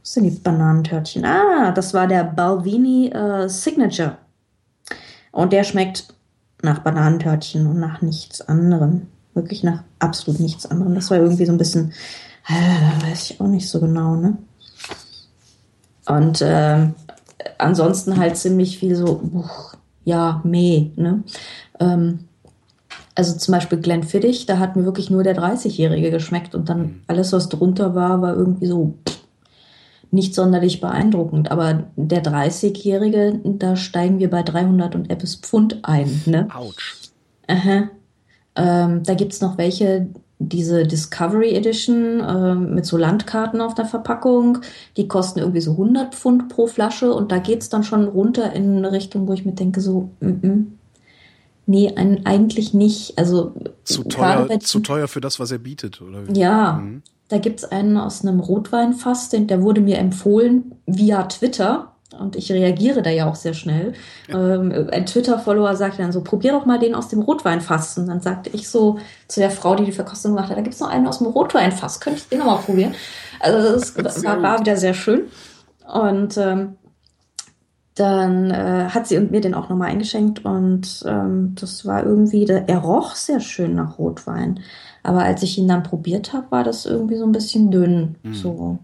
Was 0.00 0.14
sind 0.14 0.24
die 0.24 0.30
Bananentörtchen? 0.30 1.24
Ah, 1.24 1.72
das 1.72 1.92
war 1.92 2.06
der 2.06 2.24
Balvini 2.24 3.08
äh, 3.08 3.48
Signature. 3.48 4.16
Und 5.32 5.52
der 5.52 5.64
schmeckt 5.64 6.14
nach 6.62 6.78
Bananentörtchen 6.80 7.66
und 7.66 7.78
nach 7.78 8.00
nichts 8.02 8.40
anderem. 8.40 9.08
Wirklich 9.38 9.62
nach 9.62 9.84
absolut 10.00 10.40
nichts 10.40 10.66
anderem. 10.66 10.94
Das 10.96 11.10
war 11.10 11.18
irgendwie 11.18 11.46
so 11.46 11.52
ein 11.52 11.58
bisschen, 11.58 11.92
äh, 12.48 13.06
weiß 13.06 13.30
ich 13.30 13.40
auch 13.40 13.46
nicht 13.46 13.68
so 13.68 13.78
genau, 13.78 14.16
ne? 14.16 14.36
Und 16.06 16.42
ähm, 16.42 16.94
ansonsten 17.58 18.16
halt 18.16 18.36
ziemlich 18.36 18.78
viel 18.78 18.96
so, 18.96 19.20
uch, 19.32 19.74
ja, 20.04 20.40
meh, 20.42 20.90
ne? 20.96 21.22
Ähm, 21.78 22.20
also 23.14 23.36
zum 23.36 23.52
Beispiel 23.52 23.78
Glenfiddich, 23.78 24.46
da 24.46 24.58
hat 24.58 24.74
mir 24.74 24.84
wirklich 24.84 25.08
nur 25.08 25.22
der 25.22 25.36
30-Jährige 25.36 26.10
geschmeckt 26.10 26.54
und 26.54 26.68
dann 26.68 27.02
alles, 27.06 27.32
was 27.32 27.48
drunter 27.48 27.94
war, 27.94 28.22
war 28.22 28.34
irgendwie 28.34 28.66
so 28.66 28.94
nicht 30.10 30.34
sonderlich 30.34 30.80
beeindruckend. 30.80 31.50
Aber 31.50 31.84
der 31.96 32.24
30-Jährige, 32.24 33.40
da 33.44 33.76
steigen 33.76 34.18
wir 34.18 34.30
bei 34.30 34.42
300 34.42 34.94
und 34.94 35.10
etwas 35.10 35.36
Pfund 35.36 35.84
ein, 35.84 36.22
ne? 36.26 36.48
Autsch. 36.54 37.10
Aha. 37.46 37.90
Ähm, 38.58 39.02
da 39.04 39.14
gibt's 39.14 39.40
noch 39.40 39.56
welche, 39.56 40.08
diese 40.40 40.84
Discovery 40.84 41.54
Edition 41.54 42.20
ähm, 42.28 42.74
mit 42.74 42.84
so 42.86 42.96
Landkarten 42.96 43.60
auf 43.60 43.74
der 43.74 43.86
Verpackung. 43.86 44.58
Die 44.96 45.08
kosten 45.08 45.38
irgendwie 45.38 45.60
so 45.60 45.72
100 45.72 46.14
Pfund 46.14 46.48
pro 46.48 46.66
Flasche 46.66 47.12
und 47.12 47.32
da 47.32 47.38
geht's 47.38 47.68
dann 47.68 47.84
schon 47.84 48.08
runter 48.08 48.52
in 48.52 48.76
eine 48.76 48.92
Richtung, 48.92 49.26
wo 49.28 49.32
ich 49.32 49.44
mir 49.44 49.52
denke, 49.52 49.80
so, 49.80 50.10
mm 50.20 50.26
-mm. 50.28 50.64
nee, 51.66 51.92
ein, 51.94 52.26
eigentlich 52.26 52.74
nicht. 52.74 53.16
Also 53.16 53.52
Zu 53.84 54.04
teuer, 54.04 54.46
bei 54.48 54.58
zu 54.58 54.80
teuer 54.80 55.08
für 55.08 55.20
das, 55.20 55.38
was 55.40 55.50
er 55.50 55.58
bietet, 55.58 56.02
oder? 56.02 56.22
ja, 56.32 56.74
Mhm. 56.74 57.02
da 57.28 57.38
gibt's 57.38 57.64
einen 57.64 57.96
aus 57.96 58.24
einem 58.24 58.40
Rotweinfass, 58.40 59.28
den, 59.30 59.46
der 59.46 59.62
wurde 59.62 59.80
mir 59.80 59.98
empfohlen 59.98 60.72
via 60.86 61.24
Twitter. 61.24 61.92
Und 62.16 62.36
ich 62.36 62.50
reagiere 62.50 63.02
da 63.02 63.10
ja 63.10 63.28
auch 63.28 63.34
sehr 63.34 63.52
schnell. 63.52 63.92
Ähm, 64.30 64.88
ein 64.90 65.04
Twitter-Follower 65.04 65.76
sagte 65.76 66.00
dann 66.00 66.12
so, 66.12 66.22
probier 66.22 66.52
doch 66.52 66.64
mal 66.64 66.78
den 66.78 66.94
aus 66.94 67.08
dem 67.08 67.20
Rotweinfass. 67.20 67.98
Und 67.98 68.06
dann 68.06 68.20
sagte 68.20 68.50
ich 68.52 68.68
so 68.68 68.98
zu 69.28 69.40
der 69.40 69.50
Frau, 69.50 69.74
die 69.74 69.84
die 69.84 69.92
Verkostung 69.92 70.34
gemacht 70.34 70.48
hat, 70.48 70.56
da 70.56 70.62
gibt's 70.62 70.80
noch 70.80 70.88
einen 70.88 71.06
aus 71.06 71.18
dem 71.18 71.26
Rotweinfass, 71.26 72.00
könnte 72.00 72.20
ich 72.20 72.28
den 72.28 72.38
noch 72.38 72.46
mal 72.46 72.56
probieren? 72.56 72.94
Also 73.40 73.74
das 74.02 74.16
Sehr 74.16 74.30
war, 74.30 74.42
war 74.42 74.60
wieder 74.60 74.76
sehr 74.76 74.94
schön. 74.94 75.24
Und 75.86 76.38
ähm, 76.38 76.76
dann 77.94 78.50
äh, 78.50 78.88
hat 78.88 79.06
sie 79.06 79.18
und 79.18 79.30
mir 79.30 79.40
den 79.40 79.54
auch 79.54 79.68
nochmal 79.68 79.90
eingeschenkt 79.90 80.44
und 80.44 81.02
ähm, 81.04 81.56
das 81.60 81.84
war 81.84 82.04
irgendwie, 82.04 82.44
der, 82.44 82.68
er 82.68 82.78
roch 82.78 83.14
sehr 83.16 83.40
schön 83.40 83.74
nach 83.74 83.98
Rotwein. 83.98 84.60
Aber 85.02 85.22
als 85.24 85.42
ich 85.42 85.58
ihn 85.58 85.68
dann 85.68 85.82
probiert 85.82 86.32
habe, 86.32 86.50
war 86.50 86.64
das 86.64 86.86
irgendwie 86.86 87.16
so 87.16 87.24
ein 87.24 87.32
bisschen 87.32 87.70
dünn. 87.70 88.16
So, 88.32 88.78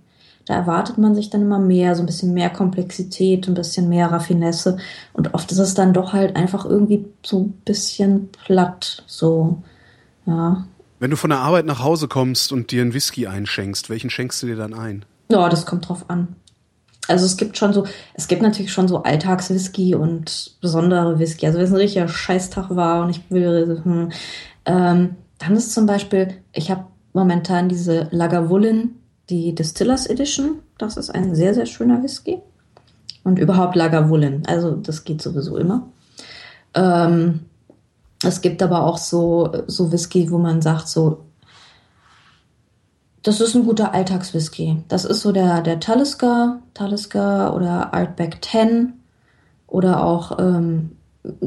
da 0.47 0.55
erwartet 0.55 0.99
man 0.99 1.15
sich 1.15 1.31
dann 1.31 1.43
immer 1.43 1.59
mehr, 1.59 1.95
so 1.95 2.03
ein 2.03 2.07
bisschen 2.07 2.35
mehr 2.35 2.51
Komplexität, 2.51 3.49
ein 3.49 3.55
bisschen 3.55 3.89
mehr 3.89 4.11
Raffinesse. 4.13 4.77
Und 5.13 5.33
oft 5.35 5.51
ist 5.53 5.59
es 5.59 5.75
dann 5.75 5.95
doch 5.95 6.13
halt 6.13 6.37
einfach 6.37 6.65
irgendwie 6.65 7.07
so 7.25 7.41
ein 7.41 7.53
bisschen 7.65 8.29
platt. 8.45 9.03
So, 9.07 9.63
ja. 10.27 10.67
Wenn 10.99 11.11
du 11.11 11.17
von 11.17 11.31
der 11.31 11.41
Arbeit 11.41 11.65
nach 11.65 11.83
Hause 11.83 12.09
kommst 12.09 12.53
und 12.53 12.71
dir 12.71 12.83
einen 12.83 12.95
Whisky 12.95 13.27
einschenkst, 13.27 13.89
welchen 13.89 14.11
schenkst 14.11 14.43
du 14.43 14.47
dir 14.47 14.57
dann 14.57 14.75
ein? 14.75 15.05
Ja, 15.31 15.49
das 15.49 15.65
kommt 15.65 15.89
drauf 15.89 16.05
an. 16.09 16.37
Also 17.09 17.27
es 17.27 17.37
gibt 17.37 17.59
schon 17.59 17.73
so, 17.73 17.87
es 18.15 18.29
gibt 18.29 18.43
natürlich 18.43 18.73
schon 18.73 18.89
so 18.89 19.03
Alltagswhisky 19.03 19.95
und 19.95 20.57
besondere 20.61 21.19
Whisky. 21.19 21.47
Also 21.47 21.59
wenn 21.59 21.67
es 21.67 21.73
ein 21.73 21.77
richtiger 21.77 22.09
Scheißtag 22.09 22.75
war 22.75 23.03
und 23.03 23.11
ich 23.11 23.31
will, 23.31 23.81
hm, 23.83 24.13
ähm, 24.65 25.17
dann 25.39 25.57
ist 25.57 25.73
zum 25.73 25.87
Beispiel, 25.87 26.29
ich 26.53 26.71
habe 26.71 26.85
momentan 27.13 27.69
diese 27.69 28.09
Lagavulin, 28.11 28.97
die 29.31 29.55
Distillers 29.55 30.07
Edition. 30.07 30.61
Das 30.79 30.97
ist 30.97 31.11
ein 31.11 31.35
sehr, 31.35 31.55
sehr 31.55 31.67
schöner 31.67 32.03
Whisky. 32.03 32.41
Und 33.23 33.39
überhaupt 33.39 33.75
Lagavulin. 33.75 34.43
Also 34.47 34.73
das 34.73 35.05
geht 35.05 35.23
sowieso 35.23 35.57
immer. 35.57 35.89
Ähm, 36.75 37.41
es 38.23 38.41
gibt 38.41 38.63
aber 38.63 38.85
auch 38.85 38.99
so, 38.99 39.51
so 39.67 39.93
Whisky, 39.93 40.31
wo 40.31 40.39
man 40.39 40.61
sagt, 40.61 40.89
so, 40.89 41.25
das 43.23 43.41
ist 43.41 43.55
ein 43.55 43.65
guter 43.65 43.95
Alltagswhisky. 43.95 44.83
Das 44.89 45.05
ist 45.07 45.23
so 45.23 45.33
der, 45.33 45.63
der 45.63 45.81
Talisker, 45.81 46.61
Talisker 46.75 47.55
oder 47.55 47.95
Artback 47.95 48.45
10 48.45 48.93
oder 49.67 50.05
auch 50.05 50.39
ähm, 50.39 50.94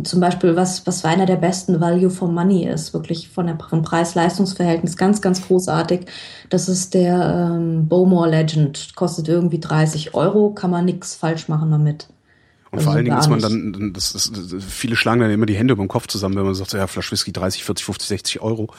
zum 0.03 0.19
Beispiel, 0.19 0.55
was, 0.55 0.87
was 0.87 1.05
einer 1.05 1.27
der 1.27 1.35
besten 1.35 1.79
Value 1.79 2.09
for 2.09 2.27
Money 2.27 2.67
ist, 2.67 2.93
wirklich 2.93 3.29
von 3.29 3.45
der, 3.45 3.59
vom 3.59 3.83
Preis-Leistungs-Verhältnis 3.83 4.97
ganz, 4.97 5.21
ganz 5.21 5.43
großartig. 5.43 6.07
Das 6.49 6.67
ist 6.67 6.95
der 6.95 7.51
ähm, 7.55 7.87
Bowmore 7.87 8.29
Legend. 8.29 8.95
Kostet 8.95 9.27
irgendwie 9.27 9.59
30 9.59 10.15
Euro, 10.15 10.49
kann 10.51 10.71
man 10.71 10.85
nichts 10.85 11.15
falsch 11.15 11.47
machen 11.47 11.69
damit. 11.69 12.07
Und 12.71 12.79
Also 12.79 12.85
vor 12.85 12.95
allen 12.95 13.05
Dingen 13.05 13.15
gar 13.15 13.23
ist 13.23 13.29
man 13.29 13.39
dann, 13.39 13.93
das 13.93 14.15
ist, 14.15 14.33
viele 14.59 14.95
schlagen 14.95 15.21
dann 15.21 15.31
immer 15.31 15.45
die 15.45 15.55
Hände 15.55 15.73
über 15.73 15.83
den 15.83 15.89
Kopf 15.89 16.07
zusammen, 16.07 16.35
wenn 16.35 16.45
man 16.45 16.55
sagt, 16.55 16.73
ja, 16.73 16.87
Flasch 16.87 17.11
Whisky 17.11 17.31
30, 17.31 17.63
40, 17.63 17.85
50, 17.85 18.07
60 18.07 18.41
Euro. 18.41 18.73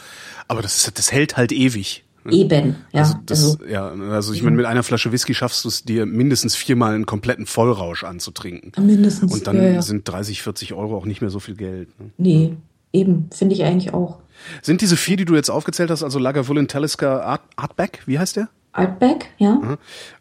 Aber 0.48 0.62
das, 0.62 0.76
ist, 0.76 0.98
das 0.98 1.12
hält 1.12 1.36
halt 1.36 1.52
ewig. 1.52 2.04
Eben, 2.30 2.76
ja. 2.92 3.02
Also, 3.02 3.14
das, 3.26 3.44
also, 3.44 3.66
ja, 3.66 3.88
also 3.88 4.32
ich 4.32 4.42
meine, 4.42 4.56
mit 4.56 4.66
einer 4.66 4.82
Flasche 4.82 5.12
Whisky 5.12 5.34
schaffst 5.34 5.64
du 5.64 5.68
es 5.68 5.84
dir 5.84 6.06
mindestens 6.06 6.54
viermal 6.54 6.94
einen 6.94 7.06
kompletten 7.06 7.46
Vollrausch 7.46 8.04
anzutrinken. 8.04 8.72
mindestens. 8.84 9.32
Und 9.32 9.46
dann 9.46 9.56
ja, 9.56 9.70
ja. 9.70 9.82
sind 9.82 10.08
30, 10.08 10.42
40 10.42 10.74
Euro 10.74 10.96
auch 10.96 11.06
nicht 11.06 11.20
mehr 11.20 11.30
so 11.30 11.40
viel 11.40 11.56
Geld. 11.56 11.88
Ne? 12.00 12.10
Nee, 12.18 12.56
eben, 12.92 13.28
finde 13.32 13.54
ich 13.54 13.64
eigentlich 13.64 13.94
auch. 13.94 14.18
Sind 14.62 14.80
diese 14.80 14.96
vier, 14.96 15.16
die 15.16 15.24
du 15.24 15.34
jetzt 15.34 15.50
aufgezählt 15.50 15.90
hast, 15.90 16.02
also 16.02 16.18
Lagavulin, 16.18 16.68
Talisker, 16.68 17.24
Art, 17.24 17.42
Artback, 17.56 18.02
wie 18.06 18.18
heißt 18.18 18.36
der? 18.36 18.48
Artback, 18.72 19.30
ja. 19.38 19.78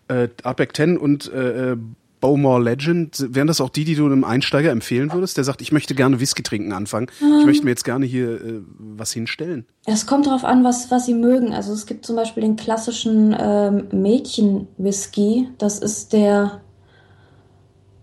Äh, 0.08 0.30
Artback 0.44 0.76
10 0.76 0.98
und 0.98 1.32
äh, 1.32 1.76
äh, 2.28 2.32
Bowmore 2.32 2.62
Legend, 2.62 3.26
wären 3.30 3.48
das 3.48 3.62
auch 3.62 3.70
die, 3.70 3.84
die 3.84 3.96
du 3.96 4.06
einem 4.06 4.24
Einsteiger 4.24 4.72
empfehlen 4.72 5.12
würdest, 5.14 5.38
der 5.38 5.44
sagt, 5.44 5.62
ich 5.62 5.72
möchte 5.72 5.96
gerne 5.96 6.20
Whisky 6.20 6.44
trinken 6.44 6.74
anfangen, 6.74 7.08
ich 7.40 7.46
möchte 7.46 7.64
mir 7.64 7.72
jetzt 7.72 7.86
gerne 7.86 8.06
hier 8.06 8.42
äh, 8.42 8.62
was 8.78 9.12
hinstellen? 9.12 9.66
Es 9.86 10.06
kommt 10.06 10.28
darauf 10.28 10.44
an, 10.44 10.64
was, 10.64 10.92
was 10.92 11.06
sie 11.06 11.14
mögen. 11.14 11.54
Also 11.54 11.74
es 11.74 11.86
gibt 11.86 12.06
zum 12.06 12.16
Beispiel 12.16 12.42
den 12.42 12.58
klassischen 12.58 13.36
ähm, 13.40 13.88
Mädchen-Whisky. 13.92 15.48
Das 15.58 15.80
ist 15.80 16.14
der. 16.14 16.62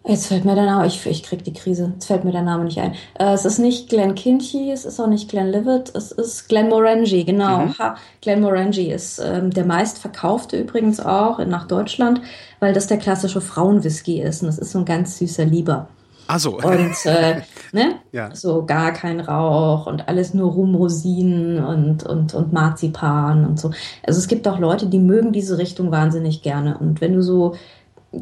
Jetzt 0.06 0.26
fällt 0.26 0.44
mir 0.44 0.54
der 0.54 0.66
Name, 0.66 0.86
ich, 0.86 1.06
ich 1.06 1.22
krieg 1.22 1.44
die 1.44 1.54
Krise. 1.54 1.92
Jetzt 1.94 2.06
fällt 2.06 2.24
mir 2.24 2.32
der 2.32 2.42
Name 2.42 2.64
nicht 2.64 2.78
ein. 2.78 2.92
Äh, 3.18 3.32
es 3.32 3.46
ist 3.46 3.58
nicht 3.58 3.88
Glen 3.88 4.14
Kinchy, 4.14 4.70
es 4.70 4.84
ist 4.84 5.00
auch 5.00 5.06
nicht 5.06 5.30
Glen 5.30 5.50
Livet, 5.50 5.92
es 5.94 6.12
ist 6.12 6.46
Glen 6.48 6.68
Morangi, 6.68 7.24
genau. 7.24 7.70
Ha, 7.78 7.96
Glen 8.20 8.42
Morangi 8.42 8.92
ist 8.92 9.18
ähm, 9.18 9.50
der 9.50 9.64
meistverkaufte 9.64 10.58
übrigens 10.58 11.00
auch 11.00 11.38
in, 11.38 11.48
nach 11.48 11.66
Deutschland, 11.66 12.20
weil 12.60 12.74
das 12.74 12.86
der 12.86 12.98
klassische 12.98 13.40
Frauenwhisky 13.40 14.20
ist. 14.20 14.42
Und 14.42 14.48
das 14.48 14.58
ist 14.58 14.72
so 14.72 14.80
ein 14.80 14.84
ganz 14.84 15.16
süßer 15.16 15.46
Lieber. 15.46 15.88
Ach 16.26 16.38
so. 16.38 16.58
Und 16.58 17.06
äh, 17.06 17.40
ne? 17.72 17.96
Ja. 18.12 18.34
so 18.34 18.64
gar 18.66 18.92
kein 18.92 19.20
Rauch 19.20 19.86
und 19.86 20.08
alles 20.08 20.34
nur 20.34 20.52
Rum, 20.52 20.74
Rosinen 20.74 21.64
und, 21.64 22.04
und, 22.04 22.34
und 22.34 22.52
Marzipan 22.52 23.46
und 23.46 23.58
so. 23.58 23.70
Also 24.02 24.18
es 24.18 24.28
gibt 24.28 24.46
auch 24.48 24.58
Leute, 24.58 24.86
die 24.86 24.98
mögen 24.98 25.32
diese 25.32 25.56
Richtung 25.56 25.90
wahnsinnig 25.90 26.42
gerne. 26.42 26.76
Und 26.78 27.00
wenn 27.00 27.14
du 27.14 27.22
so, 27.22 27.54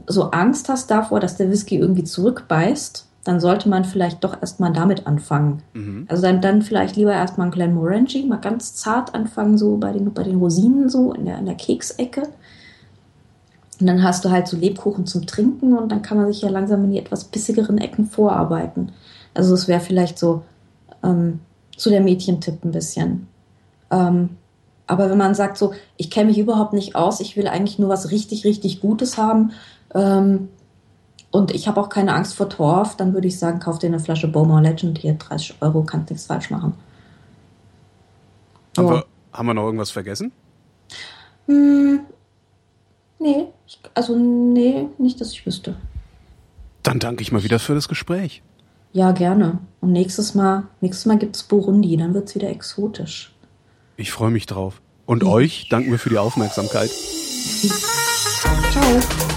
so 0.07 0.31
Angst 0.31 0.69
hast 0.69 0.91
davor, 0.91 1.21
dass 1.21 1.37
der 1.37 1.51
Whisky 1.51 1.77
irgendwie 1.77 2.05
zurückbeißt, 2.05 3.07
dann 3.25 3.41
sollte 3.41 3.69
man 3.69 3.85
vielleicht 3.85 4.25
doch 4.25 4.41
erstmal 4.41 4.73
damit 4.73 5.07
anfangen. 5.07 5.63
Also 6.09 6.23
dann, 6.23 6.41
dann 6.41 6.63
vielleicht 6.63 6.97
lieber 6.97 7.13
erstmal 7.13 7.47
einen 7.47 7.55
kleinen 7.55 7.75
Morangi, 7.75 8.25
mal 8.27 8.37
ganz 8.37 8.75
zart 8.75 9.15
anfangen, 9.15 9.57
so 9.57 9.77
bei 9.77 9.93
den, 9.93 10.13
bei 10.13 10.25
den 10.25 10.39
Rosinen, 10.39 10.89
so 10.89 11.13
in 11.13 11.27
der, 11.27 11.39
in 11.39 11.47
der 11.47 11.55
Keksecke. 11.55 12.23
Und 13.81 13.87
dann 13.87 14.03
hast 14.03 14.25
du 14.25 14.31
halt 14.31 14.49
so 14.49 14.57
Lebkuchen 14.57 15.07
zum 15.07 15.27
Trinken 15.27 15.77
und 15.77 15.91
dann 15.91 16.03
kann 16.03 16.17
man 16.17 16.33
sich 16.33 16.43
ja 16.43 16.49
langsam 16.49 16.85
in 16.85 16.93
die 16.93 16.99
etwas 16.99 17.25
bissigeren 17.25 17.79
Ecken 17.79 18.07
vorarbeiten. 18.07 18.93
Also 19.35 19.55
es 19.55 19.69
wäre 19.69 19.81
vielleicht 19.81 20.19
so, 20.19 20.43
ähm, 21.03 21.41
so 21.77 21.91
der 21.91 22.01
Mädchentipp 22.01 22.65
ein 22.65 22.73
bisschen. 22.73 23.29
Ähm, 23.91 24.31
aber 24.87 25.09
wenn 25.09 25.19
man 25.19 25.35
sagt 25.35 25.57
so, 25.59 25.73
ich 25.97 26.11
kenne 26.11 26.29
mich 26.29 26.39
überhaupt 26.39 26.73
nicht 26.73 26.97
aus, 26.97 27.21
ich 27.21 27.37
will 27.37 27.47
eigentlich 27.47 27.79
nur 27.79 27.89
was 27.89 28.11
richtig, 28.11 28.45
richtig 28.45 28.81
Gutes 28.81 29.17
haben 29.17 29.53
ähm, 29.95 30.49
und 31.31 31.51
ich 31.51 31.67
habe 31.67 31.81
auch 31.81 31.89
keine 31.89 32.13
Angst 32.15 32.35
vor 32.35 32.49
Torf, 32.49 32.97
dann 32.97 33.15
würde 33.15 33.27
ich 33.29 33.39
sagen, 33.39 33.59
kauf 33.59 33.79
dir 33.79 33.87
eine 33.87 34.01
Flasche 34.01 34.29
Bowmore 34.29 34.61
Legend 34.63 34.99
hier, 34.99 35.15
30 35.15 35.57
Euro, 35.61 35.83
kannst 35.83 36.11
nichts 36.11 36.27
falsch 36.27 36.51
machen. 36.51 36.75
Haben, 38.77 38.87
Ja. 38.87 38.93
wir, 38.95 39.05
haben 39.33 39.47
wir 39.47 39.55
noch 39.55 39.65
irgendwas 39.65 39.91
vergessen? 39.91 40.33
Hm, 41.47 42.01
nee, 43.19 43.47
also 43.95 44.17
nee, 44.17 44.89
nicht, 44.99 45.21
dass 45.21 45.33
ich 45.33 45.47
wüsste. 45.47 45.77
Dann 46.83 46.99
danke 46.99 47.23
ich 47.23 47.33
mal 47.33 47.43
wieder 47.45 47.59
für 47.59 47.75
das 47.75 47.89
Gespräch. 47.89 48.43
Ja, 48.93 49.13
gerne. 49.13 49.59
Und 49.81 49.93
nächstes 49.93 50.35
Mal, 50.35 50.65
nächstes 50.81 51.07
Mal 51.07 51.17
gibt's 51.19 51.43
Burundi, 51.43 51.97
dann 51.97 52.13
wird's 52.13 52.35
wieder 52.35 52.51
exotisch. 52.51 53.35
Ich 53.97 54.13
freue 54.13 54.31
mich 54.31 54.47
drauf. 54.47 54.83
Und 55.07 55.25
euch 55.25 55.69
danken 55.71 55.91
wir 55.91 55.99
für 55.99 56.11
die 56.11 56.19
Aufmerksamkeit. 56.19 56.91
Ciao. 58.71 59.32